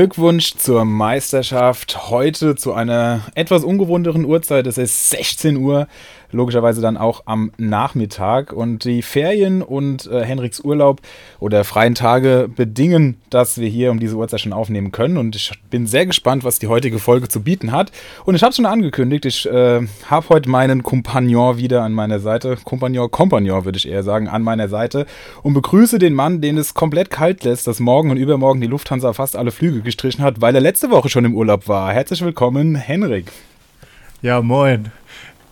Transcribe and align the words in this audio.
Glückwunsch 0.00 0.54
zur 0.56 0.86
Meisterschaft. 0.86 2.08
Heute 2.08 2.56
zu 2.56 2.72
einer 2.72 3.20
etwas 3.34 3.64
ungewohnteren 3.64 4.24
Uhrzeit. 4.24 4.66
Es 4.66 4.78
ist 4.78 5.10
16 5.10 5.58
Uhr 5.58 5.88
logischerweise 6.32 6.80
dann 6.80 6.96
auch 6.96 7.22
am 7.26 7.52
Nachmittag. 7.56 8.52
Und 8.52 8.84
die 8.84 9.02
Ferien 9.02 9.62
und 9.62 10.06
äh, 10.06 10.24
Henriks 10.24 10.60
Urlaub 10.60 11.00
oder 11.38 11.64
freien 11.64 11.94
Tage 11.94 12.48
bedingen, 12.54 13.16
dass 13.30 13.58
wir 13.58 13.68
hier 13.68 13.90
um 13.90 14.00
diese 14.00 14.16
Uhrzeit 14.16 14.40
schon 14.40 14.52
aufnehmen 14.52 14.92
können. 14.92 15.16
Und 15.16 15.36
ich 15.36 15.52
bin 15.70 15.86
sehr 15.86 16.06
gespannt, 16.06 16.44
was 16.44 16.58
die 16.58 16.68
heutige 16.68 16.98
Folge 16.98 17.28
zu 17.28 17.42
bieten 17.42 17.72
hat. 17.72 17.92
Und 18.24 18.34
ich 18.34 18.42
habe 18.42 18.54
schon 18.54 18.66
angekündigt, 18.66 19.24
ich 19.26 19.46
äh, 19.46 19.86
habe 20.06 20.28
heute 20.28 20.48
meinen 20.48 20.82
Kompagnon 20.82 21.58
wieder 21.58 21.82
an 21.82 21.92
meiner 21.92 22.20
Seite. 22.20 22.56
Kompagnon, 22.64 23.10
Kompagnon 23.10 23.64
würde 23.64 23.78
ich 23.78 23.88
eher 23.88 24.02
sagen, 24.02 24.28
an 24.28 24.42
meiner 24.42 24.68
Seite. 24.68 25.06
Und 25.42 25.54
begrüße 25.54 25.98
den 25.98 26.14
Mann, 26.14 26.40
den 26.40 26.58
es 26.58 26.74
komplett 26.74 27.10
kalt 27.10 27.44
lässt, 27.44 27.66
dass 27.66 27.80
morgen 27.80 28.10
und 28.10 28.16
übermorgen 28.16 28.60
die 28.60 28.66
Lufthansa 28.66 29.12
fast 29.12 29.36
alle 29.36 29.50
Flüge 29.50 29.80
gestrichen 29.82 30.22
hat, 30.22 30.40
weil 30.40 30.54
er 30.54 30.60
letzte 30.60 30.90
Woche 30.90 31.08
schon 31.08 31.24
im 31.24 31.34
Urlaub 31.34 31.68
war. 31.68 31.92
Herzlich 31.92 32.22
willkommen, 32.22 32.74
Henrik. 32.74 33.32
Ja, 34.22 34.42
moin 34.42 34.90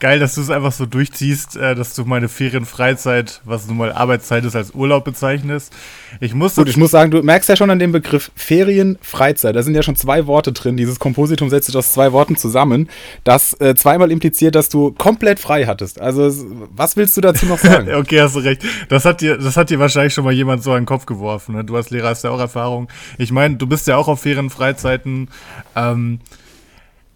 geil, 0.01 0.19
dass 0.19 0.34
du 0.34 0.41
es 0.41 0.51
einfach 0.51 0.73
so 0.73 0.87
durchziehst, 0.87 1.57
äh, 1.57 1.75
dass 1.75 1.95
du 1.95 2.05
meine 2.05 2.29
Ferienfreizeit, 2.29 3.41
was 3.45 3.66
nun 3.66 3.77
mal 3.77 3.93
Arbeitszeit 3.93 4.45
ist, 4.45 4.56
als 4.56 4.73
Urlaub 4.73 5.05
bezeichnest. 5.05 5.73
Ich 6.20 6.34
muss 6.34 6.56
Gut, 6.56 6.69
ich 6.69 6.77
muss 6.77 6.91
sagen, 6.91 7.11
du 7.11 7.23
merkst 7.23 7.48
ja 7.48 7.56
schon 7.56 7.70
an 7.70 7.79
dem 7.79 7.93
Begriff 7.93 8.30
Ferienfreizeit, 8.34 9.55
da 9.55 9.62
sind 9.62 9.75
ja 9.75 9.83
schon 9.83 9.97
zwei 9.97 10.27
Worte 10.27 10.53
drin. 10.53 10.77
Dieses 10.77 10.98
Kompositum 10.98 11.50
setzt 11.50 11.67
sich 11.67 11.77
aus 11.77 11.92
zwei 11.92 12.12
Worten 12.12 12.36
zusammen, 12.36 12.89
das 13.25 13.55
äh, 13.61 13.75
zweimal 13.75 14.11
impliziert, 14.11 14.55
dass 14.55 14.69
du 14.69 14.92
komplett 14.92 15.41
frei 15.41 15.67
hattest. 15.67 16.01
Also, 16.01 16.30
was 16.75 16.97
willst 16.97 17.17
du 17.17 17.20
dazu 17.20 17.47
noch 17.47 17.58
sagen? 17.58 17.95
okay, 17.95 18.20
hast 18.20 18.36
du 18.36 18.41
recht. 18.41 18.62
Das 18.89 19.05
hat 19.05 19.20
dir, 19.20 19.39
das 19.39 19.56
hat 19.56 19.70
dir 19.70 19.78
wahrscheinlich 19.78 20.14
schon 20.14 20.25
mal 20.25 20.33
jemand 20.33 20.62
so 20.62 20.73
an 20.73 20.80
den 20.80 20.86
Kopf 20.86 21.06
geworfen. 21.06 21.55
Ne? 21.55 21.64
Du 21.64 21.77
als 21.77 21.91
Lehrer 21.91 22.08
hast 22.08 22.25
ja 22.25 22.30
auch 22.30 22.41
Erfahrung. 22.41 22.89
Ich 23.19 23.33
meine, 23.33 23.56
du 23.56 23.67
bist 23.67 23.86
ja 23.86 23.97
auch 23.97 24.08
auf 24.08 24.20
Ferienfreizeiten. 24.20 25.28
Ähm, 25.77 26.20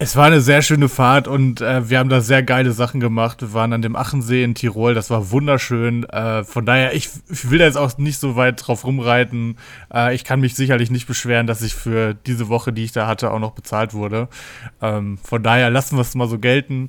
es 0.02 0.16
war 0.16 0.26
eine 0.26 0.40
sehr 0.40 0.62
schöne 0.62 0.88
Fahrt 0.88 1.28
und 1.28 1.60
äh, 1.60 1.88
wir 1.88 2.00
haben 2.00 2.08
da 2.08 2.20
sehr 2.20 2.42
geile 2.42 2.72
Sachen 2.72 2.98
gemacht. 2.98 3.40
Wir 3.40 3.52
waren 3.52 3.72
an 3.72 3.82
dem 3.82 3.94
Achensee 3.94 4.42
in 4.42 4.56
Tirol, 4.56 4.94
das 4.94 5.10
war 5.10 5.30
wunderschön. 5.30 6.02
Äh, 6.08 6.42
von 6.42 6.66
daher, 6.66 6.92
ich, 6.94 7.08
ich, 7.30 7.50
will 7.50 7.60
da 7.60 7.66
jetzt 7.66 7.76
auch 7.76 7.96
nicht 7.98 8.18
so 8.18 8.34
weit 8.34 8.66
drauf 8.66 8.84
rumreiten. 8.84 9.58
Äh, 9.94 10.12
ich 10.16 10.24
kann 10.24 10.40
mich 10.40 10.56
sicherlich 10.56 10.90
nicht 10.90 11.06
beschweren, 11.06 11.46
dass 11.46 11.62
ich 11.62 11.76
für 11.76 12.14
diese 12.14 12.48
Woche, 12.48 12.72
die 12.72 12.82
ich 12.82 12.90
da 12.90 13.06
hatte, 13.06 13.30
auch 13.30 13.38
noch 13.38 13.52
bezahlt 13.52 13.94
wurde. 13.94 14.28
Ähm, 14.80 15.18
von 15.22 15.40
daher 15.44 15.70
lassen 15.70 15.96
wir 15.96 16.02
es 16.02 16.16
mal 16.16 16.28
so 16.28 16.40
gelten. 16.40 16.88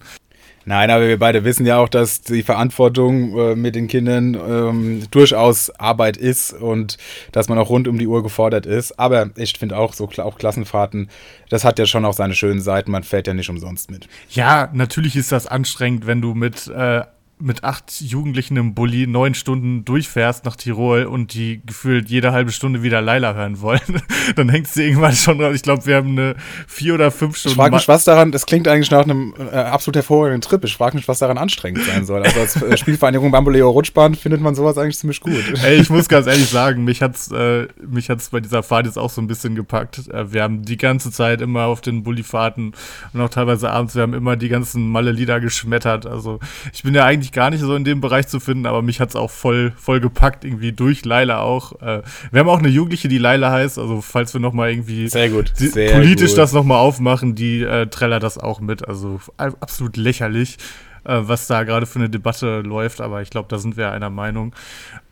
Nein, 0.66 0.89
aber 0.89 1.08
wir 1.08 1.19
beide 1.19 1.44
wissen 1.44 1.66
ja 1.66 1.78
auch, 1.78 1.89
dass 1.89 2.22
die 2.22 2.44
Verantwortung 2.44 3.38
äh, 3.38 3.56
mit 3.56 3.75
den 3.75 3.88
Kindern 3.88 4.36
ähm, 4.36 5.03
durchaus 5.11 5.69
Arbeit 5.72 6.16
ist 6.16 6.53
und 6.53 6.97
dass 7.31 7.50
man 7.50 7.58
auch 7.58 7.69
rund 7.69 7.88
um 7.88 7.97
die 7.97 8.08
Uhr 8.08 8.23
gefordert 8.23 8.66
ist. 8.66 8.97
Aber 8.97 9.30
ich 9.36 9.53
finde 9.58 9.78
auch 9.78 9.94
so 9.94 10.09
auch 10.17 10.38
Klassenfahrten, 10.38 11.09
das 11.50 11.66
hat 11.66 11.80
ja 11.80 11.86
schon 11.86 12.06
auch 12.06 12.14
seine 12.14 12.36
schönen 12.36 12.61
Seiten. 12.61 12.91
Man 12.91 13.03
fährt 13.03 13.28
ja 13.28 13.34
nicht 13.34 13.50
umsonst 13.50 13.91
mit. 13.91 14.08
Ja, 14.30 14.69
natürlich 14.73 15.16
ist 15.16 15.31
das 15.31 15.47
anstrengend, 15.47 16.08
wenn 16.08 16.22
du 16.22 16.34
mit 16.34 16.67
äh, 16.67 17.02
mit 17.44 17.64
acht 17.64 18.00
Jugendlichen 18.00 18.56
im 18.56 18.74
Bulli 18.74 19.06
neun 19.06 19.34
Stunden 19.34 19.84
durchfährst 19.84 20.46
nach 20.46 20.56
Tirol 20.56 21.04
und 21.04 21.34
die 21.34 21.62
gefühlt 21.66 22.10
jede 22.10 22.32
halbe 22.32 22.52
Stunde 22.52 22.84
wieder 22.84 23.02
Laila 23.02 23.34
hören 23.34 23.60
wollen, 23.60 23.82
dann 24.36 24.48
hängst 24.48 24.78
du 24.78 24.82
irgendwann 24.82 25.14
schon 25.14 25.40
drauf. 25.40 25.54
Ich 25.54 25.62
glaube, 25.62 25.86
wir 25.86 25.98
haben 25.98 26.12
eine 26.12 26.36
vier 26.68 26.94
oder 26.94 27.12
fünf 27.12 27.36
Stunden. 27.36 27.56
Ich 27.56 27.62
frage 27.62 27.76
mich, 27.76 27.88
was 27.90 28.06
daran, 28.06 28.32
das 28.32 28.46
klingt 28.46 28.68
eigentlich 28.70 28.92
nach 28.92 29.03
einem 29.03 29.34
äh, 29.38 29.58
absolut 29.58 29.98
hervorragenden 29.98 30.42
Trip. 30.42 30.64
Ich 30.64 30.78
frage 30.78 30.96
mich, 30.96 31.08
was 31.09 31.20
daran 31.20 31.38
anstrengend 31.38 31.84
sein 31.84 32.06
soll. 32.06 32.24
Also 32.24 32.40
als 32.40 32.62
äh, 32.62 32.78
Spielvereinigung 32.78 33.30
Bamboleo 33.32 33.70
Rutschbahn 33.70 34.16
findet 34.16 34.40
man 34.40 34.56
sowas 34.56 34.78
eigentlich 34.78 34.98
ziemlich 34.98 35.20
gut. 35.20 35.44
Ey, 35.64 35.82
ich 35.82 35.90
muss 35.90 36.08
ganz 36.08 36.28
ehrlich 36.28 36.50
sagen, 36.50 36.86
mich 36.86 37.02
hat's, 37.02 37.30
äh, 37.32 37.68
mich 37.86 38.09
hat's 38.09 38.30
bei 38.30 38.40
dieser 38.40 38.64
Fahrt 38.64 38.86
jetzt 38.86 38.98
auch 38.98 39.09
so 39.09 39.22
ein 39.22 39.28
bisschen 39.28 39.56
gepackt. 39.56 40.08
Äh, 40.08 40.32
wir 40.32 40.44
haben 40.44 40.64
die 40.64 40.78
ganze 40.78 41.12
Zeit 41.12 41.42
immer 41.42 41.66
auf 41.66 41.82
den 41.82 42.03
Bulli-Fahrten 42.03 42.72
und 43.12 43.22
auch 43.22 43.30
teilweise 43.30 43.70
abends, 43.70 43.96
wir 43.96 44.03
haben 44.03 44.14
immer 44.14 44.38
die 44.38 44.50
ganzen 44.50 44.88
Malle-Lieder 44.90 45.42
geschmettert. 45.42 46.06
Also 46.06 46.40
ich 46.72 46.84
bin 46.84 46.96
ja 46.96 47.03
eigentlich 47.03 47.33
gar 47.34 47.50
nicht 47.50 47.62
so 47.62 47.76
in 47.76 47.84
dem 47.84 48.02
Bereich 48.02 48.28
zu 48.28 48.40
finden, 48.40 48.66
aber 48.66 48.82
mich 48.82 49.00
hat 49.00 49.10
es 49.10 49.16
auch 49.16 49.32
voll, 49.32 49.74
voll 49.76 50.00
gepackt, 50.00 50.46
irgendwie 50.46 50.72
durch 50.72 51.04
Laila 51.06 51.42
auch. 51.42 51.74
Äh, 51.82 52.02
wir 52.32 52.40
haben 52.40 52.50
auch 52.50 52.60
eine 52.60 52.70
Jugendliche, 52.70 53.08
die 53.08 53.18
Laila 53.18 53.52
heißt, 53.52 53.78
also 53.78 54.02
falls 54.02 54.34
wir 54.34 54.42
nochmal 54.42 54.72
irgendwie 54.72 55.08
Sehr 55.08 55.30
gut. 55.30 55.52
Sehr 55.56 55.92
politisch 55.92 56.32
gut. 56.32 56.38
das 56.38 56.54
nochmal 56.54 56.80
aufmachen, 56.80 57.36
die 57.36 57.62
äh, 57.62 57.88
trällert 57.88 58.24
das 58.24 58.38
auch 58.38 58.60
mit. 58.60 58.88
Also 58.88 59.20
absolut 59.38 59.98
lächerlich, 59.98 60.58
äh, 61.04 61.20
was 61.22 61.48
da 61.48 61.64
gerade 61.64 61.86
für 61.86 62.00
eine 62.00 62.10
Debatte 62.10 62.62
läuft, 62.62 63.02
aber 63.02 63.22
ich 63.22 63.30
glaube, 63.30 63.48
da 63.50 63.58
sind 63.58 63.76
wir 63.76 63.92
einer 63.92 64.10
Meinung. 64.10 64.56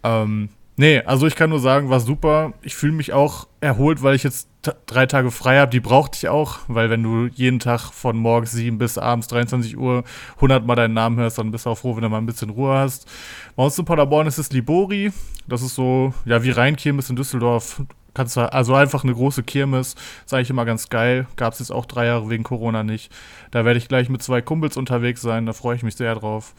Ähm, 0.03 0.49
Nee, 0.77 1.01
also 1.01 1.27
ich 1.27 1.35
kann 1.35 1.51
nur 1.51 1.59
sagen, 1.59 1.89
war 1.89 1.99
super. 1.99 2.53
Ich 2.63 2.75
fühle 2.75 2.93
mich 2.93 3.13
auch 3.13 3.47
erholt, 3.59 4.01
weil 4.01 4.15
ich 4.15 4.23
jetzt 4.23 4.47
drei 4.61 5.05
Tage 5.05 5.31
frei 5.31 5.59
habe. 5.59 5.71
Die 5.71 5.79
brauchte 5.79 6.17
ich 6.17 6.29
auch, 6.29 6.59
weil 6.67 6.89
wenn 6.89 7.03
du 7.03 7.27
jeden 7.27 7.59
Tag 7.59 7.91
von 7.91 8.17
morgens 8.17 8.51
7 8.51 8.77
bis 8.77 8.97
abends 8.97 9.27
23 9.27 9.77
Uhr 9.77 10.03
100 10.35 10.65
Mal 10.65 10.75
deinen 10.75 10.93
Namen 10.93 11.17
hörst, 11.17 11.37
dann 11.37 11.51
bist 11.51 11.65
du 11.65 11.71
auch 11.71 11.77
froh, 11.77 11.95
wenn 11.95 12.03
du 12.03 12.09
mal 12.09 12.19
ein 12.19 12.25
bisschen 12.25 12.49
Ruhe 12.49 12.77
hast. 12.77 13.07
Bei 13.55 13.63
uns 13.63 13.77
in 13.77 13.85
Paderborn 13.85 14.27
ist 14.27 14.37
es 14.37 14.51
Libori. 14.51 15.11
Das 15.47 15.61
ist 15.61 15.75
so, 15.75 16.13
ja, 16.25 16.43
wie 16.43 16.51
Rheinkirmes 16.51 17.09
in 17.09 17.15
Düsseldorf. 17.15 17.81
Kannst 18.13 18.35
du, 18.35 18.51
also 18.51 18.75
einfach 18.75 19.03
eine 19.03 19.13
große 19.13 19.43
Kirmes. 19.43 19.95
Ist 20.25 20.33
eigentlich 20.33 20.49
immer 20.49 20.65
ganz 20.65 20.89
geil. 20.89 21.27
Gab 21.37 21.53
es 21.53 21.59
jetzt 21.59 21.71
auch 21.71 21.85
drei 21.85 22.07
Jahre 22.07 22.29
wegen 22.29 22.43
Corona 22.43 22.83
nicht. 22.83 23.11
Da 23.51 23.63
werde 23.63 23.79
ich 23.79 23.87
gleich 23.87 24.09
mit 24.09 24.21
zwei 24.21 24.41
Kumpels 24.41 24.75
unterwegs 24.75 25.21
sein. 25.21 25.45
Da 25.45 25.53
freue 25.53 25.77
ich 25.77 25.83
mich 25.83 25.95
sehr 25.95 26.15
drauf. 26.15 26.53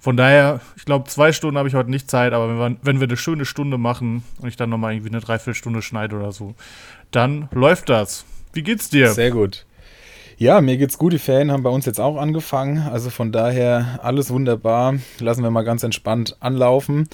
Von 0.00 0.16
daher, 0.16 0.60
ich 0.76 0.84
glaube, 0.84 1.08
zwei 1.08 1.32
Stunden 1.32 1.58
habe 1.58 1.68
ich 1.68 1.74
heute 1.74 1.90
nicht 1.90 2.08
Zeit, 2.08 2.32
aber 2.32 2.48
wenn 2.48 2.58
wir, 2.58 2.76
wenn 2.82 3.00
wir 3.00 3.08
eine 3.08 3.16
schöne 3.16 3.44
Stunde 3.44 3.78
machen 3.78 4.22
und 4.40 4.46
ich 4.46 4.56
dann 4.56 4.70
nochmal 4.70 4.92
irgendwie 4.92 5.10
eine 5.10 5.20
Dreiviertelstunde 5.20 5.82
schneide 5.82 6.16
oder 6.16 6.30
so, 6.30 6.54
dann 7.10 7.48
läuft 7.52 7.88
das. 7.88 8.24
Wie 8.52 8.62
geht's 8.62 8.90
dir? 8.90 9.12
Sehr 9.12 9.30
gut. 9.30 9.64
Ja, 10.36 10.60
mir 10.60 10.76
geht's 10.76 10.98
gut. 10.98 11.12
Die 11.12 11.18
Ferien 11.18 11.50
haben 11.50 11.64
bei 11.64 11.70
uns 11.70 11.84
jetzt 11.84 11.98
auch 11.98 12.16
angefangen. 12.16 12.78
Also 12.78 13.10
von 13.10 13.32
daher 13.32 13.98
alles 14.02 14.30
wunderbar. 14.30 14.94
Lassen 15.18 15.42
wir 15.42 15.50
mal 15.50 15.62
ganz 15.62 15.82
entspannt 15.82 16.36
anlaufen. 16.38 17.08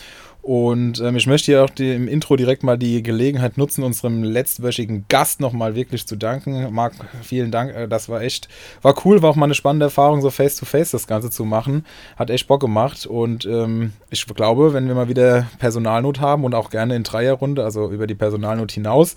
Und 0.45 1.01
ähm, 1.01 1.17
ich 1.17 1.27
möchte 1.27 1.47
hier 1.47 1.65
auch 1.65 1.71
die, 1.71 1.95
im 1.95 2.07
Intro 2.07 2.37
direkt 2.37 2.65
mal 2.65 2.77
die 2.77 3.03
Gelegenheit 3.03 3.57
nutzen, 3.57 3.83
unserem 3.83 4.23
letztwöchigen 4.23 5.07
Gast 5.09 5.41
nochmal 5.41 5.75
wirklich 5.75 6.07
zu 6.07 6.17
danken. 6.17 6.71
Marc, 6.71 6.93
vielen 7.23 7.51
Dank. 7.51 7.75
Äh, 7.75 7.89
das 7.89 8.11
war 8.11 8.21
echt, 8.21 8.51
war 8.83 8.95
cool, 9.07 9.23
war 9.23 9.31
auch 9.31 9.37
mal 9.37 9.47
eine 9.47 9.55
spannende 9.55 9.87
Erfahrung, 9.87 10.21
so 10.21 10.29
face-to-face 10.29 10.89
-face 10.89 10.93
das 10.93 11.07
Ganze 11.07 11.31
zu 11.31 11.47
machen. 11.47 11.87
Hat 12.17 12.29
echt 12.29 12.47
Bock 12.47 12.61
gemacht. 12.61 13.07
Und 13.07 13.47
ähm, 13.47 13.95
ich 14.11 14.27
glaube, 14.27 14.75
wenn 14.75 14.87
wir 14.87 14.95
mal 14.95 15.09
wieder 15.09 15.47
Personalnot 15.61 16.21
haben 16.21 16.45
und 16.45 16.55
auch 16.55 16.69
gerne 16.69 16.95
in 16.95 17.05
Dreierrunde, 17.05 17.65
also 17.65 17.91
über 17.91 18.07
die 18.07 18.15
Personalnot 18.15 18.71
hinaus, 18.71 19.15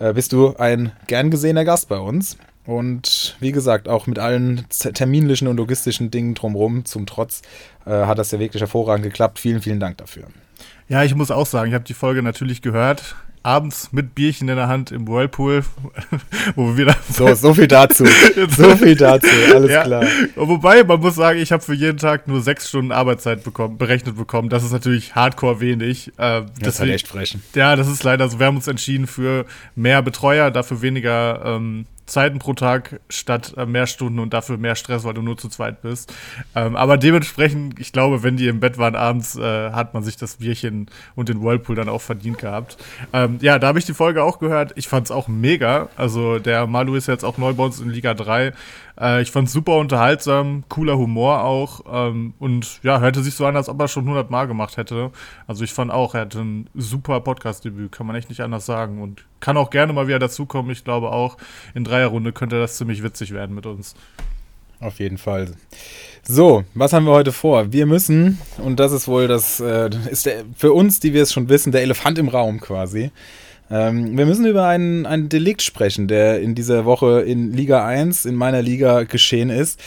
äh, 0.00 0.12
bist 0.12 0.32
du 0.32 0.56
ein 0.56 0.90
gern 1.06 1.30
gesehener 1.30 1.64
Gast 1.64 1.88
bei 1.88 1.98
uns. 1.98 2.36
Und 2.66 3.36
wie 3.38 3.52
gesagt, 3.52 3.88
auch 3.88 4.08
mit 4.08 4.18
allen 4.18 4.66
terminlichen 4.70 5.46
und 5.46 5.56
logistischen 5.56 6.10
Dingen 6.10 6.34
drumherum 6.34 6.84
zum 6.84 7.06
Trotz 7.06 7.42
äh, 7.86 7.90
hat 7.90 8.18
das 8.18 8.32
ja 8.32 8.40
wirklich 8.40 8.60
hervorragend 8.60 9.04
geklappt. 9.04 9.38
Vielen, 9.38 9.62
vielen 9.62 9.78
Dank 9.78 9.98
dafür. 9.98 10.24
Ja, 10.88 11.02
ich 11.02 11.14
muss 11.14 11.30
auch 11.30 11.46
sagen, 11.46 11.68
ich 11.68 11.74
habe 11.74 11.84
die 11.84 11.94
Folge 11.94 12.22
natürlich 12.22 12.62
gehört. 12.62 13.16
Abends 13.42 13.92
mit 13.92 14.14
Bierchen 14.14 14.48
in 14.48 14.56
der 14.56 14.68
Hand 14.68 14.90
im 14.90 15.06
Whirlpool, 15.06 15.64
wo 16.54 16.68
wir 16.68 16.76
wieder. 16.78 16.96
So, 17.10 17.34
so 17.34 17.52
viel 17.52 17.68
dazu. 17.68 18.06
so 18.48 18.74
viel 18.76 18.96
dazu, 18.96 19.28
alles 19.54 19.70
ja. 19.70 19.84
klar. 19.84 20.04
Wobei, 20.34 20.82
man 20.82 21.00
muss 21.00 21.16
sagen, 21.16 21.38
ich 21.38 21.52
habe 21.52 21.62
für 21.62 21.74
jeden 21.74 21.98
Tag 21.98 22.26
nur 22.26 22.40
sechs 22.40 22.70
Stunden 22.70 22.90
Arbeitszeit 22.90 23.44
bekommen, 23.44 23.76
berechnet 23.76 24.16
bekommen. 24.16 24.48
Das 24.48 24.64
ist 24.64 24.72
natürlich 24.72 25.14
hardcore 25.14 25.60
wenig. 25.60 26.08
Äh, 26.08 26.12
das 26.16 26.44
deswegen, 26.54 26.68
ist 26.68 26.80
halt 26.80 26.90
echt 26.90 27.08
frech. 27.08 27.36
Ja, 27.54 27.76
das 27.76 27.88
ist 27.88 28.02
leider 28.02 28.30
so. 28.30 28.38
Wir 28.38 28.46
haben 28.46 28.56
uns 28.56 28.66
entschieden 28.66 29.06
für 29.06 29.44
mehr 29.74 30.00
Betreuer, 30.00 30.50
dafür 30.50 30.80
weniger 30.80 31.42
ähm, 31.44 31.84
Zeiten 32.06 32.38
pro 32.38 32.52
Tag 32.52 33.00
statt 33.08 33.54
äh, 33.56 33.66
mehr 33.66 33.86
Stunden 33.86 34.18
und 34.18 34.34
dafür 34.34 34.58
mehr 34.58 34.74
Stress, 34.74 35.04
weil 35.04 35.14
du 35.14 35.22
nur 35.22 35.36
zu 35.36 35.48
zweit 35.48 35.82
bist. 35.82 36.12
Ähm, 36.54 36.76
aber 36.76 36.96
dementsprechend, 36.96 37.80
ich 37.80 37.92
glaube, 37.92 38.22
wenn 38.22 38.36
die 38.36 38.48
im 38.48 38.60
Bett 38.60 38.78
waren 38.78 38.94
abends, 38.94 39.36
äh, 39.36 39.70
hat 39.70 39.94
man 39.94 40.02
sich 40.02 40.16
das 40.16 40.36
Bierchen 40.36 40.90
und 41.14 41.28
den 41.28 41.42
Whirlpool 41.42 41.76
dann 41.76 41.88
auch 41.88 42.02
verdient 42.02 42.38
gehabt. 42.38 42.76
Ähm, 43.12 43.38
ja, 43.40 43.58
da 43.58 43.68
habe 43.68 43.78
ich 43.78 43.84
die 43.84 43.94
Folge 43.94 44.22
auch 44.22 44.38
gehört. 44.38 44.72
Ich 44.76 44.88
fand 44.88 45.06
es 45.06 45.10
auch 45.10 45.28
mega. 45.28 45.88
Also 45.96 46.38
der 46.38 46.66
Malu 46.66 46.94
ist 46.94 47.08
jetzt 47.08 47.24
auch 47.24 47.38
neu 47.38 47.52
bei 47.54 47.64
uns 47.64 47.80
in 47.80 47.90
Liga 47.90 48.14
3. 48.14 48.52
Äh, 49.00 49.22
ich 49.22 49.30
fand 49.30 49.48
es 49.48 49.54
super 49.54 49.76
unterhaltsam, 49.76 50.64
cooler 50.68 50.96
Humor 50.96 51.42
auch 51.42 51.80
ähm, 51.90 52.34
und 52.38 52.80
ja, 52.82 53.00
hörte 53.00 53.22
sich 53.22 53.34
so 53.34 53.46
an, 53.46 53.56
als 53.56 53.68
ob 53.68 53.80
er 53.80 53.88
schon 53.88 54.04
100 54.04 54.30
Mal 54.30 54.46
gemacht 54.46 54.76
hätte. 54.76 55.10
Also 55.46 55.64
ich 55.64 55.72
fand 55.72 55.90
auch, 55.90 56.14
er 56.14 56.22
hatte 56.22 56.40
ein 56.40 56.70
super 56.74 57.20
Podcast-Debüt, 57.20 57.92
kann 57.92 58.06
man 58.06 58.16
echt 58.16 58.28
nicht 58.28 58.40
anders 58.40 58.66
sagen 58.66 59.02
und 59.02 59.24
kann 59.44 59.58
auch 59.58 59.68
gerne 59.68 59.92
mal 59.92 60.08
wieder 60.08 60.18
dazukommen. 60.18 60.72
Ich 60.72 60.84
glaube 60.84 61.12
auch, 61.12 61.36
in 61.74 61.84
Dreierrunde 61.84 62.32
könnte 62.32 62.58
das 62.58 62.78
ziemlich 62.78 63.02
witzig 63.02 63.34
werden 63.34 63.54
mit 63.54 63.66
uns. 63.66 63.94
Auf 64.80 65.00
jeden 65.00 65.18
Fall. 65.18 65.52
So, 66.22 66.64
was 66.72 66.94
haben 66.94 67.04
wir 67.04 67.12
heute 67.12 67.30
vor? 67.30 67.70
Wir 67.70 67.84
müssen, 67.84 68.38
und 68.56 68.80
das 68.80 68.92
ist 68.92 69.06
wohl 69.06 69.28
das, 69.28 69.60
äh, 69.60 69.90
ist 70.10 70.24
der, 70.24 70.44
für 70.56 70.72
uns, 70.72 70.98
die 70.98 71.12
wir 71.12 71.22
es 71.22 71.32
schon 71.34 71.50
wissen, 71.50 71.72
der 71.72 71.82
Elefant 71.82 72.18
im 72.18 72.28
Raum 72.28 72.58
quasi. 72.58 73.10
Ähm, 73.70 74.16
wir 74.16 74.24
müssen 74.24 74.46
über 74.46 74.66
einen, 74.66 75.04
einen 75.04 75.28
Delikt 75.28 75.60
sprechen, 75.60 76.08
der 76.08 76.40
in 76.40 76.54
dieser 76.54 76.86
Woche 76.86 77.20
in 77.20 77.52
Liga 77.52 77.84
1, 77.86 78.24
in 78.24 78.36
meiner 78.36 78.62
Liga, 78.62 79.02
geschehen 79.02 79.50
ist. 79.50 79.78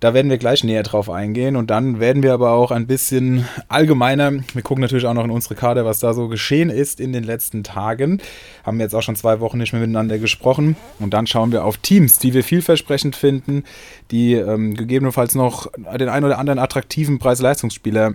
Da 0.00 0.14
werden 0.14 0.30
wir 0.30 0.38
gleich 0.38 0.62
näher 0.62 0.82
drauf 0.82 1.08
eingehen 1.08 1.56
und 1.56 1.70
dann 1.70 2.00
werden 2.00 2.22
wir 2.22 2.34
aber 2.34 2.52
auch 2.52 2.70
ein 2.70 2.86
bisschen 2.86 3.46
allgemeiner. 3.68 4.32
Wir 4.52 4.62
gucken 4.62 4.82
natürlich 4.82 5.06
auch 5.06 5.14
noch 5.14 5.24
in 5.24 5.30
unsere 5.30 5.54
Karte, 5.54 5.84
was 5.84 6.00
da 6.00 6.12
so 6.12 6.28
geschehen 6.28 6.70
ist 6.70 7.00
in 7.00 7.12
den 7.12 7.24
letzten 7.24 7.64
Tagen. 7.64 8.20
Haben 8.64 8.78
wir 8.78 8.84
jetzt 8.84 8.94
auch 8.94 9.02
schon 9.02 9.16
zwei 9.16 9.40
Wochen 9.40 9.58
nicht 9.58 9.72
mehr 9.72 9.80
miteinander 9.80 10.18
gesprochen 10.18 10.76
und 10.98 11.14
dann 11.14 11.26
schauen 11.26 11.52
wir 11.52 11.64
auf 11.64 11.78
Teams, 11.78 12.18
die 12.18 12.34
wir 12.34 12.44
vielversprechend 12.44 13.16
finden, 13.16 13.64
die 14.10 14.34
ähm, 14.34 14.74
gegebenenfalls 14.74 15.34
noch 15.34 15.70
den 15.98 16.08
ein 16.08 16.24
oder 16.24 16.38
anderen 16.38 16.58
attraktiven 16.58 17.18
Preis-Leistungsspieler 17.18 18.12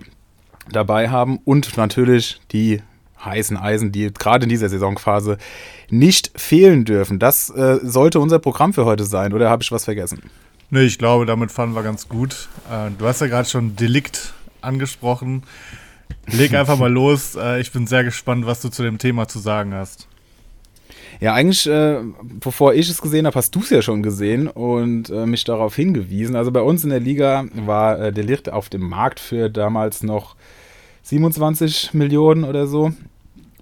dabei 0.70 1.08
haben 1.08 1.38
und 1.44 1.76
natürlich 1.76 2.40
die 2.52 2.80
heißen 3.24 3.56
Eisen, 3.56 3.92
die 3.92 4.12
gerade 4.12 4.44
in 4.44 4.48
dieser 4.48 4.68
Saisonphase 4.68 5.38
nicht 5.90 6.32
fehlen 6.36 6.84
dürfen. 6.84 7.18
Das 7.18 7.50
äh, 7.50 7.78
sollte 7.82 8.20
unser 8.20 8.38
Programm 8.38 8.72
für 8.72 8.84
heute 8.84 9.04
sein, 9.04 9.32
oder 9.32 9.50
habe 9.50 9.62
ich 9.62 9.72
was 9.72 9.84
vergessen? 9.84 10.22
Nee, 10.74 10.84
ich 10.84 10.96
glaube, 10.96 11.26
damit 11.26 11.52
fahren 11.52 11.74
wir 11.74 11.82
ganz 11.82 12.08
gut. 12.08 12.48
Äh, 12.70 12.92
du 12.96 13.06
hast 13.06 13.20
ja 13.20 13.26
gerade 13.26 13.46
schon 13.46 13.76
Delikt 13.76 14.32
angesprochen. 14.62 15.42
Leg 16.26 16.54
einfach 16.54 16.78
mal 16.78 16.90
los. 16.90 17.36
Äh, 17.36 17.60
ich 17.60 17.72
bin 17.72 17.86
sehr 17.86 18.04
gespannt, 18.04 18.46
was 18.46 18.62
du 18.62 18.70
zu 18.70 18.82
dem 18.82 18.96
Thema 18.96 19.28
zu 19.28 19.38
sagen 19.38 19.74
hast. 19.74 20.08
Ja, 21.20 21.34
eigentlich, 21.34 21.66
äh, 21.66 21.98
bevor 22.22 22.72
ich 22.72 22.88
es 22.88 23.02
gesehen 23.02 23.26
habe, 23.26 23.36
hast 23.36 23.54
du 23.54 23.60
es 23.60 23.68
ja 23.68 23.82
schon 23.82 24.02
gesehen 24.02 24.48
und 24.48 25.10
äh, 25.10 25.26
mich 25.26 25.44
darauf 25.44 25.76
hingewiesen. 25.76 26.36
Also 26.36 26.50
bei 26.50 26.62
uns 26.62 26.84
in 26.84 26.88
der 26.88 27.00
Liga 27.00 27.44
war 27.52 28.00
äh, 28.00 28.10
Delikt 28.10 28.50
auf 28.50 28.70
dem 28.70 28.88
Markt 28.88 29.20
für 29.20 29.50
damals 29.50 30.02
noch 30.02 30.36
27 31.02 31.92
Millionen 31.92 32.44
oder 32.44 32.66
so. 32.66 32.92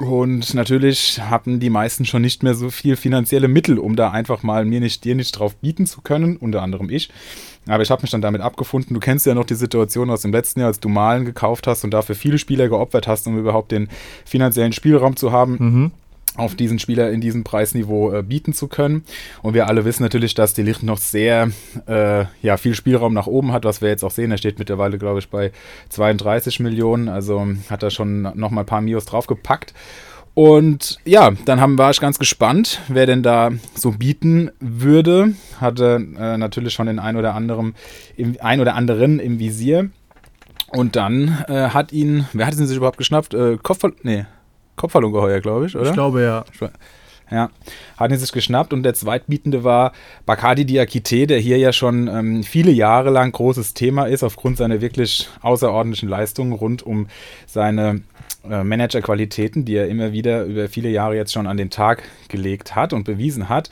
Und 0.00 0.54
natürlich 0.54 1.20
hatten 1.20 1.60
die 1.60 1.68
meisten 1.68 2.06
schon 2.06 2.22
nicht 2.22 2.42
mehr 2.42 2.54
so 2.54 2.70
viel 2.70 2.96
finanzielle 2.96 3.48
Mittel, 3.48 3.78
um 3.78 3.96
da 3.96 4.10
einfach 4.10 4.42
mal 4.42 4.64
mir 4.64 4.80
nicht, 4.80 5.04
dir 5.04 5.14
nicht 5.14 5.32
drauf 5.32 5.56
bieten 5.56 5.84
zu 5.84 6.00
können, 6.00 6.38
unter 6.38 6.62
anderem 6.62 6.88
ich. 6.88 7.10
Aber 7.66 7.82
ich 7.82 7.90
habe 7.90 8.00
mich 8.00 8.10
dann 8.10 8.22
damit 8.22 8.40
abgefunden. 8.40 8.94
Du 8.94 9.00
kennst 9.00 9.26
ja 9.26 9.34
noch 9.34 9.44
die 9.44 9.54
Situation 9.54 10.08
aus 10.08 10.22
dem 10.22 10.32
letzten 10.32 10.60
Jahr, 10.60 10.68
als 10.68 10.80
du 10.80 10.88
Malen 10.88 11.26
gekauft 11.26 11.66
hast 11.66 11.84
und 11.84 11.90
dafür 11.90 12.14
viele 12.14 12.38
Spieler 12.38 12.70
geopfert 12.70 13.06
hast, 13.06 13.26
um 13.26 13.38
überhaupt 13.38 13.72
den 13.72 13.88
finanziellen 14.24 14.72
Spielraum 14.72 15.16
zu 15.16 15.32
haben. 15.32 15.56
Mhm 15.60 15.90
auf 16.40 16.54
diesen 16.54 16.78
Spieler 16.78 17.10
in 17.10 17.20
diesem 17.20 17.44
Preisniveau 17.44 18.12
äh, 18.12 18.22
bieten 18.22 18.52
zu 18.52 18.68
können. 18.68 19.04
Und 19.42 19.54
wir 19.54 19.68
alle 19.68 19.84
wissen 19.84 20.02
natürlich, 20.02 20.34
dass 20.34 20.54
die 20.54 20.62
Licht 20.62 20.82
noch 20.82 20.98
sehr 20.98 21.50
äh, 21.86 22.24
ja, 22.42 22.56
viel 22.56 22.74
Spielraum 22.74 23.14
nach 23.14 23.26
oben 23.26 23.52
hat, 23.52 23.64
was 23.64 23.80
wir 23.80 23.88
jetzt 23.88 24.04
auch 24.04 24.10
sehen. 24.10 24.30
Er 24.30 24.38
steht 24.38 24.58
mittlerweile, 24.58 24.98
glaube 24.98 25.18
ich, 25.18 25.28
bei 25.28 25.52
32 25.90 26.60
Millionen. 26.60 27.08
Also 27.08 27.46
hat 27.68 27.82
er 27.82 27.90
schon 27.90 28.22
noch 28.22 28.50
mal 28.50 28.62
ein 28.62 28.66
paar 28.66 28.80
Mios 28.80 29.04
draufgepackt. 29.04 29.74
Und 30.34 30.98
ja, 31.04 31.32
dann 31.44 31.60
haben, 31.60 31.76
war 31.76 31.90
ich 31.90 32.00
ganz 32.00 32.18
gespannt, 32.18 32.80
wer 32.88 33.06
denn 33.06 33.22
da 33.22 33.50
so 33.74 33.90
bieten 33.92 34.50
würde. 34.60 35.34
Hatte 35.60 36.06
äh, 36.18 36.38
natürlich 36.38 36.72
schon 36.72 36.86
den 36.86 36.98
ein 36.98 37.16
oder 37.16 37.34
anderen 37.34 37.74
im, 38.16 38.36
ein 38.40 38.60
oder 38.60 38.74
anderen 38.74 39.18
im 39.18 39.38
Visier. 39.38 39.90
Und 40.68 40.94
dann 40.94 41.44
äh, 41.48 41.70
hat 41.70 41.92
ihn, 41.92 42.26
wer 42.32 42.46
hat 42.46 42.54
ihn 42.54 42.66
sich 42.66 42.76
überhaupt 42.76 42.98
geschnappt? 42.98 43.34
Äh, 43.34 43.58
Kopf, 43.60 43.84
nee, 44.02 44.24
Kopfballungeheuer, 44.76 45.40
glaube 45.40 45.66
ich, 45.66 45.76
oder? 45.76 45.88
Ich 45.88 45.92
glaube, 45.92 46.22
ja. 46.22 46.44
Ja, 47.30 47.48
hat 47.96 48.10
ihn 48.10 48.18
sich 48.18 48.32
geschnappt 48.32 48.72
und 48.72 48.82
der 48.82 48.94
Zweitbietende 48.94 49.62
war 49.62 49.92
Bakadi 50.26 50.64
Diakite, 50.64 51.28
der 51.28 51.38
hier 51.38 51.58
ja 51.58 51.72
schon 51.72 52.08
ähm, 52.08 52.42
viele 52.42 52.72
Jahre 52.72 53.10
lang 53.10 53.30
großes 53.30 53.72
Thema 53.72 54.06
ist, 54.06 54.24
aufgrund 54.24 54.56
seiner 54.56 54.80
wirklich 54.80 55.28
außerordentlichen 55.40 56.08
Leistungen 56.08 56.52
rund 56.52 56.82
um 56.82 57.06
seine 57.46 58.02
äh, 58.48 58.64
Managerqualitäten, 58.64 59.64
die 59.64 59.76
er 59.76 59.88
immer 59.88 60.12
wieder 60.12 60.44
über 60.44 60.68
viele 60.68 60.88
Jahre 60.88 61.14
jetzt 61.14 61.32
schon 61.32 61.46
an 61.46 61.56
den 61.56 61.70
Tag 61.70 62.02
gelegt 62.28 62.74
hat 62.74 62.92
und 62.92 63.04
bewiesen 63.04 63.48
hat. 63.48 63.70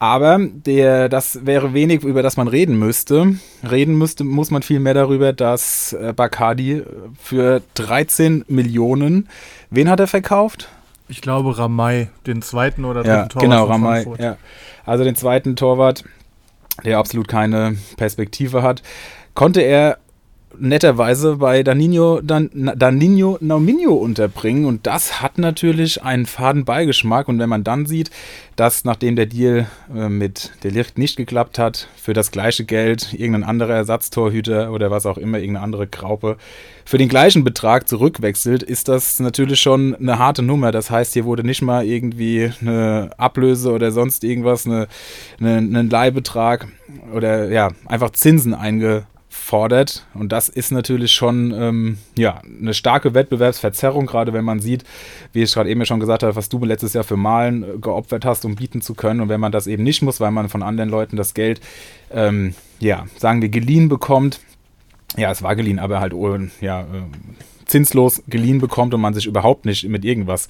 Aber 0.00 0.38
der, 0.40 1.08
das 1.08 1.46
wäre 1.46 1.72
wenig, 1.72 2.04
über 2.04 2.22
das 2.22 2.36
man 2.36 2.46
reden 2.46 2.78
müsste. 2.78 3.36
Reden 3.68 3.96
müsste, 3.96 4.24
muss 4.24 4.50
man 4.50 4.62
viel 4.62 4.80
mehr 4.80 4.94
darüber, 4.94 5.32
dass 5.32 5.92
äh, 5.92 6.12
Bacardi 6.14 6.82
für 7.20 7.62
13 7.74 8.44
Millionen, 8.48 9.28
wen 9.70 9.88
hat 9.88 10.00
er 10.00 10.06
verkauft? 10.06 10.68
Ich 11.08 11.22
glaube 11.22 11.56
Ramay, 11.56 12.08
den 12.26 12.42
zweiten 12.42 12.84
oder 12.84 13.02
dritten 13.02 13.16
ja, 13.16 13.26
Torwart. 13.26 13.42
Genau, 13.42 13.64
Ramay. 13.64 14.06
Ja. 14.18 14.36
Also 14.84 15.04
den 15.04 15.16
zweiten 15.16 15.56
Torwart, 15.56 16.04
der 16.84 16.98
absolut 16.98 17.28
keine 17.28 17.76
Perspektive 17.96 18.62
hat, 18.62 18.82
konnte 19.34 19.62
er 19.62 19.98
netterweise 20.58 21.36
bei 21.36 21.62
Danino, 21.62 22.20
Dan, 22.20 22.50
Danino 22.76 23.38
Nauminho 23.40 23.94
unterbringen. 23.94 24.64
Und 24.64 24.86
das 24.86 25.20
hat 25.20 25.38
natürlich 25.38 26.02
einen 26.02 26.26
faden 26.26 26.64
Beigeschmack. 26.64 27.28
Und 27.28 27.38
wenn 27.38 27.48
man 27.48 27.64
dann 27.64 27.86
sieht, 27.86 28.10
dass 28.56 28.84
nachdem 28.84 29.16
der 29.16 29.26
Deal 29.26 29.66
äh, 29.94 30.08
mit 30.08 30.52
der 30.62 30.70
Licht 30.70 30.98
nicht 30.98 31.16
geklappt 31.16 31.58
hat, 31.58 31.88
für 31.96 32.12
das 32.12 32.30
gleiche 32.30 32.64
Geld 32.64 33.12
irgendein 33.12 33.44
anderer 33.44 33.74
Ersatztorhüter 33.74 34.72
oder 34.72 34.90
was 34.90 35.06
auch 35.06 35.18
immer, 35.18 35.38
irgendeine 35.38 35.64
andere 35.64 35.86
Graupe, 35.86 36.36
für 36.84 36.98
den 36.98 37.08
gleichen 37.08 37.44
Betrag 37.44 37.86
zurückwechselt, 37.86 38.62
ist 38.62 38.88
das 38.88 39.20
natürlich 39.20 39.60
schon 39.60 39.94
eine 39.94 40.18
harte 40.18 40.42
Nummer. 40.42 40.72
Das 40.72 40.90
heißt, 40.90 41.12
hier 41.12 41.26
wurde 41.26 41.44
nicht 41.44 41.60
mal 41.60 41.84
irgendwie 41.84 42.50
eine 42.60 43.10
Ablöse 43.18 43.72
oder 43.72 43.92
sonst 43.92 44.24
irgendwas, 44.24 44.66
eine, 44.66 44.88
eine, 45.38 45.58
einen 45.58 45.90
Leihbetrag 45.90 46.66
oder 47.14 47.50
ja, 47.50 47.70
einfach 47.86 48.10
Zinsen 48.10 48.54
eingebaut 48.54 49.04
fordert. 49.48 50.04
Und 50.12 50.30
das 50.30 50.50
ist 50.50 50.72
natürlich 50.72 51.12
schon 51.12 51.54
ähm, 51.58 51.98
ja, 52.18 52.42
eine 52.60 52.74
starke 52.74 53.14
Wettbewerbsverzerrung, 53.14 54.04
gerade 54.04 54.34
wenn 54.34 54.44
man 54.44 54.60
sieht, 54.60 54.84
wie 55.32 55.42
ich 55.42 55.54
gerade 55.54 55.70
eben 55.70 55.86
schon 55.86 56.00
gesagt 56.00 56.22
habe, 56.22 56.36
was 56.36 56.50
du 56.50 56.62
letztes 56.62 56.92
Jahr 56.92 57.02
für 57.02 57.16
Malen 57.16 57.62
äh, 57.62 57.78
geopfert 57.78 58.26
hast, 58.26 58.44
um 58.44 58.56
bieten 58.56 58.82
zu 58.82 58.92
können. 58.92 59.20
Und 59.22 59.30
wenn 59.30 59.40
man 59.40 59.50
das 59.50 59.66
eben 59.66 59.84
nicht 59.84 60.02
muss, 60.02 60.20
weil 60.20 60.32
man 60.32 60.50
von 60.50 60.62
anderen 60.62 60.90
Leuten 60.90 61.16
das 61.16 61.32
Geld, 61.32 61.62
ähm, 62.12 62.54
ja, 62.78 63.06
sagen 63.16 63.40
wir, 63.40 63.48
geliehen 63.48 63.88
bekommt. 63.88 64.40
Ja, 65.16 65.30
es 65.30 65.42
war 65.42 65.56
geliehen, 65.56 65.78
aber 65.78 66.00
halt 66.00 66.12
ja, 66.60 66.82
äh, 66.82 66.84
zinslos 67.64 68.22
geliehen 68.26 68.60
bekommt 68.60 68.92
und 68.92 69.00
man 69.00 69.14
sich 69.14 69.24
überhaupt 69.24 69.64
nicht 69.64 69.88
mit 69.88 70.04
irgendwas 70.04 70.48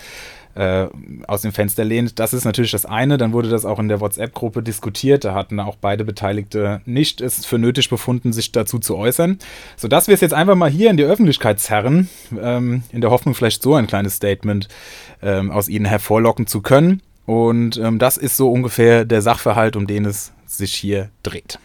äh, 0.58 0.88
aus 1.28 1.43
dem 1.43 1.52
Fenster 1.52 1.84
lehnt. 1.84 2.19
Das 2.19 2.34
ist 2.34 2.44
natürlich 2.44 2.72
das 2.72 2.84
eine. 2.84 3.16
Dann 3.16 3.32
wurde 3.32 3.49
das 3.49 3.64
auch 3.64 3.78
in 3.78 3.87
der 3.87 4.00
WhatsApp-Gruppe 4.00 4.60
diskutiert. 4.60 5.25
Da 5.25 5.32
hatten 5.32 5.60
auch 5.60 5.76
beide 5.76 6.05
Beteiligte 6.05 6.81
nicht 6.84 7.20
es 7.20 7.46
für 7.46 7.58
nötig 7.58 7.88
befunden, 7.88 8.32
sich 8.32 8.50
dazu 8.50 8.81
zu 8.81 8.96
äußern. 8.96 9.38
Sodass 9.76 10.08
wir 10.08 10.14
es 10.14 10.20
jetzt 10.20 10.34
einfach 10.34 10.56
mal 10.56 10.69
hier 10.69 10.90
in 10.90 10.96
die 10.96 11.05
Öffentlichkeit 11.05 11.60
zerren, 11.60 12.08
ähm, 12.37 12.82
in 12.90 13.00
der 13.00 13.10
Hoffnung, 13.10 13.37
vielleicht 13.37 13.62
so 13.62 13.76
ein 13.76 13.87
kleines 13.87 14.14
Statement 14.14 14.66
ähm, 15.22 15.52
aus 15.52 15.69
ihnen 15.69 15.84
hervorlocken 15.84 16.49
zu 16.49 16.60
können. 16.60 17.03
Und 17.24 17.77
ähm, 17.77 18.00
das 18.00 18.17
ist 18.17 18.36
so 18.36 18.50
ungefähr 18.50 19.05
der 19.05 19.22
Sachverhalt, 19.22 19.77
um 19.77 19.86
den 19.86 20.06
es 20.06 20.32
sich 20.46 20.74
hier 20.74 21.10
dreht. 21.22 21.60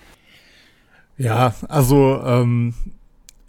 Ja, 1.18 1.56
also 1.68 2.22
ähm, 2.24 2.76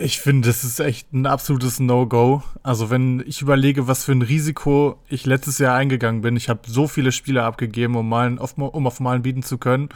ich 0.04 0.20
finde, 0.20 0.48
das 0.48 0.64
ist 0.64 0.80
echt 0.80 1.14
ein 1.14 1.24
absolutes 1.24 1.80
No-Go. 1.80 2.42
Also 2.62 2.90
wenn 2.90 3.24
ich 3.26 3.40
überlege, 3.40 3.88
was 3.88 4.04
für 4.04 4.12
ein 4.12 4.20
Risiko 4.20 4.98
ich 5.08 5.24
letztes 5.24 5.58
Jahr 5.58 5.74
eingegangen 5.76 6.20
bin, 6.20 6.36
ich 6.36 6.50
habe 6.50 6.60
so 6.66 6.86
viele 6.86 7.10
Spiele 7.10 7.42
abgegeben, 7.42 7.96
um, 7.96 8.06
Malen, 8.06 8.38
auf, 8.38 8.58
um 8.58 8.86
auf 8.86 9.00
Malen 9.00 9.22
bieten 9.22 9.42
zu 9.42 9.56
können 9.56 9.88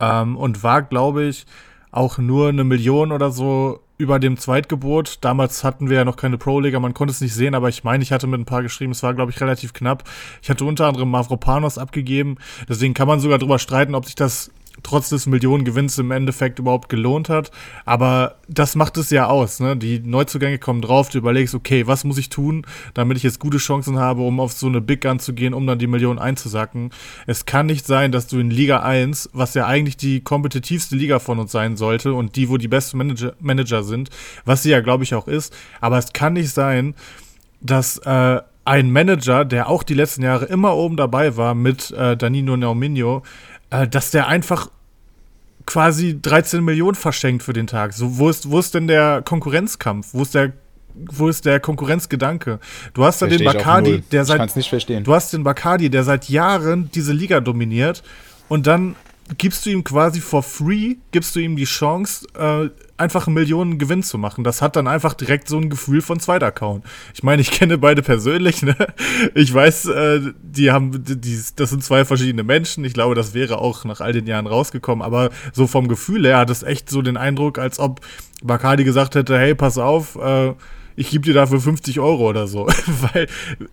ähm, 0.00 0.36
und 0.36 0.64
war, 0.64 0.82
glaube 0.82 1.24
ich, 1.26 1.46
auch 1.92 2.18
nur 2.18 2.48
eine 2.48 2.64
Million 2.64 3.12
oder 3.12 3.30
so 3.30 3.78
über 3.96 4.18
dem 4.18 4.38
Zweitgebot. 4.38 5.18
Damals 5.20 5.62
hatten 5.62 5.88
wir 5.88 5.98
ja 5.98 6.04
noch 6.04 6.16
keine 6.16 6.36
Pro-Liga, 6.36 6.80
man 6.80 6.92
konnte 6.92 7.12
es 7.12 7.20
nicht 7.20 7.34
sehen, 7.34 7.54
aber 7.54 7.68
ich 7.68 7.84
meine, 7.84 8.02
ich 8.02 8.10
hatte 8.10 8.26
mit 8.26 8.40
ein 8.40 8.46
paar 8.46 8.64
geschrieben, 8.64 8.90
es 8.90 9.04
war, 9.04 9.14
glaube 9.14 9.30
ich, 9.30 9.40
relativ 9.40 9.72
knapp. 9.72 10.02
Ich 10.42 10.50
hatte 10.50 10.64
unter 10.64 10.88
anderem 10.88 11.12
Mavropanos 11.12 11.78
abgegeben, 11.78 12.38
deswegen 12.68 12.92
kann 12.92 13.06
man 13.06 13.20
sogar 13.20 13.38
drüber 13.38 13.60
streiten, 13.60 13.94
ob 13.94 14.06
sich 14.06 14.16
das 14.16 14.50
trotz 14.82 15.08
des 15.08 15.26
Millionengewinns 15.26 15.98
im 15.98 16.10
Endeffekt 16.10 16.58
überhaupt 16.58 16.88
gelohnt 16.88 17.28
hat. 17.28 17.50
Aber 17.84 18.36
das 18.48 18.74
macht 18.74 18.96
es 18.96 19.10
ja 19.10 19.26
aus. 19.26 19.60
Ne? 19.60 19.76
Die 19.76 20.00
Neuzugänge 20.00 20.58
kommen 20.58 20.82
drauf, 20.82 21.08
du 21.08 21.18
überlegst, 21.18 21.54
okay, 21.54 21.86
was 21.86 22.04
muss 22.04 22.18
ich 22.18 22.28
tun, 22.28 22.66
damit 22.92 23.16
ich 23.16 23.22
jetzt 23.22 23.38
gute 23.38 23.58
Chancen 23.58 23.98
habe, 23.98 24.22
um 24.22 24.40
auf 24.40 24.52
so 24.52 24.66
eine 24.66 24.80
Big 24.80 25.02
Gun 25.02 25.18
zu 25.18 25.32
gehen, 25.32 25.54
um 25.54 25.66
dann 25.66 25.78
die 25.78 25.86
Million 25.86 26.18
einzusacken. 26.18 26.90
Es 27.26 27.46
kann 27.46 27.66
nicht 27.66 27.86
sein, 27.86 28.12
dass 28.12 28.26
du 28.26 28.38
in 28.38 28.50
Liga 28.50 28.80
1, 28.80 29.30
was 29.32 29.54
ja 29.54 29.66
eigentlich 29.66 29.96
die 29.96 30.20
kompetitivste 30.20 30.96
Liga 30.96 31.18
von 31.18 31.38
uns 31.38 31.52
sein 31.52 31.76
sollte 31.76 32.14
und 32.14 32.36
die, 32.36 32.48
wo 32.48 32.56
die 32.56 32.68
besten 32.68 32.98
Manager, 32.98 33.34
Manager 33.40 33.82
sind, 33.82 34.10
was 34.44 34.62
sie 34.62 34.70
ja, 34.70 34.80
glaube 34.80 35.04
ich, 35.04 35.14
auch 35.14 35.28
ist, 35.28 35.54
aber 35.80 35.98
es 35.98 36.12
kann 36.12 36.34
nicht 36.34 36.50
sein, 36.50 36.94
dass 37.60 37.98
äh, 37.98 38.40
ein 38.64 38.90
Manager, 38.90 39.44
der 39.44 39.68
auch 39.68 39.82
die 39.82 39.94
letzten 39.94 40.22
Jahre 40.22 40.46
immer 40.46 40.74
oben 40.74 40.96
dabei 40.96 41.36
war 41.36 41.54
mit 41.54 41.90
äh, 41.90 42.16
Danilo 42.16 42.56
Nauminho, 42.56 43.22
äh, 43.74 43.88
dass 43.88 44.10
der 44.10 44.28
einfach 44.28 44.68
quasi 45.66 46.18
13 46.20 46.62
Millionen 46.62 46.94
verschenkt 46.94 47.42
für 47.42 47.52
den 47.52 47.66
Tag. 47.66 47.92
So, 47.92 48.18
wo 48.18 48.28
ist, 48.28 48.50
wo 48.50 48.58
ist 48.58 48.74
denn 48.74 48.86
der 48.86 49.22
Konkurrenzkampf? 49.22 50.08
Wo 50.12 50.22
ist 50.22 50.34
der, 50.34 50.52
wo 50.94 51.28
ist 51.28 51.44
der 51.44 51.58
Konkurrenzgedanke? 51.58 52.60
Du 52.92 53.04
hast 53.04 53.22
da 53.22 53.26
den 53.26 53.44
Bacardi, 53.44 54.02
der 54.12 54.24
seit, 54.24 54.54
du 55.06 55.14
hast 55.14 55.32
den 55.32 55.42
Bacardi, 55.42 55.90
der 55.90 56.04
seit 56.04 56.28
Jahren 56.28 56.90
diese 56.94 57.12
Liga 57.12 57.40
dominiert 57.40 58.02
und 58.48 58.66
dann 58.66 58.94
gibst 59.38 59.64
du 59.64 59.70
ihm 59.70 59.84
quasi 59.84 60.20
for 60.20 60.42
free, 60.42 60.96
gibst 61.10 61.34
du 61.34 61.40
ihm 61.40 61.56
die 61.56 61.64
Chance, 61.64 62.26
äh, 62.34 62.68
einfach 62.96 63.26
Millionen 63.26 63.78
Gewinn 63.78 64.02
zu 64.02 64.18
machen. 64.18 64.44
Das 64.44 64.62
hat 64.62 64.76
dann 64.76 64.86
einfach 64.86 65.14
direkt 65.14 65.48
so 65.48 65.58
ein 65.58 65.70
Gefühl 65.70 66.02
von 66.02 66.20
Zweitaccount. 66.20 66.84
Ich 67.14 67.22
meine, 67.22 67.42
ich 67.42 67.50
kenne 67.50 67.78
beide 67.78 68.02
persönlich, 68.02 68.62
ne? 68.62 68.76
Ich 69.34 69.52
weiß, 69.52 69.86
äh, 69.86 70.20
die 70.42 70.70
haben, 70.70 71.02
die, 71.04 71.40
das 71.56 71.70
sind 71.70 71.82
zwei 71.82 72.04
verschiedene 72.04 72.42
Menschen. 72.42 72.84
Ich 72.84 72.94
glaube, 72.94 73.14
das 73.14 73.34
wäre 73.34 73.58
auch 73.58 73.84
nach 73.84 74.00
all 74.00 74.12
den 74.12 74.26
Jahren 74.26 74.46
rausgekommen. 74.46 75.02
Aber 75.02 75.30
so 75.52 75.66
vom 75.66 75.88
Gefühl 75.88 76.26
her 76.26 76.38
hat 76.38 76.50
es 76.50 76.62
echt 76.62 76.90
so 76.90 77.02
den 77.02 77.16
Eindruck, 77.16 77.58
als 77.58 77.78
ob 77.78 78.00
Bacardi 78.42 78.84
gesagt 78.84 79.14
hätte, 79.14 79.38
hey, 79.38 79.54
pass 79.54 79.78
auf, 79.78 80.16
äh, 80.16 80.52
ich 80.96 81.10
gebe 81.10 81.24
dir 81.24 81.34
dafür 81.34 81.60
50 81.60 81.98
Euro 82.00 82.28
oder 82.28 82.46
so. 82.46 82.66
Weil 83.12 83.26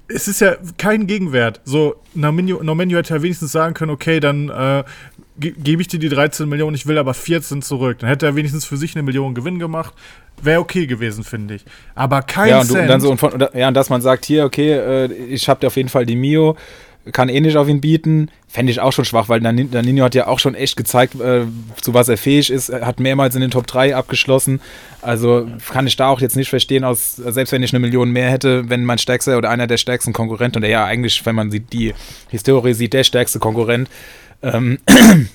es 0.07 0.27
ist 0.27 0.41
ja 0.41 0.55
kein 0.77 1.07
Gegenwert. 1.07 1.61
So, 1.65 1.95
Normenio 2.13 2.97
hätte 2.97 3.13
ja 3.13 3.21
wenigstens 3.21 3.51
sagen 3.51 3.73
können, 3.73 3.91
okay, 3.91 4.19
dann 4.19 4.49
äh, 4.49 4.83
gebe 5.37 5.81
ich 5.81 5.87
dir 5.87 5.99
die 5.99 6.09
13 6.09 6.47
Millionen, 6.47 6.75
ich 6.75 6.87
will 6.87 6.97
aber 6.97 7.13
14 7.13 7.61
zurück. 7.61 7.99
Dann 7.99 8.09
hätte 8.09 8.25
er 8.25 8.35
wenigstens 8.35 8.65
für 8.65 8.77
sich 8.77 8.95
eine 8.95 9.03
Million 9.03 9.33
Gewinn 9.33 9.59
gemacht. 9.59 9.93
Wäre 10.41 10.59
okay 10.59 10.87
gewesen, 10.87 11.23
finde 11.23 11.55
ich. 11.55 11.65
Aber 11.95 12.21
kein 12.21 12.49
ja, 12.49 12.59
und, 12.61 12.67
Cent. 12.67 12.81
Und 12.81 12.87
dann 12.87 13.01
so, 13.01 13.11
und 13.11 13.17
von, 13.17 13.47
ja, 13.53 13.67
und 13.67 13.73
dass 13.73 13.89
man 13.89 14.01
sagt, 14.01 14.25
hier, 14.25 14.45
okay, 14.45 14.71
äh, 14.71 15.13
ich 15.13 15.47
habe 15.47 15.59
dir 15.59 15.67
auf 15.67 15.75
jeden 15.77 15.89
Fall 15.89 16.05
die 16.05 16.15
Mio, 16.15 16.57
kann 17.11 17.29
eh 17.29 17.39
nicht 17.39 17.57
auf 17.57 17.67
ihn 17.67 17.81
bieten. 17.81 18.29
Fände 18.47 18.71
ich 18.71 18.79
auch 18.79 18.91
schon 18.91 19.05
schwach, 19.05 19.27
weil 19.29 19.39
Danino 19.39 20.03
hat 20.03 20.13
ja 20.13 20.27
auch 20.27 20.39
schon 20.39 20.53
echt 20.53 20.77
gezeigt, 20.77 21.19
äh, 21.19 21.45
zu 21.81 21.93
was 21.93 22.09
er 22.09 22.17
fähig 22.17 22.51
ist. 22.51 22.71
Hat 22.71 22.99
mehrmals 22.99 23.33
in 23.33 23.41
den 23.41 23.49
Top 23.49 23.65
3 23.65 23.95
abgeschlossen. 23.95 24.61
Also 25.01 25.47
kann 25.71 25.87
ich 25.87 25.95
da 25.95 26.09
auch 26.09 26.21
jetzt 26.21 26.35
nicht 26.35 26.49
verstehen, 26.49 26.83
aus, 26.83 27.15
selbst 27.15 27.51
wenn 27.53 27.63
ich 27.63 27.73
eine 27.73 27.79
Million 27.79 28.11
mehr 28.11 28.29
hätte, 28.29 28.69
wenn 28.69 28.85
mein 28.85 28.99
stärkster 28.99 29.37
oder 29.37 29.49
einer 29.49 29.67
der 29.67 29.77
stärksten 29.77 30.13
Konkurrenten, 30.13 30.57
und 30.57 30.63
er 30.63 30.69
ja 30.69 30.85
eigentlich, 30.85 31.25
wenn 31.25 31.35
man 31.35 31.49
die 31.49 31.93
Historie 32.29 32.73
sieht, 32.73 32.93
der 32.93 33.03
stärkste 33.03 33.39
Konkurrent, 33.39 33.89
ähm, 34.41 34.79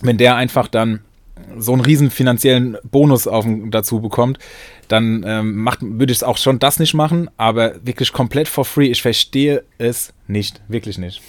wenn 0.00 0.18
der 0.18 0.36
einfach 0.36 0.68
dann 0.68 1.00
so 1.58 1.72
einen 1.72 1.82
riesen 1.82 2.10
finanziellen 2.10 2.76
Bonus 2.84 3.26
auf, 3.26 3.44
dazu 3.70 4.00
bekommt, 4.00 4.38
dann 4.88 5.24
ähm, 5.26 5.68
würde 5.80 6.12
ich 6.12 6.18
es 6.18 6.22
auch 6.22 6.38
schon 6.38 6.58
das 6.58 6.78
nicht 6.78 6.94
machen, 6.94 7.30
aber 7.36 7.74
wirklich 7.84 8.12
komplett 8.12 8.48
for 8.48 8.64
free. 8.64 8.86
Ich 8.86 9.02
verstehe 9.02 9.64
es 9.78 10.12
nicht, 10.26 10.60
wirklich 10.68 10.98
nicht. 10.98 11.22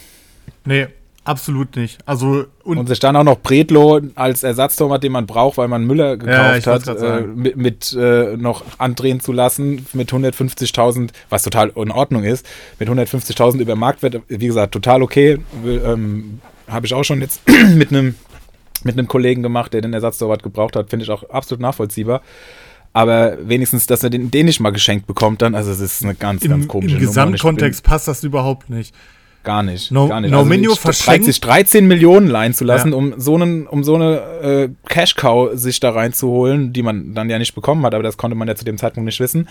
Nee, 0.64 0.88
absolut 1.24 1.76
nicht. 1.76 1.98
Also 2.06 2.46
und, 2.64 2.78
und 2.78 2.86
sich 2.86 2.98
dann 2.98 3.16
auch 3.16 3.24
noch 3.24 3.38
Bredlo 3.38 4.00
als 4.14 4.42
Ersatztorwart, 4.42 5.02
den 5.02 5.12
man 5.12 5.26
braucht, 5.26 5.58
weil 5.58 5.68
man 5.68 5.84
Müller 5.84 6.16
gekauft 6.16 6.66
ja, 6.66 6.72
hat, 6.72 6.86
äh, 6.86 7.22
mit, 7.22 7.56
mit 7.56 7.96
äh, 7.98 8.36
noch 8.36 8.62
andrehen 8.78 9.20
zu 9.20 9.32
lassen 9.32 9.86
mit 9.92 10.12
150.000, 10.12 11.10
was 11.30 11.42
total 11.42 11.72
in 11.74 11.90
Ordnung 11.90 12.24
ist, 12.24 12.46
mit 12.78 12.88
150.000 12.88 13.58
über 13.60 13.74
Marktwert, 13.74 14.20
wie 14.28 14.46
gesagt, 14.46 14.72
total 14.72 15.02
okay. 15.02 15.38
Ähm, 15.64 16.40
Habe 16.68 16.86
ich 16.86 16.94
auch 16.94 17.04
schon 17.04 17.20
jetzt 17.20 17.42
mit 17.74 17.90
einem 17.90 18.14
mit 18.84 18.96
einem 18.96 19.08
Kollegen 19.08 19.42
gemacht, 19.42 19.74
der 19.74 19.80
den 19.80 19.92
Ersatztorwart 19.92 20.42
gebraucht 20.42 20.76
hat, 20.76 20.90
finde 20.90 21.04
ich 21.04 21.10
auch 21.10 21.28
absolut 21.28 21.60
nachvollziehbar. 21.60 22.22
Aber 22.92 23.36
wenigstens, 23.46 23.86
dass 23.86 24.02
er 24.02 24.10
den, 24.10 24.30
den 24.30 24.46
nicht 24.46 24.60
mal 24.60 24.70
geschenkt 24.70 25.06
bekommt, 25.06 25.42
dann, 25.42 25.54
also 25.54 25.70
es 25.70 25.80
ist 25.80 26.02
eine 26.02 26.14
ganz, 26.14 26.42
Im, 26.44 26.50
ganz 26.50 26.68
komische 26.68 26.94
Im 26.94 27.00
Gesamtkontext 27.02 27.82
passt 27.82 28.08
das 28.08 28.24
überhaupt 28.24 28.70
nicht. 28.70 28.94
Gar 29.44 29.62
nicht. 29.62 29.92
No, 29.92 30.08
gar 30.08 30.20
nicht. 30.20 30.30
Nominio 30.30 30.70
also 30.70 30.80
verschenkt 30.80 31.26
sich 31.26 31.40
13 31.40 31.86
Millionen 31.86 32.26
leihen 32.26 32.54
zu 32.54 32.64
lassen, 32.64 32.92
ja. 32.92 32.96
um 32.96 33.14
so 33.18 33.34
einen, 33.34 33.66
um 33.66 33.84
so 33.84 33.94
eine 33.94 34.16
äh, 34.42 34.68
Cash 34.88 35.14
Cow 35.14 35.50
sich 35.54 35.78
da 35.78 35.90
reinzuholen, 35.90 36.72
die 36.72 36.82
man 36.82 37.14
dann 37.14 37.28
ja 37.28 37.38
nicht 37.38 37.54
bekommen 37.54 37.84
hat, 37.84 37.94
aber 37.94 38.02
das 38.02 38.16
konnte 38.16 38.34
man 38.34 38.48
ja 38.48 38.56
zu 38.56 38.64
dem 38.64 38.78
Zeitpunkt 38.78 39.04
nicht 39.04 39.20
wissen. 39.20 39.48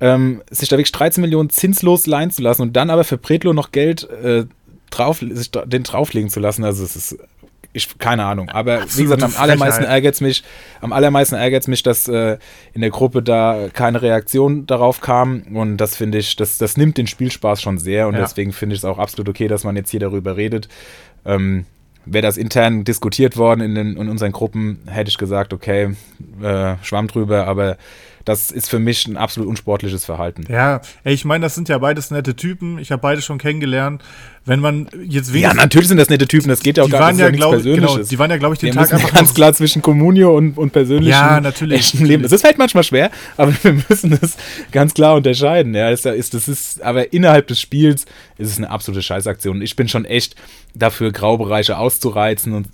Ähm, 0.00 0.42
sich 0.50 0.68
da 0.68 0.76
wirklich 0.76 0.92
13 0.92 1.20
Millionen 1.20 1.50
zinslos 1.50 2.06
leihen 2.06 2.30
zu 2.30 2.40
lassen 2.40 2.62
und 2.62 2.76
dann 2.76 2.88
aber 2.88 3.02
für 3.04 3.18
Pretlo 3.18 3.52
noch 3.52 3.72
Geld 3.72 4.08
äh, 4.10 4.44
drauf, 4.90 5.18
sich 5.20 5.50
den 5.50 5.82
drauflegen 5.82 6.30
zu 6.30 6.40
lassen. 6.40 6.64
Also 6.64 6.84
es 6.84 6.96
ist 6.96 7.18
ich, 7.76 7.98
keine 7.98 8.24
Ahnung. 8.24 8.48
Aber 8.48 8.80
Absolute 8.80 8.98
wie 8.98 9.02
gesagt, 9.02 9.22
am 9.22 9.42
allermeisten 9.42 9.84
ärgert 9.84 10.14
es 10.14 10.20
mich, 10.22 10.42
am 10.80 10.94
allermeisten 10.94 11.34
ärgert 11.34 11.68
mich, 11.68 11.82
dass 11.82 12.08
äh, 12.08 12.38
in 12.72 12.80
der 12.80 12.88
Gruppe 12.88 13.22
da 13.22 13.68
keine 13.70 14.00
Reaktion 14.00 14.66
darauf 14.66 15.02
kam. 15.02 15.42
Und 15.54 15.76
das 15.76 15.94
finde 15.94 16.18
ich, 16.18 16.36
das, 16.36 16.56
das 16.56 16.78
nimmt 16.78 16.96
den 16.96 17.06
Spielspaß 17.06 17.60
schon 17.60 17.76
sehr. 17.76 18.08
Und 18.08 18.14
ja. 18.14 18.20
deswegen 18.20 18.52
finde 18.52 18.74
ich 18.74 18.80
es 18.80 18.84
auch 18.86 18.98
absolut 18.98 19.28
okay, 19.28 19.46
dass 19.46 19.64
man 19.64 19.76
jetzt 19.76 19.90
hier 19.90 20.00
darüber 20.00 20.36
redet. 20.36 20.68
Ähm, 21.26 21.66
Wäre 22.06 22.22
das 22.22 22.36
intern 22.36 22.84
diskutiert 22.84 23.36
worden 23.36 23.60
in, 23.60 23.74
den, 23.74 23.96
in 23.96 24.08
unseren 24.08 24.30
Gruppen, 24.30 24.78
hätte 24.86 25.10
ich 25.10 25.18
gesagt, 25.18 25.52
okay, 25.52 25.96
äh, 26.40 26.76
schwamm 26.82 27.08
drüber, 27.08 27.48
aber 27.48 27.78
das 28.26 28.50
ist 28.50 28.68
für 28.68 28.80
mich 28.80 29.06
ein 29.06 29.16
absolut 29.16 29.48
unsportliches 29.48 30.04
Verhalten. 30.04 30.46
Ja, 30.48 30.80
ey, 31.04 31.14
ich 31.14 31.24
meine, 31.24 31.44
das 31.44 31.54
sind 31.54 31.68
ja 31.68 31.78
beides 31.78 32.10
nette 32.10 32.34
Typen. 32.34 32.78
Ich 32.80 32.90
habe 32.90 33.00
beide 33.00 33.22
schon 33.22 33.38
kennengelernt. 33.38 34.02
Wenn 34.44 34.58
man 34.58 34.88
jetzt 35.04 35.32
Ja, 35.32 35.54
natürlich 35.54 35.86
sind 35.86 35.96
das 35.96 36.08
nette 36.08 36.26
Typen. 36.26 36.48
Das 36.48 36.60
geht 36.60 36.76
ja 36.76 36.82
auch 36.82 36.90
gar 36.90 37.12
nicht 37.12 37.20
ja, 37.20 37.30
glaub, 37.30 37.52
Persönliches. 37.52 37.94
Genau, 37.94 38.08
die 38.08 38.18
waren 38.18 38.30
ja, 38.32 38.36
glaube 38.36 38.54
ich, 38.54 38.58
den 38.58 38.74
wir 38.74 38.82
Tag 38.82 38.92
einfach 38.92 39.14
ganz 39.14 39.32
klar 39.32 39.52
zwischen 39.54 39.80
Communio 39.80 40.36
und, 40.36 40.58
und 40.58 40.72
persönlichem 40.72 41.10
ja, 41.12 41.40
natürlich, 41.40 41.78
echten 41.78 42.04
Leben. 42.04 42.24
Das 42.24 42.32
ist 42.32 42.42
halt 42.42 42.58
manchmal 42.58 42.82
schwer, 42.82 43.12
aber 43.36 43.52
wir 43.62 43.80
müssen 43.88 44.18
das 44.20 44.36
ganz 44.72 44.92
klar 44.92 45.14
unterscheiden. 45.14 45.72
Ja, 45.74 45.90
das 45.90 46.04
ist, 46.04 46.34
das 46.34 46.48
ist, 46.48 46.82
aber 46.82 47.12
innerhalb 47.12 47.46
des 47.46 47.60
Spiels 47.60 48.06
ist 48.38 48.50
es 48.50 48.58
eine 48.58 48.70
absolute 48.70 49.02
Scheißaktion. 49.02 49.62
Ich 49.62 49.76
bin 49.76 49.88
schon 49.88 50.04
echt 50.04 50.34
dafür, 50.74 51.12
Graubereiche 51.12 51.78
auszureizen 51.78 52.54
und 52.54 52.66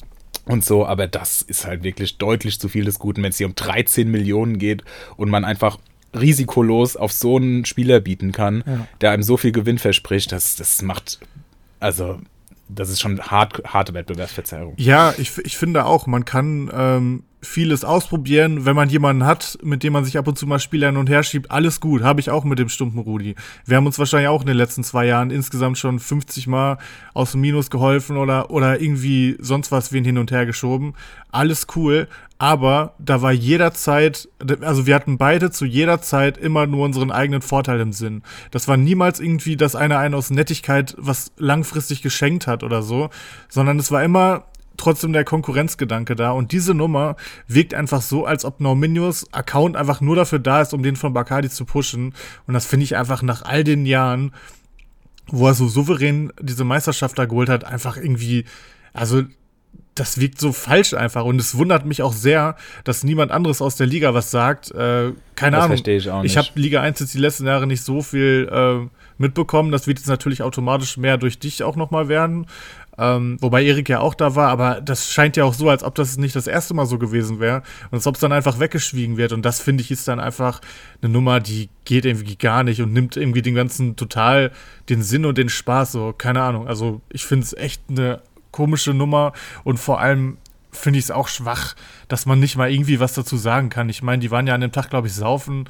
und 0.45 0.65
so, 0.65 0.87
aber 0.87 1.07
das 1.07 1.43
ist 1.43 1.67
halt 1.67 1.83
wirklich 1.83 2.19
deutlich 2.19 2.59
zu 2.59 2.69
viel 2.69 2.85
des 2.85 2.99
Guten, 2.99 3.23
wenn 3.23 3.31
es 3.31 3.39
hier 3.39 3.47
um 3.47 3.55
13 3.55 4.11
Millionen 4.11 4.59
geht 4.59 4.83
und 5.17 5.31
man 5.31 5.45
einfach 5.45 5.79
risikolos 6.15 6.97
auf 6.97 7.13
so 7.13 7.37
einen 7.37 7.65
Spieler 7.65 8.01
bieten 8.01 8.33
kann, 8.33 8.65
ja. 8.67 8.87
der 9.01 9.13
einem 9.13 9.23
so 9.23 9.37
viel 9.37 9.53
Gewinn 9.53 9.79
verspricht, 9.79 10.33
das, 10.33 10.57
das 10.57 10.83
macht, 10.83 11.21
also 11.81 12.21
das 12.69 12.91
ist 12.91 13.01
schon 13.01 13.21
hart, 13.21 13.63
harte 13.67 13.95
Wettbewerbsverzerrung. 13.95 14.75
Ja, 14.77 15.15
ich, 15.19 15.37
ich 15.39 15.57
finde 15.57 15.85
auch, 15.85 16.07
man 16.07 16.25
kann 16.25 16.71
ähm, 16.75 17.25
vieles 17.43 17.85
ausprobieren. 17.85 18.65
Wenn 18.65 18.77
man 18.77 18.89
jemanden 18.89 19.27
hat, 19.27 19.59
mit 19.63 19.83
dem 19.83 19.93
man 19.93 20.05
sich 20.05 20.17
ab 20.17 20.29
und 20.29 20.39
zu 20.39 20.47
mal 20.47 20.61
Spieler 20.61 20.87
hin 20.87 20.97
und 20.97 21.11
her 21.11 21.23
schiebt, 21.23 21.51
alles 21.51 21.81
gut. 21.81 22.03
Habe 22.03 22.21
ich 22.21 22.31
auch 22.31 22.45
mit 22.45 22.59
dem 22.59 22.69
stumpen 22.69 23.01
Rudi. 23.01 23.35
Wir 23.67 23.77
haben 23.77 23.87
uns 23.87 23.99
wahrscheinlich 23.99 24.29
auch 24.29 24.43
in 24.43 24.47
den 24.47 24.57
letzten 24.57 24.85
zwei 24.85 25.07
Jahren 25.07 25.31
insgesamt 25.31 25.79
schon 25.79 25.99
50 25.99 26.47
Mal 26.47 26.79
aus 27.15 27.33
dem 27.33 27.41
Minus 27.41 27.69
geholfen 27.71 28.17
oder, 28.17 28.51
oder 28.51 28.81
irgendwie 28.81 29.37
sonst 29.41 29.73
was 29.73 29.93
wie 29.93 30.03
hin 30.03 30.19
und 30.19 30.31
her 30.31 30.47
geschoben. 30.47 30.95
Alles 31.33 31.67
cool. 31.75 32.07
Aber 32.39 32.95
da 32.99 33.23
war 33.23 33.31
jederzeit, 33.31 34.29
also 34.63 34.85
wir 34.85 34.97
hatten 34.97 35.17
beide 35.17 35.53
zu 35.53 35.65
jeder 35.65 36.03
Zeit 36.03 36.37
immer 36.37 36.67
nur 36.67 36.85
unseren 36.85 37.13
eigenen 37.13 37.41
Vorteil 37.41 37.79
im 37.79 37.93
Sinn. 37.93 38.23
Das 38.51 38.67
war 38.67 38.77
niemals 38.77 39.21
irgendwie, 39.21 39.57
dass 39.57 39.77
einer 39.77 39.99
einen 39.99 40.15
aus 40.15 40.31
Nettigkeit 40.31 40.97
was 40.99 41.31
langfristig 41.37 42.03
geschenkt 42.03 42.49
hat 42.49 42.65
oder 42.65 42.83
so, 42.83 43.11
sondern 43.49 43.79
es 43.79 43.93
war 43.93 44.03
immer, 44.03 44.47
trotzdem 44.77 45.13
der 45.13 45.25
Konkurrenzgedanke 45.25 46.17
da. 46.17 46.33
Und 46.33 46.53
diese 46.53 46.75
Nummer 46.75 47.17
wirkt 47.49 47.75
einfach 47.75 48.03
so, 48.03 48.25
als 48.27 48.45
ob 48.45 48.61
Norminios 48.61 49.33
Account 49.33 49.77
einfach 49.77 50.01
nur 50.01 50.17
dafür 50.17 50.39
da 50.39 50.61
ist, 50.61 50.75
um 50.75 50.83
den 50.83 50.97
von 50.97 51.13
Bacardi 51.13 51.51
zu 51.51 51.65
pushen. 51.65 52.15
Und 52.47 52.55
das 52.55 52.67
finde 52.67 52.85
ich 52.85 52.97
einfach 52.97 53.23
nach 53.23 53.43
all 53.43 53.65
den 53.65 53.87
Jahren, 53.87 54.33
wo 55.27 55.47
er 55.47 55.55
so 55.55 55.69
souverän 55.69 56.33
diese 56.41 56.65
Meisterschaft 56.65 57.19
da 57.19 57.27
geholt 57.27 57.49
hat, 57.49 57.65
einfach 57.65 57.97
irgendwie, 57.97 58.45
also 58.93 59.23
das 59.95 60.19
wirkt 60.19 60.41
so 60.41 60.53
falsch 60.53 60.95
einfach. 60.95 61.25
Und 61.25 61.41
es 61.41 61.57
wundert 61.57 61.85
mich 61.85 62.03
auch 62.03 62.15
sehr, 62.15 62.57
dass 62.85 63.05
niemand 63.05 63.31
anderes 63.31 63.61
aus 63.61 63.77
der 63.77 63.87
Liga 63.87 64.15
was 64.15 64.31
sagt. 64.31 64.71
Äh, 64.71 65.13
keine 65.35 65.57
das 65.57 65.65
Ahnung. 65.65 65.69
Verstehe 65.69 65.99
ich 65.99 66.11
auch 66.11 66.23
nicht. 66.23 66.33
Ich 66.33 66.39
habe 66.39 66.49
Liga 66.55 66.81
1 66.81 67.01
jetzt 67.01 67.15
die 67.15 67.19
letzten 67.19 67.47
Jahre 67.47 67.67
nicht 67.67 67.83
so 67.83 68.01
viel 68.01 68.49
äh, 68.51 68.89
mitbekommen. 69.19 69.71
Das 69.71 69.87
wird 69.87 69.99
jetzt 69.99 70.09
natürlich 70.09 70.43
automatisch 70.43 70.97
mehr 70.97 71.19
durch 71.19 71.39
dich 71.39 71.63
auch 71.63 71.77
nochmal 71.77 72.09
werden. 72.09 72.47
Ähm, 72.99 73.39
wobei 73.41 73.65
Erik 73.65 73.89
ja 73.89 74.01
auch 74.01 74.15
da 74.15 74.35
war, 74.35 74.49
aber 74.49 74.81
das 74.83 75.11
scheint 75.11 75.37
ja 75.37 75.45
auch 75.45 75.55
so, 75.55 75.71
als 75.71 75.83
ob 75.83 75.95
das 75.95 76.19
nicht 76.19 76.37
das 76.37 76.47
erste 76.47 76.75
Mal 76.75 76.85
so 76.85 76.99
gewesen 76.99 77.41
wäre 77.41 77.63
und 77.91 77.95
als 77.95 78.07
ob 78.07 78.17
es 78.17 78.21
dann 78.21 78.33
einfach 78.33 78.61
weggeschwiegen 78.61 79.17
wird. 79.17 79.33
Und 79.33 79.43
das 79.43 79.61
finde 79.61 79.83
ich 79.83 79.91
ist 79.91 80.07
dann 80.09 80.21
einfach 80.21 80.61
eine 81.01 81.11
Nummer, 81.11 81.41
die 81.41 81.71
geht 81.85 82.05
irgendwie 82.05 82.37
gar 82.37 82.65
nicht 82.65 82.83
und 82.83 82.93
nimmt 82.93 83.17
irgendwie 83.17 83.43
den 83.43 83.55
ganzen 83.55 83.97
total 83.97 84.53
den 84.91 85.03
Sinn 85.03 85.25
und 85.25 85.39
den 85.39 85.49
Spaß. 85.49 85.93
So, 85.93 86.13
keine 86.13 86.43
Ahnung. 86.43 86.69
Also 86.69 87.01
ich 87.11 87.25
finde 87.25 87.45
es 87.45 87.55
echt 87.55 87.83
eine 87.89 88.21
komische 88.51 88.93
Nummer 88.93 89.33
und 89.65 89.79
vor 89.79 90.01
allem 90.01 90.37
finde 90.73 90.99
ich 90.99 91.07
es 91.07 91.11
auch 91.11 91.29
schwach, 91.29 91.75
dass 92.09 92.27
man 92.27 92.41
nicht 92.41 92.57
mal 92.57 92.71
irgendwie 92.71 92.99
was 92.99 93.13
dazu 93.15 93.37
sagen 93.37 93.69
kann. 93.69 93.89
Ich 93.89 94.03
meine, 94.03 94.21
die 94.21 94.31
waren 94.31 94.47
ja 94.47 94.55
an 94.55 94.63
dem 94.63 94.73
Tag, 94.73 94.91
glaube 94.91 95.07
ich, 95.07 95.15
saufen 95.15 95.69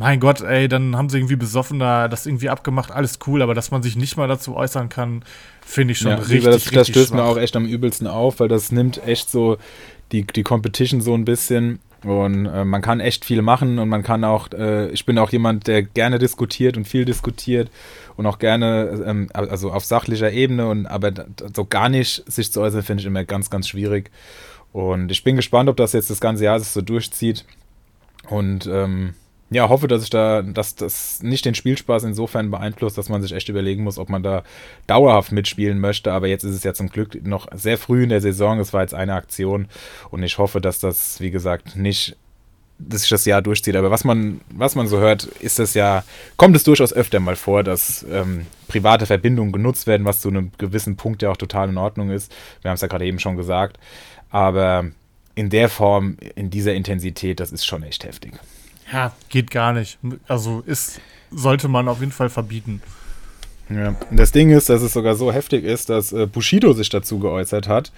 mein 0.00 0.18
Gott, 0.18 0.40
ey, 0.40 0.66
dann 0.66 0.96
haben 0.96 1.10
sie 1.10 1.18
irgendwie 1.18 1.36
besoffen 1.36 1.78
da 1.78 2.08
das 2.08 2.24
irgendwie 2.24 2.48
abgemacht, 2.48 2.90
alles 2.90 3.18
cool, 3.26 3.42
aber 3.42 3.52
dass 3.52 3.70
man 3.70 3.82
sich 3.82 3.96
nicht 3.96 4.16
mal 4.16 4.28
dazu 4.28 4.56
äußern 4.56 4.88
kann, 4.88 5.22
finde 5.60 5.92
ich 5.92 5.98
schon 5.98 6.12
ja, 6.12 6.16
richtig, 6.16 6.44
das, 6.44 6.54
richtig 6.54 6.72
Das 6.72 6.88
stößt 6.88 7.08
schwach. 7.10 7.16
mir 7.16 7.24
auch 7.24 7.36
echt 7.36 7.54
am 7.54 7.66
übelsten 7.66 8.06
auf, 8.06 8.40
weil 8.40 8.48
das 8.48 8.72
nimmt 8.72 9.06
echt 9.06 9.30
so 9.30 9.58
die, 10.10 10.24
die 10.26 10.42
Competition 10.42 11.02
so 11.02 11.12
ein 11.12 11.26
bisschen 11.26 11.80
und 12.04 12.46
äh, 12.46 12.64
man 12.64 12.80
kann 12.80 13.00
echt 13.00 13.24
viel 13.24 13.42
machen 13.42 13.78
und 13.78 13.88
man 13.88 14.02
kann 14.02 14.24
auch, 14.24 14.48
äh, 14.52 14.88
ich 14.90 15.04
bin 15.04 15.18
auch 15.18 15.30
jemand, 15.30 15.66
der 15.66 15.82
gerne 15.82 16.18
diskutiert 16.18 16.76
und 16.76 16.88
viel 16.88 17.04
diskutiert 17.04 17.70
und 18.16 18.26
auch 18.26 18.38
gerne, 18.38 19.02
ähm, 19.06 19.28
also 19.32 19.70
auf 19.70 19.84
sachlicher 19.84 20.30
Ebene 20.32 20.68
und 20.68 20.86
aber 20.86 21.12
so 21.54 21.64
gar 21.64 21.88
nicht 21.88 22.24
sich 22.30 22.52
zu 22.52 22.60
äußern, 22.62 22.82
finde 22.82 23.02
ich 23.02 23.06
immer 23.06 23.24
ganz, 23.24 23.50
ganz 23.50 23.68
schwierig. 23.68 24.10
Und 24.72 25.10
ich 25.10 25.24
bin 25.24 25.36
gespannt, 25.36 25.68
ob 25.68 25.76
das 25.76 25.92
jetzt 25.92 26.10
das 26.10 26.20
ganze 26.20 26.44
Jahr 26.44 26.58
sich 26.58 26.68
so 26.68 26.80
durchzieht. 26.80 27.44
Und 28.28 28.66
ähm, 28.66 29.14
ja, 29.50 29.68
hoffe, 29.68 29.88
dass 29.88 30.04
ich 30.04 30.10
da, 30.10 30.42
dass 30.42 30.76
das 30.76 31.22
nicht 31.22 31.44
den 31.44 31.56
Spielspaß 31.56 32.04
insofern 32.04 32.50
beeinflusst, 32.52 32.96
dass 32.96 33.08
man 33.08 33.20
sich 33.20 33.32
echt 33.32 33.48
überlegen 33.48 33.82
muss, 33.82 33.98
ob 33.98 34.08
man 34.08 34.22
da 34.22 34.44
dauerhaft 34.86 35.32
mitspielen 35.32 35.80
möchte. 35.80 36.12
Aber 36.12 36.28
jetzt 36.28 36.44
ist 36.44 36.54
es 36.54 36.62
ja 36.62 36.72
zum 36.72 36.88
Glück 36.88 37.26
noch 37.26 37.48
sehr 37.52 37.76
früh 37.76 38.04
in 38.04 38.10
der 38.10 38.20
Saison. 38.20 38.60
Es 38.60 38.72
war 38.72 38.82
jetzt 38.82 38.94
eine 38.94 39.14
Aktion 39.14 39.66
und 40.10 40.22
ich 40.22 40.38
hoffe, 40.38 40.60
dass 40.60 40.78
das, 40.78 41.20
wie 41.20 41.30
gesagt, 41.30 41.76
nicht 41.76 42.16
dass 42.82 43.02
sich 43.02 43.10
das 43.10 43.26
Jahr 43.26 43.42
durchzieht. 43.42 43.76
Aber 43.76 43.90
was 43.90 44.04
man, 44.04 44.40
was 44.54 44.74
man 44.74 44.88
so 44.88 44.98
hört, 44.98 45.24
ist 45.24 45.58
das 45.58 45.74
ja, 45.74 46.02
kommt 46.38 46.56
es 46.56 46.64
durchaus 46.64 46.94
öfter 46.94 47.20
mal 47.20 47.36
vor, 47.36 47.62
dass 47.62 48.06
ähm, 48.10 48.46
private 48.68 49.04
Verbindungen 49.04 49.52
genutzt 49.52 49.86
werden, 49.86 50.06
was 50.06 50.20
zu 50.20 50.28
einem 50.28 50.50
gewissen 50.56 50.96
Punkt 50.96 51.20
ja 51.20 51.30
auch 51.30 51.36
total 51.36 51.68
in 51.68 51.76
Ordnung 51.76 52.10
ist. 52.10 52.32
Wir 52.62 52.70
haben 52.70 52.76
es 52.76 52.80
ja 52.80 52.88
gerade 52.88 53.04
eben 53.04 53.18
schon 53.18 53.36
gesagt. 53.36 53.78
Aber 54.30 54.86
in 55.34 55.50
der 55.50 55.68
Form, 55.68 56.16
in 56.36 56.48
dieser 56.48 56.72
Intensität, 56.72 57.40
das 57.40 57.52
ist 57.52 57.66
schon 57.66 57.82
echt 57.82 58.04
heftig. 58.04 58.32
Ja, 58.92 59.12
geht 59.28 59.50
gar 59.50 59.72
nicht. 59.72 59.98
Also 60.26 60.62
ist, 60.66 61.00
sollte 61.30 61.68
man 61.68 61.88
auf 61.88 62.00
jeden 62.00 62.12
Fall 62.12 62.28
verbieten. 62.28 62.82
Ja, 63.68 63.94
das 64.10 64.32
Ding 64.32 64.50
ist, 64.50 64.68
dass 64.68 64.82
es 64.82 64.92
sogar 64.92 65.14
so 65.14 65.32
heftig 65.32 65.64
ist, 65.64 65.90
dass 65.90 66.12
äh, 66.12 66.26
Bushido 66.26 66.72
sich 66.72 66.88
dazu 66.88 67.20
geäußert 67.20 67.68
hat 67.68 67.92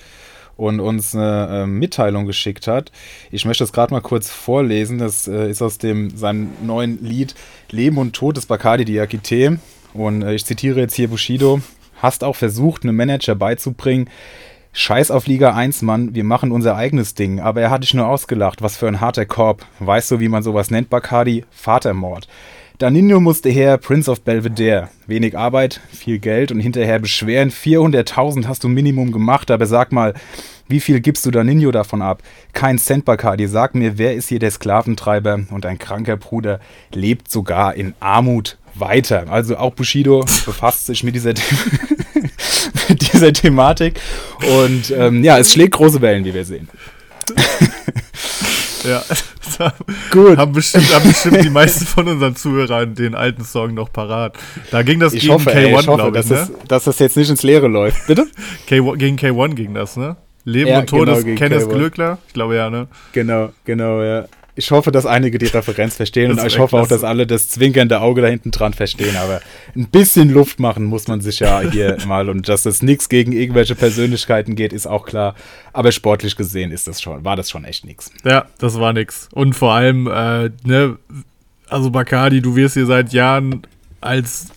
und 0.56 0.80
uns 0.80 1.14
eine 1.14 1.62
äh, 1.62 1.66
Mitteilung 1.66 2.26
geschickt 2.26 2.66
hat. 2.66 2.92
Ich 3.30 3.46
möchte 3.46 3.64
das 3.64 3.72
gerade 3.72 3.94
mal 3.94 4.02
kurz 4.02 4.28
vorlesen. 4.28 4.99
Das 4.99 5.26
äh, 5.28 5.50
ist 5.50 5.62
aus 5.62 5.78
dem, 5.78 6.14
seinem 6.14 6.50
neuen 6.62 7.02
Lied 7.02 7.34
Leben 7.70 7.96
und 7.96 8.12
Tod 8.12 8.37
des 8.37 8.46
Bacardi 8.46 8.84
Diakite. 8.84 9.58
Und 9.94 10.26
ich 10.28 10.44
zitiere 10.44 10.80
jetzt 10.80 10.94
hier 10.94 11.08
Bushido. 11.08 11.62
Hast 12.02 12.25
auch 12.25 12.37
versucht, 12.37 12.82
einem 12.82 12.96
Manager 12.96 13.34
beizubringen, 13.34 14.11
Scheiß 14.75 15.11
auf 15.11 15.26
Liga 15.26 15.55
1, 15.55 15.83
Mann, 15.83 16.14
wir 16.14 16.25
machen 16.25 16.50
unser 16.50 16.76
eigenes 16.76 17.14
Ding. 17.14 17.41
Aber 17.41 17.61
er 17.61 17.71
hat 17.71 17.83
dich 17.83 17.93
nur 17.93 18.09
ausgelacht. 18.09 18.62
Was 18.62 18.76
für 18.76 18.88
ein 18.88 19.00
harter 19.02 19.26
Korb. 19.26 19.67
Weißt 19.81 20.11
du, 20.11 20.21
wie 20.21 20.29
man 20.29 20.43
sowas 20.43 20.71
nennt, 20.71 20.88
Bacardi? 20.88 21.45
Vatermord. 21.50 22.26
Danino 22.79 23.21
musste 23.21 23.50
her, 23.50 23.76
Prince 23.76 24.11
of 24.11 24.23
Belvedere. 24.23 24.88
Wenig 25.07 25.37
Arbeit, 25.37 25.81
viel 25.93 26.19
Geld 26.19 26.50
und 26.50 26.61
hinterher 26.61 26.99
beschweren. 26.99 27.50
400.000 27.50 28.49
hast 28.49 28.64
du 28.64 28.69
Minimum 28.69 29.12
gemacht, 29.12 29.50
aber 29.50 29.67
sag 29.67 29.93
mal, 29.93 30.14
wie 30.69 30.81
viel 30.81 31.00
gibst 31.00 31.26
du 31.26 31.31
Danino 31.31 31.71
davon 31.71 32.00
ab? 32.00 32.23
Kein 32.55 32.79
Cent, 32.79 33.05
Bacardi. 33.05 33.47
Sag 33.47 33.75
mir, 33.75 33.99
wer 33.99 34.14
ist 34.14 34.31
hier 34.31 34.38
der 34.38 34.50
Sklaventreiber? 34.50 35.45
Und 35.50 35.67
ein 35.67 35.79
kranker 35.79 36.17
Bruder 36.17 36.61
lebt 36.93 37.31
sogar 37.31 37.75
in 37.75 37.95
Armut 38.00 38.57
weiter. 38.75 39.26
Also 39.29 39.59
auch 39.59 39.75
Bushido 39.75 40.21
befasst 40.47 40.87
sich 40.87 41.05
mit 41.05 41.14
dieser, 41.14 41.35
mit 42.88 43.12
dieser 43.12 43.33
Thematik. 43.33 44.00
Und 44.62 44.90
ähm, 44.90 45.25
ja, 45.25 45.38
es 45.38 45.52
schlägt 45.52 45.75
große 45.75 46.00
Wellen, 46.00 46.25
wie 46.25 46.35
wir 46.35 46.45
sehen. 46.45 46.69
Ja, 48.85 49.00
Gut. 50.11 50.37
Haben 50.38 50.52
bestimmt, 50.52 50.92
haben 50.95 51.09
bestimmt 51.09 51.45
die 51.45 51.50
meisten 51.50 51.87
von 51.87 52.09
unseren 52.09 52.37
Zuhörern 52.37 52.95
den 52.95 53.14
alten 53.14 53.45
Song 53.45 53.75
noch 53.75 53.92
parat. 53.92 54.37
Da 54.71 54.83
ging 54.83 55.00
das 55.00 55.12
ich 55.12 55.23
gegen 55.23 55.35
K1, 55.35 55.83
glaube 55.83 56.09
ich. 56.09 56.14
Dass, 56.14 56.31
ne? 56.31 56.37
es, 56.37 56.69
dass 56.69 56.85
das 56.85 56.99
jetzt 56.99 57.16
nicht 57.16 57.31
ins 57.31 57.42
Leere 57.42 57.69
läuft. 57.69 58.07
Bitte? 58.07 58.26
K 58.66 58.81
gegen 58.97 59.16
K1 59.16 59.54
ging 59.54 59.75
das, 59.75 59.97
ne? 59.97 60.16
Leben 60.45 60.71
ja, 60.71 60.81
und 60.81 60.88
Tod 60.88 61.07
genau, 61.07 61.37
Kenneth 61.37 61.69
Glöckler. 61.69 62.19
Ich 62.26 62.33
glaube 62.33 62.57
ja, 62.57 62.69
ne? 62.69 62.88
Genau, 63.12 63.50
genau, 63.64 64.02
ja 64.02 64.26
ich 64.54 64.71
hoffe, 64.71 64.92
dass 64.92 65.06
einige 65.06 65.38
die 65.38 65.47
Referenz 65.47 65.97
verstehen 65.97 66.30
und 66.30 66.44
ich 66.44 66.59
hoffe 66.59 66.76
auch, 66.76 66.87
dass 66.87 67.04
alle 67.04 67.26
das 67.26 67.49
zwinkernde 67.49 68.00
Auge 68.00 68.21
da 68.21 68.28
hinten 68.28 68.50
dran 68.50 68.75
verstehen. 68.75 69.16
Aber 69.16 69.40
ein 69.75 69.87
bisschen 69.87 70.30
Luft 70.30 70.61
machen 70.61 70.85
muss 70.85 71.09
man 71.09 71.23
sich 71.23 71.40
ja 71.40 71.61
hier 71.62 71.97
mal 72.06 72.28
und 72.28 72.49
dass 72.49 72.66
es 72.66 72.82
nichts 72.82 73.09
gegen 73.09 73.32
irgendwelche 73.32 73.75
Persönlichkeiten 73.75 74.54
geht, 74.54 74.75
ist 74.75 74.87
auch 74.87 75.06
klar. 75.06 75.35
Aber 75.73 75.90
sportlich 75.90 76.37
gesehen 76.37 76.71
ist 76.71 76.87
das 76.87 77.00
schon, 77.00 77.25
war 77.25 77.37
das 77.37 77.49
schon 77.49 77.64
echt 77.64 77.87
nichts. 77.87 78.12
Ja, 78.25 78.44
das 78.59 78.78
war 78.78 78.92
nichts. 78.92 79.28
Und 79.32 79.54
vor 79.54 79.73
allem, 79.73 80.06
äh, 80.06 80.50
ne, 80.64 80.99
also 81.68 81.90
Bacardi, 81.90 82.42
du 82.42 82.54
wirst 82.54 82.75
hier 82.75 82.87
seit 82.87 83.14
Jahren 83.14 83.62
als 84.02 84.49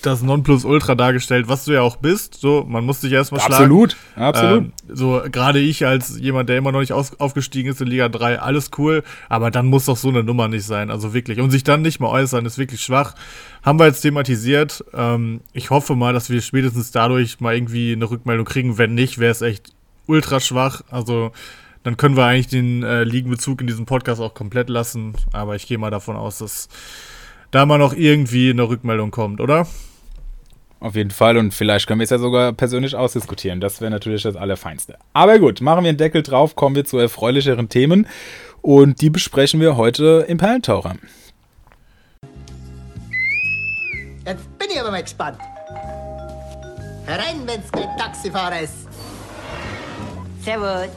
das 0.00 0.22
Nonplusultra 0.22 0.94
dargestellt, 0.94 1.48
was 1.48 1.64
du 1.64 1.72
ja 1.72 1.82
auch 1.82 1.96
bist. 1.96 2.34
So, 2.34 2.64
man 2.68 2.84
muss 2.84 3.00
dich 3.00 3.12
erstmal 3.12 3.40
schlagen. 3.40 3.64
Absolut, 3.64 3.96
absolut. 4.16 4.64
Ähm, 4.64 4.72
so, 4.88 5.22
gerade 5.30 5.58
ich 5.58 5.86
als 5.86 6.18
jemand, 6.18 6.48
der 6.48 6.58
immer 6.58 6.72
noch 6.72 6.80
nicht 6.80 6.92
aus, 6.92 7.18
aufgestiegen 7.20 7.70
ist 7.70 7.80
in 7.80 7.88
Liga 7.88 8.08
3, 8.08 8.40
alles 8.40 8.70
cool, 8.78 9.02
aber 9.28 9.50
dann 9.50 9.66
muss 9.66 9.86
doch 9.86 9.96
so 9.96 10.08
eine 10.08 10.24
Nummer 10.24 10.48
nicht 10.48 10.64
sein. 10.64 10.90
Also 10.90 11.14
wirklich. 11.14 11.40
Und 11.40 11.50
sich 11.50 11.64
dann 11.64 11.82
nicht 11.82 12.00
mal 12.00 12.08
äußern, 12.08 12.44
ist 12.46 12.58
wirklich 12.58 12.80
schwach. 12.80 13.14
Haben 13.62 13.78
wir 13.78 13.86
jetzt 13.86 14.00
thematisiert. 14.00 14.84
Ähm, 14.94 15.40
ich 15.52 15.70
hoffe 15.70 15.94
mal, 15.96 16.12
dass 16.12 16.30
wir 16.30 16.40
spätestens 16.42 16.90
dadurch 16.90 17.40
mal 17.40 17.54
irgendwie 17.54 17.92
eine 17.92 18.10
Rückmeldung 18.10 18.46
kriegen. 18.46 18.78
Wenn 18.78 18.94
nicht, 18.94 19.18
wäre 19.18 19.32
es 19.32 19.42
echt 19.42 19.72
ultra 20.06 20.40
schwach. 20.40 20.82
Also, 20.90 21.32
dann 21.82 21.96
können 21.96 22.16
wir 22.16 22.24
eigentlich 22.24 22.48
den 22.48 22.82
äh, 22.82 23.04
Ligenbezug 23.04 23.60
in 23.60 23.66
diesem 23.66 23.86
Podcast 23.86 24.20
auch 24.20 24.34
komplett 24.34 24.68
lassen. 24.68 25.14
Aber 25.32 25.56
ich 25.56 25.66
gehe 25.66 25.78
mal 25.78 25.90
davon 25.90 26.16
aus, 26.16 26.38
dass 26.38 26.68
da 27.50 27.66
mal 27.66 27.78
noch 27.78 27.94
irgendwie 27.94 28.50
eine 28.50 28.68
Rückmeldung 28.68 29.10
kommt, 29.10 29.40
oder? 29.40 29.66
Auf 30.80 30.94
jeden 30.96 31.10
Fall. 31.10 31.36
Und 31.36 31.52
vielleicht 31.52 31.86
können 31.86 32.00
wir 32.00 32.04
es 32.04 32.10
ja 32.10 32.18
sogar 32.18 32.54
persönlich 32.54 32.96
ausdiskutieren. 32.96 33.60
Das 33.60 33.82
wäre 33.82 33.90
natürlich 33.90 34.22
das 34.22 34.34
Allerfeinste. 34.34 34.96
Aber 35.12 35.38
gut, 35.38 35.60
machen 35.60 35.84
wir 35.84 35.90
einen 35.90 35.98
Deckel 35.98 36.22
drauf, 36.22 36.56
kommen 36.56 36.74
wir 36.74 36.86
zu 36.86 36.96
erfreulicheren 36.96 37.68
Themen. 37.68 38.08
Und 38.62 39.02
die 39.02 39.10
besprechen 39.10 39.60
wir 39.60 39.76
heute 39.76 40.24
im 40.26 40.38
Perlentaucher. 40.38 40.96
Jetzt 44.24 44.58
bin 44.58 44.68
ich 44.70 44.80
aber 44.80 44.90
mal 44.90 45.02
gespannt. 45.02 45.38
Herein, 47.04 47.42
wenn's 47.44 47.70
kein 47.70 47.96
Taxifahrer 47.98 48.60
ist. 48.60 48.88
Servus. 50.42 50.88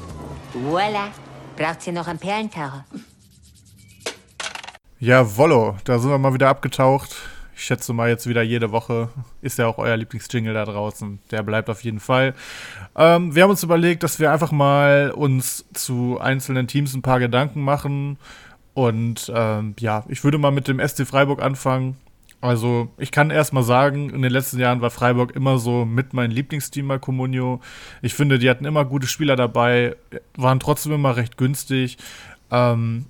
Voila. 0.53 1.09
Braucht 1.57 1.85
ihr 1.87 1.93
noch 1.93 2.07
einen 2.07 2.19
Perlentaucher? 2.19 2.85
Ja, 4.99 5.35
Wollo, 5.37 5.75
da 5.83 5.99
sind 5.99 6.09
wir 6.09 6.17
mal 6.17 6.33
wieder 6.33 6.47
abgetaucht 6.47 7.32
ich 7.55 7.63
schätze 7.63 7.93
mal 7.93 8.09
jetzt 8.09 8.27
wieder 8.27 8.41
jede 8.41 8.71
Woche 8.71 9.09
ist 9.41 9.57
ja 9.59 9.67
auch 9.67 9.77
euer 9.77 9.97
Lieblingsjingle 9.97 10.53
da 10.53 10.65
draußen. 10.65 11.19
Der 11.31 11.43
bleibt 11.43 11.69
auf 11.69 11.83
jeden 11.83 11.99
Fall. 11.99 12.33
Ähm, 12.95 13.35
wir 13.35 13.43
haben 13.43 13.51
uns 13.51 13.63
überlegt, 13.63 14.03
dass 14.03 14.19
wir 14.19 14.31
einfach 14.31 14.51
mal 14.51 15.11
uns 15.11 15.65
zu 15.73 16.19
einzelnen 16.19 16.67
Teams 16.67 16.93
ein 16.93 17.01
paar 17.01 17.19
Gedanken 17.19 17.61
machen. 17.61 18.17
Und 18.73 19.31
ähm, 19.33 19.75
ja, 19.79 20.03
ich 20.07 20.23
würde 20.23 20.37
mal 20.37 20.51
mit 20.51 20.67
dem 20.67 20.79
SC 20.79 21.05
Freiburg 21.05 21.41
anfangen. 21.41 21.97
Also, 22.41 22.89
ich 22.97 23.11
kann 23.11 23.29
erst 23.29 23.53
mal 23.53 23.63
sagen, 23.63 24.09
in 24.09 24.21
den 24.21 24.31
letzten 24.31 24.59
Jahren 24.59 24.81
war 24.81 24.89
Freiburg 24.89 25.33
immer 25.33 25.59
so 25.59 25.85
mit 25.85 26.13
mein 26.13 26.29
Lieblingsteam 26.29 26.89
bei 26.89 26.97
Comunio. 26.97 27.61
Ich 28.01 28.15
finde, 28.15 28.37
die 28.37 28.49
hatten 28.49 28.65
immer 28.65 28.83
gute 28.83 29.07
Spieler 29.07 29.37
dabei, 29.37 29.95
waren 30.35 30.59
trotzdem 30.59 30.91
immer 30.91 31.15
recht 31.15 31.37
günstig. 31.37 31.97
Ähm, 32.51 33.05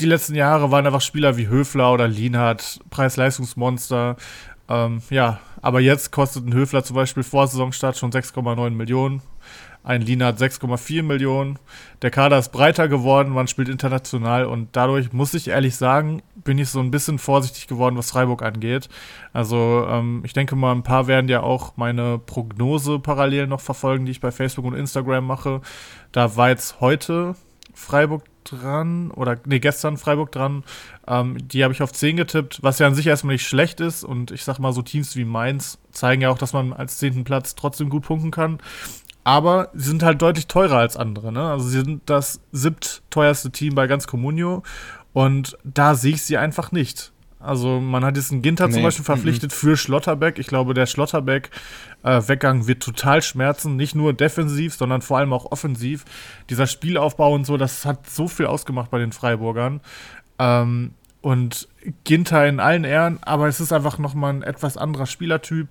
die 0.00 0.06
letzten 0.06 0.34
Jahre 0.34 0.70
waren 0.70 0.86
einfach 0.86 1.00
Spieler 1.00 1.36
wie 1.36 1.48
Höfler 1.48 1.92
oder 1.92 2.08
Lienhardt, 2.08 2.80
Preis-Leistungsmonster. 2.90 4.16
Ähm, 4.68 5.02
ja, 5.10 5.38
aber 5.62 5.80
jetzt 5.80 6.12
kostet 6.12 6.46
ein 6.46 6.54
Höfler 6.54 6.84
zum 6.84 6.96
Beispiel 6.96 7.22
vor 7.22 7.46
Saisonstart 7.46 7.96
schon 7.96 8.10
6,9 8.10 8.70
Millionen. 8.70 9.22
Ein 9.84 10.02
Lienhardt 10.02 10.40
6,4 10.40 11.04
Millionen. 11.04 11.60
Der 12.02 12.10
Kader 12.10 12.38
ist 12.38 12.50
breiter 12.50 12.88
geworden, 12.88 13.32
man 13.32 13.46
spielt 13.46 13.68
international 13.68 14.44
und 14.46 14.70
dadurch 14.72 15.12
muss 15.12 15.32
ich 15.32 15.48
ehrlich 15.48 15.76
sagen, 15.76 16.22
bin 16.34 16.58
ich 16.58 16.70
so 16.70 16.80
ein 16.80 16.90
bisschen 16.90 17.20
vorsichtig 17.20 17.68
geworden, 17.68 17.96
was 17.96 18.10
Freiburg 18.10 18.42
angeht. 18.42 18.88
Also 19.32 19.86
ähm, 19.88 20.22
ich 20.24 20.32
denke 20.32 20.56
mal, 20.56 20.72
ein 20.72 20.82
paar 20.82 21.06
werden 21.06 21.28
ja 21.28 21.42
auch 21.42 21.76
meine 21.76 22.18
Prognose 22.18 22.98
parallel 22.98 23.46
noch 23.46 23.60
verfolgen, 23.60 24.06
die 24.06 24.10
ich 24.10 24.20
bei 24.20 24.32
Facebook 24.32 24.64
und 24.64 24.74
Instagram 24.74 25.24
mache. 25.24 25.60
Da 26.10 26.36
war 26.36 26.48
jetzt 26.48 26.80
heute 26.80 27.36
Freiburg 27.72 28.24
dran, 28.50 29.10
oder 29.10 29.36
nee, 29.44 29.58
gestern 29.58 29.96
Freiburg 29.96 30.32
dran. 30.32 30.64
Ähm, 31.06 31.36
die 31.48 31.62
habe 31.62 31.74
ich 31.74 31.82
auf 31.82 31.92
10 31.92 32.16
getippt, 32.16 32.62
was 32.62 32.78
ja 32.78 32.86
an 32.86 32.94
sich 32.94 33.06
erstmal 33.06 33.34
nicht 33.34 33.46
schlecht 33.46 33.80
ist. 33.80 34.04
Und 34.04 34.30
ich 34.30 34.44
sag 34.44 34.58
mal, 34.58 34.72
so 34.72 34.82
Teams 34.82 35.16
wie 35.16 35.24
Mainz 35.24 35.78
zeigen 35.92 36.22
ja 36.22 36.30
auch, 36.30 36.38
dass 36.38 36.52
man 36.52 36.72
als 36.72 36.98
10. 36.98 37.24
Platz 37.24 37.54
trotzdem 37.54 37.90
gut 37.90 38.04
punkten 38.04 38.30
kann. 38.30 38.58
Aber 39.24 39.70
sie 39.74 39.88
sind 39.88 40.02
halt 40.02 40.22
deutlich 40.22 40.46
teurer 40.46 40.78
als 40.78 40.96
andere. 40.96 41.32
Ne? 41.32 41.50
Also 41.50 41.68
sie 41.68 41.80
sind 41.80 42.02
das 42.06 42.40
siebt 42.52 43.02
teuerste 43.10 43.50
Team 43.50 43.74
bei 43.74 43.88
ganz 43.88 44.06
Comunio. 44.06 44.62
Und 45.12 45.58
da 45.64 45.94
sehe 45.94 46.14
ich 46.14 46.22
sie 46.22 46.36
einfach 46.36 46.72
nicht. 46.72 47.12
Also 47.38 47.80
man 47.80 48.04
hat 48.04 48.16
jetzt 48.16 48.32
einen 48.32 48.42
Ginter 48.42 48.66
nee. 48.66 48.74
zum 48.74 48.82
Beispiel 48.82 49.04
verpflichtet 49.04 49.50
mhm. 49.50 49.54
für 49.54 49.76
Schlotterbeck. 49.76 50.38
Ich 50.38 50.46
glaube, 50.46 50.74
der 50.74 50.86
Schlotterbeck-Weggang 50.86 51.50
äh, 52.06 52.66
wird 52.66 52.82
total 52.82 53.20
schmerzen. 53.20 53.76
Nicht 53.76 53.94
nur 53.94 54.12
defensiv, 54.12 54.74
sondern 54.74 55.02
vor 55.02 55.18
allem 55.18 55.32
auch 55.32 55.50
offensiv. 55.50 56.04
Dieser 56.48 56.66
Spielaufbau 56.66 57.34
und 57.34 57.44
so, 57.44 57.56
das 57.56 57.84
hat 57.84 58.08
so 58.08 58.28
viel 58.28 58.46
ausgemacht 58.46 58.90
bei 58.90 58.98
den 58.98 59.12
Freiburgern. 59.12 59.80
Ähm, 60.38 60.94
und 61.20 61.68
Ginter 62.04 62.46
in 62.46 62.60
allen 62.60 62.84
Ehren, 62.84 63.18
aber 63.22 63.48
es 63.48 63.58
ist 63.58 63.72
einfach 63.72 63.98
nochmal 63.98 64.34
ein 64.34 64.42
etwas 64.42 64.76
anderer 64.76 65.06
Spielertyp. 65.06 65.68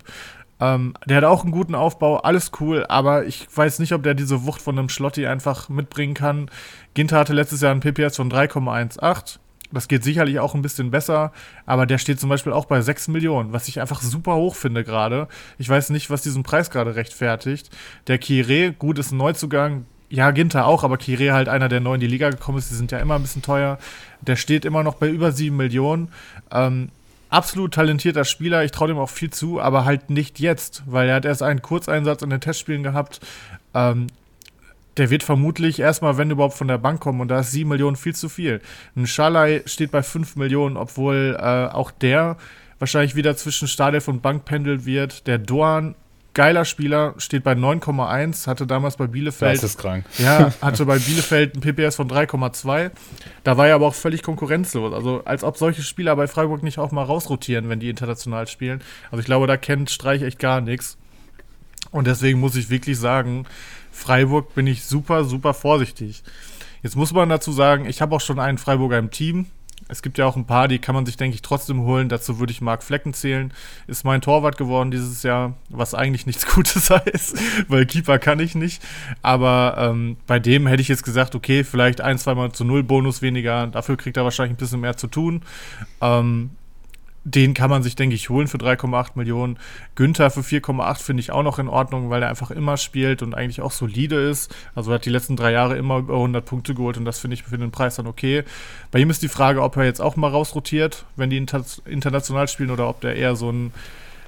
Ähm, 0.59 0.93
der 1.05 1.17
hat 1.17 1.23
auch 1.23 1.43
einen 1.43 1.51
guten 1.51 1.75
Aufbau, 1.75 2.17
alles 2.17 2.51
cool, 2.59 2.85
aber 2.87 3.25
ich 3.25 3.47
weiß 3.55 3.79
nicht, 3.79 3.93
ob 3.93 4.03
der 4.03 4.13
diese 4.13 4.45
Wucht 4.45 4.61
von 4.61 4.77
einem 4.77 4.89
Schlotti 4.89 5.27
einfach 5.27 5.69
mitbringen 5.69 6.13
kann. 6.13 6.49
Ginter 6.93 7.19
hatte 7.19 7.33
letztes 7.33 7.61
Jahr 7.61 7.71
einen 7.71 7.79
PPS 7.79 8.17
von 8.17 8.29
3,18 8.29 9.39
das 9.75 9.87
geht 9.87 10.03
sicherlich 10.03 10.39
auch 10.39 10.55
ein 10.55 10.61
bisschen 10.61 10.91
besser, 10.91 11.31
aber 11.65 11.85
der 11.85 11.97
steht 11.97 12.19
zum 12.19 12.29
Beispiel 12.29 12.53
auch 12.53 12.65
bei 12.65 12.81
6 12.81 13.09
Millionen, 13.09 13.53
was 13.53 13.67
ich 13.67 13.79
einfach 13.79 14.01
super 14.01 14.35
hoch 14.35 14.55
finde 14.55 14.83
gerade. 14.83 15.27
Ich 15.57 15.69
weiß 15.69 15.91
nicht, 15.91 16.09
was 16.09 16.23
diesen 16.23 16.43
Preis 16.43 16.71
gerade 16.71 16.95
rechtfertigt. 16.95 17.69
Der 18.07 18.17
Kire, 18.17 18.73
gut, 18.73 18.97
ist 18.99 19.11
ein 19.11 19.17
Neuzugang. 19.17 19.85
ja, 20.09 20.31
Ginter 20.31 20.65
auch, 20.65 20.83
aber 20.83 20.97
Kire 20.97 21.33
halt 21.33 21.49
einer, 21.49 21.67
der 21.69 21.79
neu 21.79 21.95
in 21.95 21.99
die 21.99 22.07
Liga 22.07 22.29
gekommen 22.29 22.57
ist. 22.57 22.71
Die 22.71 22.75
sind 22.75 22.91
ja 22.91 22.99
immer 22.99 23.15
ein 23.15 23.21
bisschen 23.21 23.41
teuer. 23.41 23.77
Der 24.21 24.35
steht 24.35 24.65
immer 24.65 24.83
noch 24.83 24.95
bei 24.95 25.09
über 25.09 25.31
7 25.31 25.55
Millionen. 25.55 26.09
Ähm, 26.51 26.89
absolut 27.29 27.73
talentierter 27.73 28.23
Spieler. 28.23 28.63
Ich 28.63 28.71
traue 28.71 28.87
dem 28.87 28.97
auch 28.97 29.09
viel 29.09 29.29
zu, 29.29 29.59
aber 29.59 29.85
halt 29.85 30.09
nicht 30.09 30.39
jetzt, 30.39 30.83
weil 30.85 31.09
er 31.09 31.15
hat 31.15 31.25
erst 31.25 31.43
einen 31.43 31.61
Kurzeinsatz 31.61 32.21
in 32.21 32.29
den 32.29 32.41
Testspielen 32.41 32.83
gehabt. 32.83 33.19
Ähm, 33.73 34.07
der 34.97 35.09
wird 35.09 35.23
vermutlich 35.23 35.79
erstmal, 35.79 36.17
wenn 36.17 36.31
überhaupt, 36.31 36.55
von 36.55 36.67
der 36.67 36.77
Bank 36.77 37.01
kommen 37.01 37.21
und 37.21 37.27
da 37.27 37.39
ist 37.39 37.51
7 37.51 37.69
Millionen 37.69 37.95
viel 37.95 38.15
zu 38.15 38.29
viel. 38.29 38.61
Ein 38.95 39.07
Schalai 39.07 39.63
steht 39.65 39.91
bei 39.91 40.03
5 40.03 40.35
Millionen, 40.35 40.77
obwohl 40.77 41.37
äh, 41.39 41.67
auch 41.67 41.91
der 41.91 42.37
wahrscheinlich 42.79 43.15
wieder 43.15 43.35
zwischen 43.35 43.67
Startelf 43.67 44.07
und 44.07 44.21
Bank 44.21 44.45
pendelt 44.45 44.85
wird. 44.85 45.27
Der 45.27 45.37
Dorn 45.37 45.95
geiler 46.35 46.65
Spieler, 46.65 47.15
steht 47.17 47.43
bei 47.43 47.53
9,1, 47.53 48.45
hatte 48.45 48.67
damals 48.67 48.97
bei 48.97 49.07
Bielefeld. 49.07 49.55
Das 49.55 49.63
ist 49.63 49.79
krank. 49.79 50.05
Ja, 50.19 50.53
hatte 50.61 50.85
bei 50.85 50.99
Bielefeld 50.99 51.55
ein 51.55 51.61
PPS 51.61 51.95
von 51.95 52.07
3,2. 52.07 52.91
Da 53.43 53.57
war 53.57 53.67
er 53.67 53.75
aber 53.75 53.87
auch 53.87 53.95
völlig 53.95 54.21
konkurrenzlos. 54.21 54.93
Also, 54.93 55.23
als 55.25 55.43
ob 55.43 55.57
solche 55.57 55.81
Spieler 55.81 56.15
bei 56.15 56.27
Freiburg 56.27 56.61
nicht 56.61 56.77
auch 56.77 56.91
mal 56.91 57.03
rausrotieren, 57.03 57.69
wenn 57.69 57.79
die 57.79 57.89
international 57.89 58.47
spielen. 58.47 58.81
Also, 59.09 59.19
ich 59.21 59.25
glaube, 59.25 59.47
da 59.47 59.57
kennt 59.57 59.89
Streich 59.89 60.21
echt 60.21 60.37
gar 60.37 60.61
nichts. 60.61 60.97
Und 61.91 62.05
deswegen 62.05 62.39
muss 62.39 62.55
ich 62.57 62.69
wirklich 62.69 62.99
sagen, 62.99 63.45
Freiburg 63.95 64.53
bin 64.53 64.67
ich 64.67 64.83
super, 64.83 65.23
super 65.23 65.53
vorsichtig. 65.53 66.21
Jetzt 66.83 66.95
muss 66.95 67.13
man 67.13 67.29
dazu 67.29 67.51
sagen, 67.51 67.85
ich 67.85 68.01
habe 68.01 68.13
auch 68.15 68.21
schon 68.21 68.39
einen 68.39 68.57
Freiburger 68.57 68.99
im 68.99 69.09
Team. 69.09 69.47
Es 69.87 70.01
gibt 70.01 70.17
ja 70.17 70.25
auch 70.25 70.35
ein 70.35 70.45
paar, 70.45 70.67
die 70.67 70.79
kann 70.79 70.95
man 70.95 71.05
sich, 71.05 71.15
denke 71.15 71.35
ich, 71.35 71.41
trotzdem 71.41 71.81
holen. 71.81 72.09
Dazu 72.09 72.37
würde 72.37 72.51
ich 72.51 72.59
Marc 72.59 72.83
Flecken 72.83 73.13
zählen. 73.13 73.53
Ist 73.87 74.03
mein 74.03 74.21
Torwart 74.21 74.57
geworden 74.57 74.91
dieses 74.91 75.23
Jahr, 75.23 75.53
was 75.69 75.93
eigentlich 75.93 76.25
nichts 76.25 76.45
Gutes 76.53 76.89
heißt, 76.89 77.37
weil 77.69 77.85
Keeper 77.85 78.19
kann 78.19 78.39
ich 78.39 78.53
nicht. 78.53 78.83
Aber 79.21 79.75
ähm, 79.79 80.17
bei 80.27 80.39
dem 80.39 80.67
hätte 80.67 80.81
ich 80.81 80.87
jetzt 80.87 81.03
gesagt, 81.03 81.33
okay, 81.33 81.63
vielleicht 81.63 82.01
ein, 82.01 82.17
zweimal 82.17 82.51
zu 82.51 82.65
null 82.65 82.83
Bonus 82.83 83.21
weniger. 83.21 83.67
Dafür 83.67 83.95
kriegt 83.95 84.17
er 84.17 84.25
wahrscheinlich 84.25 84.55
ein 84.55 84.59
bisschen 84.59 84.81
mehr 84.81 84.97
zu 84.97 85.07
tun. 85.07 85.41
Ähm, 86.01 86.51
den 87.25 87.55
kann 87.55 87.71
man 87.71 87.81
sich, 87.81 87.95
denke 87.95 88.15
ich, 88.15 88.29
holen 88.29 88.47
für 88.47 88.57
3,8 88.57 89.11
Millionen. 89.15 89.57
Günther 89.95 90.29
für 90.29 90.41
4,8 90.41 90.99
finde 90.99 91.21
ich 91.21 91.31
auch 91.31 91.41
noch 91.41 91.57
in 91.57 91.67
Ordnung, 91.67 92.11
weil 92.11 92.21
er 92.21 92.29
einfach 92.29 92.51
immer 92.51 92.77
spielt 92.77 93.23
und 93.23 93.33
eigentlich 93.33 93.61
auch 93.61 93.71
solide 93.71 94.15
ist. 94.15 94.55
Also 94.75 94.91
er 94.91 94.95
hat 94.95 95.05
die 95.05 95.09
letzten 95.09 95.35
drei 95.35 95.51
Jahre 95.51 95.75
immer 95.75 95.97
über 95.97 96.13
100 96.13 96.45
Punkte 96.45 96.75
geholt 96.75 96.97
und 96.97 97.05
das 97.05 97.19
finde 97.19 97.33
ich 97.33 97.43
für 97.43 97.57
den 97.57 97.71
Preis 97.71 97.95
dann 97.95 98.05
okay. 98.05 98.43
Bei 98.91 98.99
ihm 98.99 99.09
ist 99.09 99.23
die 99.23 99.27
Frage, 99.27 99.63
ob 99.63 99.75
er 99.75 99.85
jetzt 99.85 100.01
auch 100.01 100.15
mal 100.15 100.29
rausrotiert, 100.29 101.05
wenn 101.15 101.31
die 101.31 101.37
inter 101.37 101.65
international 101.85 102.47
spielen 102.47 102.69
oder 102.69 102.87
ob 102.87 103.01
der 103.01 103.15
eher 103.15 103.35
so 103.35 103.49
einen 103.49 103.73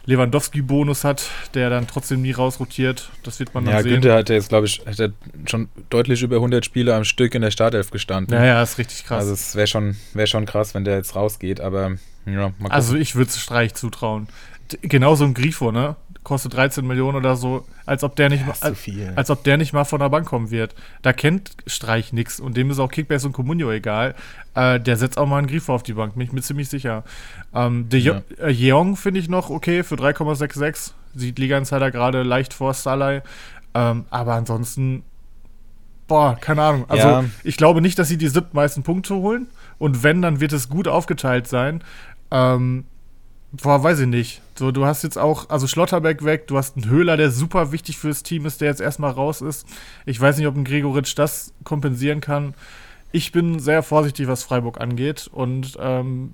Lewandowski-Bonus 0.07 1.03
hat, 1.03 1.29
der 1.53 1.69
dann 1.69 1.85
trotzdem 1.85 2.23
nie 2.23 2.31
rausrotiert. 2.31 3.11
Das 3.21 3.39
wird 3.39 3.53
man 3.53 3.65
dann 3.65 3.75
ja, 3.75 3.83
sehen. 3.83 3.91
Günther 3.91 4.15
hat 4.15 4.29
jetzt, 4.29 4.49
glaube 4.49 4.65
ich, 4.65 4.81
hat 4.87 4.99
er 4.99 5.11
schon 5.45 5.67
deutlich 5.91 6.23
über 6.23 6.37
100 6.37 6.65
Spiele 6.65 6.95
am 6.95 7.03
Stück 7.03 7.35
in 7.35 7.43
der 7.43 7.51
Startelf 7.51 7.91
gestanden. 7.91 8.33
Ja, 8.33 8.43
ja, 8.43 8.63
ist 8.63 8.79
richtig 8.79 9.05
krass. 9.05 9.19
Also 9.19 9.33
es 9.33 9.55
wäre 9.55 9.67
schon, 9.67 9.97
wär 10.13 10.25
schon 10.25 10.47
krass, 10.47 10.73
wenn 10.73 10.83
der 10.83 10.95
jetzt 10.95 11.15
rausgeht, 11.15 11.59
aber 11.59 11.97
ja, 12.27 12.51
mal 12.59 12.69
Also 12.71 12.95
ich 12.95 13.15
würde 13.15 13.29
es 13.29 13.39
Streich 13.39 13.73
zutrauen. 13.73 14.27
D- 14.71 14.77
Genauso 14.87 15.23
ein 15.25 15.33
Grifo, 15.33 15.71
ne? 15.71 15.95
Kostet 16.23 16.53
13 16.55 16.85
Millionen 16.85 17.15
oder 17.17 17.37
so, 17.37 17.65
als 17.85 18.03
ob 18.03 18.17
der 18.17 18.27
nicht 18.27 18.41
Ja, 18.41 18.47
mal, 18.47 18.55
als, 18.59 18.83
als 19.15 19.29
ob 19.29 19.43
der 19.45 19.55
nicht 19.55 19.71
mal 19.71 19.85
von 19.85 20.01
der 20.01 20.09
Bank 20.09 20.27
kommen 20.27 20.51
wird. 20.51 20.75
Da 21.01 21.13
kennt 21.13 21.51
Streich 21.67 22.11
nix 22.11 22.41
und 22.41 22.57
dem 22.57 22.69
ist 22.69 22.79
auch 22.79 22.91
Kickbase 22.91 23.27
und 23.27 23.31
Comunio 23.33 23.71
egal. 23.71 24.13
Äh, 24.53 24.79
der 24.81 24.97
setzt 24.97 25.17
auch 25.17 25.25
mal 25.25 25.37
einen 25.37 25.47
Grifo 25.47 25.73
auf 25.73 25.83
die 25.83 25.93
Bank, 25.93 26.15
bin 26.15 26.23
ich 26.23 26.33
mir 26.33 26.41
ziemlich 26.41 26.67
sicher. 26.67 27.05
Ähm, 27.53 27.87
De 27.87 27.97
Ja. 28.01 28.21
äh, 28.39 28.49
Jeong 28.49 28.97
finde 28.97 29.21
ich 29.21 29.29
noch 29.29 29.49
okay 29.49 29.83
für 29.83 29.95
3,66. 29.95 30.91
Sieht 31.15 31.39
Liga 31.39 31.57
Insider 31.57 31.91
gerade 31.91 32.23
leicht 32.23 32.53
vor 32.53 32.73
Salai. 32.73 33.21
Ähm, 33.73 34.03
aber 34.09 34.33
ansonsten, 34.33 35.03
boah, 36.07 36.35
keine 36.39 36.61
Ahnung. 36.63 36.85
Also 36.89 37.07
Ja. 37.07 37.23
ich 37.45 37.55
glaube 37.55 37.81
nicht, 37.81 37.97
dass 37.99 38.09
sie 38.09 38.17
die 38.17 38.27
siebtmeisten 38.27 38.83
Punkte 38.83 39.15
holen. 39.15 39.47
Und 39.77 40.03
wenn, 40.03 40.21
dann 40.21 40.39
wird 40.41 40.51
es 40.51 40.67
gut 40.69 40.87
aufgeteilt 40.89 41.47
sein. 41.47 41.81
Ähm, 42.31 42.85
boah, 43.51 43.83
weiß 43.83 43.99
ich 43.99 44.07
nicht. 44.07 44.41
So, 44.55 44.71
du 44.71 44.85
hast 44.85 45.03
jetzt 45.03 45.17
auch, 45.17 45.49
also 45.49 45.67
Schlotterbeck 45.67 46.23
weg, 46.23 46.47
du 46.47 46.57
hast 46.57 46.75
einen 46.75 46.89
Höhler, 46.89 47.17
der 47.17 47.31
super 47.31 47.71
wichtig 47.71 47.97
fürs 47.97 48.23
Team 48.23 48.45
ist, 48.45 48.61
der 48.61 48.69
jetzt 48.69 48.81
erstmal 48.81 49.11
raus 49.11 49.41
ist. 49.41 49.67
Ich 50.05 50.19
weiß 50.19 50.37
nicht, 50.37 50.47
ob 50.47 50.55
ein 50.55 50.65
Gregoritsch 50.65 51.17
das 51.17 51.53
kompensieren 51.63 52.21
kann. 52.21 52.53
Ich 53.11 53.31
bin 53.31 53.59
sehr 53.59 53.83
vorsichtig, 53.83 54.27
was 54.27 54.43
Freiburg 54.43 54.81
angeht. 54.81 55.29
Und 55.31 55.77
ähm, 55.79 56.31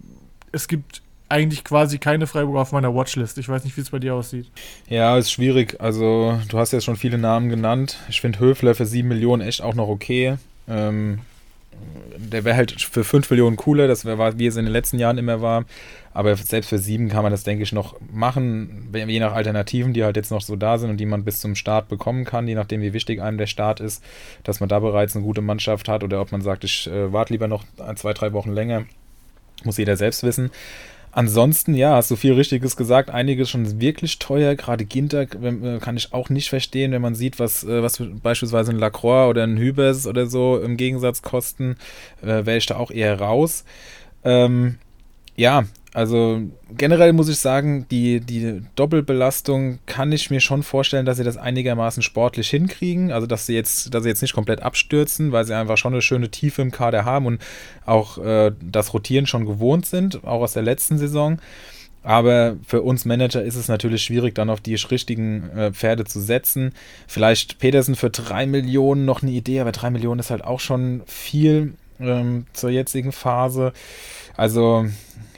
es 0.52 0.68
gibt 0.68 1.02
eigentlich 1.30 1.64
quasi 1.64 1.98
keine 1.98 2.28
Freiburg 2.28 2.58
auf 2.58 2.72
meiner 2.72 2.94
Watchlist. 2.94 3.38
Ich 3.38 3.50
weiß 3.50 3.64
nicht, 3.64 3.76
wie 3.76 3.82
es 3.82 3.90
bei 3.90 4.00
dir 4.00 4.16
aussieht. 4.16 4.52
Ja, 4.88 5.18
ist 5.18 5.32
schwierig. 5.32 5.82
Also, 5.82 6.40
du 6.48 6.60
hast 6.60 6.72
jetzt 6.72 6.86
schon 6.86 6.96
viele 6.96 7.18
Namen 7.18 7.50
genannt. 7.50 7.98
Ich 8.10 8.22
finde 8.22 8.40
Höfler 8.40 8.76
für 8.76 8.86
7 8.86 9.08
Millionen 9.08 9.42
echt 9.42 9.62
auch 9.62 9.74
noch 9.74 9.88
okay. 9.88 10.38
Ähm, 10.68 11.20
der 12.18 12.44
wäre 12.44 12.56
halt 12.56 12.82
für 12.82 13.04
5 13.04 13.30
Millionen 13.30 13.58
cooler, 13.58 13.88
das 13.88 14.06
wär, 14.06 14.38
wie 14.38 14.48
es 14.48 14.56
in 14.56 14.66
den 14.66 14.72
letzten 14.74 15.00
Jahren 15.00 15.18
immer 15.18 15.42
war. 15.42 15.66
Aber 16.14 16.36
selbst 16.36 16.70
für 16.70 16.78
7 16.78 17.10
kann 17.10 17.24
man 17.24 17.32
das, 17.32 17.44
denke 17.44 17.64
ich, 17.64 17.72
noch 17.72 17.96
machen, 18.12 18.92
je 18.94 19.20
nach 19.20 19.34
Alternativen, 19.34 19.94
die 19.94 20.04
halt 20.04 20.16
jetzt 20.16 20.32
noch 20.32 20.42
so 20.42 20.56
da 20.56 20.78
sind 20.78 20.92
und 20.92 20.98
die 20.98 21.06
man 21.06 21.24
bis 21.24 21.40
zum 21.40 21.56
Start 21.56 21.90
bekommen 21.90 22.24
kann, 22.24 22.48
je 22.48 22.56
nachdem, 22.56 22.82
wie 22.82 22.94
wichtig 22.94 23.22
einem 23.22 23.38
der 23.38 23.48
Start 23.48 23.80
ist, 23.80 24.04
dass 24.44 24.60
man 24.60 24.70
da 24.70 24.80
bereits 24.80 25.16
eine 25.16 25.26
gute 25.26 25.42
Mannschaft 25.42 25.90
hat 25.90 26.04
oder 26.04 26.22
ob 26.22 26.32
man 26.32 26.42
sagt, 26.42 26.64
ich 26.64 26.88
äh, 26.88 27.12
warte 27.12 27.34
lieber 27.34 27.48
noch 27.48 27.64
ein, 27.80 27.98
zwei, 27.98 28.14
drei 28.14 28.32
Wochen 28.34 28.52
länger. 28.52 28.86
Muss 29.64 29.78
jeder 29.78 29.98
selbst 29.98 30.24
wissen. 30.24 30.52
Ansonsten, 31.16 31.76
ja, 31.76 31.96
hast 31.96 32.10
du 32.10 32.16
viel 32.16 32.34
Richtiges 32.34 32.76
gesagt. 32.76 33.12
Einiges 33.12 33.48
schon 33.48 33.80
wirklich 33.80 34.18
teuer. 34.18 34.56
Gerade 34.56 34.84
Ginter 34.84 35.22
äh, 35.22 35.78
kann 35.80 35.96
ich 35.96 36.12
auch 36.12 36.30
nicht 36.30 36.50
verstehen, 36.50 36.92
wenn 36.92 37.04
man 37.04 37.14
sieht, 37.14 37.38
was, 37.38 37.64
äh, 37.64 37.84
was 37.84 38.02
beispielsweise 38.24 38.72
ein 38.72 38.80
Lacroix 38.80 39.30
oder 39.30 39.44
ein 39.44 39.58
Hübers 39.58 40.08
oder 40.08 40.26
so 40.26 40.60
im 40.60 40.76
Gegensatz 40.76 41.22
kosten, 41.22 41.76
äh, 42.24 42.46
wäre 42.48 42.58
ich 42.58 42.66
da 42.66 42.78
auch 42.78 42.90
eher 42.90 43.20
raus. 43.20 43.64
Ähm, 44.24 44.80
ja, 45.36 45.66
also 45.94 46.42
generell 46.76 47.14
muss 47.14 47.30
ich 47.30 47.38
sagen, 47.38 47.86
die, 47.92 48.20
die 48.20 48.64
Doppelbelastung 48.76 49.78
kann 49.86 50.12
ich 50.12 50.32
mir 50.32 50.40
schon 50.40 50.64
vorstellen, 50.64 51.06
dass 51.06 51.18
sie 51.18 51.24
das 51.24 51.38
einigermaßen 51.38 52.02
sportlich 52.02 52.50
hinkriegen. 52.50 53.12
Also 53.12 53.28
dass 53.28 53.46
sie 53.46 53.54
jetzt, 53.54 53.94
dass 53.94 54.02
sie 54.02 54.10
jetzt 54.10 54.24
nicht 54.24 54.34
komplett 54.34 54.64
abstürzen, 54.64 55.32
weil 55.32 55.46
sie 55.46 55.56
einfach 55.56 55.78
schon 55.78 55.94
eine 55.94 56.02
schöne 56.02 56.30
Tiefe 56.30 56.64
im 56.64 56.72
Kader 56.72 57.06
haben 57.06 57.28
und 57.28 57.42
auch 57.86 58.18
äh, 58.18 58.52
das 58.60 58.94
Rotieren 58.94 59.28
schon 59.28 59.46
gewohnt 59.46 59.86
sind, 59.86 60.24
auch 60.24 60.42
aus 60.42 60.54
der 60.54 60.64
letzten 60.64 60.98
Saison. 60.98 61.40
Aber 62.02 62.58
für 62.66 62.82
uns 62.82 63.06
Manager 63.06 63.44
ist 63.44 63.56
es 63.56 63.68
natürlich 63.68 64.04
schwierig, 64.04 64.34
dann 64.36 64.50
auf 64.50 64.62
die 64.62 64.76
richtigen 64.76 65.50
äh, 65.52 65.72
Pferde 65.72 66.06
zu 66.06 66.20
setzen. 66.20 66.74
Vielleicht 67.08 67.60
Petersen 67.60 67.96
für 67.96 68.10
drei 68.10 68.48
Millionen 68.48 69.06
noch 69.06 69.22
eine 69.22 69.32
Idee, 69.32 69.60
aber 69.60 69.72
drei 69.72 69.92
Millionen 69.92 70.20
ist 70.20 70.32
halt 70.32 70.44
auch 70.44 70.60
schon 70.60 71.04
viel 71.06 71.76
ähm, 72.00 72.48
zur 72.52 72.72
jetzigen 72.72 73.12
Phase. 73.12 73.74
Also, 74.36 74.88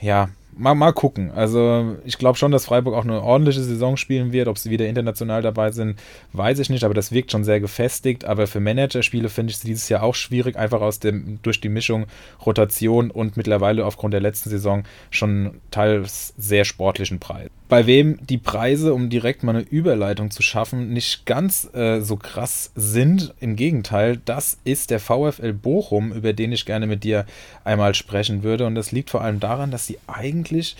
ja, 0.00 0.30
mal, 0.56 0.74
mal 0.74 0.92
gucken. 0.92 1.30
Also, 1.30 1.96
ich 2.04 2.18
glaube 2.18 2.38
schon, 2.38 2.52
dass 2.52 2.66
Freiburg 2.66 2.94
auch 2.94 3.04
eine 3.04 3.22
ordentliche 3.22 3.62
Saison 3.62 3.96
spielen 3.96 4.32
wird. 4.32 4.48
Ob 4.48 4.58
sie 4.58 4.70
wieder 4.70 4.86
international 4.86 5.42
dabei 5.42 5.70
sind, 5.70 5.98
weiß 6.32 6.58
ich 6.58 6.70
nicht, 6.70 6.84
aber 6.84 6.94
das 6.94 7.12
wirkt 7.12 7.32
schon 7.32 7.44
sehr 7.44 7.60
gefestigt. 7.60 8.24
Aber 8.24 8.46
für 8.46 8.60
Managerspiele 8.60 9.28
finde 9.28 9.50
ich 9.50 9.56
es 9.56 9.62
dieses 9.62 9.88
Jahr 9.88 10.02
auch 10.02 10.14
schwierig, 10.14 10.56
einfach 10.56 10.80
aus 10.80 10.98
dem, 10.98 11.38
durch 11.42 11.60
die 11.60 11.68
Mischung 11.68 12.06
Rotation 12.44 13.10
und 13.10 13.36
mittlerweile 13.36 13.84
aufgrund 13.84 14.14
der 14.14 14.20
letzten 14.20 14.50
Saison 14.50 14.84
schon 15.10 15.60
teils 15.70 16.34
sehr 16.36 16.64
sportlichen 16.64 17.18
Preis. 17.18 17.50
Bei 17.68 17.86
wem 17.86 18.18
die 18.24 18.38
Preise, 18.38 18.94
um 18.94 19.10
direkt 19.10 19.42
mal 19.42 19.56
eine 19.56 19.64
Überleitung 19.64 20.30
zu 20.30 20.42
schaffen, 20.42 20.92
nicht 20.92 21.26
ganz 21.26 21.68
äh, 21.74 22.00
so 22.00 22.16
krass 22.16 22.70
sind. 22.76 23.34
Im 23.40 23.56
Gegenteil, 23.56 24.20
das 24.24 24.58
ist 24.62 24.90
der 24.90 25.00
VfL 25.00 25.52
Bochum, 25.52 26.12
über 26.12 26.32
den 26.32 26.52
ich 26.52 26.64
gerne 26.64 26.86
mit 26.86 27.02
dir 27.02 27.26
einmal 27.64 27.94
sprechen 27.94 28.44
würde. 28.44 28.66
Und 28.66 28.76
das 28.76 28.92
liegt 28.92 29.10
vor 29.10 29.22
allem 29.22 29.40
daran, 29.40 29.72
dass 29.72 29.86
sie 29.86 29.98
eigentlich 30.06 30.76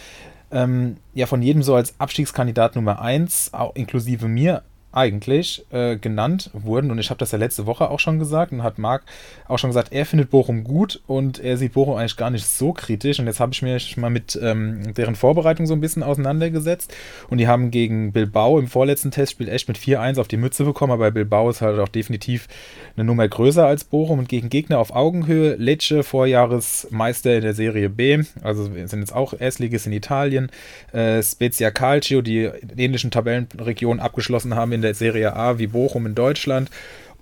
ähm, 0.53 0.99
ja 1.13 1.27
von 1.27 1.43
jedem 1.43 1.65
so 1.65 1.75
als 1.75 1.99
Abstiegskandidat 1.99 2.77
Nummer 2.77 3.01
1, 3.01 3.53
auch 3.53 3.75
inklusive 3.75 4.29
mir 4.29 4.63
eigentlich, 4.97 5.65
äh, 5.71 5.97
genannt 5.97 6.51
wurden. 6.55 6.91
Und 6.91 6.99
ich 6.99 7.11
habe 7.11 7.19
das 7.19 7.33
ja 7.33 7.39
letzte 7.39 7.67
Woche 7.67 7.91
auch 7.91 8.01
schon 8.01 8.19
gesagt 8.19 8.53
und 8.53 8.63
hat 8.63 8.79
Marc 8.79 9.03
auch 9.47 9.59
schon 9.59 9.71
gesagt, 9.71 9.93
er 9.93 10.07
findet 10.07 10.31
Bochum 10.31 10.65
gut 10.65 11.03
und 11.07 11.39
er 11.39 11.59
sieht 11.59 11.75
Bochum 11.75 11.97
eigentlich 11.97 12.17
gar 12.17 12.31
nicht 12.31 12.47
so 12.47 12.73
kritisch. 12.73 13.21
Und 13.21 13.27
jetzt 13.27 13.39
habe 13.39 13.53
ich 13.53 13.61
mich 13.61 13.97
mal 13.99 14.11
mit 14.11 14.39
ähm, 14.43 14.95
deren 14.95 15.15
Vorbereitung 15.15 15.67
so 15.67 15.75
ein 15.75 15.81
bisschen 15.81 16.03
auseinandergesetzt. 16.03 16.95
Und 17.29 17.39
die 17.39 17.47
haben 17.47 17.71
gegen 17.71 18.13
Bilbao 18.13 18.59
im 18.59 18.69
vorletzten 18.69 19.11
Testspiel 19.11 19.49
echt 19.49 19.69
mit 19.69 19.79
4-1 19.79 20.19
auf 20.19 20.29
die 20.29 20.39
Mütze 20.39 20.65
bekommen, 20.65 20.93
aber 20.93 21.11
Bilbao 21.11 21.51
ist 21.51 21.61
halt 21.61 21.79
auch 21.79 21.89
definitiv 21.89 22.49
eine 22.97 23.05
Nummer 23.05 23.29
größer 23.29 23.67
als 23.67 23.85
Bochum 23.85 24.19
und 24.21 24.29
gegen 24.29 24.49
Gegner 24.49 24.79
auf 24.79 24.95
Augenhöhe. 24.95 25.57
Lecce, 25.57 26.03
Vorjahresmeister 26.03 27.37
in 27.37 27.43
der 27.43 27.55
Serie 27.55 27.91
B, 27.91 28.25
also 28.43 28.65
sind 28.65 29.01
jetzt 29.01 29.15
auch 29.15 29.35
Erstligist 29.39 29.87
in 29.87 29.93
Italien. 29.93 30.51
Äh, 30.93 31.23
Spezia 31.23 31.71
Calcio, 31.71 32.23
die 32.23 32.45
in 32.45 32.79
ähnlichen 32.79 33.11
Tabellenregionen 33.11 34.01
abgeschlossen 34.01 34.55
haben 34.55 34.73
in 34.73 34.83
der 34.83 34.86
Serie 34.95 35.35
A 35.35 35.59
wie 35.59 35.67
Bochum 35.67 36.07
in 36.07 36.15
Deutschland. 36.15 36.71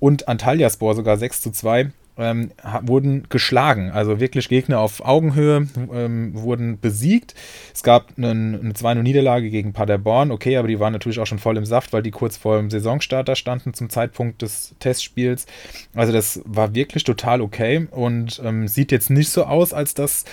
Und 0.01 0.29
Antalyaspor 0.29 0.95
sogar 0.95 1.17
6 1.17 1.41
zu 1.41 1.51
2 1.51 1.91
ähm, 2.17 2.53
wurden 2.83 3.27
geschlagen. 3.29 3.91
Also 3.91 4.21
wirklich 4.21 4.49
Gegner 4.49 4.81
auf 4.81 5.05
Augenhöhe 5.05 5.67
ähm, 5.93 6.31
wurden 6.35 6.79
besiegt. 6.81 7.35
Es 7.75 7.83
gab 7.83 8.13
einen, 8.17 8.61
eine 8.61 8.73
2-0-Niederlage 8.73 9.51
gegen 9.51 9.73
Paderborn, 9.73 10.31
okay, 10.31 10.57
aber 10.57 10.69
die 10.69 10.79
waren 10.79 10.93
natürlich 10.93 11.19
auch 11.19 11.27
schon 11.27 11.39
voll 11.39 11.57
im 11.57 11.65
Saft, 11.65 11.93
weil 11.93 12.03
die 12.03 12.11
kurz 12.11 12.37
vor 12.37 12.57
dem 12.59 12.71
Saisonstart 12.71 13.29
da 13.29 13.35
standen 13.35 13.75
zum 13.75 13.91
Zeitpunkt 13.91 14.43
des 14.43 14.75
Testspiels. 14.79 15.47
Also 15.95 16.13
das 16.13 16.41
war 16.45 16.75
wirklich 16.75 17.05
total 17.05 17.41
okay 17.41 17.87
und 17.91 18.41
ähm, 18.45 18.69
sieht 18.69 18.93
jetzt 18.93 19.11
nicht 19.11 19.31
so 19.31 19.45
aus, 19.45 19.73
als 19.73 19.95
dass 19.95 20.25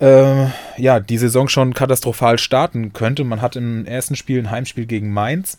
äh, 0.00 0.46
ja, 0.76 1.00
die 1.00 1.18
Saison 1.18 1.48
schon 1.48 1.74
katastrophal 1.74 2.38
starten 2.38 2.92
könnte. 2.92 3.24
Man 3.24 3.42
hat 3.42 3.56
im 3.56 3.86
ersten 3.86 4.14
Spiel 4.14 4.38
ein 4.38 4.50
Heimspiel 4.50 4.86
gegen 4.86 5.12
Mainz 5.12 5.58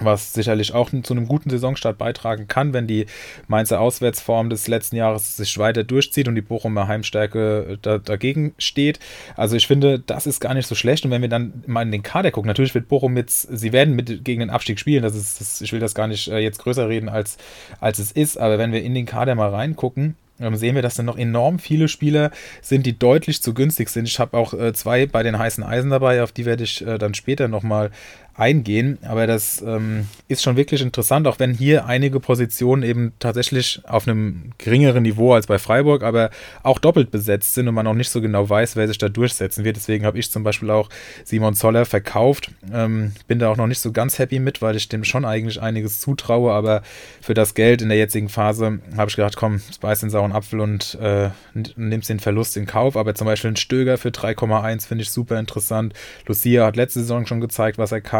was 0.00 0.32
sicherlich 0.32 0.74
auch 0.74 0.90
zu 1.02 1.14
einem 1.14 1.28
guten 1.28 1.50
Saisonstart 1.50 1.98
beitragen 1.98 2.48
kann, 2.48 2.72
wenn 2.72 2.86
die 2.86 3.06
Mainzer 3.48 3.80
Auswärtsform 3.80 4.50
des 4.50 4.68
letzten 4.68 4.96
Jahres 4.96 5.36
sich 5.36 5.56
weiter 5.58 5.84
durchzieht 5.84 6.28
und 6.28 6.34
die 6.34 6.40
Bochumer 6.40 6.88
Heimstärke 6.88 7.78
da, 7.82 7.98
dagegen 7.98 8.54
steht. 8.58 8.98
Also 9.36 9.56
ich 9.56 9.66
finde, 9.66 9.98
das 9.98 10.26
ist 10.26 10.40
gar 10.40 10.54
nicht 10.54 10.66
so 10.66 10.74
schlecht. 10.74 11.04
Und 11.04 11.10
wenn 11.10 11.22
wir 11.22 11.28
dann 11.28 11.62
mal 11.66 11.82
in 11.82 11.92
den 11.92 12.02
Kader 12.02 12.30
gucken, 12.30 12.48
natürlich 12.48 12.74
wird 12.74 12.88
Bochum 12.88 13.12
mit, 13.12 13.30
sie 13.30 13.72
werden 13.72 13.94
mit 13.94 14.24
gegen 14.24 14.40
den 14.40 14.50
Abstieg 14.50 14.78
spielen. 14.78 15.02
Das 15.02 15.14
ist, 15.14 15.40
das, 15.40 15.60
ich 15.60 15.72
will 15.72 15.80
das 15.80 15.94
gar 15.94 16.06
nicht 16.06 16.28
äh, 16.28 16.38
jetzt 16.38 16.58
größer 16.58 16.88
reden, 16.88 17.08
als, 17.08 17.36
als 17.80 17.98
es 17.98 18.12
ist. 18.12 18.38
Aber 18.38 18.58
wenn 18.58 18.72
wir 18.72 18.82
in 18.82 18.94
den 18.94 19.06
Kader 19.06 19.34
mal 19.34 19.50
reingucken, 19.50 20.16
ähm, 20.40 20.56
sehen 20.56 20.74
wir, 20.74 20.82
dass 20.82 20.94
da 20.94 21.02
noch 21.02 21.18
enorm 21.18 21.58
viele 21.58 21.88
Spieler 21.88 22.30
sind, 22.62 22.86
die 22.86 22.98
deutlich 22.98 23.42
zu 23.42 23.54
günstig 23.54 23.90
sind. 23.90 24.08
Ich 24.08 24.18
habe 24.18 24.36
auch 24.36 24.54
äh, 24.54 24.72
zwei 24.72 25.06
bei 25.06 25.22
den 25.22 25.38
heißen 25.38 25.62
Eisen 25.62 25.90
dabei, 25.90 26.22
auf 26.22 26.32
die 26.32 26.46
werde 26.46 26.64
ich 26.64 26.84
äh, 26.86 26.98
dann 26.98 27.14
später 27.14 27.48
nochmal 27.48 27.90
eingehen. 28.34 28.98
Aber 29.02 29.26
das 29.26 29.62
ähm, 29.62 30.06
ist 30.28 30.42
schon 30.42 30.56
wirklich 30.56 30.82
interessant, 30.82 31.26
auch 31.26 31.38
wenn 31.38 31.52
hier 31.54 31.86
einige 31.86 32.20
Positionen 32.20 32.82
eben 32.82 33.12
tatsächlich 33.18 33.82
auf 33.86 34.06
einem 34.06 34.52
geringeren 34.58 35.02
Niveau 35.02 35.34
als 35.34 35.46
bei 35.46 35.58
Freiburg, 35.58 36.02
aber 36.02 36.30
auch 36.62 36.78
doppelt 36.78 37.10
besetzt 37.10 37.54
sind 37.54 37.68
und 37.68 37.74
man 37.74 37.86
auch 37.86 37.94
nicht 37.94 38.10
so 38.10 38.20
genau 38.20 38.48
weiß, 38.48 38.76
wer 38.76 38.88
sich 38.88 38.98
da 38.98 39.08
durchsetzen 39.08 39.64
wird. 39.64 39.76
Deswegen 39.76 40.04
habe 40.04 40.18
ich 40.18 40.30
zum 40.30 40.42
Beispiel 40.42 40.70
auch 40.70 40.88
Simon 41.24 41.54
Zoller 41.54 41.84
verkauft. 41.84 42.50
Ähm, 42.72 43.12
bin 43.26 43.38
da 43.38 43.48
auch 43.48 43.56
noch 43.56 43.66
nicht 43.66 43.80
so 43.80 43.92
ganz 43.92 44.18
happy 44.18 44.38
mit, 44.38 44.62
weil 44.62 44.76
ich 44.76 44.88
dem 44.88 45.04
schon 45.04 45.24
eigentlich 45.24 45.60
einiges 45.60 46.00
zutraue, 46.00 46.52
aber 46.52 46.82
für 47.20 47.34
das 47.34 47.54
Geld 47.54 47.82
in 47.82 47.88
der 47.88 47.98
jetzigen 47.98 48.28
Phase 48.28 48.80
habe 48.96 49.10
ich 49.10 49.16
gedacht, 49.16 49.36
komm, 49.36 49.60
beiß 49.80 50.00
den 50.00 50.10
sauren 50.10 50.32
Apfel 50.32 50.60
und 50.60 50.96
äh, 51.00 51.30
nimmst 51.76 52.08
den 52.08 52.20
Verlust 52.20 52.56
in 52.56 52.66
Kauf. 52.66 52.96
Aber 52.96 53.14
zum 53.14 53.26
Beispiel 53.26 53.50
ein 53.50 53.56
Stöger 53.56 53.98
für 53.98 54.08
3,1 54.08 54.86
finde 54.86 55.02
ich 55.02 55.10
super 55.10 55.38
interessant. 55.38 55.94
Lucia 56.26 56.66
hat 56.66 56.76
letzte 56.76 57.00
Saison 57.00 57.26
schon 57.26 57.40
gezeigt, 57.40 57.78
was 57.78 57.92
er 57.92 58.00
kann. 58.00 58.19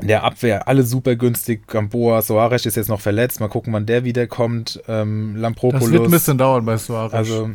In 0.00 0.06
der 0.06 0.22
Abwehr 0.22 0.68
alle 0.68 0.84
super 0.84 1.16
günstig. 1.16 1.66
Gamboa, 1.66 2.22
Soares 2.22 2.66
ist 2.66 2.76
jetzt 2.76 2.88
noch 2.88 3.00
verletzt. 3.00 3.40
Mal 3.40 3.48
gucken, 3.48 3.72
wann 3.72 3.86
der 3.86 4.04
wiederkommt. 4.04 4.80
Ähm, 4.86 5.34
Lampropoulos. 5.36 5.84
Das 5.84 5.92
wird 5.92 6.04
ein 6.04 6.10
bisschen 6.10 6.38
dauern 6.38 6.64
bei 6.64 6.76
Soares. 6.76 7.12
Also, 7.12 7.50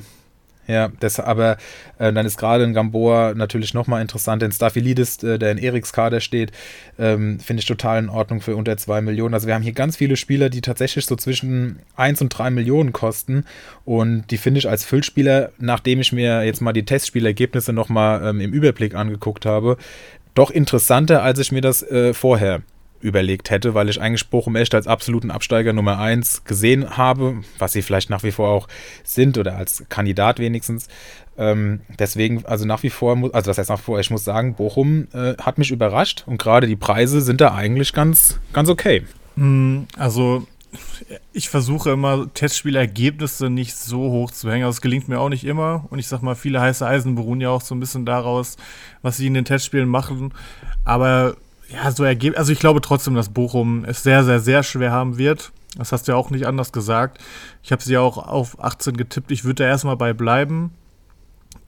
ja, 0.66 0.90
das, 1.00 1.20
aber 1.20 1.58
äh, 2.00 2.14
dann 2.14 2.26
ist 2.26 2.38
gerade 2.38 2.64
in 2.64 2.74
Gamboa 2.74 3.34
natürlich 3.36 3.74
nochmal 3.74 4.02
interessant, 4.02 4.42
denn 4.42 4.52
Staphylidis, 4.52 5.22
äh, 5.22 5.38
der 5.38 5.52
in 5.52 5.58
Eriks 5.58 5.92
Kader 5.92 6.22
steht, 6.22 6.54
ähm, 6.98 7.40
finde 7.40 7.62
ich 7.62 7.66
total 7.66 8.00
in 8.00 8.10
Ordnung 8.10 8.40
für 8.40 8.56
unter 8.56 8.78
2 8.78 9.02
Millionen. 9.02 9.34
Also 9.34 9.48
wir 9.48 9.56
haben 9.56 9.62
hier 9.62 9.74
ganz 9.74 9.98
viele 9.98 10.16
Spieler, 10.16 10.50
die 10.50 10.62
tatsächlich 10.62 11.06
so 11.06 11.18
zwischen 11.18 11.80
1 11.98 12.22
und 12.22 12.30
3 12.30 12.50
Millionen 12.50 12.94
kosten 12.94 13.44
und 13.84 14.32
die 14.32 14.38
finde 14.38 14.60
ich 14.60 14.70
als 14.70 14.86
Füllspieler, 14.86 15.52
nachdem 15.60 16.00
ich 16.00 16.14
mir 16.14 16.44
jetzt 16.44 16.62
mal 16.62 16.74
die 16.74 16.86
Testspielergebnisse 16.86 17.74
nochmal 17.74 18.26
ähm, 18.26 18.40
im 18.40 18.54
Überblick 18.54 18.96
angeguckt 18.96 19.46
habe, 19.46 19.78
doch 20.34 20.50
interessanter, 20.50 21.24
als 21.24 21.40
ich 21.40 21.52
mir 21.52 21.62
das 21.62 21.84
äh, 21.84 22.14
vorher 22.14 22.62
überlegt 23.04 23.50
hätte, 23.50 23.74
weil 23.74 23.90
ich 23.90 24.02
eigentlich 24.02 24.30
Bochum 24.30 24.56
echt 24.56 24.74
als 24.74 24.88
absoluten 24.88 25.30
Absteiger 25.30 25.74
Nummer 25.74 26.00
1 26.00 26.46
gesehen 26.46 26.98
habe, 26.98 27.42
was 27.60 27.74
sie 27.74 27.82
vielleicht 27.82 28.10
nach 28.10 28.24
wie 28.24 28.32
vor 28.32 28.50
auch 28.50 28.68
sind 29.04 29.38
oder 29.38 29.58
als 29.58 29.84
Kandidat 29.90 30.40
wenigstens. 30.40 30.88
Ähm, 31.38 31.82
deswegen, 32.00 32.46
also 32.46 32.66
nach 32.66 32.82
wie 32.84 32.90
vor, 32.90 33.18
also 33.34 33.50
das 33.50 33.58
heißt 33.58 33.70
nach 33.70 33.80
wie 33.80 33.84
vor, 33.84 34.00
ich 34.00 34.10
muss 34.10 34.24
sagen, 34.24 34.56
Bochum 34.56 35.08
äh, 35.14 35.34
hat 35.38 35.58
mich 35.58 35.72
überrascht 35.72 36.24
und 36.26 36.38
gerade 36.38 36.68
die 36.68 36.76
Preise 36.76 37.22
sind 37.22 37.42
da 37.42 37.54
eigentlich 37.54 37.92
ganz, 37.92 38.40
ganz 38.54 38.70
okay. 38.70 39.04
Hm, 39.36 39.88
also 39.98 40.48
ich 41.32 41.50
versuche 41.50 41.92
immer 41.92 42.32
Testspielergebnisse 42.34 43.50
nicht 43.50 43.76
so 43.76 44.00
hoch 44.00 44.32
zu 44.32 44.52
hängen. 44.52 44.66
Also 44.66 44.78
es 44.78 44.82
gelingt 44.82 45.08
mir 45.08 45.20
auch 45.20 45.30
nicht 45.30 45.44
immer. 45.44 45.86
Und 45.90 46.00
ich 46.00 46.08
sag 46.08 46.22
mal, 46.22 46.36
viele 46.36 46.62
heiße 46.62 46.86
Eisen 46.86 47.16
beruhen 47.16 47.42
ja 47.42 47.50
auch 47.50 47.62
so 47.62 47.76
ein 47.76 47.80
bisschen 47.80 48.06
daraus, 48.06 48.58
was 49.02 49.18
sie 49.18 49.28
in 49.28 49.34
den 49.34 49.46
Testspielen 49.46 49.90
machen. 49.90 50.34
Aber 50.86 51.36
ja, 51.70 51.92
so 51.92 52.04
ergeben. 52.04 52.36
Also 52.36 52.52
ich 52.52 52.60
glaube 52.60 52.82
trotzdem, 52.82 53.16
dass 53.16 53.30
Bochum 53.30 53.86
es 53.86 54.04
sehr, 54.04 54.24
sehr, 54.24 54.40
sehr 54.40 54.64
schwer 54.64 54.92
haben 54.92 55.18
wird. 55.18 55.52
Das 55.78 55.92
hast 55.92 56.08
du 56.08 56.12
ja 56.12 56.18
auch 56.18 56.30
nicht 56.30 56.46
anders 56.46 56.72
gesagt. 56.72 57.20
Ich 57.64 57.72
habe 57.72 57.82
sie 57.82 57.94
ja 57.94 58.02
auch 58.02 58.18
auf 58.18 58.64
18 58.64 58.96
getippt. 58.96 59.32
Ich 59.32 59.44
würde 59.44 59.64
da 59.64 59.70
erstmal 59.70 59.98
bei 59.98 60.14
bleiben. 60.14 60.72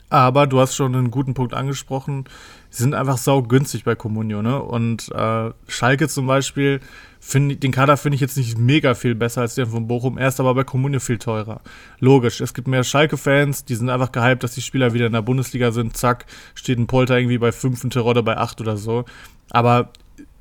Aber 0.10 0.46
du 0.46 0.60
hast 0.60 0.76
schon 0.76 0.96
einen 0.96 1.10
guten 1.10 1.34
Punkt 1.34 1.54
angesprochen. 1.54 2.26
Sie 2.70 2.84
sind 2.84 2.94
einfach 2.94 3.18
sau 3.18 3.42
günstig 3.42 3.84
bei 3.84 3.96
Comunio, 3.96 4.44
ne? 4.44 4.62
Und 4.62 5.12
äh, 5.12 5.50
Schalke 5.68 6.08
zum 6.08 6.28
Beispiel 6.28 6.80
find, 7.26 7.64
den 7.64 7.72
Kader 7.72 7.98
finde 7.98 8.16
ich 8.16 8.22
jetzt 8.22 8.38
nicht 8.38 8.58
mega 8.58 8.94
viel 8.94 9.16
besser 9.16 9.42
als 9.42 9.56
den 9.56 9.66
von 9.66 9.88
Bochum. 9.88 10.18
Er 10.20 10.28
ist 10.28 10.40
aber 10.40 10.54
bei 10.54 10.64
Kommune 10.64 11.00
viel 11.00 11.18
teurer. 11.18 11.62
Logisch, 12.00 12.40
es 12.40 12.54
gibt 12.54 12.68
mehr 12.68 12.84
Schalke-Fans, 12.84 13.66
die 13.66 13.74
sind 13.74 13.90
einfach 13.90 14.12
gehypt, 14.12 14.44
dass 14.44 14.54
die 14.54 14.62
Spieler 14.62 14.94
wieder 14.94 15.08
in 15.08 15.14
der 15.14 15.24
Bundesliga 15.24 15.72
sind. 15.72 15.98
Zack, 15.98 16.28
steht 16.54 16.78
ein 16.78 16.86
Polter 16.86 17.18
irgendwie 17.18 17.40
bei 17.40 17.52
5 17.52 17.84
und 17.84 17.94
Terodde 17.94 18.22
bei 18.22 18.38
8 18.38 18.62
oder 18.62 18.78
so. 18.78 19.06
Aber 19.50 19.90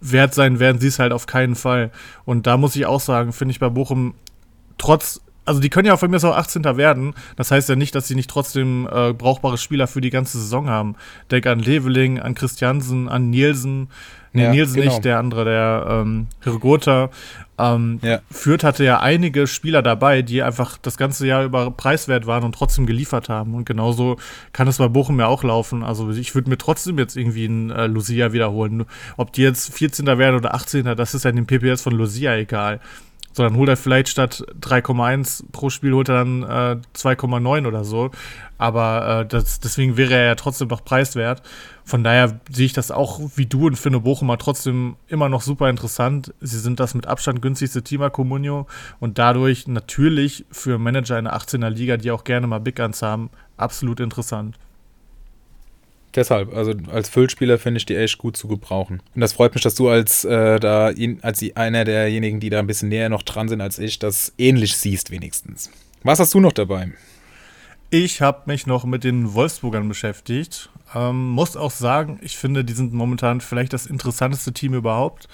wert 0.00 0.34
sein 0.34 0.60
werden 0.60 0.78
sie 0.78 0.88
es 0.88 0.98
halt 0.98 1.12
auf 1.12 1.26
keinen 1.26 1.54
Fall. 1.54 1.90
Und 2.26 2.46
da 2.46 2.58
muss 2.58 2.76
ich 2.76 2.84
auch 2.84 3.00
sagen, 3.00 3.32
finde 3.32 3.52
ich 3.52 3.60
bei 3.60 3.70
Bochum 3.70 4.14
trotz 4.76 5.22
also 5.44 5.60
die 5.60 5.70
können 5.70 5.86
ja 5.86 5.96
von 5.96 6.10
mir 6.10 6.16
auch 6.18 6.36
18. 6.36 6.64
werden. 6.76 7.14
Das 7.36 7.50
heißt 7.50 7.68
ja 7.68 7.76
nicht, 7.76 7.94
dass 7.94 8.08
sie 8.08 8.14
nicht 8.14 8.30
trotzdem 8.30 8.88
äh, 8.90 9.12
brauchbare 9.12 9.58
Spieler 9.58 9.86
für 9.86 10.00
die 10.00 10.10
ganze 10.10 10.38
Saison 10.38 10.68
haben. 10.68 10.96
Denk 11.30 11.46
an 11.46 11.58
Leveling, 11.58 12.18
an 12.18 12.34
Christiansen, 12.34 13.08
an 13.08 13.30
Nielsen. 13.30 13.88
Nee, 14.32 14.44
ja, 14.44 14.50
Nielsen 14.50 14.80
genau. 14.80 14.92
nicht, 14.92 15.04
der 15.04 15.18
andere, 15.18 15.44
der 15.44 15.86
ähm, 15.88 16.26
Hirgota. 16.42 17.10
Ähm, 17.56 18.00
ja. 18.02 18.18
Fürth 18.32 18.64
hatte 18.64 18.82
ja 18.82 18.98
einige 18.98 19.46
Spieler 19.46 19.80
dabei, 19.80 20.22
die 20.22 20.42
einfach 20.42 20.76
das 20.78 20.96
ganze 20.96 21.24
Jahr 21.26 21.44
über 21.44 21.70
preiswert 21.70 22.26
waren 22.26 22.42
und 22.42 22.52
trotzdem 22.52 22.84
geliefert 22.84 23.28
haben. 23.28 23.54
Und 23.54 23.64
genauso 23.64 24.16
kann 24.52 24.66
es 24.66 24.78
bei 24.78 24.88
Bochum 24.88 25.20
ja 25.20 25.28
auch 25.28 25.44
laufen. 25.44 25.84
Also 25.84 26.10
ich 26.10 26.34
würde 26.34 26.50
mir 26.50 26.58
trotzdem 26.58 26.98
jetzt 26.98 27.16
irgendwie 27.16 27.44
einen 27.44 27.70
äh, 27.70 27.86
Lucia 27.86 28.32
wiederholen. 28.32 28.86
Ob 29.16 29.32
die 29.32 29.42
jetzt 29.42 29.72
14. 29.72 30.06
werden 30.06 30.36
oder 30.36 30.52
18. 30.54 30.84
Das 30.96 31.14
ist 31.14 31.24
ja 31.24 31.30
in 31.30 31.36
dem 31.36 31.46
PPS 31.46 31.82
von 31.82 31.92
Lucia 31.92 32.34
egal 32.34 32.80
sondern 33.34 33.56
holt 33.56 33.68
er 33.68 33.76
vielleicht 33.76 34.08
statt 34.08 34.44
3,1 34.60 35.44
pro 35.52 35.68
Spiel 35.68 35.92
holt 35.92 36.08
er 36.08 36.24
dann 36.24 36.42
äh, 36.44 36.76
2,9 36.96 37.66
oder 37.66 37.84
so. 37.84 38.10
Aber 38.56 39.20
äh, 39.20 39.26
das, 39.26 39.60
deswegen 39.60 39.96
wäre 39.96 40.14
er 40.14 40.24
ja 40.24 40.34
trotzdem 40.36 40.68
noch 40.68 40.84
preiswert. 40.84 41.42
Von 41.84 42.04
daher 42.04 42.40
sehe 42.50 42.66
ich 42.66 42.72
das 42.72 42.90
auch 42.90 43.20
wie 43.34 43.46
du 43.46 43.66
und 43.66 43.76
finde 43.76 44.00
Bochumer 44.00 44.38
trotzdem 44.38 44.96
immer 45.08 45.28
noch 45.28 45.42
super 45.42 45.68
interessant. 45.68 46.32
Sie 46.40 46.58
sind 46.58 46.80
das 46.80 46.94
mit 46.94 47.06
Abstand 47.06 47.42
günstigste 47.42 47.82
Team 47.82 48.08
Comunio 48.12 48.66
und 49.00 49.18
dadurch 49.18 49.66
natürlich 49.66 50.46
für 50.50 50.78
Manager 50.78 51.18
in 51.18 51.24
der 51.24 51.36
18er 51.36 51.68
Liga, 51.68 51.96
die 51.96 52.10
auch 52.10 52.24
gerne 52.24 52.46
mal 52.46 52.60
Big 52.60 52.76
Guns 52.76 53.02
haben, 53.02 53.30
absolut 53.56 54.00
interessant. 54.00 54.56
Deshalb, 56.14 56.54
also 56.54 56.72
als 56.92 57.08
Füllspieler 57.08 57.58
finde 57.58 57.78
ich 57.78 57.86
die 57.86 57.96
echt 57.96 58.18
gut 58.18 58.36
zu 58.36 58.46
gebrauchen. 58.46 59.02
Und 59.14 59.20
das 59.20 59.32
freut 59.32 59.54
mich, 59.54 59.62
dass 59.62 59.74
du 59.74 59.88
als 59.88 60.24
äh, 60.24 60.60
da 60.60 60.92
als 61.22 61.44
einer 61.56 61.84
derjenigen, 61.84 62.40
die 62.40 62.50
da 62.50 62.60
ein 62.60 62.66
bisschen 62.66 62.88
näher 62.88 63.08
noch 63.08 63.22
dran 63.22 63.48
sind 63.48 63.60
als 63.60 63.78
ich, 63.78 63.98
das 63.98 64.32
ähnlich 64.38 64.76
siehst 64.76 65.10
wenigstens. 65.10 65.70
Was 66.02 66.20
hast 66.20 66.34
du 66.34 66.40
noch 66.40 66.52
dabei? 66.52 66.92
Ich 67.90 68.20
habe 68.20 68.42
mich 68.46 68.66
noch 68.66 68.84
mit 68.84 69.04
den 69.04 69.34
Wolfsburgern 69.34 69.88
beschäftigt. 69.88 70.70
Ähm, 70.94 71.30
muss 71.30 71.56
auch 71.56 71.70
sagen, 71.70 72.18
ich 72.22 72.36
finde, 72.36 72.64
die 72.64 72.72
sind 72.72 72.92
momentan 72.92 73.40
vielleicht 73.40 73.72
das 73.72 73.86
interessanteste 73.86 74.52
Team 74.52 74.74
überhaupt 74.74 75.28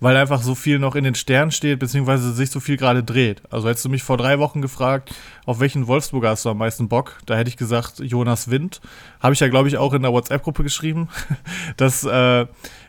weil 0.00 0.16
einfach 0.16 0.42
so 0.42 0.54
viel 0.54 0.78
noch 0.78 0.94
in 0.94 1.04
den 1.04 1.14
Sternen 1.14 1.50
steht, 1.50 1.78
beziehungsweise 1.78 2.32
sich 2.32 2.50
so 2.50 2.60
viel 2.60 2.76
gerade 2.76 3.02
dreht. 3.02 3.42
Also 3.50 3.68
hättest 3.68 3.84
du 3.84 3.88
mich 3.88 4.02
vor 4.02 4.16
drei 4.16 4.38
Wochen 4.38 4.60
gefragt, 4.60 5.14
auf 5.46 5.60
welchen 5.60 5.86
Wolfsburger 5.86 6.30
hast 6.30 6.44
du 6.44 6.50
am 6.50 6.58
meisten 6.58 6.88
Bock, 6.88 7.18
da 7.26 7.36
hätte 7.36 7.48
ich 7.48 7.56
gesagt 7.56 8.00
Jonas 8.00 8.50
Wind. 8.50 8.80
Habe 9.20 9.34
ich 9.34 9.40
ja, 9.40 9.48
glaube 9.48 9.68
ich, 9.68 9.78
auch 9.78 9.94
in 9.94 10.02
der 10.02 10.12
WhatsApp-Gruppe 10.12 10.62
geschrieben, 10.62 11.08
dass 11.76 12.04
äh, 12.04 12.46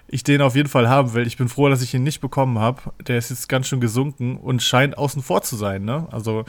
ich 0.08 0.24
den 0.24 0.42
auf 0.42 0.56
jeden 0.56 0.70
Fall 0.70 0.90
haben 0.90 1.14
will. 1.14 1.28
Ich 1.28 1.38
bin 1.38 1.50
froh, 1.50 1.70
dass 1.70 1.82
ich 1.82 1.94
ihn 1.94 2.04
nicht 2.04 2.22
bekommen 2.22 2.60
habe. 2.60 2.82
Der 3.08 3.18
ist 3.18 3.30
jetzt 3.30 3.50
ganz 3.50 3.68
schön 3.68 3.82
gesunken 3.82 4.38
und 4.38 4.62
scheint 4.62 4.98
außen 4.98 5.22
vor 5.22 5.42
zu 5.42 5.56
sein. 5.56 5.86
Ne? 5.86 6.08
Also 6.12 6.46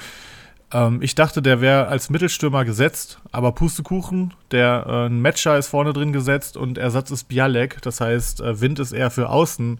ähm, 0.73 1.01
ich 1.03 1.15
dachte, 1.15 1.41
der 1.41 1.61
wäre 1.61 1.87
als 1.89 2.11
Mittelstürmer 2.11 2.65
gesetzt, 2.65 3.21
aber 3.33 3.53
Pustekuchen, 3.53 4.35
der 4.51 4.87
äh, 4.87 5.07
ein 5.07 5.21
Matcher 5.21 5.57
ist 5.57 5.69
vorne 5.69 5.93
drin 5.93 6.13
gesetzt 6.13 6.57
und 6.57 6.79
Ersatz 6.79 7.11
ist 7.11 7.25
Bialek. 7.25 7.81
Das 7.83 8.01
heißt, 8.01 8.41
äh, 8.41 8.61
Wind 8.61 8.79
ist 8.79 8.93
eher 8.93 9.11
für 9.11 9.29
außen 9.29 9.79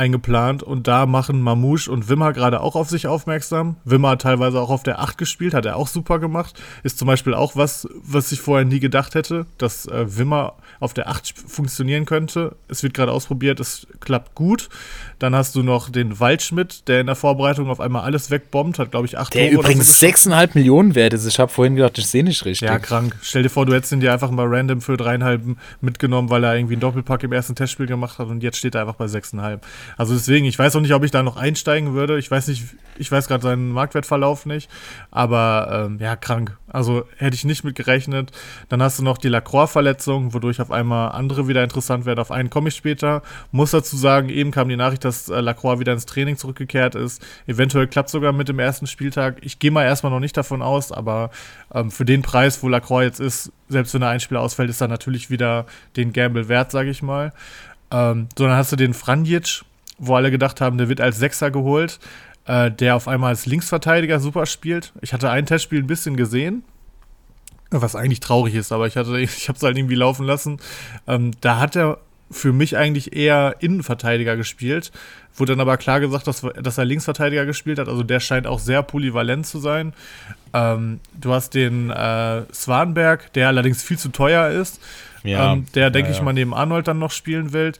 eingeplant 0.00 0.62
und 0.62 0.88
da 0.88 1.04
machen 1.04 1.42
Mamouche 1.42 1.90
und 1.90 2.08
Wimmer 2.08 2.32
gerade 2.32 2.60
auch 2.62 2.74
auf 2.74 2.88
sich 2.88 3.06
aufmerksam. 3.06 3.76
Wimmer 3.84 4.10
hat 4.10 4.22
teilweise 4.22 4.58
auch 4.58 4.70
auf 4.70 4.82
der 4.82 4.98
8 4.98 5.18
gespielt, 5.18 5.52
hat 5.52 5.66
er 5.66 5.76
auch 5.76 5.88
super 5.88 6.18
gemacht. 6.18 6.60
Ist 6.82 6.98
zum 6.98 7.06
Beispiel 7.06 7.34
auch 7.34 7.54
was, 7.54 7.86
was 8.02 8.32
ich 8.32 8.40
vorher 8.40 8.64
nie 8.64 8.80
gedacht 8.80 9.14
hätte, 9.14 9.46
dass 9.58 9.86
äh, 9.86 10.16
Wimmer 10.16 10.54
auf 10.80 10.94
der 10.94 11.08
8 11.08 11.34
funktionieren 11.46 12.06
könnte. 12.06 12.56
Es 12.68 12.82
wird 12.82 12.94
gerade 12.94 13.12
ausprobiert, 13.12 13.60
es 13.60 13.86
klappt 14.00 14.34
gut. 14.34 14.70
Dann 15.20 15.34
hast 15.34 15.54
du 15.54 15.62
noch 15.62 15.90
den 15.90 16.18
Waldschmidt, 16.18 16.88
der 16.88 17.02
in 17.02 17.06
der 17.06 17.14
Vorbereitung 17.14 17.68
auf 17.68 17.78
einmal 17.78 18.02
alles 18.02 18.30
wegbombt, 18.30 18.78
hat 18.78 18.90
glaube 18.90 19.06
ich 19.06 19.18
8 19.18 19.34
Der 19.34 19.50
oder 19.50 19.60
übrigens 19.60 20.00
so 20.00 20.06
6,5 20.06 20.50
Millionen 20.54 20.94
wert 20.94 21.12
ist. 21.12 21.26
Ich 21.26 21.38
habe 21.38 21.52
vorhin 21.52 21.76
gedacht, 21.76 21.98
ich 21.98 22.06
sehe 22.06 22.24
nicht 22.24 22.44
richtig. 22.46 22.66
Ja, 22.66 22.78
krank. 22.78 23.14
Stell 23.20 23.42
dir 23.42 23.50
vor, 23.50 23.66
du 23.66 23.74
hättest 23.74 23.92
ihn 23.92 24.00
dir 24.00 24.12
einfach 24.12 24.30
mal 24.30 24.46
random 24.48 24.80
für 24.80 24.96
dreieinhalb 24.96 25.42
mitgenommen, 25.82 26.30
weil 26.30 26.42
er 26.42 26.56
irgendwie 26.56 26.74
einen 26.74 26.80
Doppelpack 26.80 27.22
im 27.22 27.32
ersten 27.32 27.54
Testspiel 27.54 27.86
gemacht 27.86 28.18
hat 28.18 28.28
und 28.28 28.42
jetzt 28.42 28.56
steht 28.56 28.74
er 28.74 28.80
einfach 28.80 28.94
bei 28.94 29.08
sechseinhalb. 29.08 29.64
Also 29.98 30.14
deswegen, 30.14 30.46
ich 30.46 30.58
weiß 30.58 30.74
auch 30.74 30.80
nicht, 30.80 30.94
ob 30.94 31.04
ich 31.04 31.10
da 31.10 31.22
noch 31.22 31.36
einsteigen 31.36 31.92
würde. 31.92 32.18
Ich 32.18 32.30
weiß 32.30 32.48
nicht, 32.48 32.64
ich 32.96 33.12
weiß 33.12 33.28
gerade 33.28 33.42
seinen 33.42 33.70
Marktwertverlauf 33.72 34.46
nicht, 34.46 34.70
aber 35.10 35.86
ähm, 35.86 35.98
ja, 36.00 36.16
krank. 36.16 36.56
Also 36.72 37.04
hätte 37.16 37.34
ich 37.34 37.44
nicht 37.44 37.64
mit 37.64 37.74
gerechnet. 37.74 38.30
Dann 38.68 38.82
hast 38.82 38.98
du 38.98 39.02
noch 39.02 39.18
die 39.18 39.28
Lacroix-Verletzung, 39.28 40.32
wodurch 40.34 40.60
auf 40.60 40.70
einmal 40.70 41.12
andere 41.12 41.48
wieder 41.48 41.62
interessant 41.62 42.06
werden. 42.06 42.20
Auf 42.20 42.30
einen 42.30 42.50
komme 42.50 42.68
ich 42.68 42.76
später. 42.76 43.22
Muss 43.52 43.72
dazu 43.72 43.96
sagen, 43.96 44.28
eben 44.28 44.50
kam 44.50 44.68
die 44.68 44.76
Nachricht, 44.76 45.04
dass 45.04 45.28
äh, 45.28 45.40
Lacroix 45.40 45.80
wieder 45.80 45.92
ins 45.92 46.06
Training 46.06 46.36
zurückgekehrt 46.36 46.94
ist. 46.94 47.24
Eventuell 47.46 47.86
klappt 47.86 48.10
sogar 48.10 48.32
mit 48.32 48.48
dem 48.48 48.58
ersten 48.58 48.86
Spieltag. 48.86 49.38
Ich 49.42 49.58
gehe 49.58 49.70
mal 49.70 49.84
erstmal 49.84 50.12
noch 50.12 50.20
nicht 50.20 50.36
davon 50.36 50.62
aus, 50.62 50.92
aber 50.92 51.30
ähm, 51.74 51.90
für 51.90 52.04
den 52.04 52.22
Preis, 52.22 52.62
wo 52.62 52.68
Lacroix 52.68 53.04
jetzt 53.04 53.20
ist, 53.20 53.52
selbst 53.68 53.94
wenn 53.94 54.02
er 54.02 54.08
ein 54.08 54.20
Spieler 54.20 54.40
ausfällt, 54.40 54.70
ist 54.70 54.80
er 54.80 54.88
natürlich 54.88 55.30
wieder 55.30 55.66
den 55.96 56.12
Gamble 56.12 56.48
wert, 56.48 56.70
sage 56.70 56.90
ich 56.90 57.02
mal. 57.02 57.32
Ähm, 57.90 58.28
so, 58.36 58.44
dann 58.46 58.56
hast 58.56 58.72
du 58.72 58.76
den 58.76 58.94
Franjic, 58.94 59.62
wo 59.98 60.14
alle 60.14 60.30
gedacht 60.30 60.60
haben, 60.60 60.78
der 60.78 60.88
wird 60.88 61.00
als 61.00 61.18
Sechser 61.18 61.50
geholt 61.50 61.98
äh, 62.46 62.70
der 62.70 62.96
auf 62.96 63.08
einmal 63.08 63.30
als 63.30 63.46
Linksverteidiger 63.46 64.20
super 64.20 64.46
spielt. 64.46 64.92
Ich 65.00 65.12
hatte 65.12 65.30
ein 65.30 65.46
Testspiel 65.46 65.80
ein 65.80 65.86
bisschen 65.86 66.16
gesehen, 66.16 66.62
was 67.70 67.94
eigentlich 67.94 68.20
traurig 68.20 68.54
ist, 68.54 68.72
aber 68.72 68.86
ich 68.86 68.96
hatte, 68.96 69.18
ich 69.20 69.48
habe 69.48 69.56
es 69.56 69.62
halt 69.62 69.76
irgendwie 69.76 69.94
laufen 69.94 70.26
lassen. 70.26 70.58
Ähm, 71.06 71.32
da 71.40 71.58
hat 71.58 71.76
er 71.76 71.98
für 72.30 72.52
mich 72.52 72.76
eigentlich 72.76 73.16
eher 73.16 73.56
Innenverteidiger 73.58 74.36
gespielt. 74.36 74.92
Wurde 75.34 75.52
dann 75.52 75.60
aber 75.60 75.76
klar 75.76 76.00
gesagt, 76.00 76.26
dass, 76.26 76.46
dass 76.62 76.78
er 76.78 76.84
Linksverteidiger 76.84 77.44
gespielt 77.44 77.78
hat. 77.78 77.88
Also 77.88 78.04
der 78.04 78.20
scheint 78.20 78.46
auch 78.46 78.60
sehr 78.60 78.82
polyvalent 78.82 79.46
zu 79.46 79.58
sein. 79.58 79.94
Ähm, 80.52 81.00
du 81.20 81.32
hast 81.32 81.54
den 81.54 81.90
äh, 81.90 82.42
Swanberg, 82.52 83.32
der 83.32 83.48
allerdings 83.48 83.82
viel 83.82 83.98
zu 83.98 84.10
teuer 84.10 84.48
ist. 84.48 84.80
Ja, 85.22 85.52
ähm, 85.52 85.66
der, 85.74 85.90
denke 85.90 86.10
ja, 86.10 86.16
ich 86.16 86.22
mal, 86.22 86.32
neben 86.32 86.54
Arnold 86.54 86.88
dann 86.88 86.98
noch 86.98 87.10
spielen 87.10 87.52
will. 87.52 87.72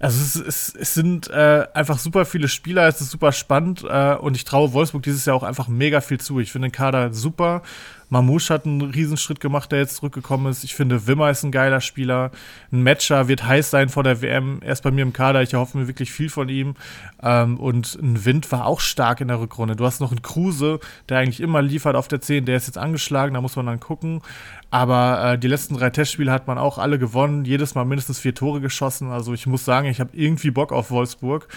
Also 0.00 0.22
es, 0.22 0.46
es, 0.46 0.74
es 0.74 0.94
sind 0.94 1.28
äh, 1.28 1.66
einfach 1.74 1.98
super 1.98 2.24
viele 2.24 2.46
Spieler, 2.46 2.86
es 2.86 3.00
ist 3.00 3.10
super 3.10 3.32
spannend 3.32 3.84
äh, 3.88 4.14
und 4.14 4.36
ich 4.36 4.44
traue 4.44 4.72
Wolfsburg 4.72 5.02
dieses 5.02 5.24
Jahr 5.24 5.34
auch 5.34 5.42
einfach 5.42 5.66
mega 5.66 6.00
viel 6.00 6.20
zu. 6.20 6.38
Ich 6.38 6.52
finde 6.52 6.68
den 6.68 6.72
Kader 6.72 7.12
super. 7.12 7.62
Mamouche 8.10 8.54
hat 8.54 8.66
einen 8.66 8.80
Riesenschritt 8.82 9.40
gemacht, 9.40 9.70
der 9.70 9.80
jetzt 9.80 9.96
zurückgekommen 9.96 10.50
ist. 10.50 10.64
Ich 10.64 10.74
finde, 10.74 11.06
Wimmer 11.06 11.30
ist 11.30 11.42
ein 11.42 11.52
geiler 11.52 11.80
Spieler. 11.80 12.30
Ein 12.72 12.82
Matcher 12.82 13.28
wird 13.28 13.44
heiß 13.44 13.70
sein 13.70 13.88
vor 13.88 14.02
der 14.02 14.22
WM. 14.22 14.60
Er 14.62 14.72
ist 14.72 14.82
bei 14.82 14.90
mir 14.90 15.02
im 15.02 15.12
Kader. 15.12 15.42
Ich 15.42 15.52
erhoffe 15.52 15.76
mir 15.76 15.88
wirklich 15.88 16.10
viel 16.10 16.30
von 16.30 16.48
ihm. 16.48 16.74
Ähm, 17.22 17.58
und 17.58 17.98
ein 18.00 18.24
Wind 18.24 18.50
war 18.50 18.66
auch 18.66 18.80
stark 18.80 19.20
in 19.20 19.28
der 19.28 19.40
Rückrunde. 19.40 19.76
Du 19.76 19.84
hast 19.84 20.00
noch 20.00 20.10
einen 20.10 20.22
Kruse, 20.22 20.80
der 21.08 21.18
eigentlich 21.18 21.40
immer 21.40 21.60
liefert 21.60 21.96
auf 21.96 22.08
der 22.08 22.20
10. 22.20 22.46
Der 22.46 22.56
ist 22.56 22.66
jetzt 22.66 22.78
angeschlagen, 22.78 23.34
da 23.34 23.40
muss 23.40 23.56
man 23.56 23.66
dann 23.66 23.80
gucken. 23.80 24.22
Aber 24.70 25.32
äh, 25.32 25.38
die 25.38 25.48
letzten 25.48 25.74
drei 25.76 25.90
Testspiele 25.90 26.32
hat 26.32 26.46
man 26.46 26.58
auch 26.58 26.78
alle 26.78 26.98
gewonnen. 26.98 27.44
Jedes 27.44 27.74
Mal 27.74 27.84
mindestens 27.84 28.18
vier 28.18 28.34
Tore 28.34 28.60
geschossen. 28.60 29.10
Also 29.10 29.34
ich 29.34 29.46
muss 29.46 29.64
sagen, 29.64 29.88
ich 29.88 30.00
habe 30.00 30.10
irgendwie 30.14 30.50
Bock 30.50 30.72
auf 30.72 30.90
Wolfsburg 30.90 31.48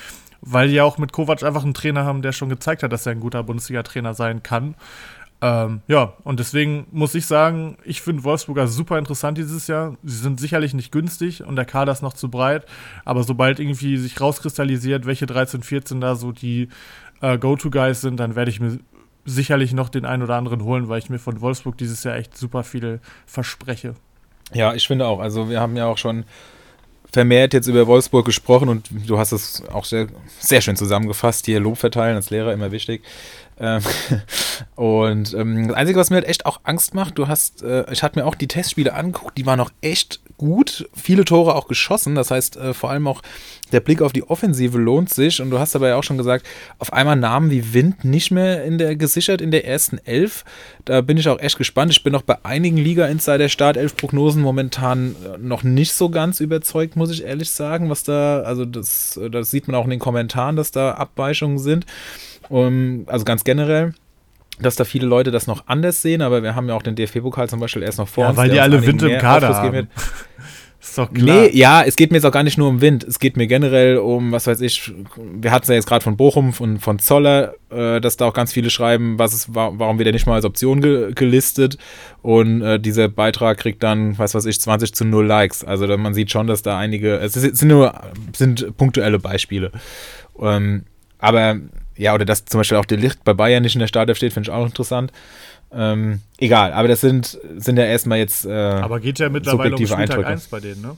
weil 0.42 0.70
die 0.70 0.76
ja 0.76 0.84
auch 0.84 0.98
mit 0.98 1.12
Kovac 1.14 1.44
einfach 1.44 1.64
einen 1.64 1.74
Trainer 1.76 2.04
haben, 2.04 2.22
der 2.24 2.32
schon 2.32 2.50
gezeigt 2.50 2.84
hat, 2.84 2.92
dass 2.92 3.06
er 3.06 3.12
ein 3.12 3.20
guter 3.20 3.44
Bundesliga-Trainer 3.44 4.14
sein 4.14 4.44
kann. 4.44 4.76
Ähm, 5.44 5.82
ja, 5.88 6.14
und 6.24 6.40
deswegen 6.40 6.86
muss 6.92 7.16
ich 7.16 7.26
sagen, 7.26 7.78
ich 7.84 8.02
finde 8.02 8.24
Wolfsburger 8.24 8.68
super 8.68 9.00
interessant 9.00 9.40
dieses 9.40 9.66
Jahr. 9.68 9.98
Sie 10.04 10.18
sind 10.18 10.40
sicherlich 10.40 10.76
nicht 10.76 10.92
günstig 10.92 11.44
und 11.44 11.56
der 11.56 11.66
Kader 11.66 11.92
ist 11.92 12.04
noch 12.04 12.14
zu 12.14 12.30
breit, 12.30 12.66
aber 13.06 13.24
sobald 13.24 13.60
irgendwie 13.60 13.98
sich 13.98 14.22
rauskristallisiert, 14.22 15.08
welche 15.08 15.26
13, 15.26 15.64
14 15.64 16.00
da 16.00 16.16
so 16.16 16.32
die 16.32 16.70
äh, 17.22 17.40
Go-To-Guys 17.40 18.02
sind, 18.02 18.20
dann 18.20 18.36
werde 18.36 18.52
ich 18.52 18.60
mir 18.60 18.80
sicherlich 19.26 19.74
noch 19.74 19.90
den 19.90 20.06
einen 20.06 20.24
oder 20.24 20.36
anderen 20.36 20.64
holen, 20.64 20.90
weil 20.90 21.00
ich 21.00 21.10
mir 21.10 21.20
von 21.20 21.42
Wolfsburg 21.42 21.78
dieses 21.78 22.04
Jahr 22.04 22.16
echt 22.16 22.38
super 22.38 22.64
viel 22.64 23.00
verspreche. 23.26 23.96
Ja, 24.54 24.74
ich 24.74 24.86
finde 24.88 25.08
auch. 25.08 25.20
Also 25.20 25.50
wir 25.50 25.60
haben 25.60 25.76
ja 25.76 25.88
auch 25.88 25.98
schon 25.98 26.26
vermehrt 27.12 27.54
jetzt 27.54 27.68
über 27.68 27.88
Wolfsburg 27.88 28.26
gesprochen 28.26 28.70
und 28.70 28.90
du 29.08 29.18
hast 29.18 29.32
es 29.32 29.64
auch 29.70 29.86
sehr, 29.86 30.08
sehr 30.40 30.62
schön 30.62 30.78
zusammengefasst. 30.78 31.46
Hier 31.46 31.60
Lob 31.60 31.78
verteilen 31.78 32.16
als 32.16 32.30
Lehrer 32.30 32.54
immer 32.54 32.72
wichtig. 32.72 33.04
Ähm, 33.62 33.82
und 34.76 35.34
ähm, 35.36 35.68
das 35.68 35.78
Einzige, 35.78 36.00
was 36.00 36.10
mir 36.10 36.18
halt 36.18 36.28
echt 36.28 36.46
auch 36.46 36.62
Angst 36.64 36.96
macht, 36.96 37.18
du 37.18 37.28
hast, 37.28 37.62
äh, 37.62 37.86
ich 37.92 38.02
hatte 38.02 38.20
mir 38.20 38.26
auch 38.26 38.36
die 38.36 38.48
Testspiele 38.48 38.94
angeguckt, 38.94 39.38
die 39.38 39.46
waren 39.46 39.60
auch 39.60 39.70
echt 39.82 40.20
gut, 40.38 40.90
viele 40.96 41.24
Tore 41.24 41.54
auch 41.54 41.68
geschossen. 41.68 42.16
Das 42.16 42.32
heißt, 42.32 42.58
äh, 42.58 42.74
vor 42.74 42.90
allem 42.90 43.08
auch 43.08 43.22
der 43.72 43.80
Blick 43.80 44.02
auf 44.02 44.12
die 44.12 44.24
Offensive 44.24 44.80
lohnt 44.80 45.14
sich. 45.14 45.40
Und 45.40 45.52
du 45.52 45.60
hast 45.60 45.76
aber 45.76 45.90
ja 45.90 45.98
auch 45.98 46.04
schon 46.04 46.18
gesagt, 46.18 46.48
auf 46.80 46.92
einmal 46.92 47.16
Namen 47.16 47.52
wie 47.52 47.76
Wind 47.76 48.04
nicht 48.04 48.32
mehr 48.32 48.64
in 48.64 48.80
der 48.80 48.96
gesichert 48.96 49.40
in 49.40 49.52
der 49.52 49.68
ersten 49.68 50.00
Elf. 50.00 50.44
Da 50.86 51.02
bin 51.02 51.18
ich 51.18 51.30
auch 51.30 51.40
echt 51.40 51.60
gespannt. 51.60 51.92
Ich 51.92 52.04
bin 52.04 52.12
noch 52.12 52.24
bei 52.24 52.44
einigen 52.44 52.78
Liga-Insider 52.78 53.50
Startelf-Prognosen 53.50 54.42
momentan 54.42 55.16
äh, 55.24 55.38
noch 55.38 55.62
nicht 55.62 55.94
so 55.94 56.10
ganz 56.10 56.40
überzeugt, 56.40 56.96
muss 56.96 57.12
ich 57.12 57.24
ehrlich 57.24 57.52
sagen, 57.52 57.92
was 57.92 58.02
da, 58.02 58.42
also 58.42 58.66
das, 58.66 59.20
das 59.32 59.52
sieht 59.52 59.68
man 59.68 59.76
auch 59.76 59.84
in 59.84 59.92
den 59.92 60.00
Kommentaren, 60.00 60.56
dass 60.56 60.72
da 60.72 60.94
Abweichungen 60.94 61.60
sind. 61.60 61.86
Um, 62.52 63.06
also 63.08 63.24
ganz 63.24 63.44
generell 63.44 63.94
dass 64.60 64.76
da 64.76 64.84
viele 64.84 65.08
Leute 65.08 65.32
das 65.32 65.48
noch 65.48 65.68
anders 65.68 66.02
sehen, 66.02 66.22
aber 66.22 66.44
wir 66.44 66.56
haben 66.56 66.68
ja 66.68 66.76
auch 66.76 66.84
den 66.84 66.96
DFB-Pokal 66.96 67.50
zum 67.50 67.60
Beispiel 67.60 67.84
erst 67.84 67.98
noch 67.98 68.08
vor 68.08 68.26
ja, 68.26 68.30
uns. 68.30 68.38
Weil 68.38 68.50
die 68.50 68.60
alle 68.60 68.86
Wind 68.86 69.02
im 69.02 69.18
Kader 69.18 69.56
haben. 69.56 69.88
Ist 70.82 70.98
doch 70.98 71.14
klar. 71.14 71.42
Nee, 71.42 71.52
ja, 71.56 71.84
es 71.84 71.96
geht 71.96 72.10
mir 72.10 72.18
jetzt 72.18 72.26
auch 72.26 72.32
gar 72.32 72.42
nicht 72.42 72.58
nur 72.58 72.68
um 72.68 72.82
Wind. 72.82 73.04
Es 73.04 73.20
geht 73.20 73.38
mir 73.38 73.46
generell 73.46 73.98
um, 73.98 74.32
was 74.32 74.48
weiß 74.48 74.62
ich, 74.62 74.92
wir 75.16 75.52
hatten 75.52 75.62
es 75.62 75.70
ja 75.70 75.76
jetzt 75.76 75.86
gerade 75.86 76.04
von 76.04 76.18
Bochum 76.18 76.54
und 76.58 76.80
von 76.80 76.98
Zoller, 76.98 77.54
äh, 77.70 78.02
dass 78.02 78.18
da 78.18 78.26
auch 78.26 78.34
ganz 78.34 78.52
viele 78.52 78.72
schreiben, 78.72 79.20
was 79.20 79.32
ist, 79.34 79.54
warum 79.54 80.00
wird 80.00 80.08
er 80.08 80.14
nicht 80.14 80.26
mal 80.26 80.34
als 80.34 80.46
Option 80.46 80.82
ge 80.82 81.14
gelistet. 81.14 81.78
Und 82.24 82.64
äh, 82.64 82.80
dieser 82.80 83.10
Beitrag 83.10 83.60
kriegt 83.60 83.84
dann, 83.84 84.18
was 84.18 84.34
weiß 84.34 84.46
ich, 84.46 84.60
20 84.60 84.96
zu 84.96 85.06
0 85.06 85.24
Likes. 85.24 85.64
Also 85.64 85.86
man 85.98 86.16
sieht 86.16 86.32
schon, 86.32 86.48
dass 86.48 86.64
da 86.64 86.80
einige, 86.80 87.18
es 87.18 87.34
sind 87.34 87.62
nur 87.62 87.94
sind 88.36 88.76
punktuelle 88.76 89.20
Beispiele. 89.20 89.72
Ähm, 90.40 90.86
aber 91.20 91.60
ja, 92.02 92.16
oder 92.16 92.26
dass 92.26 92.46
zum 92.46 92.60
Beispiel 92.60 92.80
auch 92.80 92.86
der 92.86 92.98
Licht 92.98 93.24
bei 93.24 93.34
Bayern 93.34 93.62
nicht 93.62 93.76
in 93.76 93.80
der 93.80 93.88
Startelf 93.88 94.18
steht, 94.18 94.34
finde 94.34 94.50
ich 94.50 94.54
auch 94.54 94.66
interessant. 94.66 95.12
Ähm, 95.72 96.22
egal, 96.40 96.74
aber 96.74 96.88
das 96.88 97.02
sind, 97.02 97.40
sind 97.58 97.78
ja 97.78 97.86
erstmal 97.86 98.18
jetzt. 98.18 98.44
Äh, 98.44 98.52
aber 98.52 99.00
geht 99.00 99.20
ja 99.20 99.30
mittlerweile 99.30 99.76
um 99.76 99.86
Spieltag 99.86 100.26
1 100.26 100.48
bei 100.48 100.60
denen, 100.60 100.82
ne? 100.82 100.98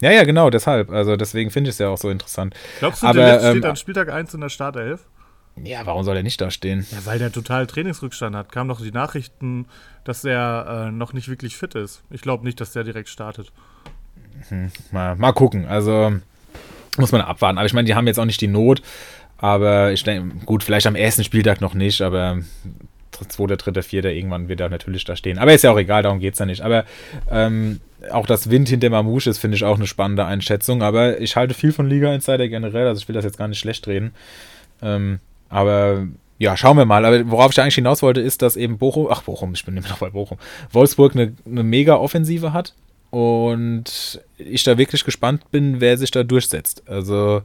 Ja, 0.00 0.10
ja, 0.12 0.24
genau, 0.24 0.48
deshalb. 0.48 0.90
Also 0.90 1.16
deswegen 1.16 1.50
finde 1.50 1.68
ich 1.68 1.74
es 1.74 1.78
ja 1.78 1.88
auch 1.88 1.98
so 1.98 2.08
interessant. 2.08 2.54
Glaubst 2.78 3.02
du, 3.02 3.06
aber, 3.06 3.18
der 3.18 3.34
Licht 3.34 3.44
ähm, 3.44 3.52
steht 3.52 3.64
an 3.66 3.76
Spieltag 3.76 4.10
1 4.10 4.32
in 4.32 4.40
der 4.40 4.48
Startelf? 4.48 5.02
Ja, 5.62 5.84
warum 5.84 6.04
soll 6.04 6.16
er 6.16 6.22
nicht 6.22 6.40
da 6.40 6.50
stehen? 6.50 6.86
Ja, 6.90 7.04
weil 7.04 7.18
der 7.18 7.30
total 7.30 7.66
Trainingsrückstand 7.66 8.34
hat. 8.34 8.50
Kamen 8.50 8.70
doch 8.70 8.80
die 8.80 8.92
Nachrichten, 8.92 9.66
dass 10.04 10.24
er 10.24 10.86
äh, 10.88 10.90
noch 10.90 11.12
nicht 11.12 11.28
wirklich 11.28 11.58
fit 11.58 11.74
ist. 11.74 12.02
Ich 12.08 12.22
glaube 12.22 12.44
nicht, 12.44 12.60
dass 12.62 12.72
der 12.72 12.82
direkt 12.82 13.10
startet. 13.10 13.52
Hm, 14.48 14.72
mal, 14.90 15.16
mal 15.16 15.32
gucken. 15.32 15.66
Also 15.66 16.14
muss 16.96 17.12
man 17.12 17.20
abwarten. 17.20 17.58
Aber 17.58 17.66
ich 17.66 17.74
meine, 17.74 17.86
die 17.86 17.94
haben 17.94 18.06
jetzt 18.06 18.18
auch 18.18 18.24
nicht 18.24 18.40
die 18.40 18.48
Not. 18.48 18.80
Aber 19.38 19.92
ich 19.92 20.02
denke, 20.04 20.44
gut, 20.46 20.62
vielleicht 20.62 20.86
am 20.86 20.94
ersten 20.94 21.24
Spieltag 21.24 21.60
noch 21.60 21.74
nicht, 21.74 22.00
aber 22.00 22.38
zweiter, 23.28 23.56
dritter, 23.56 23.82
vierter, 23.82 24.10
irgendwann 24.10 24.48
wird 24.48 24.60
er 24.60 24.68
natürlich 24.68 25.04
da 25.04 25.16
stehen. 25.16 25.38
Aber 25.38 25.52
ist 25.52 25.62
ja 25.62 25.70
auch 25.70 25.78
egal, 25.78 26.02
darum 26.02 26.18
geht 26.18 26.34
es 26.34 26.38
ja 26.38 26.46
nicht. 26.46 26.62
Aber 26.62 26.84
ähm, 27.30 27.80
auch 28.10 28.26
das 28.26 28.50
Wind 28.50 28.68
hinter 28.68 28.90
Mamouche 28.90 29.30
ist, 29.30 29.38
finde 29.38 29.56
ich, 29.56 29.64
auch 29.64 29.76
eine 29.76 29.86
spannende 29.86 30.24
Einschätzung. 30.24 30.82
Aber 30.82 31.20
ich 31.20 31.36
halte 31.36 31.54
viel 31.54 31.72
von 31.72 31.88
Liga 31.88 32.12
Insider 32.12 32.48
generell, 32.48 32.86
also 32.86 33.00
ich 33.00 33.08
will 33.08 33.14
das 33.14 33.24
jetzt 33.24 33.38
gar 33.38 33.48
nicht 33.48 33.58
schlecht 33.58 33.86
reden. 33.86 34.12
Ähm, 34.82 35.20
aber 35.48 36.06
ja, 36.38 36.56
schauen 36.56 36.76
wir 36.76 36.84
mal. 36.84 37.04
Aber 37.04 37.30
worauf 37.30 37.52
ich 37.52 37.60
eigentlich 37.60 37.76
hinaus 37.76 38.02
wollte, 38.02 38.20
ist, 38.20 38.42
dass 38.42 38.56
eben 38.56 38.78
Bochum, 38.78 39.08
ach 39.10 39.22
Bochum, 39.22 39.54
ich 39.54 39.64
bin 39.64 39.76
immer 39.76 39.88
noch 39.88 39.98
bei 39.98 40.10
Bochum, 40.10 40.38
Wolfsburg 40.72 41.14
eine, 41.14 41.32
eine 41.46 41.62
mega 41.62 41.96
Offensive 41.96 42.52
hat. 42.52 42.74
Und 43.14 44.20
ich 44.38 44.64
da 44.64 44.76
wirklich 44.76 45.04
gespannt 45.04 45.48
bin, 45.52 45.80
wer 45.80 45.96
sich 45.96 46.10
da 46.10 46.24
durchsetzt. 46.24 46.82
Also 46.88 47.42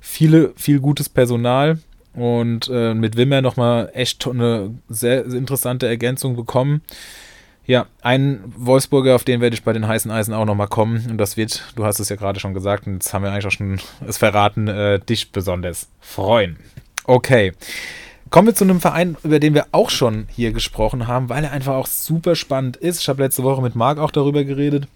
viele, 0.00 0.54
viel 0.56 0.80
gutes 0.80 1.10
Personal 1.10 1.78
und 2.14 2.70
äh, 2.72 2.94
mit 2.94 3.18
Wimmer 3.18 3.42
nochmal 3.42 3.90
echt 3.92 4.26
eine 4.26 4.74
sehr 4.88 5.26
interessante 5.26 5.86
Ergänzung 5.86 6.36
bekommen. 6.36 6.80
Ja, 7.66 7.84
ein 8.00 8.42
Wolfsburger, 8.56 9.14
auf 9.14 9.24
den 9.24 9.42
werde 9.42 9.52
ich 9.52 9.62
bei 9.62 9.74
den 9.74 9.86
heißen 9.86 10.10
Eisen 10.10 10.32
auch 10.32 10.46
nochmal 10.46 10.68
kommen. 10.68 11.06
Und 11.10 11.18
das 11.18 11.36
wird, 11.36 11.64
du 11.76 11.84
hast 11.84 12.00
es 12.00 12.08
ja 12.08 12.16
gerade 12.16 12.40
schon 12.40 12.54
gesagt, 12.54 12.86
und 12.86 12.94
jetzt 12.94 13.12
haben 13.12 13.22
wir 13.22 13.30
eigentlich 13.30 13.44
auch 13.44 13.50
schon 13.50 13.78
es 14.08 14.16
verraten, 14.16 14.68
äh, 14.68 15.00
dich 15.00 15.32
besonders 15.32 15.88
freuen. 16.00 16.56
Okay. 17.04 17.52
Kommen 18.30 18.48
wir 18.48 18.54
zu 18.54 18.64
einem 18.64 18.80
Verein, 18.80 19.18
über 19.22 19.38
den 19.38 19.52
wir 19.52 19.66
auch 19.72 19.90
schon 19.90 20.28
hier 20.30 20.52
gesprochen 20.52 21.08
haben, 21.08 21.28
weil 21.28 21.44
er 21.44 21.52
einfach 21.52 21.74
auch 21.74 21.86
super 21.86 22.36
spannend 22.36 22.78
ist. 22.78 23.02
Ich 23.02 23.08
habe 23.10 23.22
letzte 23.22 23.42
Woche 23.42 23.60
mit 23.60 23.76
Marc 23.76 23.98
auch 23.98 24.12
darüber 24.12 24.44
geredet 24.44 24.88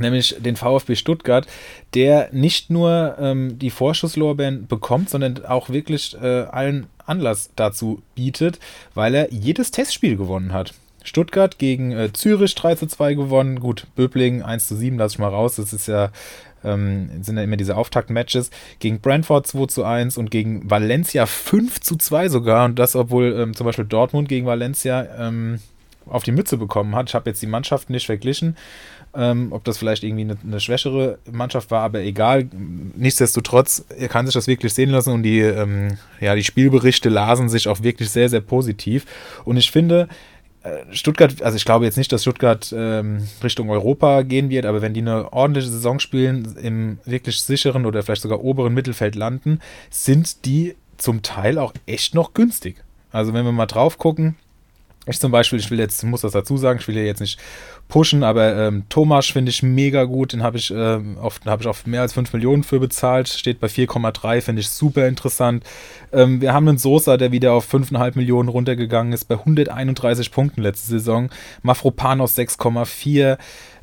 nämlich 0.00 0.36
den 0.38 0.56
VfB 0.56 0.96
Stuttgart, 0.96 1.46
der 1.94 2.28
nicht 2.32 2.70
nur 2.70 3.16
ähm, 3.18 3.58
die 3.58 3.70
Vorschusslorbeeren 3.70 4.66
bekommt, 4.66 5.10
sondern 5.10 5.44
auch 5.44 5.70
wirklich 5.70 6.16
äh, 6.20 6.42
allen 6.44 6.86
Anlass 7.06 7.50
dazu 7.56 8.02
bietet, 8.14 8.58
weil 8.94 9.14
er 9.14 9.32
jedes 9.32 9.70
Testspiel 9.70 10.16
gewonnen 10.16 10.52
hat. 10.52 10.74
Stuttgart 11.02 11.58
gegen 11.58 11.92
äh, 11.92 12.12
Zürich 12.12 12.54
3 12.54 12.74
zu 12.76 12.86
2 12.86 13.14
gewonnen. 13.14 13.60
Gut, 13.60 13.86
Böbling 13.96 14.42
1 14.42 14.68
zu 14.68 14.76
7, 14.76 14.98
lasse 14.98 15.14
ich 15.14 15.18
mal 15.18 15.28
raus. 15.28 15.56
Das 15.56 15.72
ist 15.72 15.88
ja, 15.88 16.10
ähm, 16.62 17.10
sind 17.22 17.36
ja 17.36 17.42
immer 17.42 17.56
diese 17.56 17.76
Auftakt-Matches. 17.76 18.50
Gegen 18.78 19.00
Brentford 19.00 19.46
2 19.46 19.66
zu 19.66 19.84
1 19.84 20.18
und 20.18 20.30
gegen 20.30 20.70
Valencia 20.70 21.26
5 21.26 21.80
zu 21.80 21.96
2 21.96 22.28
sogar. 22.28 22.66
Und 22.66 22.78
das, 22.78 22.96
obwohl 22.96 23.34
ähm, 23.38 23.54
zum 23.54 23.66
Beispiel 23.66 23.86
Dortmund 23.86 24.28
gegen 24.28 24.46
Valencia 24.46 25.06
ähm, 25.18 25.60
auf 26.06 26.22
die 26.22 26.32
Mütze 26.32 26.56
bekommen 26.56 26.94
hat. 26.94 27.08
Ich 27.08 27.14
habe 27.14 27.30
jetzt 27.30 27.40
die 27.40 27.46
Mannschaften 27.46 27.92
nicht 27.92 28.06
verglichen 28.06 28.56
ähm, 29.14 29.48
ob 29.50 29.64
das 29.64 29.78
vielleicht 29.78 30.04
irgendwie 30.04 30.22
eine, 30.22 30.36
eine, 30.42 30.60
schwächere 30.60 31.18
Mannschaft 31.30 31.70
war, 31.70 31.82
aber 31.82 32.00
egal. 32.00 32.48
Nichtsdestotrotz, 32.96 33.84
er 33.96 34.08
kann 34.08 34.26
sich 34.26 34.34
das 34.34 34.46
wirklich 34.46 34.72
sehen 34.72 34.90
lassen 34.90 35.12
und 35.12 35.22
die, 35.22 35.40
ähm, 35.40 35.98
ja, 36.20 36.34
die 36.34 36.44
Spielberichte 36.44 37.08
lasen 37.08 37.48
sich 37.48 37.66
auch 37.66 37.82
wirklich 37.82 38.10
sehr, 38.10 38.28
sehr 38.28 38.40
positiv. 38.40 39.06
Und 39.44 39.56
ich 39.56 39.70
finde, 39.70 40.08
äh, 40.62 40.94
Stuttgart, 40.94 41.42
also 41.42 41.56
ich 41.56 41.64
glaube 41.64 41.86
jetzt 41.86 41.96
nicht, 41.96 42.12
dass 42.12 42.22
Stuttgart 42.22 42.72
ähm, 42.76 43.26
Richtung 43.42 43.70
Europa 43.70 44.22
gehen 44.22 44.50
wird, 44.50 44.66
aber 44.66 44.82
wenn 44.82 44.94
die 44.94 45.00
eine 45.00 45.32
ordentliche 45.32 45.68
Saison 45.68 45.98
spielen, 45.98 46.56
im 46.62 46.98
wirklich 47.04 47.42
sicheren 47.42 47.86
oder 47.86 48.02
vielleicht 48.02 48.22
sogar 48.22 48.44
oberen 48.44 48.74
Mittelfeld 48.74 49.16
landen, 49.16 49.60
sind 49.90 50.44
die 50.44 50.76
zum 50.98 51.22
Teil 51.22 51.58
auch 51.58 51.72
echt 51.86 52.14
noch 52.14 52.34
günstig. 52.34 52.76
Also 53.10 53.32
wenn 53.32 53.44
wir 53.44 53.52
mal 53.52 53.66
drauf 53.66 53.98
gucken, 53.98 54.36
ich 55.12 55.20
zum 55.20 55.32
Beispiel, 55.32 55.58
ich 55.58 55.70
will 55.70 55.78
jetzt, 55.78 56.02
muss 56.04 56.22
das 56.22 56.32
dazu 56.32 56.56
sagen, 56.56 56.78
ich 56.80 56.88
will 56.88 56.94
hier 56.94 57.06
jetzt 57.06 57.20
nicht 57.20 57.38
pushen, 57.88 58.22
aber 58.22 58.56
ähm, 58.56 58.84
Thomas 58.88 59.26
finde 59.26 59.50
ich 59.50 59.62
mega 59.62 60.04
gut, 60.04 60.32
den 60.32 60.42
habe 60.42 60.56
ich, 60.56 60.70
äh, 60.70 61.00
auf, 61.20 61.40
hab 61.44 61.60
ich 61.60 61.66
auf 61.66 61.86
mehr 61.86 62.02
als 62.02 62.12
5 62.12 62.32
Millionen 62.32 62.62
für 62.62 62.80
bezahlt, 62.80 63.28
steht 63.28 63.60
bei 63.60 63.66
4,3, 63.66 64.40
finde 64.40 64.60
ich 64.60 64.68
super 64.68 65.06
interessant. 65.06 65.64
Ähm, 66.12 66.40
wir 66.40 66.52
haben 66.52 66.68
einen 66.68 66.78
Sosa, 66.78 67.16
der 67.16 67.32
wieder 67.32 67.52
auf 67.52 67.72
5,5 67.72 68.16
Millionen 68.16 68.48
runtergegangen 68.48 69.12
ist, 69.12 69.24
bei 69.26 69.36
131 69.36 70.30
Punkten 70.30 70.62
letzte 70.62 70.88
Saison. 70.88 71.30
Mafropanos 71.62 72.36
6,4. 72.36 73.38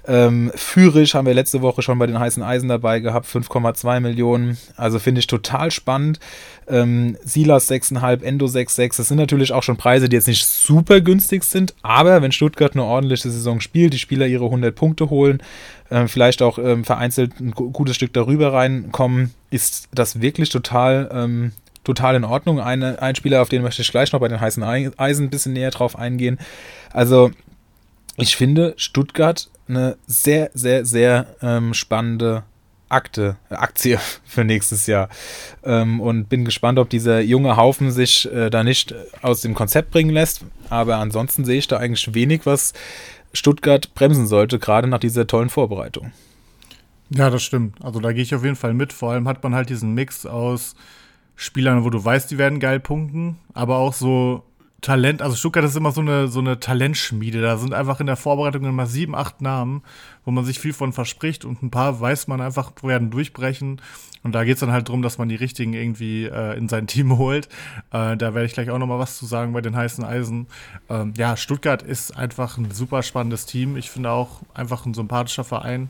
Ähm, 0.07 0.51
Führisch 0.55 1.13
haben 1.13 1.27
wir 1.27 1.33
letzte 1.33 1.61
Woche 1.61 1.81
schon 1.81 1.99
bei 1.99 2.07
den 2.07 2.17
heißen 2.17 2.41
Eisen 2.41 2.69
dabei 2.69 3.01
gehabt, 3.01 3.27
5,2 3.27 3.99
Millionen. 3.99 4.57
Also 4.77 4.99
finde 4.99 5.19
ich 5.19 5.27
total 5.27 5.69
spannend. 5.69 6.19
Ähm, 6.67 7.17
Silas 7.23 7.69
6,5, 7.69 8.23
Endo 8.23 8.45
6,6. 8.45 8.97
Das 8.97 9.07
sind 9.09 9.17
natürlich 9.17 9.51
auch 9.51 9.63
schon 9.63 9.75
Preise, 9.75 10.07
die 10.07 10.15
jetzt 10.15 10.27
nicht 10.27 10.45
super 10.45 11.01
günstig 11.01 11.43
sind, 11.43 11.75
aber 11.81 12.21
wenn 12.21 12.31
Stuttgart 12.31 12.73
eine 12.73 12.85
ordentliche 12.85 13.29
Saison 13.29 13.59
spielt, 13.59 13.93
die 13.93 13.99
Spieler 13.99 14.27
ihre 14.27 14.45
100 14.45 14.73
Punkte 14.73 15.09
holen, 15.09 15.41
äh, 15.89 16.07
vielleicht 16.07 16.41
auch 16.41 16.57
ähm, 16.57 16.85
vereinzelt 16.85 17.39
ein 17.39 17.51
gutes 17.51 17.95
Stück 17.95 18.13
darüber 18.13 18.53
reinkommen, 18.53 19.33
ist 19.49 19.89
das 19.93 20.21
wirklich 20.21 20.49
total 20.49 21.09
ähm, 21.13 21.51
total 21.83 22.15
in 22.15 22.25
Ordnung. 22.25 22.59
Eine, 22.59 23.01
ein 23.01 23.15
Spieler, 23.15 23.41
auf 23.41 23.49
den 23.49 23.61
möchte 23.61 23.81
ich 23.81 23.91
gleich 23.91 24.11
noch 24.11 24.19
bei 24.19 24.27
den 24.27 24.41
heißen 24.41 24.61
Eisen 24.63 25.27
ein 25.27 25.29
bisschen 25.29 25.53
näher 25.53 25.71
drauf 25.71 25.97
eingehen. 25.97 26.37
Also, 26.91 27.31
ich 28.17 28.35
finde, 28.35 28.73
Stuttgart 28.75 29.49
eine 29.69 29.97
sehr, 30.07 30.51
sehr, 30.53 30.85
sehr 30.85 31.27
ähm, 31.41 31.73
spannende 31.73 32.43
Akte, 32.89 33.37
Aktie 33.49 33.99
für 34.25 34.43
nächstes 34.43 34.87
Jahr. 34.87 35.09
Ähm, 35.63 35.99
und 35.99 36.29
bin 36.29 36.45
gespannt, 36.45 36.79
ob 36.79 36.89
dieser 36.89 37.19
junge 37.19 37.57
Haufen 37.57 37.91
sich 37.91 38.31
äh, 38.31 38.49
da 38.49 38.63
nicht 38.63 38.93
aus 39.21 39.41
dem 39.41 39.53
Konzept 39.53 39.91
bringen 39.91 40.11
lässt. 40.11 40.45
Aber 40.69 40.97
ansonsten 40.97 41.45
sehe 41.45 41.59
ich 41.59 41.67
da 41.67 41.77
eigentlich 41.77 42.13
wenig, 42.13 42.45
was 42.45 42.73
Stuttgart 43.33 43.93
bremsen 43.93 44.27
sollte, 44.27 44.59
gerade 44.59 44.87
nach 44.87 44.99
dieser 44.99 45.27
tollen 45.27 45.49
Vorbereitung. 45.49 46.11
Ja, 47.09 47.29
das 47.29 47.43
stimmt. 47.43 47.83
Also 47.83 47.99
da 47.99 48.11
gehe 48.11 48.23
ich 48.23 48.35
auf 48.35 48.43
jeden 48.43 48.55
Fall 48.55 48.73
mit. 48.73 48.91
Vor 48.91 49.11
allem 49.11 49.27
hat 49.27 49.43
man 49.43 49.55
halt 49.55 49.69
diesen 49.69 49.93
Mix 49.93 50.25
aus 50.25 50.75
Spielern, 51.35 51.83
wo 51.83 51.89
du 51.89 52.03
weißt, 52.03 52.31
die 52.31 52.37
werden 52.37 52.59
geil 52.59 52.79
punkten, 52.79 53.37
aber 53.53 53.77
auch 53.77 53.93
so 53.93 54.43
Talent, 54.81 55.23
also 55.23 55.35
Stuttgart 55.35 55.65
ist 55.65 55.75
immer 55.75 55.91
so 55.91 56.01
eine, 56.01 56.27
so 56.27 56.39
eine 56.39 56.59
Talentschmiede. 56.59 57.41
Da 57.41 57.57
sind 57.57 57.73
einfach 57.73 57.99
in 57.99 58.05
der 58.05 58.15
Vorbereitung 58.15 58.63
immer 58.65 58.85
sieben, 58.85 59.15
acht 59.15 59.41
Namen, 59.41 59.81
wo 60.23 60.29
man 60.31 60.45
sich 60.45 60.59
viel 60.59 60.73
von 60.73 60.93
verspricht 60.93 61.45
und 61.45 61.63
ein 61.63 61.71
paar 61.71 61.99
weiß 61.99 62.27
man 62.27 62.41
einfach, 62.41 62.71
werden 62.83 63.09
durchbrechen. 63.09 63.81
Und 64.23 64.33
da 64.33 64.43
geht 64.43 64.55
es 64.55 64.59
dann 64.59 64.71
halt 64.71 64.87
darum, 64.87 65.01
dass 65.01 65.17
man 65.17 65.29
die 65.29 65.35
richtigen 65.35 65.73
irgendwie 65.73 66.25
äh, 66.25 66.55
in 66.57 66.69
sein 66.69 66.85
Team 66.85 67.17
holt. 67.17 67.47
Äh, 67.91 68.17
da 68.17 68.35
werde 68.35 68.45
ich 68.45 68.53
gleich 68.53 68.69
auch 68.69 68.77
noch 68.77 68.85
mal 68.85 68.99
was 68.99 69.17
zu 69.17 69.25
sagen 69.25 69.53
bei 69.53 69.61
den 69.61 69.75
heißen 69.75 70.03
Eisen. 70.03 70.45
Ähm, 70.89 71.13
ja, 71.17 71.35
Stuttgart 71.37 71.81
ist 71.81 72.15
einfach 72.15 72.57
ein 72.57 72.69
super 72.69 73.01
spannendes 73.01 73.47
Team. 73.47 73.77
Ich 73.77 73.89
finde 73.89 74.11
auch 74.11 74.41
einfach 74.53 74.85
ein 74.85 74.93
sympathischer 74.93 75.43
Verein. 75.43 75.89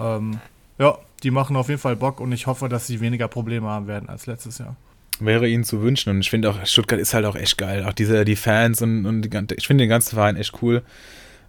Ähm, 0.00 0.40
ja, 0.78 0.98
die 1.22 1.30
machen 1.30 1.56
auf 1.56 1.68
jeden 1.68 1.80
Fall 1.80 1.96
Bock 1.96 2.20
und 2.20 2.32
ich 2.32 2.48
hoffe, 2.48 2.68
dass 2.68 2.88
sie 2.88 3.00
weniger 3.00 3.28
Probleme 3.28 3.68
haben 3.68 3.86
werden 3.86 4.08
als 4.08 4.26
letztes 4.26 4.58
Jahr 4.58 4.76
wäre 5.20 5.48
ihnen 5.48 5.64
zu 5.64 5.82
wünschen. 5.82 6.10
Und 6.10 6.20
ich 6.20 6.30
finde 6.30 6.50
auch, 6.50 6.64
Stuttgart 6.66 7.00
ist 7.00 7.14
halt 7.14 7.24
auch 7.24 7.36
echt 7.36 7.58
geil. 7.58 7.84
Auch 7.84 7.92
diese, 7.92 8.24
die 8.24 8.36
Fans 8.36 8.82
und, 8.82 9.06
und 9.06 9.22
die, 9.22 9.54
ich 9.56 9.66
finde 9.66 9.84
den 9.84 9.88
ganzen 9.88 10.14
Verein 10.14 10.36
echt 10.36 10.62
cool. 10.62 10.82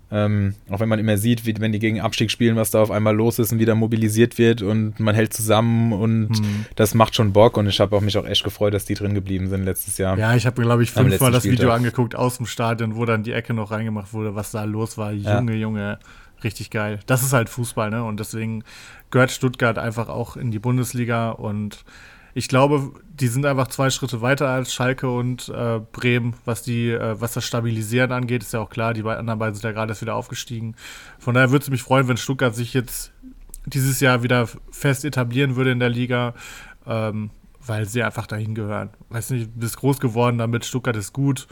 Ähm, 0.09 0.55
auch 0.69 0.79
wenn 0.79 0.87
man 0.87 0.99
immer 0.99 1.17
sieht, 1.17 1.45
wie, 1.45 1.59
wenn 1.59 1.73
die 1.73 1.79
gegen 1.79 1.99
Abstieg 1.99 2.31
spielen, 2.31 2.55
was 2.55 2.71
da 2.71 2.81
auf 2.81 2.91
einmal 2.91 3.13
los 3.13 3.39
ist 3.39 3.51
und 3.51 3.59
wieder 3.59 3.75
mobilisiert 3.75 4.37
wird 4.37 4.61
und 4.61 4.97
man 5.01 5.13
hält 5.15 5.33
zusammen 5.33 5.91
und 5.91 6.29
mhm. 6.29 6.65
das 6.75 6.93
macht 6.93 7.13
schon 7.13 7.33
Bock 7.33 7.57
und 7.57 7.67
ich 7.67 7.81
habe 7.81 7.93
auch 7.93 7.99
mich 7.99 8.17
auch 8.17 8.25
echt 8.25 8.45
gefreut, 8.45 8.73
dass 8.73 8.85
die 8.85 8.93
drin 8.93 9.13
geblieben 9.13 9.49
sind 9.49 9.65
letztes 9.65 9.97
Jahr. 9.97 10.17
Ja, 10.17 10.33
ich 10.33 10.45
habe, 10.45 10.61
glaube 10.61 10.83
ich, 10.83 10.91
fünfmal 10.91 11.31
das 11.31 11.43
Video 11.43 11.71
angeguckt 11.71 12.15
aus 12.15 12.37
dem 12.37 12.45
Stadion, 12.45 12.95
wo 12.95 13.03
dann 13.03 13.23
die 13.23 13.33
Ecke 13.33 13.53
noch 13.53 13.71
reingemacht 13.71 14.13
wurde, 14.13 14.33
was 14.33 14.51
da 14.51 14.63
los 14.63 14.97
war. 14.97 15.11
Junge, 15.11 15.53
ja. 15.53 15.59
Junge, 15.59 15.99
richtig 16.41 16.69
geil. 16.69 17.01
Das 17.05 17.21
ist 17.21 17.33
halt 17.33 17.49
Fußball, 17.49 17.89
ne? 17.89 18.05
Und 18.05 18.21
deswegen 18.21 18.63
gehört 19.11 19.31
Stuttgart 19.31 19.77
einfach 19.77 20.07
auch 20.07 20.37
in 20.37 20.51
die 20.51 20.59
Bundesliga 20.59 21.31
und 21.31 21.83
ich 22.37 22.47
glaube, 22.47 22.91
die 23.09 23.29
sind 23.29 23.47
einfach 23.47 23.67
zwei 23.67 23.89
Schritte 23.89 24.21
weiter 24.21 24.47
als 24.47 24.71
Schalke 24.71 25.09
und 25.09 25.49
äh, 25.49 25.79
Bremen, 25.91 26.35
was 26.45 26.61
die, 26.61 26.91
äh, 26.91 27.19
was 27.19 27.33
das 27.33 27.43
Stabilisieren 27.43 28.11
angeht, 28.11 28.43
ist 28.43 28.53
ja 28.53 28.59
auch 28.59 28.69
klar. 28.69 28.93
Die 28.93 29.03
anderen 29.03 29.39
beiden 29.39 29.55
sind 29.55 29.63
ja 29.63 29.71
gerade 29.71 29.91
erst 29.91 30.03
wieder 30.03 30.13
aufgestiegen. 30.13 30.75
Von 31.17 31.33
daher 31.33 31.49
würde 31.49 31.63
es 31.63 31.71
mich 31.71 31.81
freuen, 31.81 32.07
wenn 32.07 32.17
Stuttgart 32.17 32.53
sich 32.53 32.75
jetzt 32.75 33.11
dieses 33.65 33.99
Jahr 34.01 34.21
wieder 34.21 34.47
fest 34.69 35.03
etablieren 35.03 35.55
würde 35.55 35.71
in 35.71 35.79
der 35.79 35.89
Liga, 35.89 36.35
ähm, 36.85 37.31
weil 37.65 37.87
sie 37.87 38.03
einfach 38.03 38.27
dahin 38.27 38.53
gehören. 38.53 38.91
Weiß 39.09 39.31
nicht, 39.31 39.47
du 39.55 39.59
bist 39.59 39.77
groß 39.77 39.99
geworden 39.99 40.37
damit, 40.37 40.63
Stuttgart 40.63 40.95
ist 40.95 41.13
gut 41.13 41.47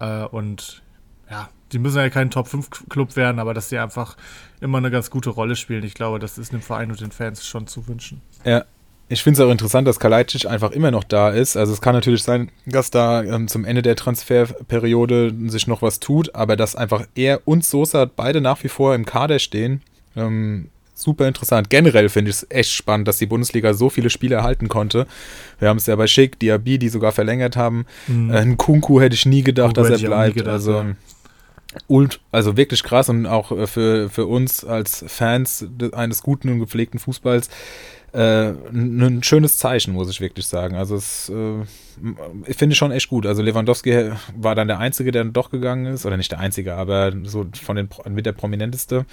äh, 0.00 0.24
und 0.24 0.82
ja, 1.30 1.50
die 1.72 1.78
müssen 1.78 1.98
ja 1.98 2.08
kein 2.08 2.30
Top-5-Club 2.30 3.16
werden, 3.16 3.38
aber 3.38 3.52
dass 3.52 3.68
sie 3.68 3.78
einfach 3.78 4.16
immer 4.62 4.78
eine 4.78 4.90
ganz 4.90 5.10
gute 5.10 5.28
Rolle 5.28 5.56
spielen. 5.56 5.84
Ich 5.84 5.92
glaube, 5.92 6.18
das 6.18 6.38
ist 6.38 6.54
dem 6.54 6.62
Verein 6.62 6.90
und 6.90 7.02
den 7.02 7.12
Fans 7.12 7.46
schon 7.46 7.66
zu 7.66 7.86
wünschen. 7.86 8.22
Ja, 8.44 8.64
ich 9.08 9.22
finde 9.22 9.40
es 9.40 9.46
auch 9.46 9.50
interessant, 9.50 9.86
dass 9.86 10.00
Kalajdzic 10.00 10.46
einfach 10.46 10.70
immer 10.70 10.90
noch 10.90 11.04
da 11.04 11.30
ist. 11.30 11.56
Also 11.56 11.72
es 11.72 11.80
kann 11.80 11.94
natürlich 11.94 12.22
sein, 12.22 12.50
dass 12.64 12.90
da 12.90 13.22
ähm, 13.22 13.46
zum 13.48 13.64
Ende 13.64 13.82
der 13.82 13.96
Transferperiode 13.96 15.34
sich 15.48 15.66
noch 15.66 15.82
was 15.82 16.00
tut, 16.00 16.34
aber 16.34 16.56
dass 16.56 16.76
einfach 16.76 17.06
er 17.14 17.40
und 17.44 17.64
Sosa 17.64 18.04
beide 18.04 18.40
nach 18.40 18.62
wie 18.64 18.68
vor 18.68 18.94
im 18.94 19.04
Kader 19.04 19.38
stehen, 19.38 19.82
ähm, 20.16 20.68
super 20.94 21.26
interessant. 21.28 21.68
Generell 21.68 22.08
finde 22.08 22.30
ich 22.30 22.36
es 22.36 22.46
echt 22.48 22.70
spannend, 22.70 23.08
dass 23.08 23.18
die 23.18 23.26
Bundesliga 23.26 23.74
so 23.74 23.90
viele 23.90 24.08
Spiele 24.08 24.36
erhalten 24.36 24.68
konnte. 24.68 25.06
Wir 25.58 25.68
haben 25.68 25.78
es 25.78 25.86
ja 25.86 25.96
bei 25.96 26.06
Schick, 26.06 26.38
Diaby, 26.38 26.78
die 26.78 26.88
sogar 26.88 27.12
verlängert 27.12 27.56
haben. 27.56 27.86
Mhm. 28.06 28.30
Äh, 28.30 28.54
Kunku 28.56 29.00
hätte 29.00 29.14
ich 29.14 29.26
nie 29.26 29.42
gedacht, 29.42 29.74
Kunku 29.74 29.90
dass 29.90 30.00
er 30.00 30.08
bleibt. 30.08 30.36
Gedacht, 30.36 30.52
also 30.52 30.72
ja. 30.72 30.86
Und, 31.86 32.20
also 32.30 32.56
wirklich 32.56 32.82
krass 32.82 33.08
und 33.08 33.26
auch 33.26 33.50
äh, 33.52 33.66
für, 33.66 34.10
für 34.10 34.26
uns 34.26 34.64
als 34.64 35.04
Fans 35.08 35.66
eines 35.92 36.22
guten 36.22 36.50
und 36.50 36.60
gepflegten 36.60 36.98
Fußballs 37.00 37.48
äh, 38.12 38.50
ein 38.50 39.22
schönes 39.22 39.56
Zeichen, 39.56 39.94
muss 39.94 40.10
ich 40.10 40.20
wirklich 40.20 40.46
sagen. 40.46 40.76
Also 40.76 40.96
es 40.96 41.30
äh, 41.30 41.64
ich 42.46 42.56
finde 42.56 42.74
schon 42.76 42.90
echt 42.90 43.08
gut. 43.08 43.26
Also 43.26 43.42
Lewandowski 43.42 44.10
war 44.36 44.54
dann 44.54 44.68
der 44.68 44.78
Einzige, 44.78 45.12
der 45.12 45.24
doch 45.24 45.50
gegangen 45.50 45.86
ist, 45.86 46.06
oder 46.06 46.16
nicht 46.16 46.32
der 46.32 46.40
Einzige, 46.40 46.74
aber 46.74 47.12
so 47.24 47.46
von 47.62 47.76
den 47.76 47.88
mit 48.10 48.26
der 48.26 48.32
prominenteste. 48.32 49.04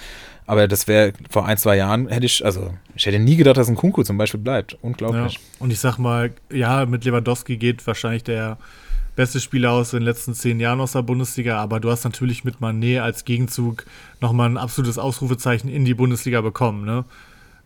Aber 0.45 0.67
das 0.67 0.87
wäre 0.87 1.13
vor 1.29 1.45
ein, 1.45 1.57
zwei 1.57 1.77
Jahren 1.77 2.07
hätte 2.07 2.25
ich, 2.25 2.43
also 2.43 2.73
ich 2.95 3.05
hätte 3.05 3.19
nie 3.19 3.35
gedacht, 3.35 3.57
dass 3.57 3.69
ein 3.69 3.75
Kunku 3.75 4.03
zum 4.03 4.17
Beispiel 4.17 4.39
bleibt. 4.39 4.77
Unglaublich. 4.81 5.33
Ja. 5.33 5.39
Und 5.59 5.71
ich 5.71 5.79
sag 5.79 5.97
mal, 5.97 6.31
ja, 6.51 6.85
mit 6.85 7.05
Lewandowski 7.05 7.57
geht 7.57 7.85
wahrscheinlich 7.85 8.23
der 8.23 8.57
beste 9.15 9.39
Spieler 9.39 9.71
aus 9.71 9.91
den 9.91 10.03
letzten 10.03 10.33
zehn 10.33 10.59
Jahren 10.59 10.79
aus 10.79 10.93
der 10.93 11.01
Bundesliga, 11.01 11.57
aber 11.57 11.79
du 11.79 11.91
hast 11.91 12.05
natürlich 12.05 12.45
mit 12.45 12.61
Manet 12.61 13.01
als 13.01 13.25
Gegenzug 13.25 13.85
nochmal 14.21 14.49
ein 14.49 14.57
absolutes 14.57 14.97
Ausrufezeichen 14.97 15.69
in 15.69 15.83
die 15.83 15.93
Bundesliga 15.93 16.39
bekommen, 16.41 16.85
ne? 16.85 17.03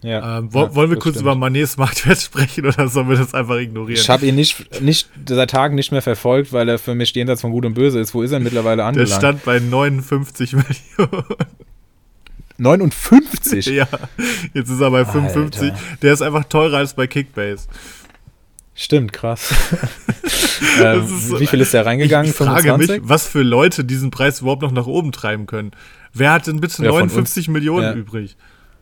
Ja, 0.03 0.39
ähm, 0.39 0.49
wo, 0.51 0.63
ja, 0.63 0.75
wollen 0.75 0.89
wir 0.89 0.97
kurz 0.97 1.15
stimmt. 1.15 1.21
über 1.21 1.35
Manets 1.35 1.77
Marktwert 1.77 2.21
sprechen 2.21 2.65
oder 2.65 2.87
sollen 2.89 3.09
wir 3.09 3.17
das 3.17 3.33
einfach 3.33 3.57
ignorieren? 3.57 3.99
Ich 3.99 4.09
habe 4.09 4.25
ihn 4.25 4.35
nicht, 4.35 4.81
nicht 4.81 5.09
seit 5.27 5.49
Tagen 5.49 5.75
nicht 5.75 5.91
mehr 5.91 6.01
verfolgt, 6.01 6.51
weil 6.51 6.67
er 6.67 6.77
für 6.77 6.93
mich 6.93 7.15
jenseits 7.15 7.41
von 7.41 7.51
Gut 7.51 7.65
und 7.65 7.73
Böse 7.73 7.99
ist. 7.99 8.13
Wo 8.13 8.21
ist 8.21 8.31
er 8.31 8.39
mittlerweile 8.39 8.83
angelangt? 8.83 9.11
Der 9.11 9.17
stand 9.17 9.45
bei 9.45 9.59
59 9.59 10.53
Millionen. 10.97 11.23
59? 12.57 13.65
ja, 13.67 13.87
jetzt 14.53 14.69
ist 14.69 14.81
er 14.81 14.91
bei 14.91 15.05
55. 15.05 15.71
Alter. 15.71 15.83
Der 16.01 16.13
ist 16.13 16.21
einfach 16.21 16.43
teurer 16.45 16.77
als 16.77 16.93
bei 16.93 17.07
Kickbase. 17.07 17.67
Stimmt, 18.75 19.13
krass. 19.13 19.53
ähm, 20.83 21.07
so, 21.07 21.39
wie 21.39 21.47
viel 21.47 21.61
ist 21.61 21.73
der 21.73 21.85
reingegangen? 21.85 22.25
Ich, 22.25 22.31
ich 22.31 22.45
frage 22.45 22.77
mich, 22.77 22.91
was 23.03 23.27
für 23.27 23.43
Leute 23.43 23.85
diesen 23.85 24.11
Preis 24.11 24.41
überhaupt 24.41 24.63
noch 24.63 24.71
nach 24.71 24.87
oben 24.87 25.11
treiben 25.11 25.45
können. 25.45 25.71
Wer 26.11 26.33
hat 26.33 26.47
denn 26.47 26.59
bitte 26.59 26.83
ja, 26.83 26.91
59 26.91 27.47
Millionen 27.49 27.83
ja. 27.83 27.93
übrig? 27.93 28.35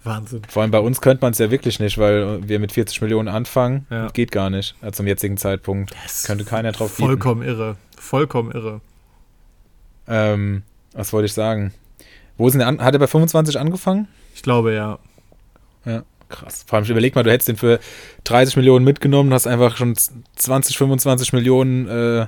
Wahnsinn. 0.04 0.42
Vor 0.48 0.64
allem 0.64 0.72
bei 0.72 0.80
uns 0.80 1.02
könnte 1.02 1.24
man 1.24 1.32
es 1.34 1.38
ja 1.38 1.52
wirklich 1.52 1.80
nicht, 1.80 1.98
weil 1.98 2.48
wir 2.48 2.60
mit 2.60 2.72
40 2.72 3.02
Millionen 3.02 3.28
anfangen. 3.28 3.86
Ja. 3.90 4.08
Geht 4.08 4.32
gar 4.32 4.50
nicht 4.50 4.76
äh, 4.82 4.92
zum 4.92 5.06
jetzigen 5.06 5.38
Zeitpunkt. 5.38 5.94
könnte 6.26 6.44
keiner 6.44 6.72
drauf 6.72 6.96
bieten. 6.96 7.08
Vollkommen 7.08 7.44
irre. 7.44 7.78
Vollkommen 7.98 8.52
irre. 8.52 8.82
Ähm, 10.08 10.64
was 10.94 11.14
wollte 11.14 11.28
ich 11.28 11.34
sagen? 11.34 11.74
Wo 12.38 12.48
ist 12.48 12.54
denn 12.54 12.60
der 12.60 12.68
an 12.68 12.82
Hat 12.82 12.94
er 12.94 13.00
bei 13.00 13.08
25 13.08 13.60
angefangen? 13.60 14.08
Ich 14.34 14.42
glaube, 14.42 14.74
ja. 14.74 14.98
Ja, 15.86 16.04
krass. 16.30 16.64
Vor 16.68 16.78
allem 16.78 16.88
überleg 16.88 17.14
mal, 17.14 17.24
du 17.24 17.32
hättest 17.32 17.50
den 17.50 17.58
für 17.58 17.80
30 18.24 18.56
Millionen 18.56 18.84
mitgenommen, 18.84 19.34
hast 19.34 19.46
einfach 19.46 19.78
schon 19.78 19.96
20, 20.36 20.78
25 20.78 21.34
Millionen 21.34 21.88
äh, 21.88 22.28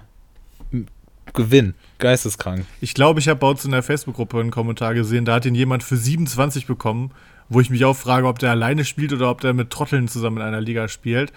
Gewinn. 1.33 1.73
Geisteskrank. 1.97 2.65
Ich 2.81 2.93
glaube, 2.93 3.19
ich 3.19 3.27
habe 3.27 3.39
bei 3.39 3.47
uns 3.47 3.65
in 3.65 3.71
der 3.71 3.83
Facebook-Gruppe 3.83 4.39
einen 4.39 4.51
Kommentar 4.51 4.93
gesehen, 4.93 5.25
da 5.25 5.35
hat 5.35 5.45
ihn 5.45 5.55
jemand 5.55 5.83
für 5.83 5.97
27 5.97 6.67
bekommen, 6.67 7.11
wo 7.49 7.59
ich 7.59 7.69
mich 7.69 7.85
auch 7.85 7.95
frage, 7.95 8.27
ob 8.27 8.39
der 8.39 8.51
alleine 8.51 8.85
spielt 8.85 9.13
oder 9.13 9.29
ob 9.29 9.41
der 9.41 9.53
mit 9.53 9.69
Trotteln 9.69 10.07
zusammen 10.07 10.37
in 10.37 10.43
einer 10.43 10.61
Liga 10.61 10.87
spielt. 10.87 11.31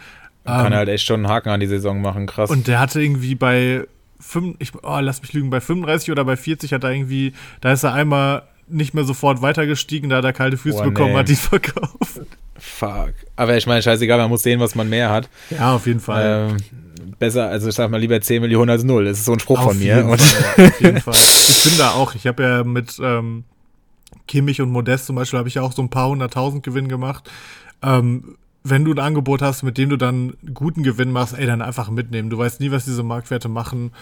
Kann 0.45 0.67
Ähm, 0.73 0.75
halt 0.75 0.89
echt 0.89 1.07
schon 1.07 1.25
einen 1.25 1.29
Haken 1.29 1.49
an 1.51 1.61
die 1.61 1.67
Saison 1.67 2.01
machen, 2.01 2.27
krass. 2.27 2.51
Und 2.51 2.69
der 2.69 2.79
hatte 2.81 3.01
irgendwie 3.03 3.35
bei 3.35 3.85
5, 4.21 4.57
ich, 4.61 4.73
oh, 4.83 4.99
lass 5.01 5.21
mich 5.23 5.33
lügen, 5.33 5.51
bei 5.51 5.61
35 5.61 6.11
oder 6.13 6.25
bei 6.25 6.37
40 6.37 6.73
hat 6.73 6.85
er 6.85 6.91
irgendwie, 6.93 7.33
da 7.61 7.73
ist 7.73 7.83
er 7.83 7.93
einmal 7.93 8.43
nicht 8.69 8.95
mehr 8.95 9.05
sofort 9.05 9.43
weitergestiegen, 9.43 10.09
da 10.11 10.17
hat 10.17 10.25
er 10.25 10.33
kalte 10.33 10.57
Füße 10.57 10.79
Oh, 10.81 10.85
bekommen, 10.85 11.13
nee. 11.13 11.19
hat 11.19 11.29
die 11.29 11.35
verkauft. 11.37 12.21
Fuck. 12.59 13.13
Aber 13.37 13.57
ich 13.57 13.67
meine, 13.67 13.83
scheißegal, 13.83 14.19
man 14.19 14.31
muss 14.31 14.43
sehen, 14.43 14.61
was 14.61 14.75
man 14.75 14.89
mehr 14.89 15.11
hat. 15.11 15.29
Ja, 15.51 15.75
auf 15.75 15.87
jeden 15.87 16.01
Fall. 16.01 16.51
Ähm, 16.51 16.57
besser, 17.19 17.49
also 17.49 17.69
ich 17.69 17.75
sag 17.75 17.91
mal 17.91 18.01
lieber 18.01 18.21
10 18.21 18.41
Millionen 18.41 18.71
als 18.71 18.83
null. 18.83 19.05
Das 19.05 19.19
ist 19.19 19.25
so 19.27 19.33
ein 19.33 19.41
Spruch 19.41 19.59
auf 19.59 19.65
von 19.73 19.79
mir. 19.79 19.97
Fall, 20.03 20.67
auf 20.69 20.81
jeden 20.81 21.01
Fall. 21.01 21.15
Ich 21.15 21.65
bin 21.65 21.79
da 21.79 21.91
auch. 21.91 22.15
Ich 22.15 22.27
habe 22.27 22.43
ja 22.43 22.65
mit 22.65 22.99
ähm, 23.03 23.45
Kimmich 24.27 24.61
und 24.61 24.70
Modest 24.70 25.07
zum 25.07 25.16
Beispiel 25.16 25.39
habe 25.39 25.49
ich 25.49 25.55
ja 25.55 25.62
auch 25.62 25.72
so 25.72 25.83
ein 25.83 25.91
paar 25.91 26.09
hunderttausend 26.09 26.62
Gewinn 26.62 26.89
gemacht. 26.89 27.31
Ähm, 27.83 28.37
wenn 28.68 28.85
du 28.85 28.93
ein 28.93 28.99
Angebot 28.99 29.43
hast, 29.43 29.62
mit 29.62 29.79
dem 29.79 29.91
du 29.91 29.97
dann 29.97 30.35
guten 30.53 30.83
Gewinn 30.83 31.12
machst, 31.12 31.39
ey, 31.39 31.47
dann 31.47 31.62
einfach 31.62 31.89
mitnehmen. 31.89 32.31
Du 32.31 32.39
weißt 32.39 32.61
nie, 32.61 32.72
was 32.72 32.85
diese 32.85 33.05
Marktwerte 33.05 33.49
machen. 33.49 33.93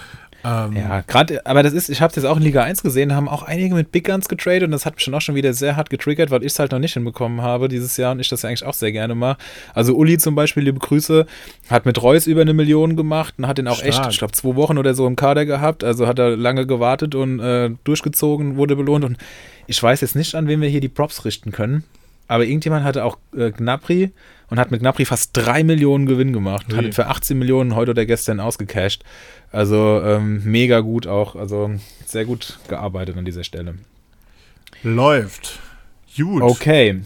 Ähm, 0.45 0.76
Ja, 0.76 1.01
gerade, 1.01 1.45
aber 1.47 1.62
das 1.62 1.72
ist, 1.72 1.88
ich 1.88 2.03
habe 2.03 2.11
es 2.11 2.16
jetzt 2.16 2.24
auch 2.26 2.36
in 2.36 2.42
Liga 2.42 2.62
1 2.62 2.82
gesehen, 2.82 3.14
haben 3.14 3.28
auch 3.28 3.42
einige 3.42 3.74
mit 3.74 3.90
Big 3.92 4.07
Guns 4.07 4.28
getradet 4.28 4.64
und 4.64 4.72
das 4.72 4.84
hat 4.84 4.97
mich 4.97 5.05
schon 5.05 5.14
auch 5.14 5.20
schon 5.20 5.34
wieder 5.34 5.55
sehr 5.55 5.76
hart 5.76 5.88
getriggert, 5.90 6.30
weil 6.30 6.42
ich 6.42 6.53
es 6.53 6.59
halt 6.59 6.72
noch 6.72 6.78
nicht 6.78 6.95
hinbekommen 6.95 7.40
habe 7.40 7.68
dieses 7.68 7.97
Jahr 7.97 8.12
und 8.12 8.20
ich 8.20 8.28
das 8.28 8.42
ja 8.42 8.51
eigentlich 8.51 8.64
auch 8.64 8.74
sehr 8.74 8.92
gerne 8.92 9.14
mache. 9.14 9.38
Also 9.72 9.95
Uli 9.95 10.18
zum 10.18 10.34
Beispiel, 10.34 10.62
liebe 10.62 10.78
Grüße, 10.78 11.26
hat 11.70 11.86
mit 11.86 12.03
Reus 12.03 12.26
über 12.26 12.42
eine 12.42 12.53
Million 12.53 12.97
gemacht 12.97 13.34
und 13.38 13.47
hat 13.47 13.59
den 13.59 13.68
auch 13.68 13.82
echt, 13.82 13.95
Stark. 13.95 14.12
ich 14.12 14.18
glaube, 14.18 14.32
zwei 14.32 14.55
Wochen 14.55 14.76
oder 14.76 14.95
so 14.95 15.07
im 15.07 15.16
Kader 15.16 15.47
gehabt, 15.47 15.82
also 15.82 16.07
hat 16.07 16.18
er 16.18 16.36
lange 16.36 16.66
gewartet 16.66 17.14
und 17.14 17.40
äh, 17.40 17.70
durchgezogen, 17.84 18.57
wurde 18.57 18.76
belohnt 18.76 19.05
und 19.05 19.16
ich 19.66 19.82
weiß 19.82 20.03
jetzt 20.03 20.14
nicht, 20.14 20.34
an 20.34 20.47
wen 20.47 20.61
wir 20.61 20.68
hier 20.68 20.80
die 20.80 20.88
Props 20.88 21.24
richten 21.24 21.51
können. 21.53 21.84
Aber 22.27 22.45
irgendjemand 22.45 22.85
hatte 22.85 23.05
auch 23.05 23.18
äh, 23.37 23.51
Gnabry 23.51 24.12
und 24.49 24.59
hat 24.59 24.70
mit 24.70 24.81
Gnabry 24.81 25.05
fast 25.05 25.31
3 25.35 25.64
Millionen 25.64 26.07
Gewinn 26.07 26.33
gemacht. 26.33 26.66
Ui. 26.70 26.77
Hat 26.77 26.85
ihn 26.85 26.93
für 26.93 27.07
18 27.07 27.39
Millionen 27.39 27.75
heute 27.75 27.91
oder 27.91 28.07
gestern 28.07 28.41
ausgecasht. 28.41 29.03
Also 29.53 30.01
ähm, 30.03 30.43
mega 30.45 30.81
gut 30.81 31.07
auch. 31.07 31.37
Also 31.37 31.70
sehr 32.07 32.25
gut 32.25 32.59
gearbeitet 32.68 33.16
an 33.16 33.25
dieser 33.25 33.45
Stelle. 33.45 33.75
Läuft. 34.83 35.59
Gut. 36.16 36.43
Okay. 36.43 37.01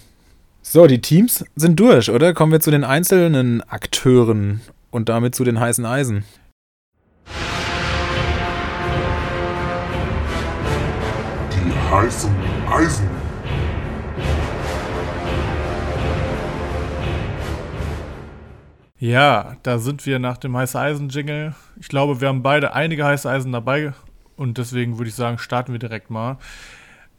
So, 0.62 0.86
die 0.86 1.00
Teams 1.00 1.44
sind 1.56 1.80
durch, 1.80 2.10
oder? 2.10 2.34
Kommen 2.34 2.52
wir 2.52 2.60
zu 2.60 2.70
den 2.70 2.84
einzelnen 2.84 3.62
Akteuren 3.62 4.60
und 4.90 5.08
damit 5.08 5.34
zu 5.34 5.44
den 5.44 5.58
heißen 5.58 5.86
Eisen. 5.86 6.24
Die 11.54 11.72
heißen 11.90 12.30
Eisen. 12.70 13.17
Ja, 19.00 19.56
da 19.62 19.78
sind 19.78 20.06
wir 20.06 20.18
nach 20.18 20.38
dem 20.38 20.56
heiße 20.56 20.78
Eisen-Jingle. 20.78 21.54
Ich 21.78 21.88
glaube, 21.88 22.20
wir 22.20 22.28
haben 22.28 22.42
beide 22.42 22.74
einige 22.74 23.04
heiße 23.04 23.30
Eisen 23.30 23.52
dabei 23.52 23.92
und 24.36 24.58
deswegen 24.58 24.98
würde 24.98 25.08
ich 25.08 25.14
sagen, 25.14 25.38
starten 25.38 25.70
wir 25.70 25.78
direkt 25.78 26.10
mal. 26.10 26.36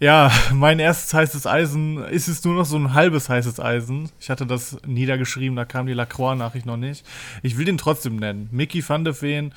Ja, 0.02 0.30
mein 0.54 0.80
erstes 0.80 1.14
heißes 1.14 1.48
Eisen 1.48 2.04
ist 2.04 2.28
es 2.28 2.44
nur 2.44 2.56
noch 2.56 2.66
so 2.66 2.78
ein 2.78 2.94
halbes 2.94 3.30
heißes 3.30 3.62
Eisen. 3.62 4.10
Ich 4.20 4.30
hatte 4.30 4.46
das 4.46 4.78
niedergeschrieben, 4.86 5.56
da 5.56 5.64
kam 5.64 5.88
die 5.88 5.94
Lacroix-Nachricht 5.94 6.66
noch 6.66 6.78
nicht. 6.78 7.06
Ich 7.44 7.58
will 7.58 7.66
den 7.66 7.78
trotzdem 7.78 8.18
nennen. 8.18 8.50
Mickey 8.52 8.84
van 8.88 9.06
de 9.06 9.14
Veen, 9.14 9.54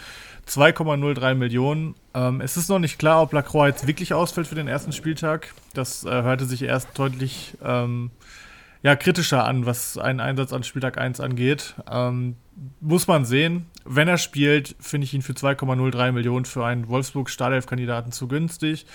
2,03 0.48 1.34
Millionen. 1.34 1.96
Ähm, 2.14 2.40
es 2.40 2.56
ist 2.56 2.68
noch 2.68 2.78
nicht 2.78 3.00
klar, 3.00 3.22
ob 3.22 3.32
Lacroix 3.32 3.68
jetzt 3.68 3.86
wirklich 3.88 4.14
ausfällt 4.14 4.46
für 4.46 4.54
den 4.54 4.68
ersten 4.68 4.92
Spieltag. 4.92 5.54
Das 5.74 6.04
äh, 6.04 6.10
hörte 6.10 6.44
sich 6.44 6.62
erst 6.62 6.96
deutlich 6.96 7.56
ähm, 7.64 8.12
ja, 8.82 8.96
kritischer 8.96 9.44
an, 9.44 9.64
was 9.64 9.96
einen 9.96 10.20
Einsatz 10.20 10.52
an 10.52 10.64
Spieltag 10.64 10.98
1 10.98 11.20
angeht. 11.20 11.74
Ähm, 11.90 12.36
muss 12.80 13.06
man 13.06 13.24
sehen. 13.24 13.66
Wenn 13.84 14.08
er 14.08 14.18
spielt, 14.18 14.74
finde 14.80 15.04
ich 15.04 15.14
ihn 15.14 15.22
für 15.22 15.32
2,03 15.32 16.12
Millionen 16.12 16.44
für 16.44 16.64
einen 16.64 16.88
Wolfsburg-Startelf-Kandidaten 16.88 18.12
zu 18.12 18.28
günstig. 18.28 18.86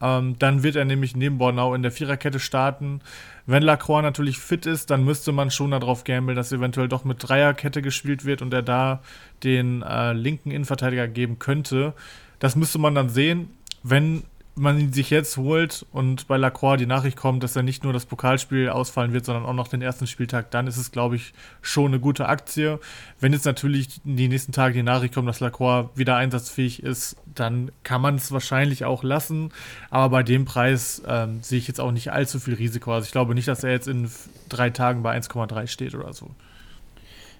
Ähm, 0.00 0.36
dann 0.38 0.62
wird 0.62 0.76
er 0.76 0.84
nämlich 0.84 1.16
neben 1.16 1.38
Bornau 1.38 1.74
in 1.74 1.82
der 1.82 1.92
Viererkette 1.92 2.38
starten. 2.38 3.00
Wenn 3.46 3.62
Lacroix 3.62 4.02
natürlich 4.02 4.38
fit 4.38 4.66
ist, 4.66 4.90
dann 4.90 5.04
müsste 5.04 5.32
man 5.32 5.50
schon 5.50 5.72
darauf 5.72 6.04
gambeln, 6.04 6.36
dass 6.36 6.52
eventuell 6.52 6.88
doch 6.88 7.04
mit 7.04 7.18
Dreierkette 7.20 7.82
gespielt 7.82 8.24
wird 8.24 8.42
und 8.42 8.52
er 8.54 8.62
da 8.62 9.02
den 9.42 9.82
äh, 9.82 10.12
linken 10.12 10.50
Innenverteidiger 10.50 11.08
geben 11.08 11.38
könnte. 11.38 11.92
Das 12.38 12.56
müsste 12.56 12.78
man 12.78 12.94
dann 12.94 13.08
sehen. 13.08 13.50
Wenn 13.82 14.24
man 14.56 14.78
ihn 14.78 14.92
sich 14.92 15.10
jetzt 15.10 15.36
holt 15.36 15.84
und 15.90 16.28
bei 16.28 16.36
Lacroix 16.36 16.78
die 16.78 16.86
Nachricht 16.86 17.16
kommt, 17.16 17.42
dass 17.42 17.56
er 17.56 17.64
nicht 17.64 17.82
nur 17.82 17.92
das 17.92 18.06
Pokalspiel 18.06 18.68
ausfallen 18.68 19.12
wird, 19.12 19.24
sondern 19.24 19.44
auch 19.46 19.52
noch 19.52 19.66
den 19.66 19.82
ersten 19.82 20.06
Spieltag, 20.06 20.50
dann 20.52 20.68
ist 20.68 20.76
es, 20.76 20.92
glaube 20.92 21.16
ich, 21.16 21.34
schon 21.60 21.86
eine 21.86 21.98
gute 21.98 22.28
Aktie. 22.28 22.78
Wenn 23.18 23.32
jetzt 23.32 23.46
natürlich 23.46 24.00
die 24.04 24.28
nächsten 24.28 24.52
Tage 24.52 24.74
die 24.74 24.82
Nachricht 24.82 25.14
kommt, 25.14 25.28
dass 25.28 25.40
Lacroix 25.40 25.88
wieder 25.96 26.16
einsatzfähig 26.16 26.82
ist, 26.82 27.16
dann 27.34 27.72
kann 27.82 28.00
man 28.00 28.14
es 28.14 28.30
wahrscheinlich 28.30 28.84
auch 28.84 29.02
lassen. 29.02 29.50
Aber 29.90 30.08
bei 30.10 30.22
dem 30.22 30.44
Preis 30.44 31.02
ähm, 31.06 31.42
sehe 31.42 31.58
ich 31.58 31.66
jetzt 31.66 31.80
auch 31.80 31.92
nicht 31.92 32.12
allzu 32.12 32.38
viel 32.38 32.54
Risiko. 32.54 32.92
Also 32.92 33.06
ich 33.06 33.12
glaube 33.12 33.34
nicht, 33.34 33.48
dass 33.48 33.64
er 33.64 33.72
jetzt 33.72 33.88
in 33.88 34.08
drei 34.48 34.70
Tagen 34.70 35.02
bei 35.02 35.16
1,3 35.18 35.66
steht 35.66 35.94
oder 35.94 36.12
so. 36.12 36.30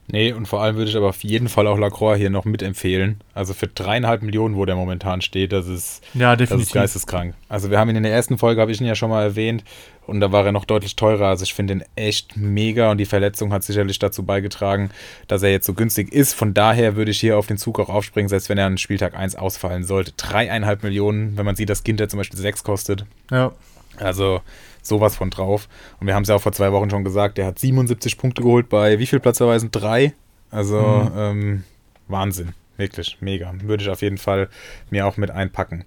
Nee, 0.07 0.32
und 0.32 0.46
vor 0.46 0.62
allem 0.62 0.76
würde 0.76 0.90
ich 0.90 0.96
aber 0.96 1.09
auf 1.09 1.24
jeden 1.24 1.48
Fall 1.48 1.66
auch 1.66 1.78
Lacroix 1.78 2.18
hier 2.18 2.28
noch 2.30 2.44
mitempfehlen. 2.44 3.20
Also 3.32 3.55
für 3.55 3.68
dreieinhalb 3.68 4.22
Millionen, 4.22 4.57
wo 4.57 4.66
der 4.66 4.76
momentan 4.76 5.22
steht, 5.22 5.52
das 5.52 5.66
ist, 5.66 6.02
Ja, 6.12 6.36
das 6.36 6.50
ist 6.50 6.72
geisteskrank. 6.72 7.34
Also 7.48 7.70
wir 7.70 7.78
haben 7.78 7.88
ihn 7.88 7.96
in 7.96 8.02
der 8.02 8.12
ersten 8.12 8.36
Folge, 8.36 8.61
habe 8.61 8.70
ich 8.70 8.80
ihn 8.80 8.86
ja 8.86 8.94
schon 8.94 9.11
mal 9.11 9.22
erwähnt, 9.22 9.64
und 10.07 10.20
da 10.20 10.32
war 10.32 10.44
er 10.44 10.52
noch 10.52 10.64
deutlich 10.64 10.96
teurer. 10.96 11.28
Also 11.28 11.44
ich 11.44 11.55
finde 11.55 11.74
ihn 11.74 11.84
echt 11.96 12.36
mega 12.36 12.90
und 12.90 12.98
die 12.98 13.07
Verletzung 13.07 13.52
hat 13.52 13.64
sicherlich 13.64 13.98
dazu 13.98 14.22
beigetragen, 14.22 14.90
dass 15.28 15.42
er 15.42 15.50
jetzt 15.50 15.66
so 15.66 15.74
günstig 15.74 16.12
ist. 16.12 16.34
Von 16.34 16.55
daher 16.55 16.96
würde 16.96 17.11
ich 17.11 17.20
hier 17.20 17.38
auf 17.38 17.46
den 17.46 17.57
Zug 17.57 17.80
auch 17.80 17.88
aufspringen, 17.88 18.28
selbst 18.28 18.48
wenn 18.48 18.59
er 18.59 18.66
an 18.66 18.78
Spieltag 18.78 19.16
1 19.16 19.36
ausfallen 19.36 19.84
sollte. 19.84 20.12
Dreieinhalb 20.16 20.82
Millionen, 20.82 21.36
wenn 21.36 21.46
man 21.46 21.57
sieht, 21.57 21.70
dass 21.70 21.84
Ginter 21.84 22.09
zum 22.09 22.18
Beispiel 22.18 22.38
sechs 22.38 22.64
kostet. 22.64 23.07
Ja. 23.30 23.52
Also 23.98 24.42
sowas 24.85 25.16
von 25.16 25.30
drauf. 25.30 25.68
Und 26.01 26.07
wir 26.07 26.14
haben 26.14 26.22
es 26.22 26.28
ja 26.28 26.37
auch 26.37 26.41
vor 26.43 26.53
zwei 26.53 26.70
Wochen 26.72 26.91
schon 26.91 27.03
gesagt, 27.05 27.39
der 27.39 27.47
hat 27.47 27.59
77 27.59 28.16
Punkte 28.18 28.43
geholt 28.43 28.68
bei 28.68 28.99
wie 28.99 29.07
viel 29.07 29.18
Platzerweisen? 29.20 29.70
Drei. 29.72 30.14
Also 30.51 30.78
Mhm. 30.78 31.12
ähm, 31.16 31.64
Wahnsinn. 32.07 32.53
Wirklich, 32.76 33.18
mega. 33.20 33.53
Würde 33.62 33.82
ich 33.85 33.89
auf 33.91 34.03
jeden 34.03 34.18
Fall 34.18 34.49
mir 34.91 35.07
auch 35.07 35.16
mit 35.16 35.30
einpacken. 35.30 35.85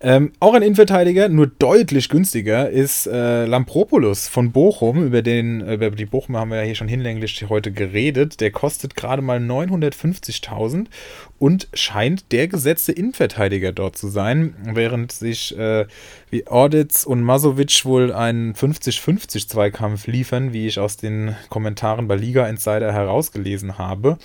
Ähm, 0.00 0.32
auch 0.38 0.54
ein 0.54 0.62
Innenverteidiger, 0.62 1.28
nur 1.28 1.48
deutlich 1.48 2.08
günstiger, 2.08 2.70
ist 2.70 3.08
äh, 3.08 3.46
Lampropoulos 3.46 4.28
von 4.28 4.52
Bochum. 4.52 5.04
Über, 5.04 5.22
den, 5.22 5.60
äh, 5.60 5.74
über 5.74 5.90
die 5.90 6.06
Bochum 6.06 6.36
haben 6.36 6.50
wir 6.50 6.58
ja 6.58 6.62
hier 6.62 6.76
schon 6.76 6.86
hinlänglich 6.86 7.44
heute 7.48 7.72
geredet. 7.72 8.40
Der 8.40 8.52
kostet 8.52 8.94
gerade 8.94 9.22
mal 9.22 9.38
950.000 9.38 10.86
und 11.40 11.68
scheint 11.74 12.30
der 12.30 12.46
gesetzte 12.46 12.92
Innenverteidiger 12.92 13.72
dort 13.72 13.96
zu 13.96 14.06
sein, 14.06 14.54
während 14.72 15.10
sich 15.10 15.58
äh, 15.58 15.86
wie 16.30 16.46
Orditz 16.46 17.04
und 17.04 17.22
Masovic 17.22 17.84
wohl 17.84 18.12
einen 18.12 18.54
50-50-Zweikampf 18.54 20.06
liefern, 20.06 20.52
wie 20.52 20.68
ich 20.68 20.78
aus 20.78 20.96
den 20.96 21.34
Kommentaren 21.48 22.06
bei 22.06 22.14
Liga 22.14 22.46
Insider 22.46 22.92
herausgelesen 22.92 23.78
habe. 23.78 24.18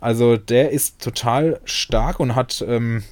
Also 0.00 0.36
der 0.36 0.70
ist 0.70 1.00
total 1.00 1.60
stark 1.64 2.18
und 2.18 2.34
hat. 2.34 2.64
Ähm, 2.66 3.04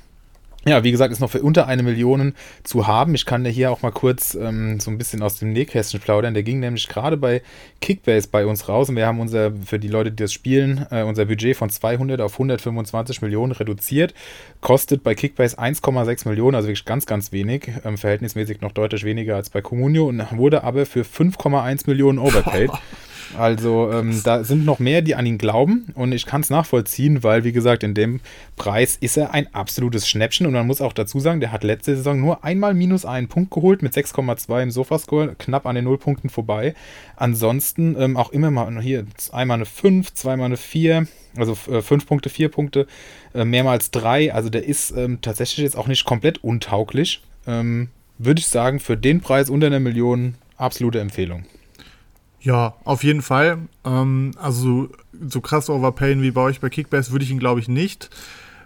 ja, 0.67 0.83
wie 0.83 0.91
gesagt, 0.91 1.13
ist 1.13 1.21
noch 1.21 1.31
für 1.31 1.43
unter 1.43 1.67
eine 1.67 1.83
Million 1.83 2.35
zu 2.65 2.87
haben. 2.87 3.15
Ich 3.15 3.25
kann 3.25 3.45
dir 3.45 3.51
hier 3.51 3.71
auch 3.71 3.83
mal 3.83 3.93
kurz 3.93 4.35
ähm, 4.35 4.81
so 4.81 4.91
ein 4.91 4.99
bisschen 4.99 5.23
aus 5.23 5.39
dem 5.39 5.53
Nähkästchen 5.53 6.01
plaudern. 6.01 6.35
Der 6.35 6.43
ging 6.43 6.59
nämlich 6.59 6.89
gerade 6.89 7.17
bei 7.17 7.43
Kickbase 7.81 8.29
bei 8.31 8.45
uns 8.45 8.69
raus 8.69 8.89
und 8.89 8.97
wir 8.97 9.07
haben 9.07 9.21
unser, 9.21 9.53
für 9.53 9.79
die 9.79 9.89
Leute, 9.89 10.11
die 10.11 10.23
das 10.25 10.33
spielen, 10.33 10.85
äh, 10.91 11.05
unser 11.05 11.27
Budget 11.27 11.57
von 11.57 11.71
200 11.71 12.21
auf 12.21 12.33
125 12.35 13.23
Millionen 13.23 13.53
reduziert. 13.53 14.15
Kostet 14.61 15.05
bei 15.05 15.15
Kickbase 15.15 15.59
1,6 15.59 16.29
Millionen, 16.29 16.57
also 16.57 16.69
wirklich 16.69 16.85
ganz, 16.85 17.07
ganz 17.07 17.31
wenig. 17.31 17.71
Ähm, 17.85 17.97
verhältnismäßig 17.97 18.61
noch 18.61 18.73
deutlich 18.73 19.05
weniger 19.05 19.37
als 19.37 19.51
bei 19.51 19.63
Comunio 19.63 20.09
und 20.09 20.27
wurde 20.37 20.65
aber 20.65 20.87
für 20.87 21.03
5,1 21.03 21.85
Millionen 21.87 22.19
overpaid. 22.19 22.71
Also 23.37 23.91
ähm, 23.93 24.21
da 24.25 24.45
sind 24.45 24.65
noch 24.65 24.79
mehr, 24.79 25.03
die 25.03 25.15
an 25.15 25.27
ihn 25.27 25.39
glauben 25.39 25.93
und 25.95 26.13
ich 26.13 26.27
kann 26.27 26.41
es 26.41 26.51
nachvollziehen, 26.51 27.23
weil 27.23 27.45
wie 27.45 27.53
gesagt, 27.53 27.83
in 27.83 27.95
dem 27.95 28.21
Preis 28.57 28.97
ist 29.01 29.17
er 29.17 29.35
ein 29.35 29.53
absolutes 29.55 30.09
Schnäppchen 30.09 30.47
und 30.47 30.53
man 30.53 30.67
muss 30.67 30.81
auch 30.81 30.93
dazu 30.93 31.21
sagen, 31.21 31.41
der 31.41 31.53
hat 31.53 31.65
letzte 31.65 31.97
Saison 31.97 32.21
nur 32.21 32.45
einmal 32.45 32.75
minus 32.75 33.05
einen 33.05 33.29
Punkt 33.29 33.51
geholt 33.51 33.83
mit 33.83 33.93
6,2 33.93 34.63
im 34.63 34.71
Sofascore, 34.71 35.35
knapp 35.39 35.67
an 35.67 35.75
den 35.75 35.85
Nullpunkten 35.85 36.31
vorbei. 36.31 36.75
Ansonsten 37.17 37.97
ähm, 37.99 38.17
auch 38.17 38.31
immer 38.31 38.51
mal 38.51 38.81
hier 38.81 39.05
einmal 39.33 39.57
eine 39.57 39.67
5, 39.67 40.15
zweimal 40.15 40.47
eine 40.47 40.57
4, 40.57 41.07
also 41.37 41.55
5 41.55 41.91
äh, 41.91 42.07
Punkte, 42.07 42.31
4 42.31 42.49
Punkte, 42.49 42.87
äh, 43.35 43.45
mehrmals 43.45 43.91
3. 43.91 44.33
Also 44.33 44.49
der 44.49 44.65
ist 44.65 44.91
ähm, 44.93 45.21
tatsächlich 45.21 45.65
jetzt 45.65 45.77
auch 45.77 45.87
nicht 45.87 46.05
komplett 46.05 46.43
untauglich. 46.43 47.23
Ähm, 47.47 47.89
Würde 48.19 48.41
ich 48.41 48.47
sagen, 48.47 48.81
für 48.81 48.97
den 48.97 49.21
Preis 49.21 49.51
unter 49.51 49.67
einer 49.67 49.81
Million 49.81 50.35
absolute 50.57 51.01
Empfehlung. 51.01 51.45
Ja, 52.41 52.75
auf 52.85 53.03
jeden 53.03 53.23
Fall. 53.23 53.59
Ähm, 53.85 54.33
also 54.41 54.89
so 55.29 55.41
krass 55.41 55.69
overpayen 55.69 56.23
wie 56.23 56.31
bei 56.31 56.41
euch 56.43 56.61
bei 56.61 56.69
Kickbase 56.69 57.11
würde 57.11 57.25
ich 57.25 57.31
ihn, 57.31 57.41
glaube 57.41 57.61
ich, 57.61 57.69
nicht. 57.69 58.11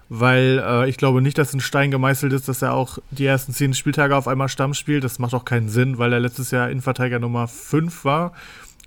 Weil 0.08 0.62
äh, 0.62 0.88
ich 0.90 0.98
glaube 0.98 1.22
nicht, 1.22 1.38
dass 1.38 1.54
ein 1.54 1.60
Stein 1.60 1.90
gemeißelt 1.90 2.34
ist, 2.34 2.46
dass 2.48 2.60
er 2.60 2.74
auch 2.74 2.98
die 3.10 3.24
ersten 3.24 3.52
zehn 3.52 3.72
Spieltage 3.72 4.14
auf 4.14 4.28
einmal 4.28 4.48
Stamm 4.48 4.74
spielt. 4.74 5.04
Das 5.04 5.18
macht 5.18 5.32
auch 5.32 5.46
keinen 5.46 5.70
Sinn, 5.70 5.96
weil 5.96 6.12
er 6.12 6.20
letztes 6.20 6.50
Jahr 6.50 6.68
Innenverteidiger 6.68 7.18
Nummer 7.18 7.48
5 7.48 8.04
war. 8.04 8.32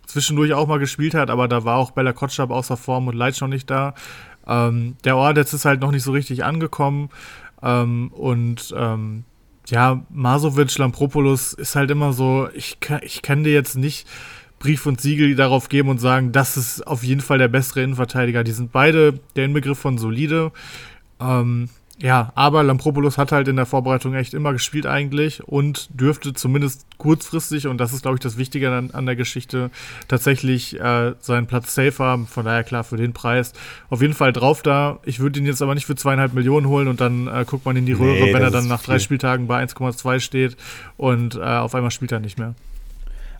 Zwischendurch 0.05 0.53
auch 0.53 0.67
mal 0.67 0.77
gespielt 0.77 1.15
hat, 1.15 1.31
aber 1.31 1.47
da 1.47 1.65
war 1.65 1.77
auch 1.77 1.91
Bella 1.91 2.13
Kotschab 2.13 2.51
außer 2.51 2.77
Form 2.77 3.07
und 3.07 3.15
Leitsch 3.15 3.41
noch 3.41 3.47
nicht 3.47 3.69
da. 3.71 3.95
Ähm, 4.47 4.97
der 5.03 5.17
Ort 5.17 5.37
jetzt 5.37 5.53
ist 5.53 5.65
halt 5.65 5.81
noch 5.81 5.91
nicht 5.91 6.03
so 6.03 6.11
richtig 6.11 6.43
angekommen. 6.43 7.09
Ähm, 7.63 8.11
und 8.13 8.71
ähm, 8.77 9.23
ja, 9.67 10.03
Masovic, 10.11 10.77
Lampropoulos 10.77 11.53
ist 11.53 11.75
halt 11.75 11.89
immer 11.89 12.13
so, 12.13 12.49
ich 12.53 12.77
ich 13.01 13.23
kann 13.23 13.43
dir 13.43 13.53
jetzt 13.53 13.75
nicht 13.75 14.07
Brief 14.59 14.85
und 14.85 15.01
Siegel 15.01 15.35
darauf 15.35 15.69
geben 15.69 15.89
und 15.89 15.99
sagen, 15.99 16.31
das 16.31 16.57
ist 16.57 16.85
auf 16.85 17.03
jeden 17.03 17.21
Fall 17.21 17.37
der 17.37 17.47
bessere 17.47 17.83
Innenverteidiger. 17.83 18.43
Die 18.43 18.51
sind 18.51 18.71
beide 18.71 19.19
der 19.35 19.45
Inbegriff 19.45 19.79
von 19.79 19.97
solide. 19.97 20.51
Ähm, 21.19 21.69
ja, 21.97 22.33
aber 22.35 22.61
Lampropoulos 22.63 23.17
hat 23.17 23.31
halt 23.31 23.47
in 23.47 23.55
der 23.55 23.65
Vorbereitung 23.65 24.15
echt 24.15 24.33
immer 24.33 24.51
gespielt 24.51 24.85
eigentlich 24.85 25.41
und 25.43 25.87
dürfte 25.97 26.33
zumindest 26.33 26.85
kurzfristig, 26.97 27.67
und 27.67 27.77
das 27.77 27.93
ist, 27.93 28.01
glaube 28.01 28.15
ich, 28.15 28.19
das 28.19 28.37
Wichtige 28.37 28.69
an, 28.69 28.91
an 28.91 29.05
der 29.05 29.15
Geschichte, 29.15 29.71
tatsächlich 30.09 30.77
äh, 30.77 31.13
seinen 31.21 31.47
Platz 31.47 31.73
safe 31.73 32.03
haben. 32.03 32.27
Von 32.27 32.43
daher 32.43 32.65
klar, 32.65 32.83
für 32.83 32.97
den 32.97 33.13
Preis 33.13 33.53
auf 33.89 34.01
jeden 34.01 34.13
Fall 34.13 34.33
drauf 34.33 34.61
da. 34.61 34.99
Ich 35.05 35.19
würde 35.21 35.39
ihn 35.39 35.45
jetzt 35.45 35.61
aber 35.61 35.73
nicht 35.73 35.85
für 35.85 35.95
zweieinhalb 35.95 36.33
Millionen 36.33 36.67
holen 36.67 36.89
und 36.89 36.99
dann 36.99 37.27
äh, 37.27 37.45
guckt 37.47 37.65
man 37.65 37.77
in 37.77 37.85
die 37.85 37.93
Röhre, 37.93 38.25
nee, 38.25 38.33
wenn 38.33 38.41
er 38.41 38.51
dann 38.51 38.67
nach 38.67 38.81
viel. 38.81 38.95
drei 38.95 38.99
Spieltagen 38.99 39.47
bei 39.47 39.63
1,2 39.63 40.19
steht 40.19 40.57
und 40.97 41.35
äh, 41.35 41.39
auf 41.39 41.75
einmal 41.75 41.91
spielt 41.91 42.11
er 42.11 42.19
nicht 42.19 42.37
mehr. 42.37 42.55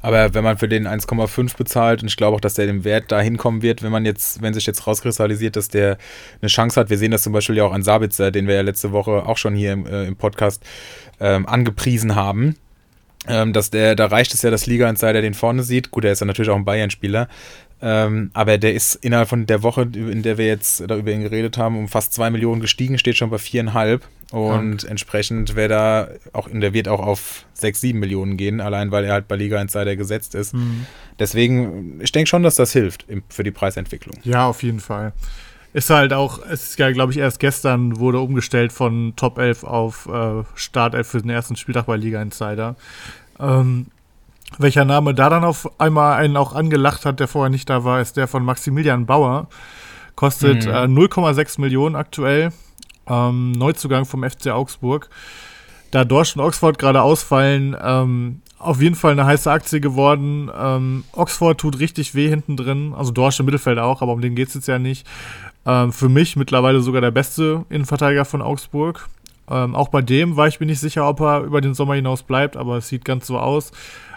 Aber 0.06 0.36
wenn 0.36 0.44
man 0.44 0.60
für 0.60 0.68
den 0.68 0.88
1,5 0.88 1.58
bezahlt, 1.58 2.04
und 2.04 2.10
ich 2.10 2.16
glaube 2.16 2.36
auch, 2.36 2.40
dass 2.40 2.54
der 2.54 2.68
dem 2.68 2.84
Wert 2.84 3.06
da 3.12 3.20
hinkommen 3.20 3.64
wird, 3.64 3.82
wenn 3.82 3.92
man 3.92 4.06
jetzt, 4.06 4.40
wenn 4.40 4.54
sich 4.54 4.68
jetzt 4.68 4.86
rauskristallisiert, 4.86 5.56
dass 5.56 5.68
der 5.68 5.98
eine 6.44 6.48
Chance 6.48 6.80
hat. 6.80 6.92
Wir 6.92 7.00
sehen 7.00 7.10
das 7.10 7.24
zum 7.24 7.34
Beispiel 7.34 7.58
ja 7.58 7.64
auch 7.64 7.72
an 7.72 7.82
Sabitzer, 7.82 8.30
den 8.30 8.46
wir 8.46 8.54
ja 8.54 8.62
letzte 8.62 8.92
Woche 8.92 9.26
auch 9.26 9.38
schon 9.38 9.56
hier 9.56 9.74
im, 9.74 9.88
äh, 9.88 10.06
im 10.06 10.16
Podcast 10.16 10.64
ähm, 11.20 11.48
angepriesen 11.48 12.14
haben. 12.14 12.56
Ähm, 13.28 13.54
dass 13.54 13.72
der, 13.72 13.96
da 13.96 14.06
reicht 14.06 14.34
es 14.34 14.42
ja, 14.42 14.52
dass 14.52 14.68
Liga 14.68 14.90
Insider 14.90 15.22
den 15.22 15.34
vorne 15.34 15.64
sieht. 15.64 15.92
Gut, 15.92 16.06
er 16.06 16.12
ist 16.12 16.20
ja 16.20 16.26
natürlich 16.26 16.50
auch 16.50 16.56
ein 16.56 16.66
Bayern-Spieler. 16.66 17.28
Ähm, 17.82 18.32
aber 18.34 18.58
der 18.58 18.74
ist 18.74 18.96
innerhalb 18.96 19.28
von 19.28 19.46
der 19.46 19.62
Woche, 19.62 19.82
in 19.82 20.24
der 20.24 20.38
wir 20.38 20.48
jetzt 20.48 20.80
über 20.80 21.12
ihn 21.12 21.22
geredet 21.22 21.58
haben, 21.58 21.78
um 21.78 21.88
fast 21.88 22.14
zwei 22.14 22.30
Millionen 22.30 22.62
gestiegen, 22.62 22.98
steht 22.98 23.18
schon 23.18 23.30
bei 23.30 23.38
viereinhalb. 23.38 24.08
Und 24.32 24.84
ja. 24.84 24.90
entsprechend 24.90 25.56
wäre 25.56 25.70
da 25.70 26.08
auch, 26.34 26.50
der 26.52 26.74
wird 26.74 26.88
auch 26.88 27.00
auf 27.00 27.46
sechs, 27.54 27.82
sieben 27.82 28.00
Millionen 28.00 28.38
gehen, 28.38 28.60
allein 28.60 28.92
weil 28.92 29.06
er 29.06 29.14
halt 29.14 29.28
bei 29.28 29.36
Liga 29.36 29.62
Insider 29.62 29.96
gesetzt 29.96 30.36
ist. 30.36 30.54
Mhm. 30.54 30.86
Deswegen, 31.20 32.00
ich 32.02 32.12
denke 32.12 32.28
schon, 32.28 32.44
dass 32.44 32.56
das 32.56 32.72
hilft 32.74 33.06
für 33.30 33.44
die 33.44 33.52
Preisentwicklung. 33.52 34.18
Ja, 34.24 34.48
auf 34.48 34.64
jeden 34.64 34.80
Fall. 34.80 35.14
Ist 35.76 35.90
halt 35.90 36.14
auch, 36.14 36.40
es 36.50 36.70
ist 36.70 36.80
ja, 36.80 36.90
glaube 36.94 37.12
ich, 37.12 37.18
erst 37.18 37.42
gestern 37.42 38.00
wurde 38.00 38.22
umgestellt 38.22 38.72
von 38.72 39.12
Top 39.18 39.38
11 39.38 39.66
auf 39.66 40.06
äh, 40.06 40.44
Startelf 40.56 41.10
für 41.10 41.22
den 41.22 41.30
ersten 41.30 41.58
Spieltag 41.58 41.88
bei 41.88 41.98
Liga 41.98 42.22
Insider. 42.22 42.78
Ähm, 43.42 43.88
welcher 44.58 44.86
Name 44.86 45.14
da 45.14 45.30
dann 45.30 45.44
auf 45.44 45.70
einmal 45.78 46.14
einen 46.14 46.38
auch 46.38 46.54
angelacht 46.54 47.06
hat, 47.06 47.20
der 47.20 47.28
vorher 47.28 47.50
nicht 47.50 47.70
da 47.70 47.84
war, 47.84 48.00
ist 48.00 48.16
der 48.16 48.30
von 48.30 48.46
Maximilian 48.46 49.06
Bauer. 49.06 49.50
Kostet 50.16 50.64
mhm. 50.64 50.72
äh, 50.72 51.08
0,6 51.08 51.60
Millionen 51.60 51.98
aktuell. 51.98 52.54
Ähm, 53.06 53.52
Neuzugang 53.52 54.06
vom 54.06 54.24
FC 54.24 54.52
Augsburg. 54.52 55.10
Da 55.92 56.06
Dorsch 56.06 56.38
und 56.38 56.42
Oxford 56.42 56.80
gerade 56.80 57.02
ausfallen, 57.02 57.76
ähm, 57.82 58.42
auf 58.58 58.82
jeden 58.82 58.96
Fall 58.96 59.12
eine 59.12 59.26
heiße 59.26 59.52
Aktie 59.52 59.80
geworden. 59.80 60.50
Ähm, 60.58 61.04
Oxford 61.12 61.58
tut 61.58 61.80
richtig 61.80 62.16
weh 62.16 62.30
hinten 62.30 62.58
drin, 62.58 62.94
also 62.98 63.12
Dorsch 63.12 63.40
im 63.40 63.46
Mittelfeld 63.46 63.78
auch, 63.80 64.02
aber 64.02 64.14
um 64.14 64.22
den 64.22 64.36
geht 64.36 64.48
es 64.48 64.56
jetzt 64.56 64.68
ja 64.68 64.80
nicht. 64.80 65.06
Ähm, 65.66 65.92
für 65.92 66.10
mich 66.10 66.36
mittlerweile 66.36 66.82
sogar 66.82 67.02
der 67.02 67.12
beste 67.12 67.66
Innenverteidiger 67.70 68.26
von 68.26 68.42
Augsburg. 68.42 69.08
Ähm, 69.50 69.76
auch 69.76 69.90
bei 69.90 70.02
dem 70.02 70.38
war 70.38 70.48
ich 70.48 70.60
mir 70.60 70.66
nicht 70.66 70.80
sicher, 70.80 71.08
ob 71.08 71.22
er 71.22 71.42
über 71.42 71.62
den 71.62 71.74
Sommer 71.74 71.96
hinaus 71.96 72.24
bleibt, 72.24 72.58
aber 72.58 72.78
es 72.78 72.88
sieht 72.88 73.06
ganz 73.06 73.28
so 73.28 73.38
aus 73.38 73.72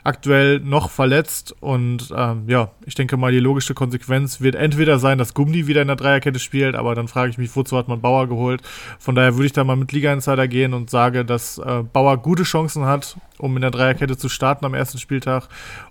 aktuell 0.09 0.61
noch 0.61 0.91
verletzt 0.91 1.55
und 1.61 2.13
ähm, 2.17 2.45
ja, 2.47 2.71
ich 2.87 2.95
denke 2.95 3.19
mal, 3.19 3.31
die 3.31 3.41
logische 3.41 3.75
Konsequenz 3.75 4.41
wird 4.41 4.55
entweder 4.55 4.99
sein, 4.99 5.19
dass 5.19 5.35
Gummi 5.35 5.67
wieder 5.67 5.83
in 5.83 5.89
der 5.89 5.97
Dreierkette 5.97 6.39
spielt, 6.39 6.77
aber 6.77 6.95
dann 6.95 7.09
frage 7.09 7.31
ich 7.31 7.37
mich, 7.37 7.55
wozu 7.55 7.77
hat 7.77 7.89
man 7.89 8.01
Bauer 8.01 8.27
geholt? 8.27 8.63
Von 8.99 9.15
daher 9.15 9.35
würde 9.35 9.47
ich 9.47 9.53
da 9.53 9.65
mal 9.65 9.77
mit 9.77 9.93
Liga 9.93 10.11
Insider 10.13 10.49
gehen 10.49 10.73
und 10.73 10.89
sage, 10.89 11.27
dass 11.27 11.59
äh, 11.59 11.83
Bauer 11.93 12.17
gute 12.17 12.45
Chancen 12.45 12.87
hat, 12.87 13.19
um 13.37 13.55
in 13.57 13.61
der 13.61 13.71
Dreierkette 13.71 14.17
zu 14.17 14.31
starten 14.31 14.65
am 14.65 14.73
ersten 14.73 14.99
Spieltag 14.99 15.49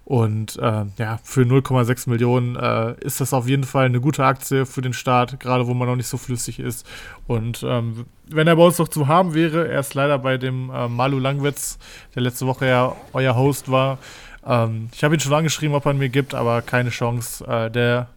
und 0.07 0.55
äh, 0.55 0.85
ja, 0.97 1.19
für 1.21 1.41
0,6 1.41 2.09
Millionen 2.09 2.55
äh, 2.55 2.95
ist 3.01 3.19
das 3.19 3.33
auf 3.33 3.45
jeden 3.45 3.65
Fall 3.65 3.87
eine 3.87 3.99
gute 3.99 4.23
Aktie 4.23 4.65
für 4.65 4.81
den 4.81 4.93
Start, 4.93 5.37
gerade 5.41 5.67
wo 5.67 5.73
man 5.73 5.85
noch 5.85 5.97
nicht 5.97 6.07
so 6.07 6.17
flüssig 6.17 6.61
ist 6.61 6.87
und 7.27 7.61
ähm, 7.67 8.05
wenn 8.29 8.47
er 8.47 8.55
bei 8.55 8.63
uns 8.63 8.77
noch 8.77 8.87
zu 8.87 9.07
haben 9.07 9.33
wäre, 9.33 9.67
er 9.67 9.81
ist 9.81 9.93
leider 9.95 10.17
bei 10.17 10.37
dem 10.37 10.69
äh, 10.69 10.87
Malu 10.87 11.19
Langwitz, 11.19 11.77
der 12.15 12.21
letzte 12.21 12.47
Woche 12.47 12.67
ja 12.67 12.95
euer 13.11 13.35
Host 13.35 13.69
war. 13.69 13.97
Ähm, 14.45 14.89
ich 14.93 15.03
habe 15.03 15.15
ihn 15.15 15.19
schon 15.19 15.33
angeschrieben, 15.33 15.75
ob 15.75 15.85
er 15.85 15.93
mir 15.93 16.09
gibt, 16.09 16.33
aber 16.33 16.61
keine 16.61 16.89
Chance. 16.89 17.45
Äh, 17.45 17.69
der 17.69 18.07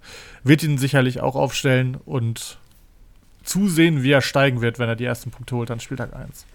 wird 0.45 0.63
ihn 0.63 0.79
sicherlich 0.79 1.21
auch 1.21 1.35
aufstellen 1.35 1.97
und 2.05 2.59
zusehen, 3.43 4.05
wie 4.05 4.13
er 4.13 4.23
steigen 4.23 4.61
wird, 4.61 4.79
wenn 4.79 4.89
er 4.89 4.97
die 4.97 5.05
ersten 5.05 5.31
Punkte 5.33 5.57
holt 5.57 5.71
an 5.71 5.81
Spieltag 5.81 6.15
1. 6.15 6.47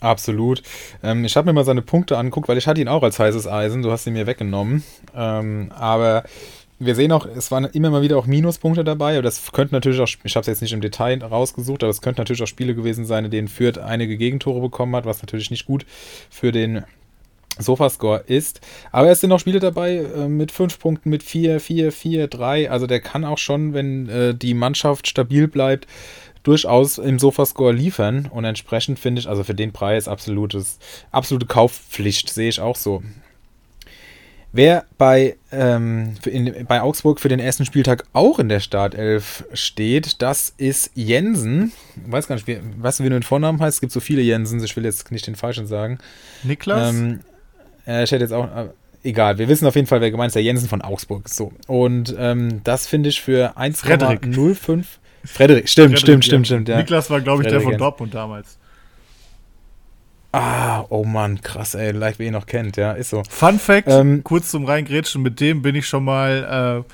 Absolut. 0.00 0.62
Ähm, 1.02 1.24
ich 1.24 1.36
habe 1.36 1.46
mir 1.46 1.52
mal 1.52 1.64
seine 1.64 1.82
Punkte 1.82 2.16
angeguckt, 2.16 2.48
weil 2.48 2.58
ich 2.58 2.66
hatte 2.66 2.80
ihn 2.80 2.88
auch 2.88 3.02
als 3.02 3.18
heißes 3.18 3.46
Eisen. 3.46 3.82
Du 3.82 3.90
hast 3.90 4.06
ihn 4.06 4.14
mir 4.14 4.26
weggenommen. 4.26 4.82
Ähm, 5.14 5.70
aber 5.74 6.24
wir 6.78 6.94
sehen 6.94 7.12
auch, 7.12 7.26
es 7.26 7.50
waren 7.50 7.64
immer 7.66 7.90
mal 7.90 8.00
wieder 8.00 8.16
auch 8.16 8.26
Minuspunkte 8.26 8.82
dabei. 8.82 9.14
Aber 9.14 9.22
das 9.22 9.52
könnte 9.52 9.74
natürlich 9.74 10.00
auch, 10.00 10.08
ich 10.24 10.34
habe 10.34 10.40
es 10.40 10.46
jetzt 10.46 10.62
nicht 10.62 10.72
im 10.72 10.80
Detail 10.80 11.22
rausgesucht, 11.22 11.82
aber 11.82 11.90
es 11.90 12.00
könnten 12.00 12.22
natürlich 12.22 12.42
auch 12.42 12.46
Spiele 12.46 12.74
gewesen 12.74 13.04
sein, 13.04 13.26
in 13.26 13.30
denen 13.30 13.48
Fürth 13.48 13.78
einige 13.78 14.16
Gegentore 14.16 14.60
bekommen 14.60 14.96
hat, 14.96 15.04
was 15.04 15.20
natürlich 15.20 15.50
nicht 15.50 15.66
gut 15.66 15.84
für 16.30 16.52
den 16.52 16.84
Sofascore 17.58 18.24
ist. 18.26 18.60
Aber 18.92 19.10
es 19.10 19.20
sind 19.20 19.32
auch 19.32 19.40
Spiele 19.40 19.60
dabei 19.60 19.96
äh, 19.96 20.28
mit 20.28 20.52
5 20.52 20.78
Punkten, 20.78 21.10
mit 21.10 21.22
4, 21.22 21.60
4, 21.60 21.92
4, 21.92 22.28
3. 22.28 22.70
Also 22.70 22.86
der 22.86 23.00
kann 23.00 23.24
auch 23.26 23.38
schon, 23.38 23.74
wenn 23.74 24.08
äh, 24.08 24.34
die 24.34 24.54
Mannschaft 24.54 25.06
stabil 25.06 25.48
bleibt, 25.48 25.86
durchaus 26.42 26.98
im 26.98 27.18
Sofascore 27.18 27.72
liefern. 27.72 28.28
Und 28.30 28.44
entsprechend 28.44 28.98
finde 28.98 29.20
ich, 29.20 29.28
also 29.28 29.44
für 29.44 29.54
den 29.54 29.72
Preis 29.72 30.08
absolutes, 30.08 30.78
absolute 31.10 31.46
Kaufpflicht, 31.46 32.30
sehe 32.30 32.48
ich 32.48 32.60
auch 32.60 32.76
so. 32.76 33.02
Wer 34.52 34.84
bei, 34.98 35.36
ähm, 35.52 36.14
in, 36.24 36.66
bei 36.66 36.82
Augsburg 36.82 37.20
für 37.20 37.28
den 37.28 37.38
ersten 37.38 37.64
Spieltag 37.64 38.04
auch 38.12 38.40
in 38.40 38.48
der 38.48 38.58
Startelf 38.58 39.44
steht, 39.52 40.22
das 40.22 40.52
ist 40.56 40.90
Jensen. 40.94 41.72
Ich 42.04 42.10
weiß 42.10 42.26
gar 42.26 42.34
nicht, 42.34 42.48
wie, 42.48 42.58
weißt 42.78 42.98
du, 42.98 43.04
wie 43.04 43.10
du 43.10 43.16
den 43.16 43.22
Vornamen 43.22 43.60
heißt? 43.60 43.76
Es 43.76 43.80
gibt 43.80 43.92
so 43.92 44.00
viele 44.00 44.22
Jensens, 44.22 44.64
ich 44.64 44.74
will 44.76 44.84
jetzt 44.84 45.12
nicht 45.12 45.26
den 45.28 45.36
falschen 45.36 45.66
sagen. 45.66 45.98
Niklas? 46.42 46.92
Ähm, 46.92 47.20
äh, 47.86 48.02
ich 48.02 48.10
hätte 48.10 48.24
jetzt 48.24 48.32
auch. 48.32 48.44
Äh, 48.44 48.70
egal, 49.04 49.38
wir 49.38 49.48
wissen 49.48 49.68
auf 49.68 49.76
jeden 49.76 49.86
Fall, 49.86 50.00
wer 50.00 50.10
gemeint 50.10 50.30
ist, 50.30 50.34
der 50.34 50.42
Jensen 50.42 50.68
von 50.68 50.82
Augsburg. 50.82 51.28
So. 51.28 51.52
Und 51.68 52.14
ähm, 52.18 52.62
das 52.64 52.88
finde 52.88 53.08
ich 53.08 53.20
für 53.20 53.56
1,05. 53.56 54.84
Frederik, 55.24 55.68
stimmt, 55.68 55.98
Frederik, 55.98 55.98
stimmt, 55.98 56.24
stimmt, 56.24 56.46
stimmt. 56.46 56.68
Ja. 56.68 56.78
Niklas 56.78 57.10
war, 57.10 57.20
glaube 57.20 57.42
ich, 57.42 57.48
Frederik 57.48 57.64
der 57.64 57.72
von 57.72 57.78
Dortmund 57.78 58.14
damals. 58.14 58.58
Ah, 60.32 60.84
oh 60.90 61.04
Mann, 61.04 61.40
krass, 61.40 61.74
ey, 61.74 61.90
leicht 61.90 62.20
wie 62.20 62.26
ihr 62.26 62.32
noch 62.32 62.46
kennt, 62.46 62.76
ja, 62.76 62.92
ist 62.92 63.10
so. 63.10 63.22
Fun 63.28 63.58
Fact, 63.58 63.88
ähm, 63.88 64.22
kurz 64.22 64.50
zum 64.50 64.64
Reingrätschen, 64.64 65.22
mit 65.22 65.40
dem 65.40 65.60
bin 65.60 65.74
ich 65.74 65.88
schon 65.88 66.04
mal, 66.04 66.84
äh, 66.86 66.92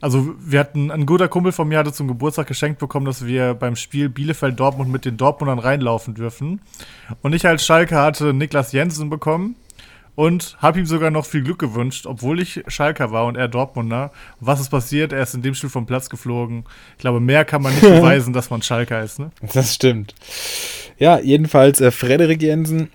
also 0.00 0.34
wir 0.40 0.58
hatten, 0.60 0.90
ein 0.90 1.04
guter 1.04 1.28
Kumpel 1.28 1.52
von 1.52 1.68
mir 1.68 1.78
hatte 1.78 1.92
zum 1.92 2.08
Geburtstag 2.08 2.46
geschenkt 2.46 2.78
bekommen, 2.78 3.04
dass 3.04 3.26
wir 3.26 3.52
beim 3.52 3.76
Spiel 3.76 4.08
Bielefeld-Dortmund 4.08 4.90
mit 4.90 5.04
den 5.04 5.18
Dortmundern 5.18 5.58
reinlaufen 5.58 6.14
dürfen. 6.14 6.62
Und 7.20 7.34
ich 7.34 7.46
als 7.46 7.66
Schalke 7.66 7.96
hatte 7.96 8.32
Niklas 8.32 8.72
Jensen 8.72 9.10
bekommen 9.10 9.56
und 10.18 10.56
habe 10.58 10.80
ihm 10.80 10.86
sogar 10.86 11.12
noch 11.12 11.26
viel 11.26 11.44
Glück 11.44 11.60
gewünscht, 11.60 12.04
obwohl 12.04 12.42
ich 12.42 12.64
Schalker 12.66 13.12
war 13.12 13.26
und 13.26 13.36
er 13.36 13.46
Dortmunder. 13.46 14.10
was 14.40 14.58
ist 14.58 14.68
passiert? 14.68 15.12
Er 15.12 15.22
ist 15.22 15.32
in 15.34 15.42
dem 15.42 15.54
Spiel 15.54 15.70
vom 15.70 15.86
Platz 15.86 16.10
geflogen. 16.10 16.64
Ich 16.96 17.02
glaube, 17.02 17.20
mehr 17.20 17.44
kann 17.44 17.62
man 17.62 17.72
nicht 17.72 17.82
beweisen, 17.88 18.32
dass 18.32 18.50
man 18.50 18.60
Schalker 18.60 19.00
ist, 19.00 19.20
ne? 19.20 19.30
Das 19.52 19.76
stimmt. 19.76 20.16
Ja, 20.98 21.20
jedenfalls 21.20 21.80
äh, 21.80 21.92
Frederik 21.92 22.42
Jensen 22.42 22.90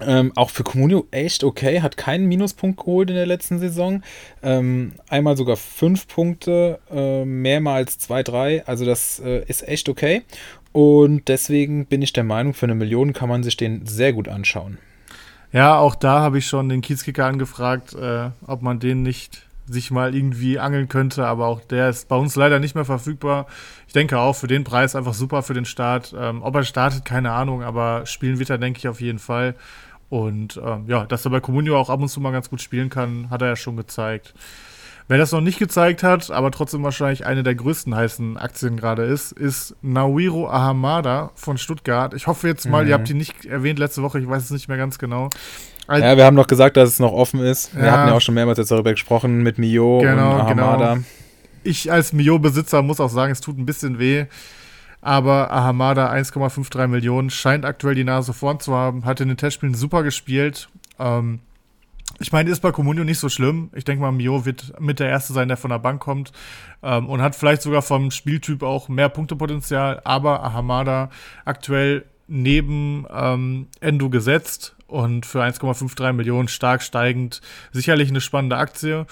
Ähm, 0.00 0.30
auch 0.36 0.50
für 0.50 0.62
Comunio 0.62 1.08
echt 1.10 1.42
okay, 1.42 1.80
hat 1.80 1.96
keinen 1.96 2.26
Minuspunkt 2.26 2.78
geholt 2.78 3.10
in 3.10 3.16
der 3.16 3.26
letzten 3.26 3.58
Saison. 3.58 4.04
Ähm, 4.40 4.92
einmal 5.08 5.36
sogar 5.36 5.56
fünf 5.56 6.06
Punkte, 6.06 6.78
äh, 6.88 7.24
mehrmals 7.24 7.98
zwei, 7.98 8.22
drei. 8.22 8.64
Also 8.64 8.84
das 8.84 9.18
äh, 9.18 9.42
ist 9.48 9.66
echt 9.66 9.88
okay. 9.88 10.22
Und 10.70 11.26
deswegen 11.26 11.86
bin 11.86 12.00
ich 12.00 12.12
der 12.12 12.22
Meinung, 12.22 12.54
für 12.54 12.66
eine 12.66 12.76
Million 12.76 13.12
kann 13.12 13.28
man 13.28 13.42
sich 13.42 13.56
den 13.56 13.86
sehr 13.86 14.12
gut 14.12 14.28
anschauen. 14.28 14.78
Ja, 15.54 15.78
auch 15.78 15.94
da 15.94 16.18
habe 16.18 16.38
ich 16.38 16.48
schon 16.48 16.68
den 16.68 16.80
Kiezkicker 16.80 17.26
angefragt, 17.26 17.94
äh, 17.94 18.30
ob 18.44 18.62
man 18.62 18.80
den 18.80 19.04
nicht 19.04 19.46
sich 19.66 19.92
mal 19.92 20.12
irgendwie 20.12 20.58
angeln 20.58 20.88
könnte, 20.88 21.26
aber 21.26 21.46
auch 21.46 21.60
der 21.60 21.90
ist 21.90 22.08
bei 22.08 22.16
uns 22.16 22.34
leider 22.34 22.58
nicht 22.58 22.74
mehr 22.74 22.84
verfügbar. 22.84 23.46
Ich 23.86 23.92
denke 23.92 24.18
auch 24.18 24.34
für 24.34 24.48
den 24.48 24.64
Preis 24.64 24.96
einfach 24.96 25.14
super 25.14 25.44
für 25.44 25.54
den 25.54 25.64
Start. 25.64 26.12
Ähm, 26.18 26.42
ob 26.42 26.56
er 26.56 26.64
startet, 26.64 27.04
keine 27.04 27.30
Ahnung, 27.30 27.62
aber 27.62 28.04
spielen 28.04 28.40
wird 28.40 28.50
er, 28.50 28.58
denke 28.58 28.78
ich, 28.78 28.88
auf 28.88 29.00
jeden 29.00 29.20
Fall. 29.20 29.54
Und 30.10 30.60
ähm, 30.62 30.86
ja, 30.88 31.04
dass 31.04 31.24
er 31.24 31.30
bei 31.30 31.38
Comunio 31.38 31.78
auch 31.78 31.88
ab 31.88 32.00
und 32.00 32.08
zu 32.08 32.20
mal 32.20 32.32
ganz 32.32 32.50
gut 32.50 32.60
spielen 32.60 32.90
kann, 32.90 33.30
hat 33.30 33.40
er 33.40 33.48
ja 33.48 33.56
schon 33.56 33.76
gezeigt. 33.76 34.34
Wer 35.06 35.18
das 35.18 35.32
noch 35.32 35.42
nicht 35.42 35.58
gezeigt 35.58 36.02
hat, 36.02 36.30
aber 36.30 36.50
trotzdem 36.50 36.82
wahrscheinlich 36.82 37.26
eine 37.26 37.42
der 37.42 37.54
größten 37.54 37.94
heißen 37.94 38.38
Aktien 38.38 38.78
gerade 38.78 39.02
ist, 39.02 39.32
ist 39.32 39.76
Naoiro 39.82 40.48
Ahamada 40.48 41.30
von 41.34 41.58
Stuttgart. 41.58 42.14
Ich 42.14 42.26
hoffe 42.26 42.48
jetzt 42.48 42.66
mal, 42.66 42.84
mhm. 42.84 42.88
ihr 42.88 42.94
habt 42.94 43.10
ihn 43.10 43.18
nicht 43.18 43.44
erwähnt 43.44 43.78
letzte 43.78 44.02
Woche, 44.02 44.18
ich 44.18 44.26
weiß 44.26 44.44
es 44.44 44.50
nicht 44.50 44.68
mehr 44.68 44.78
ganz 44.78 44.98
genau. 44.98 45.28
Ja, 45.88 46.16
wir 46.16 46.24
haben 46.24 46.36
noch 46.36 46.46
gesagt, 46.46 46.78
dass 46.78 46.88
es 46.88 46.98
noch 46.98 47.12
offen 47.12 47.40
ist. 47.40 47.76
Wir 47.76 47.84
ja. 47.84 47.92
hatten 47.92 48.08
ja 48.08 48.14
auch 48.14 48.20
schon 48.22 48.34
mehrmals 48.34 48.56
jetzt 48.56 48.70
darüber 48.70 48.92
gesprochen 48.92 49.42
mit 49.42 49.58
Mio 49.58 49.98
genau, 49.98 50.36
und 50.36 50.40
Ahamada. 50.40 50.94
Genau. 50.94 51.06
Ich 51.62 51.92
als 51.92 52.14
Mio-Besitzer 52.14 52.80
muss 52.80 53.00
auch 53.00 53.10
sagen, 53.10 53.32
es 53.32 53.42
tut 53.42 53.58
ein 53.58 53.66
bisschen 53.66 53.98
weh. 53.98 54.24
Aber 55.02 55.52
Ahamada 55.52 56.10
1,53 56.10 56.86
Millionen 56.86 57.28
scheint 57.28 57.66
aktuell 57.66 57.94
die 57.94 58.04
Nase 58.04 58.32
vorn 58.32 58.60
zu 58.60 58.74
haben. 58.74 59.04
Hat 59.04 59.20
in 59.20 59.28
den 59.28 59.36
Testspielen 59.36 59.74
super 59.74 60.02
gespielt. 60.02 60.70
Ähm, 60.98 61.40
ich 62.18 62.32
meine, 62.32 62.50
ist 62.50 62.60
bei 62.60 62.72
Comunio 62.72 63.04
nicht 63.04 63.18
so 63.18 63.28
schlimm. 63.28 63.70
Ich 63.74 63.84
denke 63.84 64.02
mal, 64.02 64.12
Mio 64.12 64.44
wird 64.44 64.80
mit 64.80 65.00
der 65.00 65.08
Erste 65.08 65.32
sein, 65.32 65.48
der 65.48 65.56
von 65.56 65.70
der 65.70 65.78
Bank 65.78 66.00
kommt. 66.00 66.32
Ähm, 66.82 67.08
und 67.08 67.22
hat 67.22 67.34
vielleicht 67.34 67.62
sogar 67.62 67.82
vom 67.82 68.10
Spieltyp 68.10 68.62
auch 68.62 68.88
mehr 68.88 69.08
Punktepotenzial. 69.08 70.00
Aber 70.04 70.42
Ahamada 70.42 71.10
aktuell 71.44 72.04
neben 72.26 73.06
ähm, 73.12 73.68
Endo 73.80 74.10
gesetzt 74.10 74.76
und 74.86 75.26
für 75.26 75.42
1,53 75.42 76.12
Millionen 76.12 76.48
stark 76.48 76.82
steigend. 76.82 77.40
Sicherlich 77.72 78.08
eine 78.08 78.20
spannende 78.20 78.56
Aktie. 78.56 79.06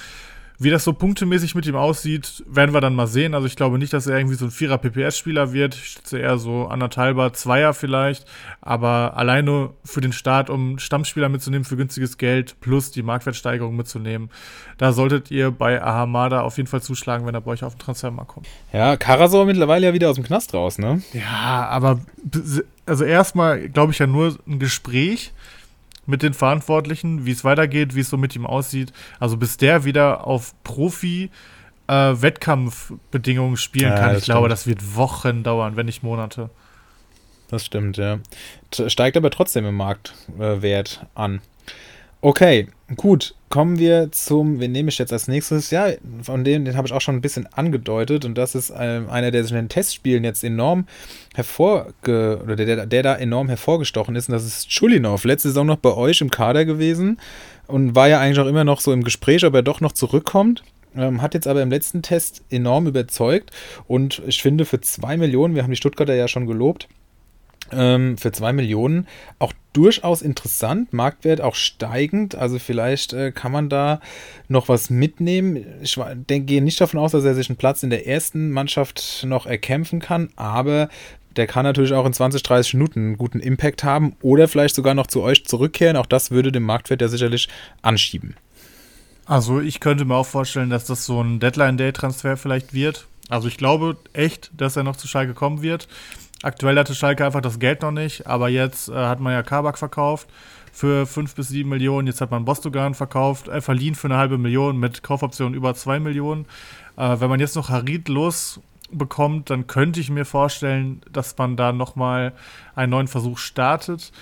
Wie 0.58 0.70
das 0.70 0.84
so 0.84 0.92
punktemäßig 0.92 1.54
mit 1.54 1.66
ihm 1.66 1.74
aussieht, 1.74 2.44
werden 2.46 2.72
wir 2.72 2.80
dann 2.80 2.94
mal 2.94 3.06
sehen. 3.06 3.34
Also 3.34 3.46
ich 3.46 3.56
glaube 3.56 3.78
nicht, 3.78 3.92
dass 3.92 4.06
er 4.06 4.16
irgendwie 4.16 4.36
so 4.36 4.44
ein 4.44 4.50
Vierer 4.50 4.78
PPS-Spieler 4.78 5.52
wird. 5.52 5.74
Ich 5.74 5.90
schätze 5.90 6.18
eher 6.18 6.38
so 6.38 6.66
anderthalber, 6.66 7.32
Zweier 7.32 7.74
vielleicht. 7.74 8.26
Aber 8.60 9.16
alleine 9.16 9.70
für 9.84 10.00
den 10.00 10.12
Start, 10.12 10.50
um 10.50 10.78
Stammspieler 10.78 11.28
mitzunehmen 11.28 11.64
für 11.64 11.76
günstiges 11.76 12.16
Geld 12.16 12.60
plus 12.60 12.90
die 12.90 13.02
Marktwertsteigerung 13.02 13.74
mitzunehmen, 13.74 14.30
da 14.78 14.92
solltet 14.92 15.30
ihr 15.30 15.50
bei 15.50 15.82
Ahamada 15.82 16.42
auf 16.42 16.56
jeden 16.56 16.68
Fall 16.68 16.82
zuschlagen, 16.82 17.26
wenn 17.26 17.34
er 17.34 17.40
bei 17.40 17.50
euch 17.50 17.64
auf 17.64 17.74
den 17.74 17.80
Transfermarkt 17.80 18.32
kommt. 18.32 18.46
Ja, 18.72 18.96
Karasor 18.96 19.46
mittlerweile 19.46 19.86
ja 19.86 19.94
wieder 19.94 20.10
aus 20.10 20.16
dem 20.16 20.24
Knast 20.24 20.54
raus, 20.54 20.78
ne? 20.78 21.02
Ja, 21.12 21.66
aber 21.68 22.00
also 22.86 23.04
erstmal 23.04 23.68
glaube 23.68 23.92
ich 23.92 23.98
ja 23.98 24.06
nur 24.06 24.36
ein 24.46 24.58
Gespräch 24.58 25.32
mit 26.06 26.22
den 26.22 26.34
Verantwortlichen, 26.34 27.26
wie 27.26 27.30
es 27.30 27.44
weitergeht, 27.44 27.94
wie 27.94 28.00
es 28.00 28.10
so 28.10 28.16
mit 28.16 28.34
ihm 28.34 28.46
aussieht. 28.46 28.92
Also 29.20 29.36
bis 29.36 29.56
der 29.56 29.84
wieder 29.84 30.26
auf 30.26 30.54
Profi 30.64 31.30
äh, 31.86 31.92
Wettkampfbedingungen 31.92 33.56
spielen 33.56 33.92
ja, 33.92 33.98
kann, 33.98 34.16
ich 34.16 34.24
glaube, 34.24 34.48
das 34.48 34.66
wird 34.66 34.96
Wochen 34.96 35.42
dauern, 35.42 35.76
wenn 35.76 35.86
nicht 35.86 36.02
Monate. 36.02 36.50
Das 37.48 37.66
stimmt, 37.66 37.98
ja. 37.98 38.18
Steigt 38.86 39.16
aber 39.16 39.30
trotzdem 39.30 39.66
im 39.66 39.76
Marktwert 39.76 41.00
äh, 41.02 41.06
an. 41.14 41.42
Okay, 42.24 42.68
gut. 42.94 43.34
Kommen 43.48 43.80
wir 43.80 44.12
zum, 44.12 44.60
wen 44.60 44.70
nehme 44.70 44.90
ich 44.90 44.98
jetzt 44.98 45.12
als 45.12 45.26
nächstes? 45.26 45.72
Ja, 45.72 45.88
von 46.22 46.44
dem, 46.44 46.64
den 46.64 46.76
habe 46.76 46.86
ich 46.86 46.94
auch 46.94 47.00
schon 47.00 47.16
ein 47.16 47.20
bisschen 47.20 47.48
angedeutet 47.52 48.24
und 48.24 48.38
das 48.38 48.54
ist 48.54 48.72
ähm, 48.78 49.10
einer, 49.10 49.32
der 49.32 49.42
sich 49.42 49.50
in 49.50 49.58
den 49.58 49.68
Testspielen 49.68 50.22
jetzt 50.22 50.44
enorm 50.44 50.86
hervorge 51.34 52.40
oder 52.40 52.54
der, 52.54 52.86
der 52.86 53.02
da 53.02 53.16
enorm 53.16 53.48
hervorgestochen 53.48 54.14
ist 54.14 54.28
und 54.28 54.34
das 54.34 54.46
ist 54.46 54.68
Chulinov. 54.70 55.24
Letzte 55.24 55.48
Saison 55.48 55.66
noch 55.66 55.78
bei 55.78 55.92
euch 55.94 56.20
im 56.20 56.30
Kader 56.30 56.64
gewesen 56.64 57.18
und 57.66 57.96
war 57.96 58.08
ja 58.08 58.20
eigentlich 58.20 58.38
auch 58.38 58.46
immer 58.46 58.64
noch 58.64 58.80
so 58.80 58.92
im 58.92 59.02
Gespräch, 59.02 59.44
ob 59.44 59.54
er 59.54 59.62
doch 59.62 59.80
noch 59.80 59.92
zurückkommt. 59.92 60.62
Ähm, 60.94 61.22
hat 61.22 61.34
jetzt 61.34 61.48
aber 61.48 61.60
im 61.60 61.70
letzten 61.70 62.02
Test 62.02 62.44
enorm 62.50 62.86
überzeugt 62.86 63.50
und 63.88 64.22
ich 64.28 64.40
finde 64.42 64.64
für 64.64 64.80
zwei 64.80 65.16
Millionen, 65.16 65.56
wir 65.56 65.64
haben 65.64 65.70
die 65.70 65.76
Stuttgarter 65.76 66.14
ja 66.14 66.28
schon 66.28 66.46
gelobt, 66.46 66.86
ähm, 67.72 68.16
für 68.18 68.32
2 68.32 68.52
Millionen 68.52 69.06
auch 69.38 69.52
durchaus 69.72 70.22
interessant, 70.22 70.92
Marktwert 70.92 71.40
auch 71.40 71.54
steigend, 71.54 72.34
also 72.34 72.58
vielleicht 72.58 73.12
äh, 73.12 73.32
kann 73.32 73.52
man 73.52 73.68
da 73.68 74.00
noch 74.48 74.68
was 74.68 74.90
mitnehmen. 74.90 75.64
Ich 75.80 75.98
denke, 76.28 76.46
gehe 76.46 76.62
nicht 76.62 76.80
davon 76.80 77.00
aus, 77.00 77.12
dass 77.12 77.24
er 77.24 77.34
sich 77.34 77.48
einen 77.48 77.56
Platz 77.56 77.82
in 77.82 77.90
der 77.90 78.06
ersten 78.06 78.50
Mannschaft 78.50 79.24
noch 79.26 79.46
erkämpfen 79.46 80.00
kann, 80.00 80.28
aber 80.36 80.88
der 81.36 81.46
kann 81.46 81.64
natürlich 81.64 81.94
auch 81.94 82.04
in 82.04 82.12
20, 82.12 82.42
30 82.42 82.74
Minuten 82.74 83.00
einen 83.00 83.18
guten 83.18 83.40
Impact 83.40 83.84
haben 83.84 84.16
oder 84.20 84.48
vielleicht 84.48 84.74
sogar 84.74 84.94
noch 84.94 85.06
zu 85.06 85.22
euch 85.22 85.46
zurückkehren. 85.46 85.96
Auch 85.96 86.06
das 86.06 86.30
würde 86.30 86.52
den 86.52 86.62
Marktwert 86.62 87.00
ja 87.00 87.08
sicherlich 87.08 87.48
anschieben. 87.80 88.36
Also 89.24 89.60
ich 89.60 89.80
könnte 89.80 90.04
mir 90.04 90.16
auch 90.16 90.26
vorstellen, 90.26 90.70
dass 90.70 90.84
das 90.84 91.06
so 91.06 91.22
ein 91.22 91.40
Deadline-Day-Transfer 91.40 92.36
vielleicht 92.36 92.74
wird. 92.74 93.06
Also 93.28 93.48
ich 93.48 93.56
glaube 93.56 93.96
echt, 94.12 94.50
dass 94.56 94.76
er 94.76 94.82
noch 94.82 94.96
zu 94.96 95.08
Schalke 95.08 95.32
kommen 95.32 95.62
wird. 95.62 95.88
Aktuell 96.42 96.78
hatte 96.78 96.94
Schalke 96.94 97.24
einfach 97.24 97.40
das 97.40 97.58
Geld 97.58 97.82
noch 97.82 97.92
nicht, 97.92 98.26
aber 98.26 98.48
jetzt 98.48 98.88
äh, 98.88 98.94
hat 98.94 99.20
man 99.20 99.32
ja 99.32 99.42
Kabak 99.42 99.78
verkauft 99.78 100.28
für 100.72 101.06
5 101.06 101.34
bis 101.34 101.48
7 101.48 101.68
Millionen. 101.68 102.06
Jetzt 102.06 102.20
hat 102.20 102.30
man 102.30 102.44
Bostogan 102.44 102.94
verkauft, 102.94 103.48
äh, 103.48 103.60
verliehen 103.60 103.94
für 103.94 104.08
eine 104.08 104.16
halbe 104.16 104.38
Million 104.38 104.76
mit 104.78 105.02
Kaufoptionen 105.02 105.54
über 105.54 105.74
2 105.74 106.00
Millionen. 106.00 106.46
Äh, 106.96 107.20
wenn 107.20 107.30
man 107.30 107.40
jetzt 107.40 107.54
noch 107.54 107.68
Harid 107.68 108.08
losbekommt, 108.08 109.50
dann 109.50 109.66
könnte 109.66 110.00
ich 110.00 110.10
mir 110.10 110.24
vorstellen, 110.24 111.02
dass 111.12 111.36
man 111.38 111.56
da 111.56 111.72
nochmal 111.72 112.32
einen 112.74 112.90
neuen 112.90 113.08
Versuch 113.08 113.38
startet. 113.38 114.12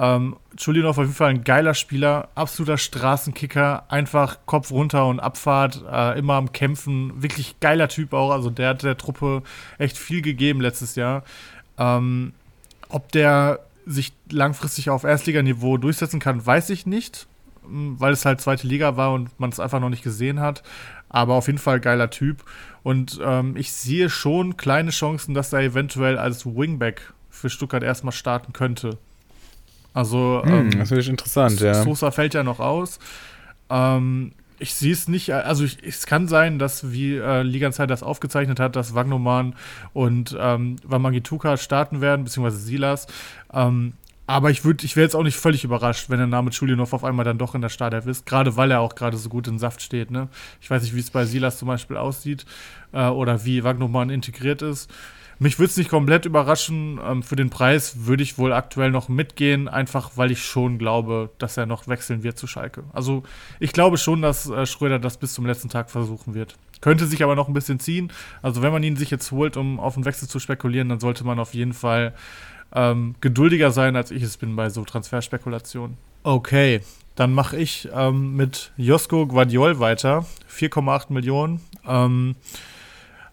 Ähm, 0.00 0.36
Chulinov 0.56 0.96
auf 0.96 1.04
jeden 1.04 1.14
Fall 1.14 1.28
ein 1.28 1.44
geiler 1.44 1.74
Spieler, 1.74 2.28
absoluter 2.34 2.78
Straßenkicker, 2.78 3.84
einfach 3.90 4.38
Kopf 4.46 4.70
runter 4.70 5.06
und 5.06 5.20
Abfahrt, 5.20 5.84
äh, 5.90 6.18
immer 6.18 6.34
am 6.34 6.52
Kämpfen, 6.52 7.22
wirklich 7.22 7.60
geiler 7.60 7.88
Typ 7.88 8.14
auch. 8.14 8.30
Also 8.30 8.48
der 8.48 8.70
hat 8.70 8.82
der 8.82 8.96
Truppe 8.96 9.42
echt 9.78 9.98
viel 9.98 10.22
gegeben 10.22 10.62
letztes 10.62 10.94
Jahr. 10.94 11.22
Ähm, 11.80 12.32
ob 12.90 13.10
der 13.10 13.60
sich 13.86 14.12
langfristig 14.30 14.90
auf 14.90 15.04
Erstliganiveau 15.04 15.78
durchsetzen 15.78 16.20
kann, 16.20 16.44
weiß 16.44 16.70
ich 16.70 16.86
nicht, 16.86 17.26
weil 17.62 18.12
es 18.12 18.24
halt 18.24 18.40
zweite 18.40 18.66
Liga 18.66 18.96
war 18.96 19.12
und 19.12 19.40
man 19.40 19.50
es 19.50 19.58
einfach 19.58 19.80
noch 19.80 19.88
nicht 19.88 20.04
gesehen 20.04 20.40
hat. 20.40 20.62
Aber 21.08 21.34
auf 21.34 21.48
jeden 21.48 21.58
Fall 21.58 21.80
geiler 21.80 22.10
Typ. 22.10 22.44
Und 22.84 23.18
ähm, 23.22 23.56
ich 23.56 23.72
sehe 23.72 24.08
schon 24.08 24.56
kleine 24.56 24.90
Chancen, 24.90 25.34
dass 25.34 25.52
er 25.52 25.60
eventuell 25.60 26.18
als 26.18 26.46
Wingback 26.46 27.12
für 27.30 27.50
Stuttgart 27.50 27.82
erstmal 27.82 28.12
starten 28.12 28.52
könnte. 28.52 28.98
Also, 29.92 30.42
hm, 30.44 30.52
ähm, 30.52 30.78
das 30.78 30.92
ist 30.92 31.08
interessant, 31.08 31.60
ja. 31.60 31.82
Sosa 31.82 32.12
fällt 32.12 32.34
ja 32.34 32.44
noch 32.44 32.60
aus. 32.60 33.00
Ähm, 33.70 34.32
ich 34.60 34.74
sehe 34.74 34.92
es 34.92 35.08
nicht, 35.08 35.32
also 35.32 35.64
ich, 35.64 35.78
es 35.82 36.06
kann 36.06 36.28
sein, 36.28 36.58
dass, 36.58 36.92
wie 36.92 37.16
äh, 37.16 37.42
Liganzeit 37.42 37.90
das 37.90 38.02
aufgezeichnet 38.02 38.60
hat, 38.60 38.76
dass 38.76 38.94
Wagnoman 38.94 39.54
und 39.92 40.36
ähm, 40.38 40.76
Wamangituka 40.84 41.56
starten 41.56 42.00
werden, 42.00 42.24
beziehungsweise 42.24 42.58
Silas. 42.58 43.06
Ähm, 43.52 43.94
aber 44.26 44.50
ich 44.50 44.64
würde, 44.64 44.84
ich 44.84 44.94
wäre 44.94 45.04
jetzt 45.04 45.16
auch 45.16 45.24
nicht 45.24 45.36
völlig 45.36 45.64
überrascht, 45.64 46.08
wenn 46.08 46.18
der 46.18 46.28
Name 46.28 46.50
Chulinov 46.50 46.92
auf 46.92 47.02
einmal 47.02 47.24
dann 47.24 47.38
doch 47.38 47.56
in 47.56 47.62
der 47.62 47.68
Startelf 47.68 48.06
ist, 48.06 48.26
gerade 48.26 48.56
weil 48.56 48.70
er 48.70 48.80
auch 48.80 48.94
gerade 48.94 49.16
so 49.16 49.28
gut 49.28 49.48
in 49.48 49.58
Saft 49.58 49.82
steht. 49.82 50.12
Ne? 50.12 50.28
Ich 50.60 50.70
weiß 50.70 50.82
nicht, 50.82 50.94
wie 50.94 51.00
es 51.00 51.10
bei 51.10 51.24
Silas 51.24 51.58
zum 51.58 51.66
Beispiel 51.66 51.96
aussieht 51.96 52.44
äh, 52.92 53.08
oder 53.08 53.44
wie 53.44 53.64
Wagnoman 53.64 54.08
integriert 54.10 54.62
ist. 54.62 54.88
Mich 55.42 55.58
würde 55.58 55.70
es 55.70 55.76
nicht 55.78 55.88
komplett 55.88 56.26
überraschen. 56.26 57.00
Ähm, 57.02 57.22
für 57.22 57.34
den 57.34 57.48
Preis 57.48 58.04
würde 58.04 58.22
ich 58.22 58.36
wohl 58.36 58.52
aktuell 58.52 58.90
noch 58.90 59.08
mitgehen, 59.08 59.68
einfach 59.68 60.10
weil 60.16 60.30
ich 60.30 60.44
schon 60.44 60.76
glaube, 60.76 61.30
dass 61.38 61.56
er 61.56 61.64
noch 61.64 61.88
wechseln 61.88 62.22
wird 62.22 62.36
zu 62.36 62.46
Schalke. 62.46 62.84
Also 62.92 63.22
ich 63.58 63.72
glaube 63.72 63.96
schon, 63.96 64.20
dass 64.20 64.50
äh, 64.50 64.66
Schröder 64.66 64.98
das 64.98 65.16
bis 65.16 65.32
zum 65.32 65.46
letzten 65.46 65.70
Tag 65.70 65.90
versuchen 65.90 66.34
wird. 66.34 66.56
Könnte 66.82 67.06
sich 67.06 67.22
aber 67.24 67.36
noch 67.36 67.48
ein 67.48 67.54
bisschen 67.54 67.80
ziehen. 67.80 68.12
Also 68.42 68.60
wenn 68.60 68.70
man 68.70 68.82
ihn 68.82 68.96
sich 68.96 69.10
jetzt 69.10 69.32
holt, 69.32 69.56
um 69.56 69.80
auf 69.80 69.96
einen 69.96 70.04
Wechsel 70.04 70.28
zu 70.28 70.40
spekulieren, 70.40 70.90
dann 70.90 71.00
sollte 71.00 71.24
man 71.24 71.38
auf 71.38 71.54
jeden 71.54 71.72
Fall 71.72 72.14
ähm, 72.74 73.14
geduldiger 73.22 73.70
sein, 73.70 73.96
als 73.96 74.10
ich 74.10 74.22
es 74.22 74.36
bin 74.36 74.56
bei 74.56 74.68
so 74.68 74.84
Transferspekulationen. 74.84 75.96
Okay, 76.22 76.82
dann 77.14 77.32
mache 77.32 77.56
ich 77.56 77.88
ähm, 77.94 78.36
mit 78.36 78.72
Josko 78.76 79.26
Guardiol 79.26 79.80
weiter. 79.80 80.26
4,8 80.54 81.14
Millionen. 81.14 81.62
Ähm, 81.86 82.36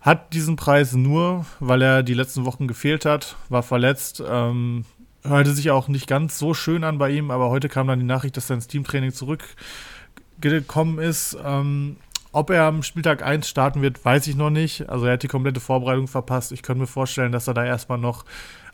hat 0.08 0.34
diesen 0.34 0.56
Preis 0.56 0.94
nur, 0.94 1.46
weil 1.60 1.82
er 1.82 2.02
die 2.02 2.14
letzten 2.14 2.46
Wochen 2.46 2.66
gefehlt 2.66 3.04
hat, 3.04 3.36
war 3.50 3.62
verletzt. 3.62 4.24
Ähm, 4.26 4.86
hörte 5.22 5.52
sich 5.52 5.70
auch 5.70 5.90
nicht 5.90 6.08
ganz 6.08 6.40
so 6.40 6.54
schön 6.54 6.86
an 6.86 6.98
bei 6.98 7.12
ihm, 7.12 7.30
aber 7.30 7.50
heute 7.50 7.68
kam 7.68 7.88
dann 7.88 8.00
die 8.00 8.06
Nachricht, 8.06 8.38
dass 8.38 8.50
er 8.50 8.56
ins 8.56 8.68
Teamtraining 8.68 9.12
zurückgekommen 9.12 11.00
ist. 11.00 11.38
Ähm, 11.44 11.98
ob 12.32 12.52
er 12.52 12.64
am 12.64 12.84
Spieltag 12.84 13.22
1 13.22 13.50
starten 13.50 13.82
wird, 13.82 14.06
weiß 14.06 14.28
ich 14.28 14.38
noch 14.38 14.50
nicht. 14.50 14.88
Also 14.88 15.06
er 15.06 15.14
hat 15.14 15.24
die 15.24 15.28
komplette 15.28 15.60
Vorbereitung 15.60 16.08
verpasst. 16.08 16.54
Ich 16.54 16.64
könnte 16.64 16.80
mir 16.82 16.88
vorstellen, 16.88 17.34
dass 17.34 17.50
er 17.50 17.54
da 17.54 17.66
erstmal 17.66 17.98
noch 17.98 18.24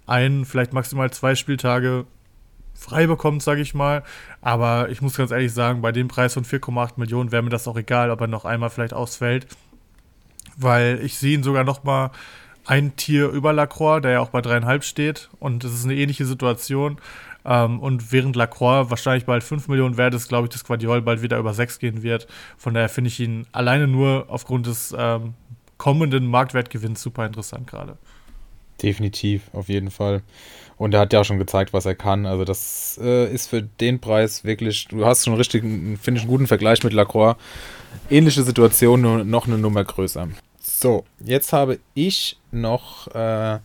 ein, 0.05 0.45
vielleicht 0.45 0.71
maximal 0.71 1.09
zwei 1.09 1.33
Spieltage 1.33 2.05
frei 2.75 3.07
bekommt, 3.07 3.41
sage 3.41 3.61
ich 3.61 3.73
mal. 3.73 4.03
Aber 4.41 4.89
ich 4.89 5.01
muss 5.01 5.17
ganz 5.17 5.31
ehrlich 5.31 5.51
sagen, 5.51 5.81
bei 5.81 5.91
dem 5.91 6.09
Preis 6.09 6.35
von 6.35 6.45
4,8 6.45 6.91
Millionen 6.97 7.31
wäre 7.31 7.41
mir 7.41 7.49
das 7.49 7.67
auch 7.67 7.77
egal, 7.77 8.11
ob 8.11 8.21
er 8.21 8.27
noch 8.27 8.45
einmal 8.45 8.69
vielleicht 8.69 8.93
ausfällt. 8.93 9.47
Weil 10.57 10.99
ich 11.03 11.17
sehe 11.17 11.35
ihn 11.35 11.43
sogar 11.43 11.63
noch 11.63 11.83
mal 11.83 12.11
ein 12.65 12.95
Tier 12.95 13.29
über 13.29 13.53
Lacroix, 13.53 14.01
der 14.01 14.11
ja 14.11 14.19
auch 14.19 14.29
bei 14.29 14.41
dreieinhalb 14.41 14.83
steht. 14.83 15.29
Und 15.39 15.63
es 15.63 15.73
ist 15.73 15.85
eine 15.85 15.95
ähnliche 15.95 16.25
Situation. 16.25 16.97
Ähm, 17.45 17.79
und 17.79 18.11
während 18.11 18.35
Lacroix 18.35 18.89
wahrscheinlich 18.89 19.25
bald 19.25 19.43
5 19.43 19.67
Millionen 19.67 19.97
wert 19.97 20.13
ist, 20.13 20.29
glaube 20.29 20.45
ich, 20.45 20.53
dass 20.53 20.63
Guardiol 20.63 21.01
bald 21.01 21.21
wieder 21.21 21.37
über 21.37 21.53
6 21.53 21.79
gehen 21.79 22.03
wird. 22.03 22.27
Von 22.57 22.73
daher 22.73 22.89
finde 22.89 23.09
ich 23.09 23.19
ihn 23.19 23.45
alleine 23.51 23.87
nur 23.87 24.25
aufgrund 24.29 24.67
des 24.67 24.95
ähm, 24.97 25.33
kommenden 25.77 26.27
Marktwertgewinns 26.27 27.01
super 27.01 27.25
interessant 27.25 27.67
gerade. 27.67 27.97
Definitiv, 28.81 29.43
auf 29.53 29.69
jeden 29.69 29.91
Fall. 29.91 30.21
Und 30.83 30.93
er 30.93 30.99
hat 30.99 31.13
ja 31.13 31.21
auch 31.21 31.23
schon 31.23 31.39
gezeigt, 31.39 31.71
was 31.71 31.85
er 31.85 31.95
kann. 31.95 32.25
Also 32.25 32.43
das 32.43 32.99
äh, 33.01 33.33
ist 33.33 33.47
für 33.47 33.61
den 33.61 34.01
Preis 34.01 34.43
wirklich, 34.43 34.85
du 34.89 35.05
hast 35.05 35.23
schon 35.23 35.33
richtig, 35.35 35.61
finde 35.61 35.97
ich, 35.97 36.19
einen 36.23 36.27
guten 36.27 36.45
Vergleich 36.45 36.83
mit 36.83 36.91
Lacroix. 36.91 37.37
Ähnliche 38.09 38.43
Situation, 38.43 38.99
nur 38.99 39.23
noch 39.23 39.47
eine 39.47 39.57
Nummer 39.57 39.85
größer. 39.85 40.27
So, 40.75 41.05
jetzt 41.23 41.53
habe 41.53 41.77
ich 41.93 42.37
noch, 42.51 43.07
äh, 43.13 43.59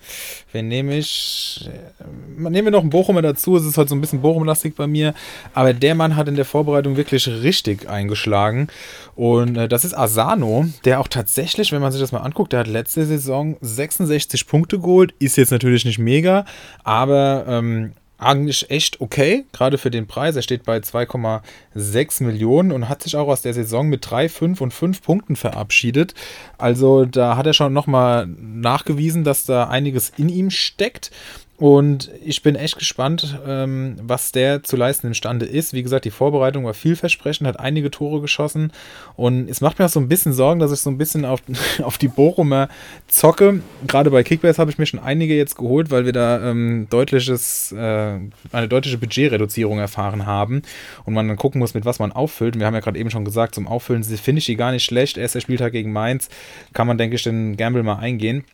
wen 0.52 0.68
nehme 0.68 0.98
ich? 0.98 1.66
Äh, 1.66 2.04
nehmen 2.36 2.66
wir 2.66 2.70
noch 2.70 2.82
einen 2.82 2.90
Bochumer 2.90 3.22
dazu. 3.22 3.56
Es 3.56 3.64
ist 3.64 3.78
halt 3.78 3.88
so 3.88 3.94
ein 3.94 4.00
bisschen 4.00 4.20
Bochum-lastig 4.20 4.76
bei 4.76 4.86
mir. 4.86 5.14
Aber 5.54 5.72
der 5.72 5.94
Mann 5.94 6.16
hat 6.16 6.28
in 6.28 6.36
der 6.36 6.44
Vorbereitung 6.44 6.96
wirklich 6.96 7.26
richtig 7.26 7.88
eingeschlagen. 7.88 8.68
Und 9.16 9.56
äh, 9.56 9.68
das 9.68 9.86
ist 9.86 9.96
Asano, 9.96 10.66
der 10.84 11.00
auch 11.00 11.08
tatsächlich, 11.08 11.72
wenn 11.72 11.80
man 11.80 11.92
sich 11.92 12.00
das 12.00 12.12
mal 12.12 12.20
anguckt, 12.20 12.52
der 12.52 12.60
hat 12.60 12.68
letzte 12.68 13.06
Saison 13.06 13.56
66 13.62 14.46
Punkte 14.46 14.78
geholt. 14.78 15.14
Ist 15.18 15.38
jetzt 15.38 15.50
natürlich 15.50 15.86
nicht 15.86 15.98
mega, 15.98 16.44
aber 16.84 17.46
ähm, 17.48 17.94
eigentlich 18.18 18.70
echt 18.70 19.00
okay, 19.00 19.46
gerade 19.52 19.78
für 19.78 19.90
den 19.90 20.06
Preis. 20.06 20.36
Er 20.36 20.42
steht 20.42 20.64
bei 20.64 20.78
2,6 20.78 22.24
Millionen 22.24 22.72
und 22.72 22.88
hat 22.88 23.02
sich 23.02 23.16
auch 23.16 23.28
aus 23.28 23.42
der 23.42 23.54
Saison 23.54 23.88
mit 23.88 24.10
3, 24.10 24.28
5 24.28 24.60
und 24.60 24.74
5 24.74 25.02
Punkten 25.02 25.36
verabschiedet. 25.36 26.14
Also 26.58 27.04
da 27.04 27.36
hat 27.36 27.46
er 27.46 27.54
schon 27.54 27.72
nochmal 27.72 28.26
nachgewiesen, 28.26 29.22
dass 29.22 29.44
da 29.44 29.68
einiges 29.68 30.10
in 30.16 30.28
ihm 30.28 30.50
steckt. 30.50 31.12
Und 31.58 32.12
ich 32.24 32.42
bin 32.42 32.54
echt 32.54 32.78
gespannt, 32.78 33.36
ähm, 33.44 33.96
was 34.00 34.30
der 34.30 34.62
zu 34.62 34.76
leisten 34.76 35.08
imstande 35.08 35.44
ist. 35.44 35.72
Wie 35.72 35.82
gesagt, 35.82 36.04
die 36.04 36.12
Vorbereitung 36.12 36.64
war 36.64 36.72
vielversprechend, 36.72 37.48
hat 37.48 37.58
einige 37.58 37.90
Tore 37.90 38.20
geschossen. 38.20 38.72
Und 39.16 39.50
es 39.50 39.60
macht 39.60 39.80
mir 39.80 39.86
auch 39.86 39.90
so 39.90 39.98
ein 39.98 40.06
bisschen 40.06 40.32
Sorgen, 40.32 40.60
dass 40.60 40.70
ich 40.70 40.78
so 40.78 40.88
ein 40.88 40.98
bisschen 40.98 41.24
auf, 41.24 41.42
auf 41.82 41.98
die 41.98 42.06
Bochumer 42.06 42.68
zocke. 43.08 43.60
Gerade 43.88 44.10
bei 44.10 44.22
Kickbase 44.22 44.58
habe 44.58 44.70
ich 44.70 44.78
mir 44.78 44.86
schon 44.86 45.00
einige 45.00 45.34
jetzt 45.36 45.56
geholt, 45.56 45.90
weil 45.90 46.04
wir 46.04 46.12
da 46.12 46.48
ähm, 46.48 46.86
deutliches, 46.90 47.72
äh, 47.72 48.20
eine 48.52 48.68
deutliche 48.68 48.98
Budgetreduzierung 48.98 49.80
erfahren 49.80 50.26
haben. 50.26 50.62
Und 51.06 51.14
man 51.14 51.26
dann 51.26 51.36
gucken 51.36 51.58
muss, 51.58 51.74
mit 51.74 51.84
was 51.84 51.98
man 51.98 52.12
auffüllt. 52.12 52.54
Und 52.54 52.60
wir 52.60 52.68
haben 52.68 52.74
ja 52.74 52.80
gerade 52.80 53.00
eben 53.00 53.10
schon 53.10 53.24
gesagt, 53.24 53.56
zum 53.56 53.66
Auffüllen 53.66 54.04
finde 54.04 54.38
ich 54.38 54.46
die 54.46 54.54
gar 54.54 54.70
nicht 54.70 54.84
schlecht. 54.84 55.18
Erster 55.18 55.40
Spieltag 55.40 55.72
gegen 55.72 55.92
Mainz 55.92 56.28
kann 56.72 56.86
man, 56.86 56.98
denke 56.98 57.16
ich, 57.16 57.24
den 57.24 57.56
Gamble 57.56 57.82
mal 57.82 57.96
eingehen. 57.96 58.44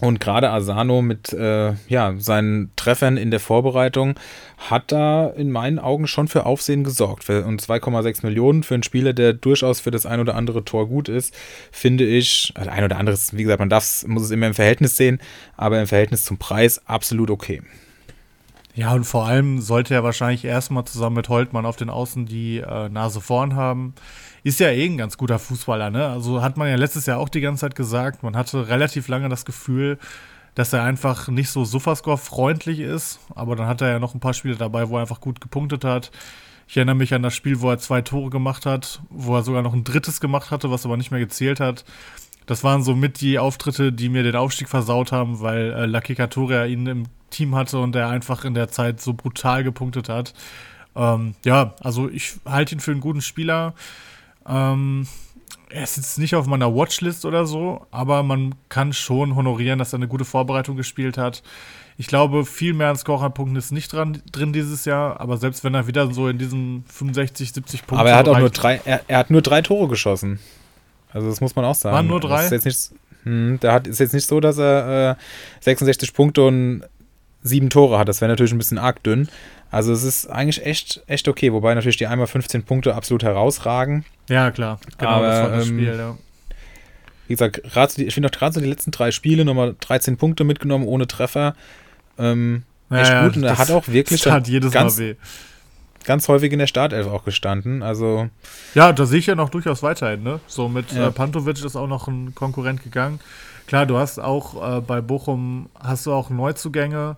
Und 0.00 0.18
gerade 0.18 0.50
Asano 0.50 1.02
mit 1.02 1.32
äh, 1.34 1.74
ja, 1.88 2.14
seinen 2.16 2.72
Treffern 2.76 3.18
in 3.18 3.30
der 3.30 3.40
Vorbereitung 3.40 4.14
hat 4.56 4.92
da 4.92 5.28
in 5.28 5.50
meinen 5.50 5.78
Augen 5.78 6.06
schon 6.06 6.26
für 6.26 6.46
Aufsehen 6.46 6.84
gesorgt. 6.84 7.28
Und 7.28 7.62
2,6 7.62 8.24
Millionen 8.24 8.62
für 8.62 8.74
einen 8.74 8.82
Spieler, 8.82 9.12
der 9.12 9.34
durchaus 9.34 9.80
für 9.80 9.90
das 9.90 10.06
ein 10.06 10.20
oder 10.20 10.36
andere 10.36 10.64
Tor 10.64 10.88
gut 10.88 11.10
ist, 11.10 11.36
finde 11.70 12.04
ich, 12.04 12.52
also 12.56 12.70
ein 12.70 12.82
oder 12.82 12.96
anderes, 12.96 13.36
wie 13.36 13.42
gesagt, 13.42 13.60
man 13.60 13.68
darf, 13.68 14.06
muss 14.06 14.22
es 14.22 14.30
immer 14.30 14.46
im 14.46 14.54
Verhältnis 14.54 14.96
sehen, 14.96 15.20
aber 15.56 15.78
im 15.80 15.86
Verhältnis 15.86 16.24
zum 16.24 16.38
Preis 16.38 16.80
absolut 16.86 17.30
okay. 17.30 17.62
Ja, 18.74 18.94
und 18.94 19.04
vor 19.04 19.26
allem 19.26 19.60
sollte 19.60 19.92
er 19.94 20.04
wahrscheinlich 20.04 20.44
erstmal 20.44 20.84
zusammen 20.84 21.16
mit 21.16 21.28
Holtmann 21.28 21.66
auf 21.66 21.76
den 21.76 21.90
Außen 21.90 22.24
die 22.24 22.58
äh, 22.58 22.88
Nase 22.88 23.20
vorn 23.20 23.54
haben 23.54 23.94
ist 24.42 24.60
ja 24.60 24.68
eh 24.68 24.86
ein 24.86 24.98
ganz 24.98 25.16
guter 25.16 25.38
Fußballer, 25.38 25.90
ne? 25.90 26.06
Also 26.06 26.42
hat 26.42 26.56
man 26.56 26.68
ja 26.68 26.76
letztes 26.76 27.06
Jahr 27.06 27.18
auch 27.18 27.28
die 27.28 27.40
ganze 27.40 27.62
Zeit 27.62 27.74
gesagt. 27.74 28.22
Man 28.22 28.36
hatte 28.36 28.68
relativ 28.68 29.08
lange 29.08 29.28
das 29.28 29.44
Gefühl, 29.44 29.98
dass 30.54 30.72
er 30.72 30.82
einfach 30.82 31.28
nicht 31.28 31.50
so 31.50 31.64
Sofascore-freundlich 31.64 32.80
ist. 32.80 33.20
Aber 33.34 33.56
dann 33.56 33.66
hat 33.66 33.80
er 33.80 33.88
ja 33.88 33.98
noch 33.98 34.14
ein 34.14 34.20
paar 34.20 34.34
Spiele 34.34 34.56
dabei, 34.56 34.88
wo 34.88 34.96
er 34.96 35.02
einfach 35.02 35.20
gut 35.20 35.40
gepunktet 35.40 35.84
hat. 35.84 36.10
Ich 36.68 36.76
erinnere 36.76 36.96
mich 36.96 37.12
an 37.14 37.22
das 37.22 37.34
Spiel, 37.34 37.60
wo 37.60 37.70
er 37.70 37.78
zwei 37.78 38.00
Tore 38.00 38.30
gemacht 38.30 38.64
hat, 38.64 39.02
wo 39.10 39.36
er 39.36 39.42
sogar 39.42 39.62
noch 39.62 39.74
ein 39.74 39.84
drittes 39.84 40.20
gemacht 40.20 40.50
hatte, 40.50 40.70
was 40.70 40.86
aber 40.86 40.96
nicht 40.96 41.10
mehr 41.10 41.20
gezählt 41.20 41.58
hat. 41.60 41.84
Das 42.46 42.64
waren 42.64 42.82
so 42.82 42.94
mit 42.94 43.20
die 43.20 43.38
Auftritte, 43.38 43.92
die 43.92 44.08
mir 44.08 44.22
den 44.22 44.36
Aufstieg 44.36 44.68
versaut 44.68 45.12
haben, 45.12 45.40
weil 45.40 45.72
äh, 45.72 45.86
Lucky 45.86 46.14
Katoria 46.14 46.64
ihn 46.66 46.86
im 46.86 47.04
Team 47.30 47.54
hatte 47.54 47.78
und 47.78 47.94
er 47.96 48.08
einfach 48.08 48.44
in 48.44 48.54
der 48.54 48.68
Zeit 48.68 49.00
so 49.00 49.14
brutal 49.14 49.64
gepunktet 49.64 50.08
hat. 50.08 50.34
Ähm, 50.96 51.34
ja, 51.44 51.74
also 51.80 52.08
ich 52.08 52.34
halte 52.44 52.74
ihn 52.74 52.80
für 52.80 52.90
einen 52.90 53.00
guten 53.00 53.20
Spieler. 53.20 53.74
Ähm, 54.50 55.06
er 55.70 55.84
ist 55.84 55.96
jetzt 55.96 56.18
nicht 56.18 56.34
auf 56.34 56.46
meiner 56.46 56.74
Watchlist 56.74 57.24
oder 57.24 57.46
so, 57.46 57.86
aber 57.90 58.22
man 58.22 58.54
kann 58.68 58.92
schon 58.92 59.36
honorieren, 59.36 59.78
dass 59.78 59.92
er 59.92 59.98
eine 59.98 60.08
gute 60.08 60.24
Vorbereitung 60.24 60.76
gespielt 60.76 61.16
hat. 61.16 61.42
Ich 61.96 62.06
glaube, 62.06 62.44
viel 62.44 62.72
mehr 62.72 62.88
an 62.88 62.96
Scorerpunkten 62.96 63.56
ist 63.56 63.70
nicht 63.70 63.92
dran, 63.92 64.20
drin 64.32 64.52
dieses 64.52 64.84
Jahr, 64.84 65.20
aber 65.20 65.36
selbst 65.36 65.62
wenn 65.62 65.74
er 65.74 65.86
wieder 65.86 66.12
so 66.12 66.28
in 66.28 66.38
diesen 66.38 66.84
65, 66.88 67.52
70 67.52 67.86
Punkten. 67.86 68.00
Aber 68.00 68.10
er 68.10 68.16
hat 68.16 68.28
auch 68.28 68.38
nur 68.38 68.50
drei, 68.50 68.80
er, 68.84 69.02
er, 69.06 69.18
hat 69.18 69.30
nur 69.30 69.42
drei 69.42 69.62
Tore 69.62 69.86
geschossen. 69.88 70.40
Also 71.12 71.28
das 71.28 71.40
muss 71.40 71.54
man 71.54 71.64
auch 71.64 71.74
sagen. 71.74 71.94
Waren 71.94 72.06
nur 72.06 72.20
drei? 72.20 72.36
Das 72.36 72.46
ist 72.46 72.50
jetzt 72.52 72.64
nicht, 72.64 73.00
hm, 73.24 73.60
der 73.60 73.72
hat, 73.72 73.86
ist 73.86 74.00
jetzt 74.00 74.14
nicht 74.14 74.26
so, 74.26 74.40
dass 74.40 74.58
er 74.58 75.10
äh, 75.12 75.14
66 75.60 76.14
Punkte 76.14 76.42
und 76.42 76.82
sieben 77.42 77.70
Tore 77.70 77.98
hat. 77.98 78.08
Das 78.08 78.20
wäre 78.20 78.30
natürlich 78.30 78.52
ein 78.52 78.58
bisschen 78.58 78.78
arg 78.78 79.02
dünn. 79.02 79.28
Also 79.70 79.92
es 79.92 80.02
ist 80.02 80.26
eigentlich 80.26 80.64
echt, 80.66 81.02
echt 81.06 81.28
okay, 81.28 81.52
wobei 81.52 81.74
natürlich 81.74 81.96
die 81.96 82.06
einmal 82.06 82.26
15 82.26 82.64
Punkte 82.64 82.94
absolut 82.94 83.22
herausragen. 83.22 84.04
Ja, 84.28 84.50
klar. 84.50 84.80
Genau, 84.98 85.10
Aber, 85.10 85.26
das 85.26 85.42
war 85.42 85.50
das 85.50 85.68
ähm, 85.68 85.78
Spiel, 85.78 85.96
ja. 85.96 86.18
Wie 87.28 87.34
gesagt, 87.34 87.60
ich 87.98 88.14
finde 88.14 88.28
auch 88.28 88.32
gerade 88.32 88.54
so 88.54 88.60
die 88.60 88.66
letzten 88.66 88.90
drei 88.90 89.12
Spiele 89.12 89.44
nochmal 89.44 89.76
13 89.78 90.16
Punkte 90.16 90.42
mitgenommen 90.42 90.84
ohne 90.84 91.06
Treffer. 91.06 91.54
Ähm, 92.18 92.64
ja, 92.90 92.98
echt 92.98 93.22
gut. 93.22 93.36
Und 93.36 93.44
er 93.44 93.58
hat 93.58 93.70
auch 93.70 93.86
wirklich 93.86 94.20
das 94.22 94.48
jedes 94.48 94.72
ganz, 94.72 94.98
Mal 94.98 95.10
weh. 95.10 95.14
ganz 96.04 96.26
häufig 96.26 96.52
in 96.52 96.58
der 96.58 96.66
Startelf 96.66 97.06
auch 97.06 97.24
gestanden. 97.24 97.84
Also 97.84 98.28
ja, 98.74 98.92
da 98.92 99.06
sehe 99.06 99.20
ich 99.20 99.26
ja 99.26 99.36
noch 99.36 99.50
durchaus 99.50 99.84
weiterhin. 99.84 100.24
Ne? 100.24 100.40
So 100.48 100.68
mit 100.68 100.90
ja. 100.90 101.06
äh, 101.06 101.10
Pantovic 101.12 101.64
ist 101.64 101.76
auch 101.76 101.86
noch 101.86 102.08
ein 102.08 102.34
Konkurrent 102.34 102.82
gegangen. 102.82 103.20
Klar, 103.68 103.86
du 103.86 103.96
hast 103.96 104.18
auch 104.18 104.78
äh, 104.78 104.80
bei 104.80 105.00
Bochum 105.00 105.70
hast 105.78 106.06
du 106.06 106.12
auch 106.12 106.30
Neuzugänge 106.30 107.16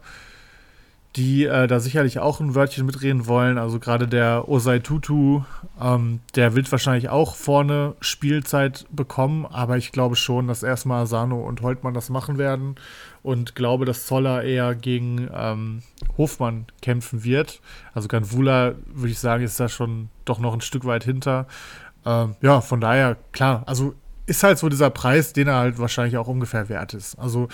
die 1.16 1.44
äh, 1.44 1.66
da 1.66 1.78
sicherlich 1.78 2.18
auch 2.18 2.40
ein 2.40 2.54
Wörtchen 2.54 2.86
mitreden 2.86 3.26
wollen. 3.26 3.58
Also 3.58 3.78
gerade 3.78 4.08
der 4.08 4.48
Osei 4.48 4.78
Tutu, 4.78 5.42
ähm, 5.80 6.20
der 6.34 6.54
wird 6.54 6.70
wahrscheinlich 6.72 7.10
auch 7.10 7.36
vorne 7.36 7.94
Spielzeit 8.00 8.86
bekommen, 8.90 9.44
aber 9.46 9.76
ich 9.76 9.92
glaube 9.92 10.16
schon, 10.16 10.48
dass 10.48 10.62
erstmal 10.62 11.06
Sano 11.06 11.40
und 11.40 11.60
Holtmann 11.60 11.92
das 11.92 12.08
machen 12.08 12.38
werden 12.38 12.76
und 13.22 13.54
glaube, 13.54 13.84
dass 13.84 14.06
Zoller 14.06 14.42
eher 14.42 14.74
gegen 14.74 15.28
ähm, 15.34 15.82
Hofmann 16.16 16.66
kämpfen 16.80 17.24
wird. 17.24 17.60
Also 17.94 18.08
Ganvula, 18.08 18.74
würde 18.86 19.10
ich 19.10 19.18
sagen, 19.18 19.44
ist 19.44 19.60
da 19.60 19.68
schon 19.68 20.08
doch 20.24 20.38
noch 20.38 20.54
ein 20.54 20.62
Stück 20.62 20.86
weit 20.86 21.04
hinter. 21.04 21.46
Ähm, 22.06 22.36
ja, 22.40 22.60
von 22.62 22.80
daher, 22.80 23.16
klar, 23.32 23.62
also 23.66 23.94
ist 24.26 24.42
halt 24.42 24.58
so 24.58 24.68
dieser 24.68 24.90
Preis, 24.90 25.32
den 25.32 25.48
er 25.48 25.56
halt 25.56 25.78
wahrscheinlich 25.78 26.16
auch 26.16 26.28
ungefähr 26.28 26.68
wert 26.68 26.94
ist. 26.94 27.18
Also 27.18 27.48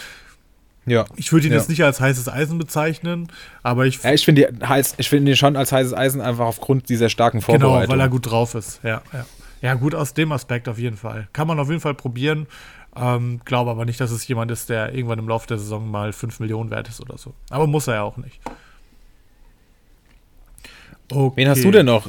ja. 0.90 1.04
Ich 1.16 1.32
würde 1.32 1.46
ihn 1.46 1.52
ja. 1.52 1.58
jetzt 1.58 1.68
nicht 1.68 1.82
als 1.82 2.00
heißes 2.00 2.28
Eisen 2.28 2.58
bezeichnen, 2.58 3.28
aber 3.62 3.86
ich. 3.86 4.02
Ja, 4.02 4.12
ich 4.12 4.24
finde 4.24 4.48
find 5.00 5.28
ihn 5.28 5.36
schon 5.36 5.56
als 5.56 5.72
heißes 5.72 5.94
Eisen 5.94 6.20
einfach 6.20 6.46
aufgrund 6.46 6.88
dieser 6.88 7.08
starken 7.08 7.40
Vorbereitung. 7.40 7.80
Genau, 7.80 7.92
weil 7.92 8.00
er 8.00 8.08
gut 8.08 8.30
drauf 8.30 8.54
ist. 8.54 8.80
Ja, 8.82 9.02
ja. 9.12 9.26
ja, 9.62 9.74
gut 9.74 9.94
aus 9.94 10.14
dem 10.14 10.32
Aspekt 10.32 10.68
auf 10.68 10.78
jeden 10.78 10.96
Fall. 10.96 11.28
Kann 11.32 11.46
man 11.46 11.58
auf 11.58 11.68
jeden 11.68 11.80
Fall 11.80 11.94
probieren. 11.94 12.46
Ähm, 12.96 13.40
glaube 13.44 13.70
aber 13.70 13.84
nicht, 13.84 14.00
dass 14.00 14.10
es 14.10 14.26
jemand 14.26 14.50
ist, 14.50 14.68
der 14.68 14.94
irgendwann 14.94 15.18
im 15.18 15.28
Laufe 15.28 15.46
der 15.46 15.58
Saison 15.58 15.90
mal 15.90 16.12
5 16.12 16.40
Millionen 16.40 16.70
wert 16.70 16.88
ist 16.88 17.00
oder 17.00 17.16
so. 17.16 17.34
Aber 17.50 17.66
muss 17.66 17.86
er 17.86 17.94
ja 17.94 18.02
auch 18.02 18.16
nicht. 18.16 18.40
Okay. 21.10 21.36
Wen 21.36 21.48
hast 21.48 21.64
du 21.64 21.70
denn 21.70 21.86
noch? 21.86 22.06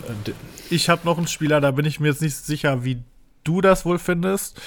Ich 0.69 0.89
habe 0.89 1.01
noch 1.05 1.17
einen 1.17 1.27
Spieler, 1.27 1.61
da 1.61 1.71
bin 1.71 1.85
ich 1.85 1.99
mir 1.99 2.09
jetzt 2.09 2.21
nicht 2.21 2.35
sicher, 2.35 2.83
wie 2.83 3.01
du 3.43 3.61
das 3.61 3.85
wohl 3.85 3.99
findest. 3.99 4.59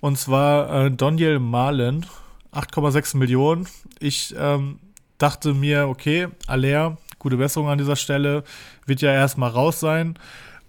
Und 0.00 0.18
zwar 0.18 0.86
äh, 0.86 0.90
Daniel 0.90 1.38
Malen 1.38 2.06
8,6 2.54 3.16
Millionen. 3.16 3.66
Ich 3.98 4.34
ähm, 4.38 4.78
dachte 5.18 5.54
mir, 5.54 5.88
okay, 5.88 6.28
Aller, 6.46 6.98
gute 7.18 7.36
Besserung 7.36 7.68
an 7.68 7.78
dieser 7.78 7.96
Stelle, 7.96 8.44
wird 8.86 9.00
ja 9.00 9.12
erstmal 9.12 9.50
raus 9.50 9.80
sein. 9.80 10.18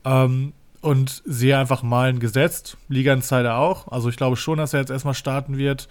Ähm, 0.04 0.54
und 0.86 1.24
sehe 1.26 1.58
einfach 1.58 1.82
Malen 1.82 2.20
gesetzt. 2.20 2.78
Liga-Insider 2.90 3.58
auch. 3.58 3.92
Also 3.92 4.08
ich 4.08 4.18
glaube 4.18 4.36
schon, 4.36 4.60
dass 4.60 4.74
er 4.74 4.82
jetzt 4.82 4.92
erstmal 4.92 5.16
starten 5.16 5.58
wird. 5.58 5.88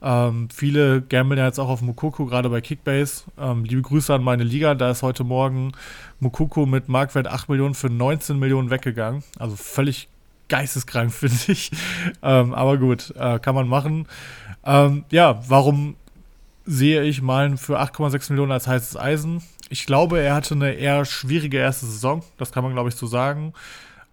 Ähm, 0.00 0.48
viele 0.54 1.02
gambeln 1.02 1.38
ja 1.38 1.46
jetzt 1.46 1.58
auch 1.58 1.68
auf 1.68 1.82
Mukoko, 1.82 2.26
gerade 2.26 2.48
bei 2.48 2.60
Kickbase. 2.60 3.24
Ähm, 3.38 3.64
liebe 3.64 3.82
Grüße 3.82 4.14
an 4.14 4.22
meine 4.22 4.44
Liga. 4.44 4.76
Da 4.76 4.90
ist 4.92 5.02
heute 5.02 5.24
Morgen 5.24 5.72
Mukoko 6.20 6.64
mit 6.64 6.88
Marktwert 6.88 7.26
8 7.26 7.48
Millionen 7.48 7.74
für 7.74 7.90
19 7.90 8.38
Millionen 8.38 8.70
weggegangen. 8.70 9.24
Also 9.36 9.56
völlig 9.56 10.08
geisteskrank, 10.48 11.12
finde 11.12 11.36
ich. 11.48 11.70
Ähm, 12.22 12.54
aber 12.54 12.78
gut, 12.78 13.14
äh, 13.16 13.38
kann 13.38 13.54
man 13.54 13.68
machen. 13.68 14.06
Ähm, 14.64 15.04
ja, 15.10 15.40
warum 15.48 15.96
sehe 16.66 17.02
ich 17.04 17.22
Malen 17.22 17.56
für 17.56 17.80
8,6 17.80 18.32
Millionen 18.32 18.52
als 18.52 18.66
heißes 18.66 18.96
Eisen. 18.96 19.42
Ich 19.68 19.86
glaube, 19.86 20.20
er 20.20 20.34
hatte 20.34 20.54
eine 20.54 20.72
eher 20.72 21.04
schwierige 21.04 21.58
erste 21.58 21.86
Saison, 21.86 22.22
das 22.38 22.52
kann 22.52 22.64
man, 22.64 22.72
glaube 22.72 22.88
ich, 22.88 22.96
so 22.96 23.06
sagen. 23.06 23.52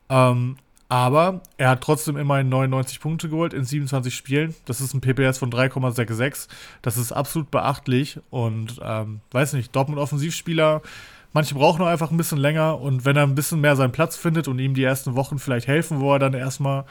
Ähm, 0.10 0.58
aber 0.90 1.42
er 1.58 1.70
hat 1.70 1.82
trotzdem 1.82 2.18
immerhin 2.18 2.50
99 2.50 3.00
Punkte 3.00 3.28
geholt 3.28 3.54
in 3.54 3.64
27 3.66 4.14
Spielen. 4.14 4.54
Das 4.66 4.80
ist 4.80 4.94
ein 4.94 5.02
PPS 5.02 5.40
von 5.40 5.52
3,66. 5.52 6.48
Das 6.84 6.98
ist 6.98 7.12
absolut 7.12 7.50
beachtlich. 7.50 8.20
Und 8.30 8.80
ähm, 8.84 9.22
weiß 9.32 9.54
nicht, 9.54 9.76
Dortmund-Offensivspieler, 9.76 10.84
manche 11.34 11.56
brauchen 11.56 11.84
einfach 11.84 12.12
ein 12.12 12.18
bisschen 12.18 12.38
länger. 12.38 12.80
Und 12.80 13.06
wenn 13.06 13.18
er 13.18 13.24
ein 13.24 13.36
bisschen 13.36 13.62
mehr 13.62 13.76
seinen 13.76 13.92
Platz 13.92 14.16
findet 14.16 14.48
und 14.48 14.60
ihm 14.60 14.74
die 14.74 14.84
ersten 14.84 15.16
Wochen 15.16 15.40
vielleicht 15.40 15.68
helfen, 15.68 16.00
wo 16.00 16.14
er 16.14 16.20
dann 16.20 16.34
erstmal 16.34 16.86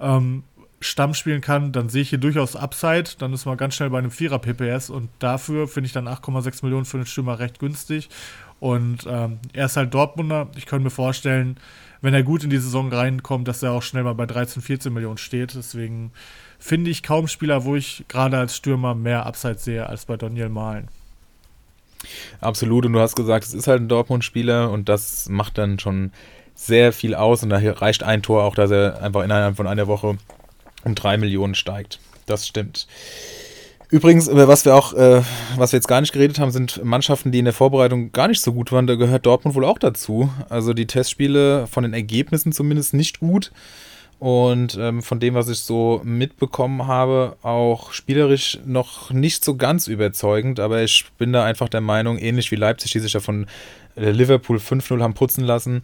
ähm, 0.00 0.44
Stamm 0.80 1.14
spielen 1.14 1.40
kann, 1.40 1.72
dann 1.72 1.88
sehe 1.88 2.02
ich 2.02 2.10
hier 2.10 2.18
durchaus 2.18 2.56
Upside. 2.56 3.10
Dann 3.18 3.32
ist 3.32 3.44
man 3.44 3.56
ganz 3.56 3.74
schnell 3.74 3.90
bei 3.90 3.98
einem 3.98 4.10
Vierer 4.10 4.38
PPS 4.38 4.90
und 4.90 5.10
dafür 5.18 5.68
finde 5.68 5.86
ich 5.86 5.92
dann 5.92 6.08
8,6 6.08 6.64
Millionen 6.64 6.84
für 6.84 6.96
den 6.96 7.06
Stürmer 7.06 7.38
recht 7.38 7.58
günstig. 7.58 8.08
Und 8.60 9.06
ähm, 9.08 9.38
er 9.52 9.66
ist 9.66 9.76
halt 9.76 9.92
Dortmunder. 9.92 10.48
Ich 10.56 10.66
könnte 10.66 10.84
mir 10.84 10.90
vorstellen, 10.90 11.56
wenn 12.00 12.14
er 12.14 12.22
gut 12.22 12.44
in 12.44 12.50
die 12.50 12.58
Saison 12.58 12.92
reinkommt, 12.92 13.48
dass 13.48 13.62
er 13.62 13.72
auch 13.72 13.82
schnell 13.82 14.04
mal 14.04 14.14
bei 14.14 14.26
13, 14.26 14.62
14 14.62 14.92
Millionen 14.92 15.18
steht. 15.18 15.54
Deswegen 15.54 16.12
finde 16.58 16.90
ich 16.90 17.02
kaum 17.02 17.26
Spieler, 17.26 17.64
wo 17.64 17.74
ich 17.74 18.04
gerade 18.08 18.38
als 18.38 18.56
Stürmer 18.56 18.94
mehr 18.94 19.26
Upside 19.26 19.58
sehe 19.58 19.88
als 19.88 20.04
bei 20.06 20.16
Daniel 20.16 20.48
Mahlen. 20.48 20.88
Absolut, 22.40 22.86
und 22.86 22.92
du 22.92 23.00
hast 23.00 23.16
gesagt, 23.16 23.44
es 23.44 23.54
ist 23.54 23.66
halt 23.66 23.80
ein 23.80 23.88
Dortmund-Spieler 23.88 24.70
und 24.70 24.88
das 24.88 25.28
macht 25.28 25.58
dann 25.58 25.78
schon 25.78 26.12
sehr 26.54 26.92
viel 26.92 27.14
aus 27.14 27.42
und 27.42 27.50
da 27.50 27.58
reicht 27.58 28.02
ein 28.02 28.22
Tor 28.22 28.44
auch, 28.44 28.54
dass 28.54 28.70
er 28.70 29.02
einfach 29.02 29.22
innerhalb 29.24 29.56
von 29.56 29.66
einer 29.66 29.86
Woche 29.86 30.16
um 30.84 30.94
drei 30.94 31.16
Millionen 31.16 31.54
steigt. 31.54 32.00
Das 32.26 32.46
stimmt. 32.46 32.86
Übrigens, 33.92 34.26
über 34.26 34.48
was 34.48 34.64
wir 34.64 34.74
auch, 34.74 34.94
äh, 34.94 35.20
was 35.56 35.72
wir 35.72 35.76
jetzt 35.76 35.86
gar 35.86 36.00
nicht 36.00 36.14
geredet 36.14 36.38
haben, 36.38 36.50
sind 36.50 36.82
Mannschaften, 36.82 37.30
die 37.30 37.40
in 37.40 37.44
der 37.44 37.52
Vorbereitung 37.52 38.10
gar 38.10 38.26
nicht 38.26 38.40
so 38.40 38.54
gut 38.54 38.72
waren. 38.72 38.86
Da 38.86 38.94
gehört 38.94 39.26
Dortmund 39.26 39.54
wohl 39.54 39.66
auch 39.66 39.78
dazu. 39.78 40.30
Also 40.48 40.72
die 40.72 40.86
Testspiele 40.86 41.66
von 41.66 41.82
den 41.82 41.92
Ergebnissen 41.92 42.52
zumindest 42.52 42.94
nicht 42.94 43.20
gut. 43.20 43.52
Und 44.22 44.78
ähm, 44.80 45.02
von 45.02 45.18
dem, 45.18 45.34
was 45.34 45.48
ich 45.48 45.58
so 45.58 46.00
mitbekommen 46.04 46.86
habe, 46.86 47.36
auch 47.42 47.92
spielerisch 47.92 48.60
noch 48.64 49.10
nicht 49.10 49.44
so 49.44 49.56
ganz 49.56 49.88
überzeugend. 49.88 50.60
Aber 50.60 50.80
ich 50.80 51.06
bin 51.18 51.32
da 51.32 51.44
einfach 51.44 51.68
der 51.68 51.80
Meinung, 51.80 52.18
ähnlich 52.18 52.52
wie 52.52 52.54
Leipzig, 52.54 52.92
die 52.92 53.00
sich 53.00 53.14
ja 53.14 53.18
von 53.18 53.48
äh, 53.96 54.12
Liverpool 54.12 54.58
5-0 54.58 55.02
haben 55.02 55.14
putzen 55.14 55.42
lassen, 55.42 55.82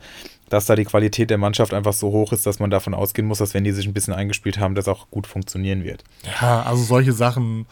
dass 0.50 0.66
da 0.66 0.76
die 0.76 0.84
Qualität 0.84 1.30
der 1.30 1.38
Mannschaft 1.38 1.74
einfach 1.74 1.92
so 1.92 2.12
hoch 2.12 2.32
ist, 2.32 2.46
dass 2.46 2.60
man 2.60 2.70
davon 2.70 2.94
ausgehen 2.94 3.26
muss, 3.26 3.38
dass 3.38 3.54
wenn 3.54 3.64
die 3.64 3.72
sich 3.72 3.88
ein 3.88 3.92
bisschen 3.92 4.14
eingespielt 4.14 4.60
haben, 4.60 4.76
das 4.76 4.86
auch 4.86 5.10
gut 5.10 5.26
funktionieren 5.26 5.82
wird. 5.82 6.04
Ja, 6.40 6.62
also 6.62 6.84
solche 6.84 7.14
Sachen 7.14 7.66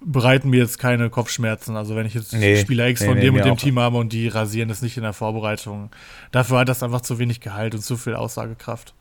bereiten 0.00 0.50
mir 0.50 0.58
jetzt 0.60 0.78
keine 0.78 1.10
Kopfschmerzen. 1.10 1.76
Also 1.76 1.96
wenn 1.96 2.06
ich 2.06 2.14
jetzt 2.14 2.32
nee, 2.32 2.60
Spieler 2.60 2.86
X 2.86 3.02
von 3.02 3.14
nee, 3.14 3.22
dem 3.22 3.34
und 3.34 3.44
dem 3.44 3.56
Team 3.56 3.80
habe 3.80 3.96
und 3.96 4.12
die 4.12 4.28
rasieren 4.28 4.70
es 4.70 4.82
nicht 4.82 4.96
in 4.98 5.02
der 5.02 5.14
Vorbereitung. 5.14 5.90
Dafür 6.30 6.60
hat 6.60 6.68
das 6.68 6.84
einfach 6.84 7.00
zu 7.00 7.18
wenig 7.18 7.40
Gehalt 7.40 7.74
und 7.74 7.80
zu 7.80 7.96
viel 7.96 8.14
Aussagekraft. 8.14 8.94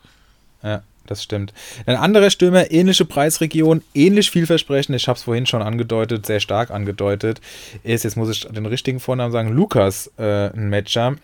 Ja, 0.64 0.84
das 1.08 1.24
stimmt. 1.24 1.54
Ein 1.86 1.96
anderer 1.96 2.30
Stürmer, 2.30 2.72
ähnliche 2.72 3.06
Preisregion, 3.06 3.82
ähnlich 3.94 4.30
vielversprechend, 4.30 4.96
ich 4.96 5.08
habe 5.08 5.18
es 5.18 5.24
vorhin 5.24 5.46
schon 5.46 5.62
angedeutet, 5.62 6.26
sehr 6.26 6.40
stark 6.40 6.70
angedeutet, 6.72 7.42
ist, 7.84 8.04
jetzt 8.04 8.18
muss 8.18 8.30
ich 8.30 8.48
den 8.48 8.66
richtigen 8.66 9.00
Vornamen 9.00 9.32
sagen, 9.32 9.50
Lukas, 9.50 10.12
äh, 10.18 10.52
ein 10.52 10.70
Matcher 10.70 11.16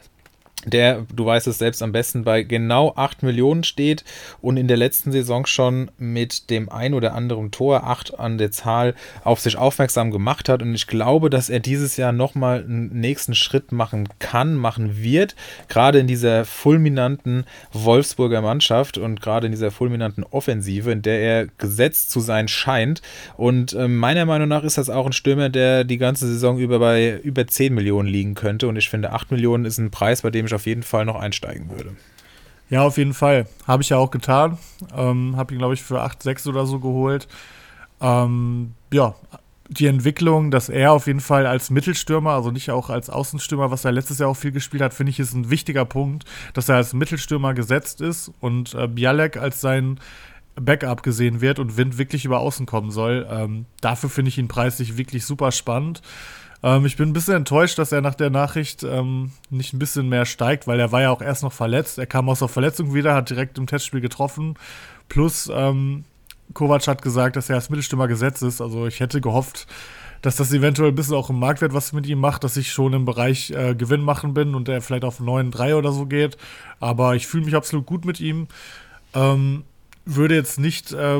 der, 0.65 1.05
du 1.13 1.25
weißt 1.25 1.47
es 1.47 1.59
selbst 1.59 1.83
am 1.83 1.91
besten, 1.91 2.23
bei 2.23 2.43
genau 2.43 2.93
8 2.95 3.23
Millionen 3.23 3.63
steht 3.63 4.03
und 4.41 4.57
in 4.57 4.67
der 4.67 4.77
letzten 4.77 5.11
Saison 5.11 5.45
schon 5.45 5.91
mit 5.97 6.49
dem 6.49 6.69
ein 6.69 6.93
oder 6.93 7.13
anderen 7.13 7.51
Tor, 7.51 7.83
8 7.83 8.19
an 8.19 8.37
der 8.37 8.51
Zahl, 8.51 8.95
auf 9.23 9.39
sich 9.39 9.57
aufmerksam 9.57 10.11
gemacht 10.11 10.49
hat. 10.49 10.61
Und 10.61 10.73
ich 10.73 10.87
glaube, 10.87 11.29
dass 11.29 11.49
er 11.49 11.59
dieses 11.59 11.97
Jahr 11.97 12.11
nochmal 12.11 12.63
einen 12.63 12.99
nächsten 12.99 13.35
Schritt 13.35 13.71
machen 13.71 14.09
kann, 14.19 14.55
machen 14.55 15.01
wird, 15.01 15.35
gerade 15.67 15.99
in 15.99 16.07
dieser 16.07 16.45
fulminanten 16.45 17.45
Wolfsburger 17.71 18.41
Mannschaft 18.41 18.97
und 18.97 19.21
gerade 19.21 19.45
in 19.45 19.51
dieser 19.51 19.71
fulminanten 19.71 20.23
Offensive, 20.23 20.91
in 20.91 21.01
der 21.01 21.19
er 21.19 21.47
gesetzt 21.57 22.09
zu 22.09 22.19
sein 22.19 22.47
scheint. 22.47 23.01
Und 23.37 23.73
äh, 23.73 23.87
meiner 23.87 24.25
Meinung 24.25 24.47
nach 24.47 24.63
ist 24.63 24.77
das 24.77 24.89
auch 24.89 25.05
ein 25.05 25.13
Stürmer, 25.13 25.49
der 25.49 25.83
die 25.83 25.97
ganze 25.97 26.27
Saison 26.27 26.57
über 26.57 26.79
bei 26.79 27.19
über 27.23 27.45
10 27.45 27.73
Millionen 27.73 28.09
liegen 28.09 28.33
könnte. 28.33 28.67
Und 28.67 28.77
ich 28.77 28.89
finde, 28.89 29.11
8 29.11 29.31
Millionen 29.31 29.65
ist 29.65 29.77
ein 29.77 29.91
Preis, 29.91 30.23
bei 30.23 30.31
dem 30.31 30.44
ich 30.47 30.53
auf 30.53 30.65
jeden 30.65 30.83
Fall 30.83 31.05
noch 31.05 31.15
einsteigen 31.19 31.69
würde. 31.69 31.95
Ja, 32.69 32.81
auf 32.81 32.97
jeden 32.97 33.13
Fall. 33.13 33.47
Habe 33.67 33.83
ich 33.83 33.89
ja 33.89 33.97
auch 33.97 34.11
getan. 34.11 34.57
Ähm, 34.95 35.35
Habe 35.37 35.53
ihn, 35.53 35.59
glaube 35.59 35.75
ich, 35.75 35.83
für 35.83 36.01
8,6 36.01 36.49
oder 36.49 36.65
so 36.65 36.79
geholt. 36.79 37.27
Ähm, 38.01 38.73
ja, 38.91 39.15
die 39.67 39.87
Entwicklung, 39.87 40.51
dass 40.51 40.69
er 40.69 40.91
auf 40.91 41.07
jeden 41.07 41.19
Fall 41.19 41.45
als 41.45 41.69
Mittelstürmer, 41.69 42.31
also 42.31 42.51
nicht 42.51 42.69
auch 42.71 42.89
als 42.89 43.09
Außenstürmer, 43.09 43.71
was 43.71 43.85
er 43.85 43.91
letztes 43.91 44.19
Jahr 44.19 44.29
auch 44.29 44.37
viel 44.37 44.51
gespielt 44.51 44.83
hat, 44.83 44.93
finde 44.93 45.11
ich, 45.11 45.19
ist 45.19 45.33
ein 45.33 45.49
wichtiger 45.49 45.85
Punkt, 45.85 46.25
dass 46.53 46.69
er 46.69 46.75
als 46.75 46.93
Mittelstürmer 46.93 47.53
gesetzt 47.53 48.01
ist 48.01 48.31
und 48.41 48.73
äh, 48.75 48.87
Bialek 48.87 49.37
als 49.37 49.61
sein 49.61 49.99
Backup 50.55 51.03
gesehen 51.03 51.41
wird 51.41 51.59
und 51.59 51.77
Wind 51.77 51.97
wirklich 51.97 52.25
über 52.25 52.39
Außen 52.39 52.65
kommen 52.65 52.91
soll. 52.91 53.27
Ähm, 53.29 53.65
dafür 53.81 54.09
finde 54.09 54.29
ich 54.29 54.37
ihn 54.37 54.47
preislich 54.47 54.97
wirklich 54.97 55.25
super 55.25 55.51
spannend. 55.51 56.01
Ähm, 56.63 56.85
ich 56.85 56.97
bin 56.97 57.09
ein 57.09 57.13
bisschen 57.13 57.35
enttäuscht, 57.35 57.77
dass 57.77 57.91
er 57.91 58.01
nach 58.01 58.15
der 58.15 58.29
Nachricht 58.29 58.83
ähm, 58.83 59.31
nicht 59.49 59.73
ein 59.73 59.79
bisschen 59.79 60.09
mehr 60.09 60.25
steigt, 60.25 60.67
weil 60.67 60.79
er 60.79 60.91
war 60.91 61.01
ja 61.01 61.11
auch 61.11 61.21
erst 61.21 61.43
noch 61.43 61.53
verletzt. 61.53 61.97
Er 61.97 62.07
kam 62.07 62.29
aus 62.29 62.39
der 62.39 62.47
Verletzung 62.47 62.93
wieder, 62.93 63.13
hat 63.13 63.29
direkt 63.29 63.57
im 63.57 63.67
Testspiel 63.67 64.01
getroffen. 64.01 64.55
Plus 65.09 65.49
ähm, 65.53 66.05
Kovac 66.53 66.87
hat 66.87 67.01
gesagt, 67.01 67.35
dass 67.35 67.49
er 67.49 67.55
als 67.55 67.69
Mittelstürmer 67.69 68.07
gesetzt 68.07 68.43
ist. 68.43 68.61
Also 68.61 68.87
ich 68.87 68.99
hätte 68.99 69.21
gehofft, 69.21 69.67
dass 70.21 70.35
das 70.35 70.51
eventuell 70.53 70.89
ein 70.89 70.95
bisschen 70.95 71.15
auch 71.15 71.29
im 71.29 71.39
Marktwert 71.39 71.73
was 71.73 71.93
mit 71.93 72.07
ihm 72.07 72.19
macht, 72.19 72.43
dass 72.43 72.57
ich 72.57 72.71
schon 72.71 72.93
im 72.93 73.05
Bereich 73.05 73.51
äh, 73.51 73.75
Gewinn 73.75 74.01
machen 74.01 74.33
bin 74.33 74.55
und 74.55 74.69
er 74.69 74.81
vielleicht 74.81 75.05
auf 75.05 75.19
9-3 75.19 75.75
oder 75.75 75.91
so 75.91 76.05
geht. 76.05 76.37
Aber 76.79 77.15
ich 77.15 77.27
fühle 77.27 77.45
mich 77.45 77.55
absolut 77.55 77.85
gut 77.85 78.05
mit 78.05 78.19
ihm. 78.19 78.47
Ähm, 79.13 79.63
würde 80.05 80.35
jetzt 80.35 80.59
nicht 80.59 80.91
äh, 80.93 81.19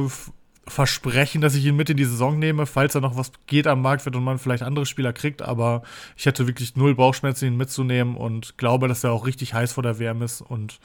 versprechen, 0.67 1.41
dass 1.41 1.55
ich 1.55 1.65
ihn 1.65 1.75
mit 1.75 1.89
in 1.89 1.97
die 1.97 2.05
Saison 2.05 2.39
nehme, 2.39 2.65
falls 2.65 2.93
da 2.93 2.99
noch 2.99 3.17
was 3.17 3.31
geht 3.47 3.67
am 3.67 3.81
Markt 3.81 4.05
wird 4.05 4.15
und 4.15 4.23
man 4.23 4.39
vielleicht 4.39 4.63
andere 4.63 4.85
Spieler 4.85 5.13
kriegt, 5.13 5.41
aber 5.41 5.83
ich 6.17 6.25
hätte 6.25 6.47
wirklich 6.47 6.75
null 6.75 6.95
Bauchschmerzen, 6.95 7.45
ihn 7.45 7.57
mitzunehmen 7.57 8.15
und 8.15 8.57
glaube, 8.57 8.87
dass 8.87 9.03
er 9.03 9.11
auch 9.11 9.25
richtig 9.27 9.53
heiß 9.53 9.73
vor 9.73 9.83
der 9.83 9.99
WM 9.99 10.21
ist 10.21 10.41
und 10.41 10.79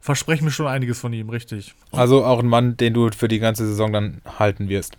verspreche 0.00 0.44
mir 0.44 0.50
schon 0.50 0.68
einiges 0.68 1.00
von 1.00 1.12
ihm, 1.12 1.28
richtig. 1.28 1.74
Also 1.90 2.24
auch 2.24 2.38
ein 2.38 2.46
Mann, 2.46 2.76
den 2.76 2.94
du 2.94 3.10
für 3.10 3.28
die 3.28 3.40
ganze 3.40 3.66
Saison 3.66 3.92
dann 3.92 4.20
halten 4.38 4.68
wirst. 4.68 4.96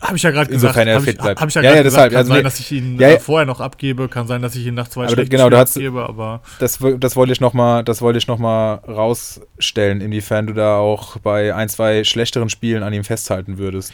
Habe 0.00 0.16
ich 0.16 0.22
ja 0.22 0.30
gerade 0.30 0.50
gesagt. 0.50 0.76
Insofern 0.76 0.88
er 0.88 1.00
fit 1.00 1.18
bleibt. 1.18 1.40
Habe 1.40 1.50
ich 1.50 1.54
ja, 1.54 1.62
ja, 1.62 1.74
ja 1.76 1.82
gesagt. 1.82 2.12
Kann 2.12 2.18
also 2.18 2.32
sein, 2.32 2.44
dass 2.44 2.58
ich 2.58 2.72
ihn 2.72 2.98
ja, 2.98 3.10
ja. 3.10 3.18
vorher 3.18 3.44
noch 3.44 3.60
abgebe, 3.60 4.08
kann 4.08 4.26
sein, 4.26 4.40
dass 4.40 4.56
ich 4.56 4.66
ihn 4.66 4.74
nach 4.74 4.88
zwei 4.88 5.08
Stunden 5.08 5.28
genau, 5.28 5.48
abgebe, 5.48 6.08
aber 6.08 6.40
das, 6.58 6.78
das 6.98 7.16
wollte 7.16 7.32
ich 7.32 7.40
nochmal 7.40 7.84
noch, 7.84 8.88
rausstellen, 8.88 10.00
inwiefern 10.00 10.46
du 10.46 10.54
da 10.54 10.76
auch 10.76 11.18
bei 11.18 11.54
ein, 11.54 11.68
zwei 11.68 12.04
schlechteren 12.04 12.48
Spielen 12.48 12.82
an 12.82 12.94
ihm 12.94 13.04
festhalten 13.04 13.58
würdest. 13.58 13.92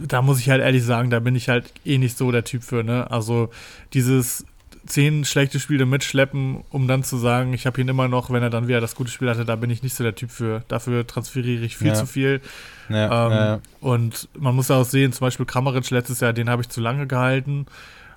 Da 0.00 0.22
muss 0.22 0.40
ich 0.40 0.50
halt 0.50 0.60
ehrlich 0.60 0.84
sagen, 0.84 1.08
da 1.08 1.20
bin 1.20 1.36
ich 1.36 1.48
halt 1.48 1.72
eh 1.84 1.98
nicht 1.98 2.18
so 2.18 2.30
der 2.30 2.44
Typ 2.44 2.62
für, 2.62 2.82
ne? 2.82 3.10
Also 3.10 3.50
dieses 3.94 4.44
zehn 4.86 5.24
schlechte 5.24 5.60
Spiele 5.60 5.86
mitschleppen, 5.86 6.64
um 6.70 6.88
dann 6.88 7.04
zu 7.04 7.16
sagen, 7.16 7.52
ich 7.54 7.66
habe 7.66 7.80
ihn 7.80 7.88
immer 7.88 8.08
noch, 8.08 8.30
wenn 8.30 8.42
er 8.42 8.50
dann 8.50 8.68
wieder 8.68 8.80
das 8.80 8.94
gute 8.94 9.10
Spiel 9.10 9.28
hatte, 9.28 9.44
da 9.44 9.56
bin 9.56 9.70
ich 9.70 9.82
nicht 9.82 9.94
so 9.94 10.02
der 10.02 10.14
Typ 10.14 10.30
für. 10.30 10.64
Dafür 10.68 11.06
transferiere 11.06 11.64
ich 11.64 11.76
viel 11.76 11.88
ja. 11.88 11.94
zu 11.94 12.06
viel. 12.06 12.40
Ja, 12.88 13.26
ähm, 13.26 13.32
ja. 13.32 13.60
Und 13.80 14.28
man 14.38 14.54
muss 14.54 14.70
auch 14.70 14.84
sehen, 14.84 15.12
zum 15.12 15.26
Beispiel 15.26 15.46
Kramaric 15.46 15.90
letztes 15.90 16.20
Jahr, 16.20 16.32
den 16.32 16.48
habe 16.48 16.62
ich 16.62 16.68
zu 16.68 16.80
lange 16.80 17.06
gehalten, 17.06 17.66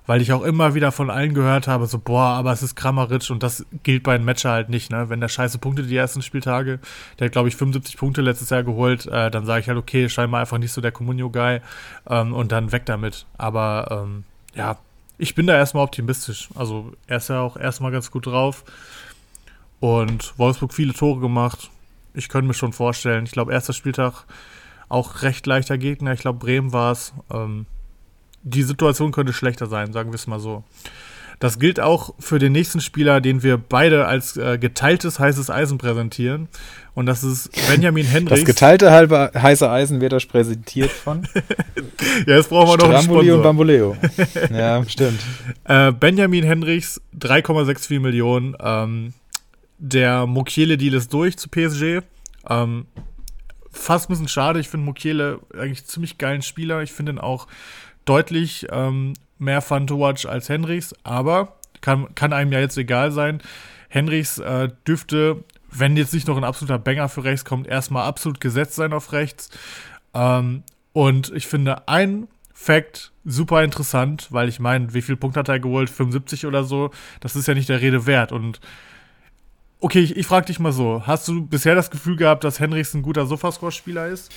weil 0.06 0.20
ich 0.20 0.32
auch 0.32 0.42
immer 0.42 0.74
wieder 0.74 0.90
von 0.92 1.10
allen 1.10 1.34
gehört 1.34 1.68
habe, 1.68 1.86
so, 1.86 1.98
boah, 1.98 2.34
aber 2.34 2.52
es 2.52 2.62
ist 2.62 2.74
Kramaric 2.74 3.30
und 3.30 3.42
das 3.42 3.64
gilt 3.82 4.02
bei 4.02 4.14
einem 4.14 4.24
Matcher 4.24 4.50
halt 4.50 4.68
nicht, 4.68 4.90
ne? 4.90 5.08
Wenn 5.08 5.20
der 5.20 5.28
scheiße 5.28 5.58
Punkte 5.58 5.84
die 5.84 5.96
ersten 5.96 6.22
Spieltage, 6.22 6.80
der 7.18 7.26
hat, 7.26 7.32
glaube 7.32 7.48
ich, 7.48 7.56
75 7.56 7.96
Punkte 7.96 8.20
letztes 8.20 8.50
Jahr 8.50 8.64
geholt, 8.64 9.06
äh, 9.06 9.30
dann 9.30 9.46
sage 9.46 9.60
ich 9.60 9.68
halt, 9.68 9.78
okay, 9.78 10.08
scheinbar 10.08 10.40
einfach 10.40 10.58
nicht 10.58 10.72
so 10.72 10.80
der 10.80 10.92
Comunio-Guy 10.92 11.60
ähm, 12.08 12.32
und 12.34 12.50
dann 12.52 12.72
weg 12.72 12.86
damit. 12.86 13.26
Aber 13.38 14.04
ähm, 14.04 14.24
ja, 14.54 14.78
ich 15.18 15.34
bin 15.34 15.46
da 15.46 15.54
erstmal 15.54 15.84
optimistisch. 15.84 16.48
Also 16.56 16.92
er 17.06 17.18
ist 17.18 17.28
ja 17.28 17.40
auch 17.40 17.56
erstmal 17.56 17.92
ganz 17.92 18.10
gut 18.10 18.26
drauf. 18.26 18.64
Und 19.78 20.36
Wolfsburg 20.36 20.74
viele 20.74 20.94
Tore 20.94 21.20
gemacht. 21.20 21.70
Ich 22.14 22.28
könnte 22.28 22.48
mir 22.48 22.54
schon 22.54 22.72
vorstellen. 22.72 23.24
Ich 23.24 23.32
glaube, 23.32 23.52
erster 23.52 23.72
Spieltag 23.72 24.24
auch 24.92 25.22
recht 25.22 25.46
leichter 25.46 25.78
Gegner. 25.78 26.12
Ich 26.12 26.20
glaube, 26.20 26.38
Bremen 26.38 26.72
war 26.72 26.92
es. 26.92 27.12
Ähm, 27.32 27.66
die 28.42 28.62
Situation 28.62 29.12
könnte 29.12 29.32
schlechter 29.32 29.66
sein, 29.66 29.92
sagen 29.92 30.10
wir 30.10 30.16
es 30.16 30.26
mal 30.26 30.40
so. 30.40 30.64
Das 31.38 31.58
gilt 31.58 31.80
auch 31.80 32.14
für 32.20 32.38
den 32.38 32.52
nächsten 32.52 32.80
Spieler, 32.80 33.20
den 33.20 33.42
wir 33.42 33.56
beide 33.56 34.06
als 34.06 34.36
äh, 34.36 34.58
geteiltes 34.58 35.18
heißes 35.18 35.50
Eisen 35.50 35.76
präsentieren. 35.76 36.48
Und 36.94 37.06
das 37.06 37.24
ist 37.24 37.50
Benjamin 37.68 38.06
Hendricks. 38.06 38.42
Das 38.42 38.46
geteilte 38.46 38.92
halbe 38.92 39.32
heiße 39.34 39.68
Eisen 39.68 40.00
wird 40.00 40.12
euch 40.12 40.28
präsentiert 40.28 40.90
von. 40.90 41.26
ja, 42.26 42.36
jetzt 42.36 42.50
brauchen 42.50 42.68
wir 42.68 42.86
noch 42.86 42.94
einen 42.94 43.02
Sponsor. 43.02 43.36
und 43.36 43.42
Bamboleo. 43.42 43.96
ja, 44.52 44.84
stimmt. 44.88 45.20
Äh, 45.64 45.92
Benjamin 45.92 46.44
Hendricks, 46.44 47.00
3,64 47.18 47.98
Millionen. 48.00 48.56
Ähm, 48.60 49.14
der 49.78 50.26
Mokiele-Deal 50.26 50.94
ist 50.94 51.12
durch 51.12 51.36
zu 51.38 51.48
PSG. 51.48 52.02
Ähm, 52.48 52.86
fast 53.72 54.08
ein 54.08 54.12
bisschen 54.12 54.28
schade. 54.28 54.60
Ich 54.60 54.68
finde 54.68 54.86
Mokiele 54.86 55.40
eigentlich 55.54 55.84
ziemlich 55.86 56.18
geilen 56.18 56.42
Spieler. 56.42 56.82
Ich 56.82 56.92
finde 56.92 57.12
ihn 57.12 57.18
auch 57.18 57.46
deutlich 58.04 58.66
ähm, 58.70 59.14
mehr 59.38 59.62
Fun 59.62 59.86
to 59.86 59.98
watch 59.98 60.26
als 60.26 60.48
Henrichs, 60.48 60.94
aber 61.04 61.56
kann, 61.80 62.14
kann 62.14 62.32
einem 62.32 62.52
ja 62.52 62.60
jetzt 62.60 62.76
egal 62.76 63.10
sein. 63.10 63.40
Henrichs 63.88 64.38
äh, 64.38 64.68
dürfte, 64.86 65.44
wenn 65.70 65.96
jetzt 65.96 66.14
nicht 66.14 66.28
noch 66.28 66.36
ein 66.36 66.44
absoluter 66.44 66.78
Banger 66.78 67.08
für 67.08 67.24
rechts 67.24 67.44
kommt, 67.44 67.66
erstmal 67.66 68.04
absolut 68.04 68.40
gesetzt 68.40 68.74
sein 68.74 68.92
auf 68.92 69.12
rechts. 69.12 69.50
Ähm, 70.14 70.62
und 70.92 71.32
ich 71.34 71.46
finde 71.46 71.88
ein 71.88 72.28
Fact 72.54 73.12
super 73.24 73.64
interessant, 73.64 74.28
weil 74.30 74.48
ich 74.48 74.60
meine, 74.60 74.94
wie 74.94 75.02
viel 75.02 75.16
Punkte 75.16 75.40
hat 75.40 75.48
er 75.48 75.60
geholt? 75.60 75.90
75 75.90 76.46
oder 76.46 76.64
so. 76.64 76.90
Das 77.20 77.36
ist 77.36 77.48
ja 77.48 77.54
nicht 77.54 77.68
der 77.68 77.80
Rede 77.80 78.06
wert. 78.06 78.32
Und 78.32 78.60
okay, 79.82 80.00
ich, 80.00 80.16
ich 80.16 80.26
frage 80.26 80.46
dich 80.46 80.58
mal 80.58 80.72
so: 80.72 81.02
Hast 81.06 81.28
du 81.28 81.44
bisher 81.44 81.74
das 81.74 81.90
Gefühl 81.90 82.16
gehabt, 82.16 82.44
dass 82.44 82.60
Henrichs 82.60 82.94
ein 82.94 83.02
guter 83.02 83.26
Sofascore-Spieler 83.26 84.06
ist? 84.06 84.32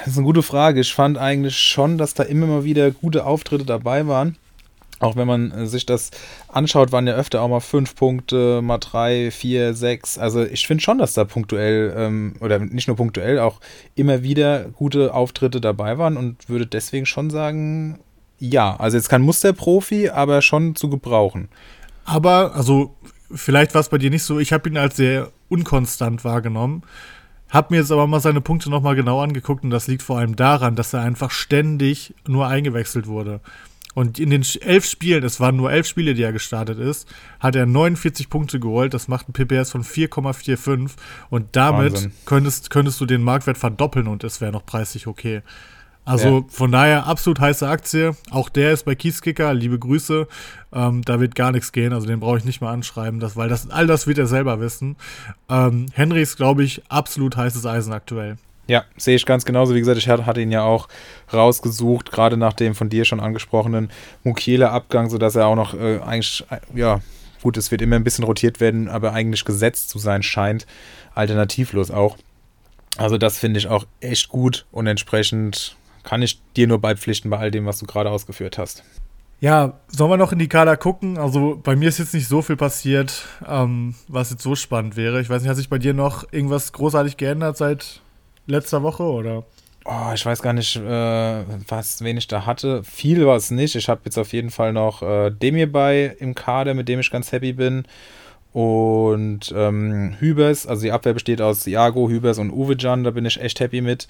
Das 0.00 0.14
ist 0.14 0.16
eine 0.16 0.26
gute 0.26 0.42
Frage. 0.42 0.80
Ich 0.80 0.92
fand 0.94 1.18
eigentlich 1.18 1.56
schon, 1.56 1.98
dass 1.98 2.14
da 2.14 2.22
immer 2.22 2.46
mal 2.46 2.64
wieder 2.64 2.90
gute 2.90 3.24
Auftritte 3.24 3.64
dabei 3.64 4.06
waren. 4.06 4.36
Auch 5.00 5.14
wenn 5.14 5.28
man 5.28 5.52
äh, 5.52 5.66
sich 5.66 5.86
das 5.86 6.10
anschaut, 6.48 6.90
waren 6.90 7.06
ja 7.06 7.14
öfter 7.14 7.42
auch 7.42 7.48
mal 7.48 7.60
fünf 7.60 7.94
Punkte, 7.94 8.62
mal 8.62 8.78
drei, 8.78 9.30
vier, 9.30 9.74
sechs. 9.74 10.18
Also 10.18 10.44
ich 10.44 10.66
finde 10.66 10.82
schon, 10.82 10.98
dass 10.98 11.14
da 11.14 11.24
punktuell 11.24 11.94
ähm, 11.96 12.34
oder 12.40 12.58
nicht 12.58 12.88
nur 12.88 12.96
punktuell, 12.96 13.38
auch 13.38 13.60
immer 13.94 14.22
wieder 14.22 14.64
gute 14.64 15.14
Auftritte 15.14 15.60
dabei 15.60 15.98
waren 15.98 16.16
und 16.16 16.48
würde 16.48 16.66
deswegen 16.66 17.06
schon 17.06 17.30
sagen, 17.30 18.00
ja. 18.40 18.76
Also 18.76 18.96
jetzt 18.96 19.08
kein 19.08 19.22
Musterprofi, 19.22 20.08
aber 20.08 20.42
schon 20.42 20.74
zu 20.74 20.88
gebrauchen. 20.88 21.48
Aber, 22.04 22.54
also 22.54 22.96
vielleicht 23.30 23.74
war 23.74 23.80
es 23.80 23.88
bei 23.88 23.98
dir 23.98 24.10
nicht 24.10 24.22
so, 24.22 24.38
ich 24.38 24.52
habe 24.52 24.68
ihn 24.68 24.76
als 24.76 24.96
sehr 24.96 25.32
unkonstant 25.48 26.24
wahrgenommen. 26.24 26.82
Hab 27.50 27.70
mir 27.70 27.78
jetzt 27.78 27.92
aber 27.92 28.06
mal 28.06 28.20
seine 28.20 28.42
Punkte 28.42 28.68
nochmal 28.68 28.94
genau 28.94 29.22
angeguckt 29.22 29.64
und 29.64 29.70
das 29.70 29.86
liegt 29.86 30.02
vor 30.02 30.18
allem 30.18 30.36
daran, 30.36 30.76
dass 30.76 30.92
er 30.92 31.00
einfach 31.00 31.30
ständig 31.30 32.14
nur 32.26 32.46
eingewechselt 32.46 33.06
wurde. 33.06 33.40
Und 33.94 34.18
in 34.18 34.30
den 34.30 34.44
elf 34.60 34.84
Spielen, 34.84 35.24
es 35.24 35.40
waren 35.40 35.56
nur 35.56 35.72
elf 35.72 35.86
Spiele, 35.86 36.14
die 36.14 36.22
er 36.22 36.32
gestartet 36.32 36.78
ist, 36.78 37.12
hat 37.40 37.56
er 37.56 37.66
49 37.66 38.30
Punkte 38.30 38.60
geholt. 38.60 38.94
Das 38.94 39.08
macht 39.08 39.28
ein 39.28 39.32
PPS 39.32 39.72
von 39.72 39.82
4,45. 39.82 40.90
Und 41.30 41.56
damit 41.56 42.10
könntest, 42.24 42.70
könntest 42.70 43.00
du 43.00 43.06
den 43.06 43.22
Marktwert 43.22 43.58
verdoppeln 43.58 44.06
und 44.06 44.22
es 44.22 44.40
wäre 44.40 44.52
noch 44.52 44.64
preislich 44.64 45.06
okay. 45.08 45.42
Also 46.08 46.38
ja. 46.38 46.44
von 46.48 46.72
daher 46.72 47.06
absolut 47.06 47.38
heiße 47.38 47.68
Aktie. 47.68 48.16
Auch 48.30 48.48
der 48.48 48.72
ist 48.72 48.86
bei 48.86 48.94
Kieskicker. 48.94 49.52
Liebe 49.52 49.78
Grüße. 49.78 50.26
Ähm, 50.72 51.02
da 51.04 51.20
wird 51.20 51.34
gar 51.34 51.52
nichts 51.52 51.70
gehen. 51.70 51.92
Also 51.92 52.06
den 52.06 52.20
brauche 52.20 52.38
ich 52.38 52.46
nicht 52.46 52.62
mal 52.62 52.72
anschreiben, 52.72 53.20
das, 53.20 53.36
weil 53.36 53.50
das, 53.50 53.68
all 53.68 53.86
das 53.86 54.06
wird 54.06 54.16
er 54.16 54.26
selber 54.26 54.58
wissen. 54.58 54.96
Ähm, 55.50 55.86
Henry 55.92 56.22
ist, 56.22 56.36
glaube 56.36 56.64
ich, 56.64 56.82
absolut 56.88 57.36
heißes 57.36 57.66
Eisen 57.66 57.92
aktuell. 57.92 58.38
Ja, 58.68 58.84
sehe 58.96 59.16
ich 59.16 59.26
ganz 59.26 59.44
genauso. 59.44 59.74
Wie 59.74 59.80
gesagt, 59.80 59.98
ich 59.98 60.08
hatte 60.08 60.40
ihn 60.40 60.50
ja 60.50 60.62
auch 60.62 60.88
rausgesucht, 61.30 62.10
gerade 62.10 62.38
nach 62.38 62.54
dem 62.54 62.74
von 62.74 62.88
dir 62.88 63.04
schon 63.04 63.20
angesprochenen 63.20 63.90
Mukiele-Abgang, 64.24 65.10
sodass 65.10 65.36
er 65.36 65.46
auch 65.46 65.56
noch 65.56 65.74
äh, 65.74 65.98
eigentlich, 65.98 66.42
äh, 66.48 66.56
ja, 66.74 67.00
gut, 67.42 67.58
es 67.58 67.70
wird 67.70 67.82
immer 67.82 67.96
ein 67.96 68.04
bisschen 68.04 68.24
rotiert 68.24 68.60
werden, 68.60 68.88
aber 68.88 69.12
eigentlich 69.12 69.44
gesetzt 69.44 69.90
zu 69.90 69.98
sein 69.98 70.22
scheint. 70.22 70.66
Alternativlos 71.14 71.90
auch. 71.90 72.16
Also, 72.96 73.18
das 73.18 73.38
finde 73.38 73.58
ich 73.58 73.68
auch 73.68 73.84
echt 74.00 74.30
gut 74.30 74.64
und 74.70 74.86
entsprechend 74.86 75.76
kann 76.08 76.22
ich 76.22 76.40
dir 76.56 76.66
nur 76.66 76.80
beipflichten 76.80 77.30
bei 77.30 77.36
all 77.36 77.50
dem, 77.50 77.66
was 77.66 77.80
du 77.80 77.84
gerade 77.84 78.10
ausgeführt 78.10 78.56
hast. 78.56 78.82
Ja, 79.40 79.78
sollen 79.88 80.10
wir 80.10 80.16
noch 80.16 80.32
in 80.32 80.38
die 80.38 80.48
Kader 80.48 80.78
gucken? 80.78 81.18
Also 81.18 81.60
bei 81.62 81.76
mir 81.76 81.90
ist 81.90 81.98
jetzt 81.98 82.14
nicht 82.14 82.26
so 82.26 82.40
viel 82.40 82.56
passiert, 82.56 83.26
ähm, 83.46 83.94
was 84.08 84.30
jetzt 84.30 84.42
so 84.42 84.54
spannend 84.56 84.96
wäre. 84.96 85.20
Ich 85.20 85.28
weiß 85.28 85.42
nicht, 85.42 85.50
hat 85.50 85.58
sich 85.58 85.68
bei 85.68 85.76
dir 85.76 85.92
noch 85.92 86.24
irgendwas 86.32 86.72
großartig 86.72 87.18
geändert 87.18 87.58
seit 87.58 88.00
letzter 88.46 88.82
Woche 88.82 89.02
oder? 89.02 89.44
Oh, 89.84 90.12
ich 90.14 90.24
weiß 90.24 90.40
gar 90.40 90.54
nicht, 90.54 90.76
äh, 90.76 91.44
was 91.68 92.02
wen 92.02 92.16
ich 92.16 92.26
da 92.26 92.46
hatte. 92.46 92.82
Viel 92.84 93.26
war 93.26 93.36
es 93.36 93.50
nicht. 93.50 93.74
Ich 93.74 93.90
habe 93.90 94.00
jetzt 94.06 94.16
auf 94.16 94.32
jeden 94.32 94.50
Fall 94.50 94.72
noch 94.72 95.02
äh, 95.02 95.30
Demir 95.30 95.70
bei 95.70 96.16
im 96.18 96.34
Kader, 96.34 96.72
mit 96.72 96.88
dem 96.88 97.00
ich 97.00 97.10
ganz 97.10 97.32
happy 97.32 97.52
bin. 97.52 97.84
Und 98.52 99.52
ähm, 99.54 100.16
Hübers, 100.18 100.66
also 100.66 100.82
die 100.82 100.92
Abwehr 100.92 101.14
besteht 101.14 101.40
aus 101.40 101.66
Iago, 101.66 102.08
Hübers 102.08 102.38
und 102.38 102.50
Uwe 102.50 102.76
Can, 102.76 103.04
da 103.04 103.10
bin 103.10 103.26
ich 103.26 103.40
echt 103.40 103.60
happy 103.60 103.80
mit. 103.80 104.08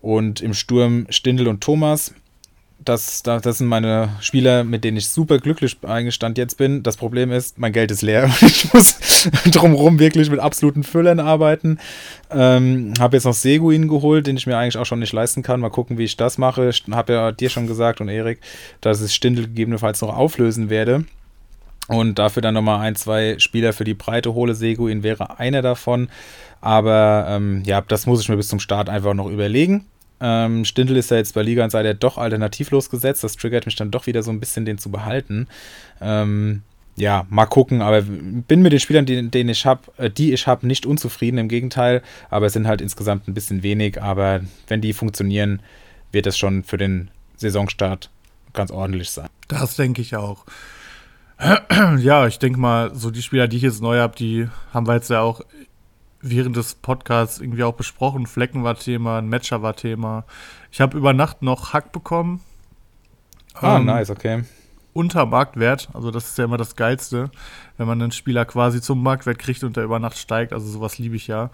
Und 0.00 0.40
im 0.40 0.54
Sturm 0.54 1.06
Stindel 1.10 1.48
und 1.48 1.62
Thomas 1.62 2.14
das, 2.84 3.22
das 3.22 3.58
sind 3.58 3.66
meine 3.66 4.10
Spieler, 4.20 4.64
mit 4.64 4.84
denen 4.84 4.96
ich 4.96 5.08
super 5.08 5.38
glücklich 5.38 5.76
eingestand 5.82 6.38
jetzt 6.38 6.56
bin. 6.56 6.82
Das 6.82 6.96
Problem 6.96 7.30
ist, 7.30 7.58
mein 7.58 7.72
Geld 7.72 7.90
ist 7.90 8.02
leer. 8.02 8.30
Ich 8.42 8.72
muss 8.72 9.28
drumherum 9.50 9.98
wirklich 9.98 10.30
mit 10.30 10.40
absoluten 10.40 10.82
Füllern 10.82 11.20
arbeiten. 11.20 11.78
Ähm, 12.30 12.94
habe 12.98 13.16
jetzt 13.16 13.24
noch 13.24 13.34
Seguin 13.34 13.88
geholt, 13.88 14.26
den 14.26 14.36
ich 14.36 14.46
mir 14.46 14.56
eigentlich 14.56 14.76
auch 14.76 14.86
schon 14.86 14.98
nicht 14.98 15.12
leisten 15.12 15.42
kann. 15.42 15.60
Mal 15.60 15.70
gucken, 15.70 15.98
wie 15.98 16.04
ich 16.04 16.16
das 16.16 16.38
mache. 16.38 16.70
Habe 16.90 17.12
ja 17.12 17.32
dir 17.32 17.50
schon 17.50 17.66
gesagt 17.66 18.00
und 18.00 18.08
Erik, 18.08 18.40
dass 18.80 19.02
ich 19.02 19.14
Stindel 19.14 19.46
gegebenenfalls 19.46 20.00
noch 20.00 20.16
auflösen 20.16 20.70
werde. 20.70 21.04
Und 21.88 22.18
dafür 22.18 22.42
dann 22.42 22.54
nochmal 22.54 22.80
ein, 22.80 22.94
zwei 22.94 23.38
Spieler 23.38 23.72
für 23.72 23.84
die 23.84 23.94
Breite 23.94 24.34
hole. 24.34 24.54
Seguin 24.54 25.02
wäre 25.02 25.38
einer 25.38 25.62
davon. 25.62 26.08
Aber 26.60 27.26
ähm, 27.28 27.62
ja, 27.66 27.80
das 27.80 28.06
muss 28.06 28.20
ich 28.20 28.28
mir 28.28 28.36
bis 28.36 28.48
zum 28.48 28.60
Start 28.60 28.88
einfach 28.88 29.14
noch 29.14 29.28
überlegen. 29.28 29.86
Ähm, 30.20 30.64
Stindl 30.64 30.96
ist 30.96 31.10
ja 31.10 31.16
jetzt 31.16 31.34
bei 31.34 31.42
Liga 31.42 31.64
und 31.64 31.70
Seite 31.70 31.96
doch 31.96 32.16
alternativlos 32.16 32.88
gesetzt. 32.88 33.24
Das 33.24 33.36
triggert 33.36 33.66
mich 33.66 33.74
dann 33.74 33.90
doch 33.90 34.06
wieder 34.06 34.22
so 34.22 34.30
ein 34.30 34.38
bisschen, 34.38 34.64
den 34.64 34.78
zu 34.78 34.90
behalten. 34.90 35.48
Ähm, 36.00 36.62
ja, 36.94 37.26
mal 37.30 37.46
gucken, 37.46 37.82
aber 37.82 38.02
bin 38.02 38.62
mit 38.62 38.72
den 38.72 38.78
Spielern, 38.78 39.06
die, 39.06 39.28
den 39.28 39.48
ich 39.48 39.66
habe, 39.66 39.80
äh, 39.96 40.10
die 40.10 40.32
ich 40.32 40.46
habe, 40.46 40.66
nicht 40.66 40.86
unzufrieden. 40.86 41.38
Im 41.38 41.48
Gegenteil, 41.48 42.02
aber 42.30 42.46
es 42.46 42.52
sind 42.52 42.68
halt 42.68 42.80
insgesamt 42.80 43.26
ein 43.26 43.34
bisschen 43.34 43.64
wenig. 43.64 44.00
Aber 44.00 44.40
wenn 44.68 44.80
die 44.80 44.92
funktionieren, 44.92 45.60
wird 46.12 46.28
es 46.28 46.38
schon 46.38 46.62
für 46.62 46.76
den 46.78 47.10
Saisonstart 47.36 48.10
ganz 48.52 48.70
ordentlich 48.70 49.10
sein. 49.10 49.28
Das 49.48 49.74
denke 49.74 50.02
ich 50.02 50.14
auch. 50.14 50.44
Ja, 51.98 52.26
ich 52.26 52.38
denke 52.38 52.58
mal, 52.58 52.94
so 52.94 53.10
die 53.10 53.22
Spieler, 53.22 53.48
die 53.48 53.56
ich 53.56 53.62
jetzt 53.62 53.82
neu 53.82 53.98
habe, 53.98 54.14
die 54.14 54.48
haben 54.72 54.86
wir 54.86 54.94
jetzt 54.94 55.10
ja 55.10 55.20
auch 55.20 55.40
während 56.20 56.56
des 56.56 56.74
Podcasts 56.74 57.40
irgendwie 57.40 57.64
auch 57.64 57.74
besprochen. 57.74 58.26
Flecken 58.26 58.62
war 58.62 58.76
Thema, 58.76 59.18
ein 59.18 59.28
Matcher 59.28 59.62
war 59.62 59.74
Thema. 59.74 60.24
Ich 60.70 60.80
habe 60.80 60.96
über 60.96 61.12
Nacht 61.12 61.42
noch 61.42 61.72
Hack 61.72 61.92
bekommen. 61.92 62.40
Ah, 63.54 63.76
ähm, 63.76 63.86
nice, 63.86 64.10
okay. 64.10 64.44
Unter 64.94 65.26
Marktwert, 65.26 65.88
also 65.94 66.10
das 66.10 66.28
ist 66.28 66.38
ja 66.38 66.44
immer 66.44 66.58
das 66.58 66.76
Geilste, 66.76 67.30
wenn 67.76 67.86
man 67.86 68.00
einen 68.00 68.12
Spieler 68.12 68.44
quasi 68.44 68.80
zum 68.80 69.02
Marktwert 69.02 69.38
kriegt 69.38 69.64
und 69.64 69.76
der 69.76 69.84
über 69.84 69.98
Nacht 69.98 70.18
steigt. 70.18 70.52
Also 70.52 70.68
sowas 70.68 70.98
liebe 70.98 71.16
ich 71.16 71.26
ja. 71.26 71.50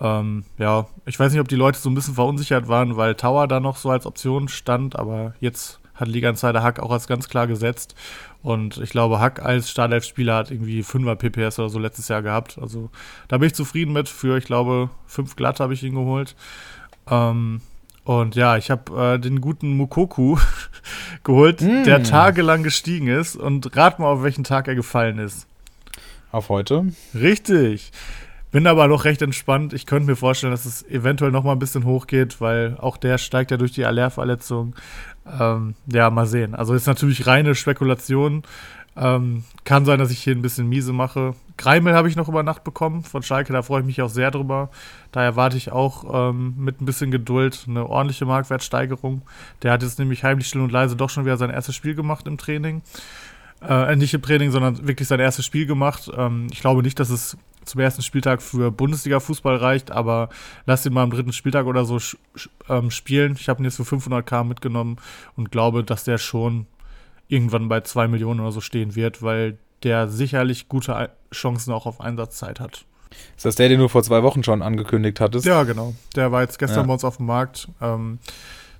Ähm, 0.00 0.44
ja, 0.58 0.86
ich 1.04 1.18
weiß 1.18 1.32
nicht, 1.32 1.40
ob 1.40 1.48
die 1.48 1.56
Leute 1.56 1.78
so 1.78 1.90
ein 1.90 1.94
bisschen 1.94 2.14
verunsichert 2.14 2.68
waren, 2.68 2.96
weil 2.96 3.16
Tower 3.16 3.48
da 3.48 3.58
noch 3.58 3.76
so 3.76 3.90
als 3.90 4.06
Option 4.06 4.48
stand, 4.48 4.96
aber 4.96 5.34
jetzt 5.40 5.80
hat 5.98 6.08
Liga 6.08 6.30
Insider 6.30 6.62
Hack 6.62 6.80
auch 6.80 6.90
als 6.90 7.06
ganz 7.06 7.28
klar 7.28 7.46
gesetzt. 7.46 7.94
Und 8.42 8.78
ich 8.78 8.90
glaube, 8.90 9.20
Hack 9.20 9.42
als 9.42 9.70
Startelf-Spieler 9.70 10.36
hat 10.36 10.50
irgendwie 10.50 10.82
5er 10.82 11.16
PPS 11.16 11.58
oder 11.58 11.68
so 11.68 11.78
letztes 11.78 12.08
Jahr 12.08 12.22
gehabt. 12.22 12.58
Also 12.60 12.90
da 13.26 13.38
bin 13.38 13.48
ich 13.48 13.54
zufrieden 13.54 13.92
mit. 13.92 14.08
Für, 14.08 14.38
ich 14.38 14.44
glaube, 14.44 14.90
5 15.06 15.36
glatt 15.36 15.60
habe 15.60 15.74
ich 15.74 15.82
ihn 15.82 15.94
geholt. 15.94 16.36
Ähm, 17.10 17.60
und 18.04 18.36
ja, 18.36 18.56
ich 18.56 18.70
habe 18.70 19.14
äh, 19.14 19.18
den 19.18 19.40
guten 19.40 19.76
Mukoku 19.76 20.38
geholt, 21.24 21.60
mm. 21.60 21.84
der 21.84 22.02
tagelang 22.02 22.62
gestiegen 22.62 23.08
ist. 23.08 23.36
Und 23.36 23.76
rat 23.76 23.98
mal, 23.98 24.06
auf 24.06 24.22
welchen 24.22 24.44
Tag 24.44 24.68
er 24.68 24.74
gefallen 24.74 25.18
ist. 25.18 25.46
Auf 26.30 26.48
heute? 26.48 26.86
Richtig. 27.14 27.90
Bin 28.50 28.66
aber 28.66 28.88
noch 28.88 29.04
recht 29.04 29.20
entspannt. 29.20 29.74
Ich 29.74 29.84
könnte 29.84 30.06
mir 30.06 30.16
vorstellen, 30.16 30.52
dass 30.52 30.64
es 30.64 30.82
eventuell 30.88 31.30
noch 31.30 31.44
mal 31.44 31.52
ein 31.52 31.58
bisschen 31.58 31.84
hochgeht, 31.84 32.40
weil 32.40 32.76
auch 32.78 32.96
der 32.96 33.18
steigt 33.18 33.50
ja 33.50 33.56
durch 33.58 33.72
die 33.72 33.84
Allerverletzung. 33.84 34.74
Ähm, 35.38 35.74
ja, 35.86 36.08
mal 36.08 36.26
sehen. 36.26 36.54
Also 36.54 36.72
ist 36.72 36.86
natürlich 36.86 37.26
reine 37.26 37.54
Spekulation. 37.54 38.42
Ähm, 38.96 39.44
kann 39.64 39.84
sein, 39.84 39.98
dass 39.98 40.10
ich 40.10 40.20
hier 40.20 40.34
ein 40.34 40.42
bisschen 40.42 40.68
miese 40.68 40.92
mache. 40.92 41.34
Greimel 41.56 41.94
habe 41.94 42.08
ich 42.08 42.16
noch 42.16 42.28
über 42.28 42.42
Nacht 42.42 42.64
bekommen 42.64 43.02
von 43.02 43.22
Schalke, 43.22 43.52
da 43.52 43.62
freue 43.62 43.80
ich 43.80 43.86
mich 43.86 44.02
auch 44.02 44.08
sehr 44.08 44.30
drüber. 44.30 44.70
Da 45.12 45.22
erwarte 45.22 45.56
ich 45.56 45.70
auch 45.70 46.30
ähm, 46.30 46.54
mit 46.56 46.80
ein 46.80 46.84
bisschen 46.84 47.10
Geduld 47.10 47.66
eine 47.68 47.86
ordentliche 47.86 48.26
Marktwertsteigerung. 48.26 49.22
Der 49.62 49.72
hat 49.72 49.82
jetzt 49.82 49.98
nämlich 50.00 50.24
heimlich 50.24 50.48
still 50.48 50.62
und 50.62 50.72
leise 50.72 50.96
doch 50.96 51.10
schon 51.10 51.24
wieder 51.24 51.36
sein 51.36 51.50
erstes 51.50 51.76
Spiel 51.76 51.94
gemacht 51.94 52.26
im 52.26 52.38
Training. 52.38 52.82
Äh, 53.60 53.94
nicht 53.96 54.14
im 54.14 54.22
Training, 54.22 54.50
sondern 54.50 54.86
wirklich 54.86 55.06
sein 55.06 55.20
erstes 55.20 55.44
Spiel 55.44 55.66
gemacht. 55.66 56.10
Ähm, 56.16 56.48
ich 56.50 56.60
glaube 56.60 56.82
nicht, 56.82 56.98
dass 56.98 57.10
es 57.10 57.36
zum 57.68 57.80
ersten 57.80 58.02
Spieltag 58.02 58.42
für 58.42 58.70
Bundesliga-Fußball 58.70 59.56
reicht, 59.56 59.90
aber 59.90 60.28
lass 60.66 60.86
ihn 60.86 60.92
mal 60.92 61.02
am 61.02 61.10
dritten 61.10 61.32
Spieltag 61.32 61.66
oder 61.66 61.84
so 61.84 61.98
ähm, 62.68 62.90
spielen. 62.90 63.36
Ich 63.38 63.48
habe 63.48 63.62
ihn 63.62 63.64
jetzt 63.64 63.76
für 63.76 63.82
500k 63.82 64.44
mitgenommen 64.44 64.96
und 65.36 65.50
glaube, 65.50 65.84
dass 65.84 66.04
der 66.04 66.18
schon 66.18 66.66
irgendwann 67.28 67.68
bei 67.68 67.80
2 67.80 68.08
Millionen 68.08 68.40
oder 68.40 68.52
so 68.52 68.60
stehen 68.60 68.94
wird, 68.94 69.22
weil 69.22 69.58
der 69.82 70.08
sicherlich 70.08 70.68
gute 70.68 71.10
Chancen 71.32 71.72
auch 71.72 71.86
auf 71.86 72.00
Einsatzzeit 72.00 72.60
hat. 72.60 72.84
Ist 73.36 73.44
das 73.44 73.54
der, 73.54 73.68
den 73.68 73.80
du 73.80 73.88
vor 73.88 74.02
zwei 74.02 74.22
Wochen 74.22 74.42
schon 74.44 74.62
angekündigt 74.62 75.20
hattest? 75.20 75.46
Ja, 75.46 75.62
genau. 75.62 75.94
Der 76.14 76.32
war 76.32 76.42
jetzt 76.42 76.58
gestern 76.58 76.80
ja. 76.80 76.86
bei 76.86 76.92
uns 76.92 77.04
auf 77.04 77.16
dem 77.16 77.26
Markt. 77.26 77.68
Ähm, 77.80 78.18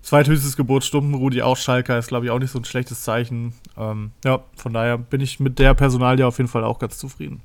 zweithöchstes 0.02 0.56
Gebot 0.56 0.84
Stumpenrudi, 0.84 1.42
auch 1.42 1.56
Schalker, 1.56 1.98
ist 1.98 2.08
glaube 2.08 2.26
ich 2.26 2.30
auch 2.30 2.38
nicht 2.38 2.50
so 2.50 2.58
ein 2.58 2.64
schlechtes 2.64 3.02
Zeichen. 3.02 3.54
Ähm, 3.76 4.12
ja, 4.24 4.40
von 4.56 4.72
daher 4.72 4.98
bin 4.98 5.20
ich 5.20 5.40
mit 5.40 5.58
der 5.58 5.74
Personalie 5.74 6.26
auf 6.26 6.38
jeden 6.38 6.48
Fall 6.48 6.64
auch 6.64 6.78
ganz 6.78 6.98
zufrieden. 6.98 7.42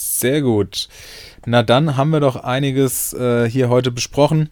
Sehr 0.00 0.42
gut. 0.42 0.88
Na 1.44 1.64
dann 1.64 1.96
haben 1.96 2.10
wir 2.10 2.20
doch 2.20 2.36
einiges 2.36 3.12
äh, 3.14 3.50
hier 3.50 3.68
heute 3.68 3.90
besprochen. 3.90 4.48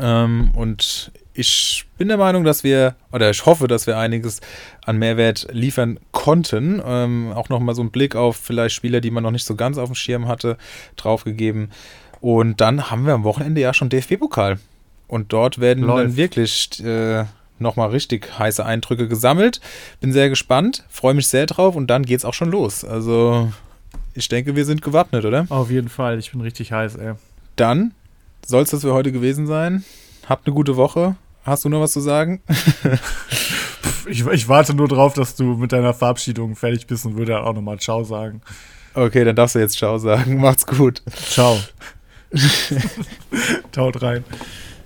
Ähm, 0.00 0.52
und 0.54 1.10
ich 1.32 1.86
bin 1.98 2.06
der 2.06 2.18
Meinung, 2.18 2.44
dass 2.44 2.62
wir, 2.62 2.94
oder 3.10 3.30
ich 3.30 3.46
hoffe, 3.46 3.66
dass 3.66 3.88
wir 3.88 3.98
einiges 3.98 4.40
an 4.86 4.98
Mehrwert 4.98 5.48
liefern 5.50 5.98
konnten. 6.12 6.80
Ähm, 6.86 7.32
auch 7.34 7.48
nochmal 7.48 7.74
so 7.74 7.82
einen 7.82 7.90
Blick 7.90 8.14
auf 8.14 8.36
vielleicht 8.36 8.76
Spieler, 8.76 9.00
die 9.00 9.10
man 9.10 9.24
noch 9.24 9.32
nicht 9.32 9.44
so 9.44 9.56
ganz 9.56 9.76
auf 9.76 9.88
dem 9.88 9.96
Schirm 9.96 10.28
hatte, 10.28 10.56
draufgegeben. 10.94 11.72
Und 12.20 12.60
dann 12.60 12.92
haben 12.92 13.06
wir 13.06 13.14
am 13.14 13.24
Wochenende 13.24 13.60
ja 13.60 13.74
schon 13.74 13.88
DFB-Pokal. 13.88 14.60
Und 15.08 15.32
dort 15.32 15.60
werden 15.60 15.82
Läuft. 15.82 16.04
dann 16.04 16.16
wirklich 16.16 16.84
äh, 16.84 17.24
nochmal 17.58 17.90
richtig 17.90 18.38
heiße 18.38 18.64
Eindrücke 18.64 19.08
gesammelt. 19.08 19.60
Bin 20.00 20.12
sehr 20.12 20.28
gespannt, 20.28 20.84
freue 20.88 21.14
mich 21.14 21.26
sehr 21.26 21.46
drauf 21.46 21.74
und 21.74 21.88
dann 21.88 22.04
geht's 22.04 22.24
auch 22.24 22.34
schon 22.34 22.52
los. 22.52 22.84
Also 22.84 23.52
ich 24.14 24.28
denke, 24.28 24.56
wir 24.56 24.64
sind 24.64 24.82
gewappnet, 24.82 25.24
oder? 25.24 25.46
Auf 25.48 25.70
jeden 25.70 25.88
Fall, 25.88 26.18
ich 26.18 26.32
bin 26.32 26.40
richtig 26.40 26.72
heiß, 26.72 26.96
ey. 26.96 27.14
Dann 27.56 27.92
soll 28.46 28.62
es 28.62 28.70
das 28.70 28.82
für 28.82 28.92
heute 28.92 29.12
gewesen 29.12 29.46
sein. 29.46 29.84
Habt 30.28 30.46
eine 30.46 30.54
gute 30.54 30.76
Woche. 30.76 31.16
Hast 31.44 31.64
du 31.64 31.68
noch 31.68 31.80
was 31.80 31.92
zu 31.92 32.00
sagen? 32.00 32.42
Ich, 34.06 34.26
ich 34.26 34.48
warte 34.48 34.74
nur 34.74 34.88
drauf, 34.88 35.14
dass 35.14 35.34
du 35.34 35.56
mit 35.56 35.72
deiner 35.72 35.94
Verabschiedung 35.94 36.56
fertig 36.56 36.86
bist 36.86 37.06
und 37.06 37.16
würde 37.16 37.32
dann 37.32 37.44
auch 37.44 37.54
nochmal 37.54 37.78
Ciao 37.78 38.04
sagen. 38.04 38.42
Okay, 38.92 39.24
dann 39.24 39.34
darfst 39.34 39.54
du 39.54 39.60
jetzt 39.60 39.76
Ciao 39.76 39.98
sagen. 39.98 40.36
Macht's 40.40 40.66
gut. 40.66 41.02
Ciao. 41.30 41.58
Taut 43.72 44.02
rein. 44.02 44.24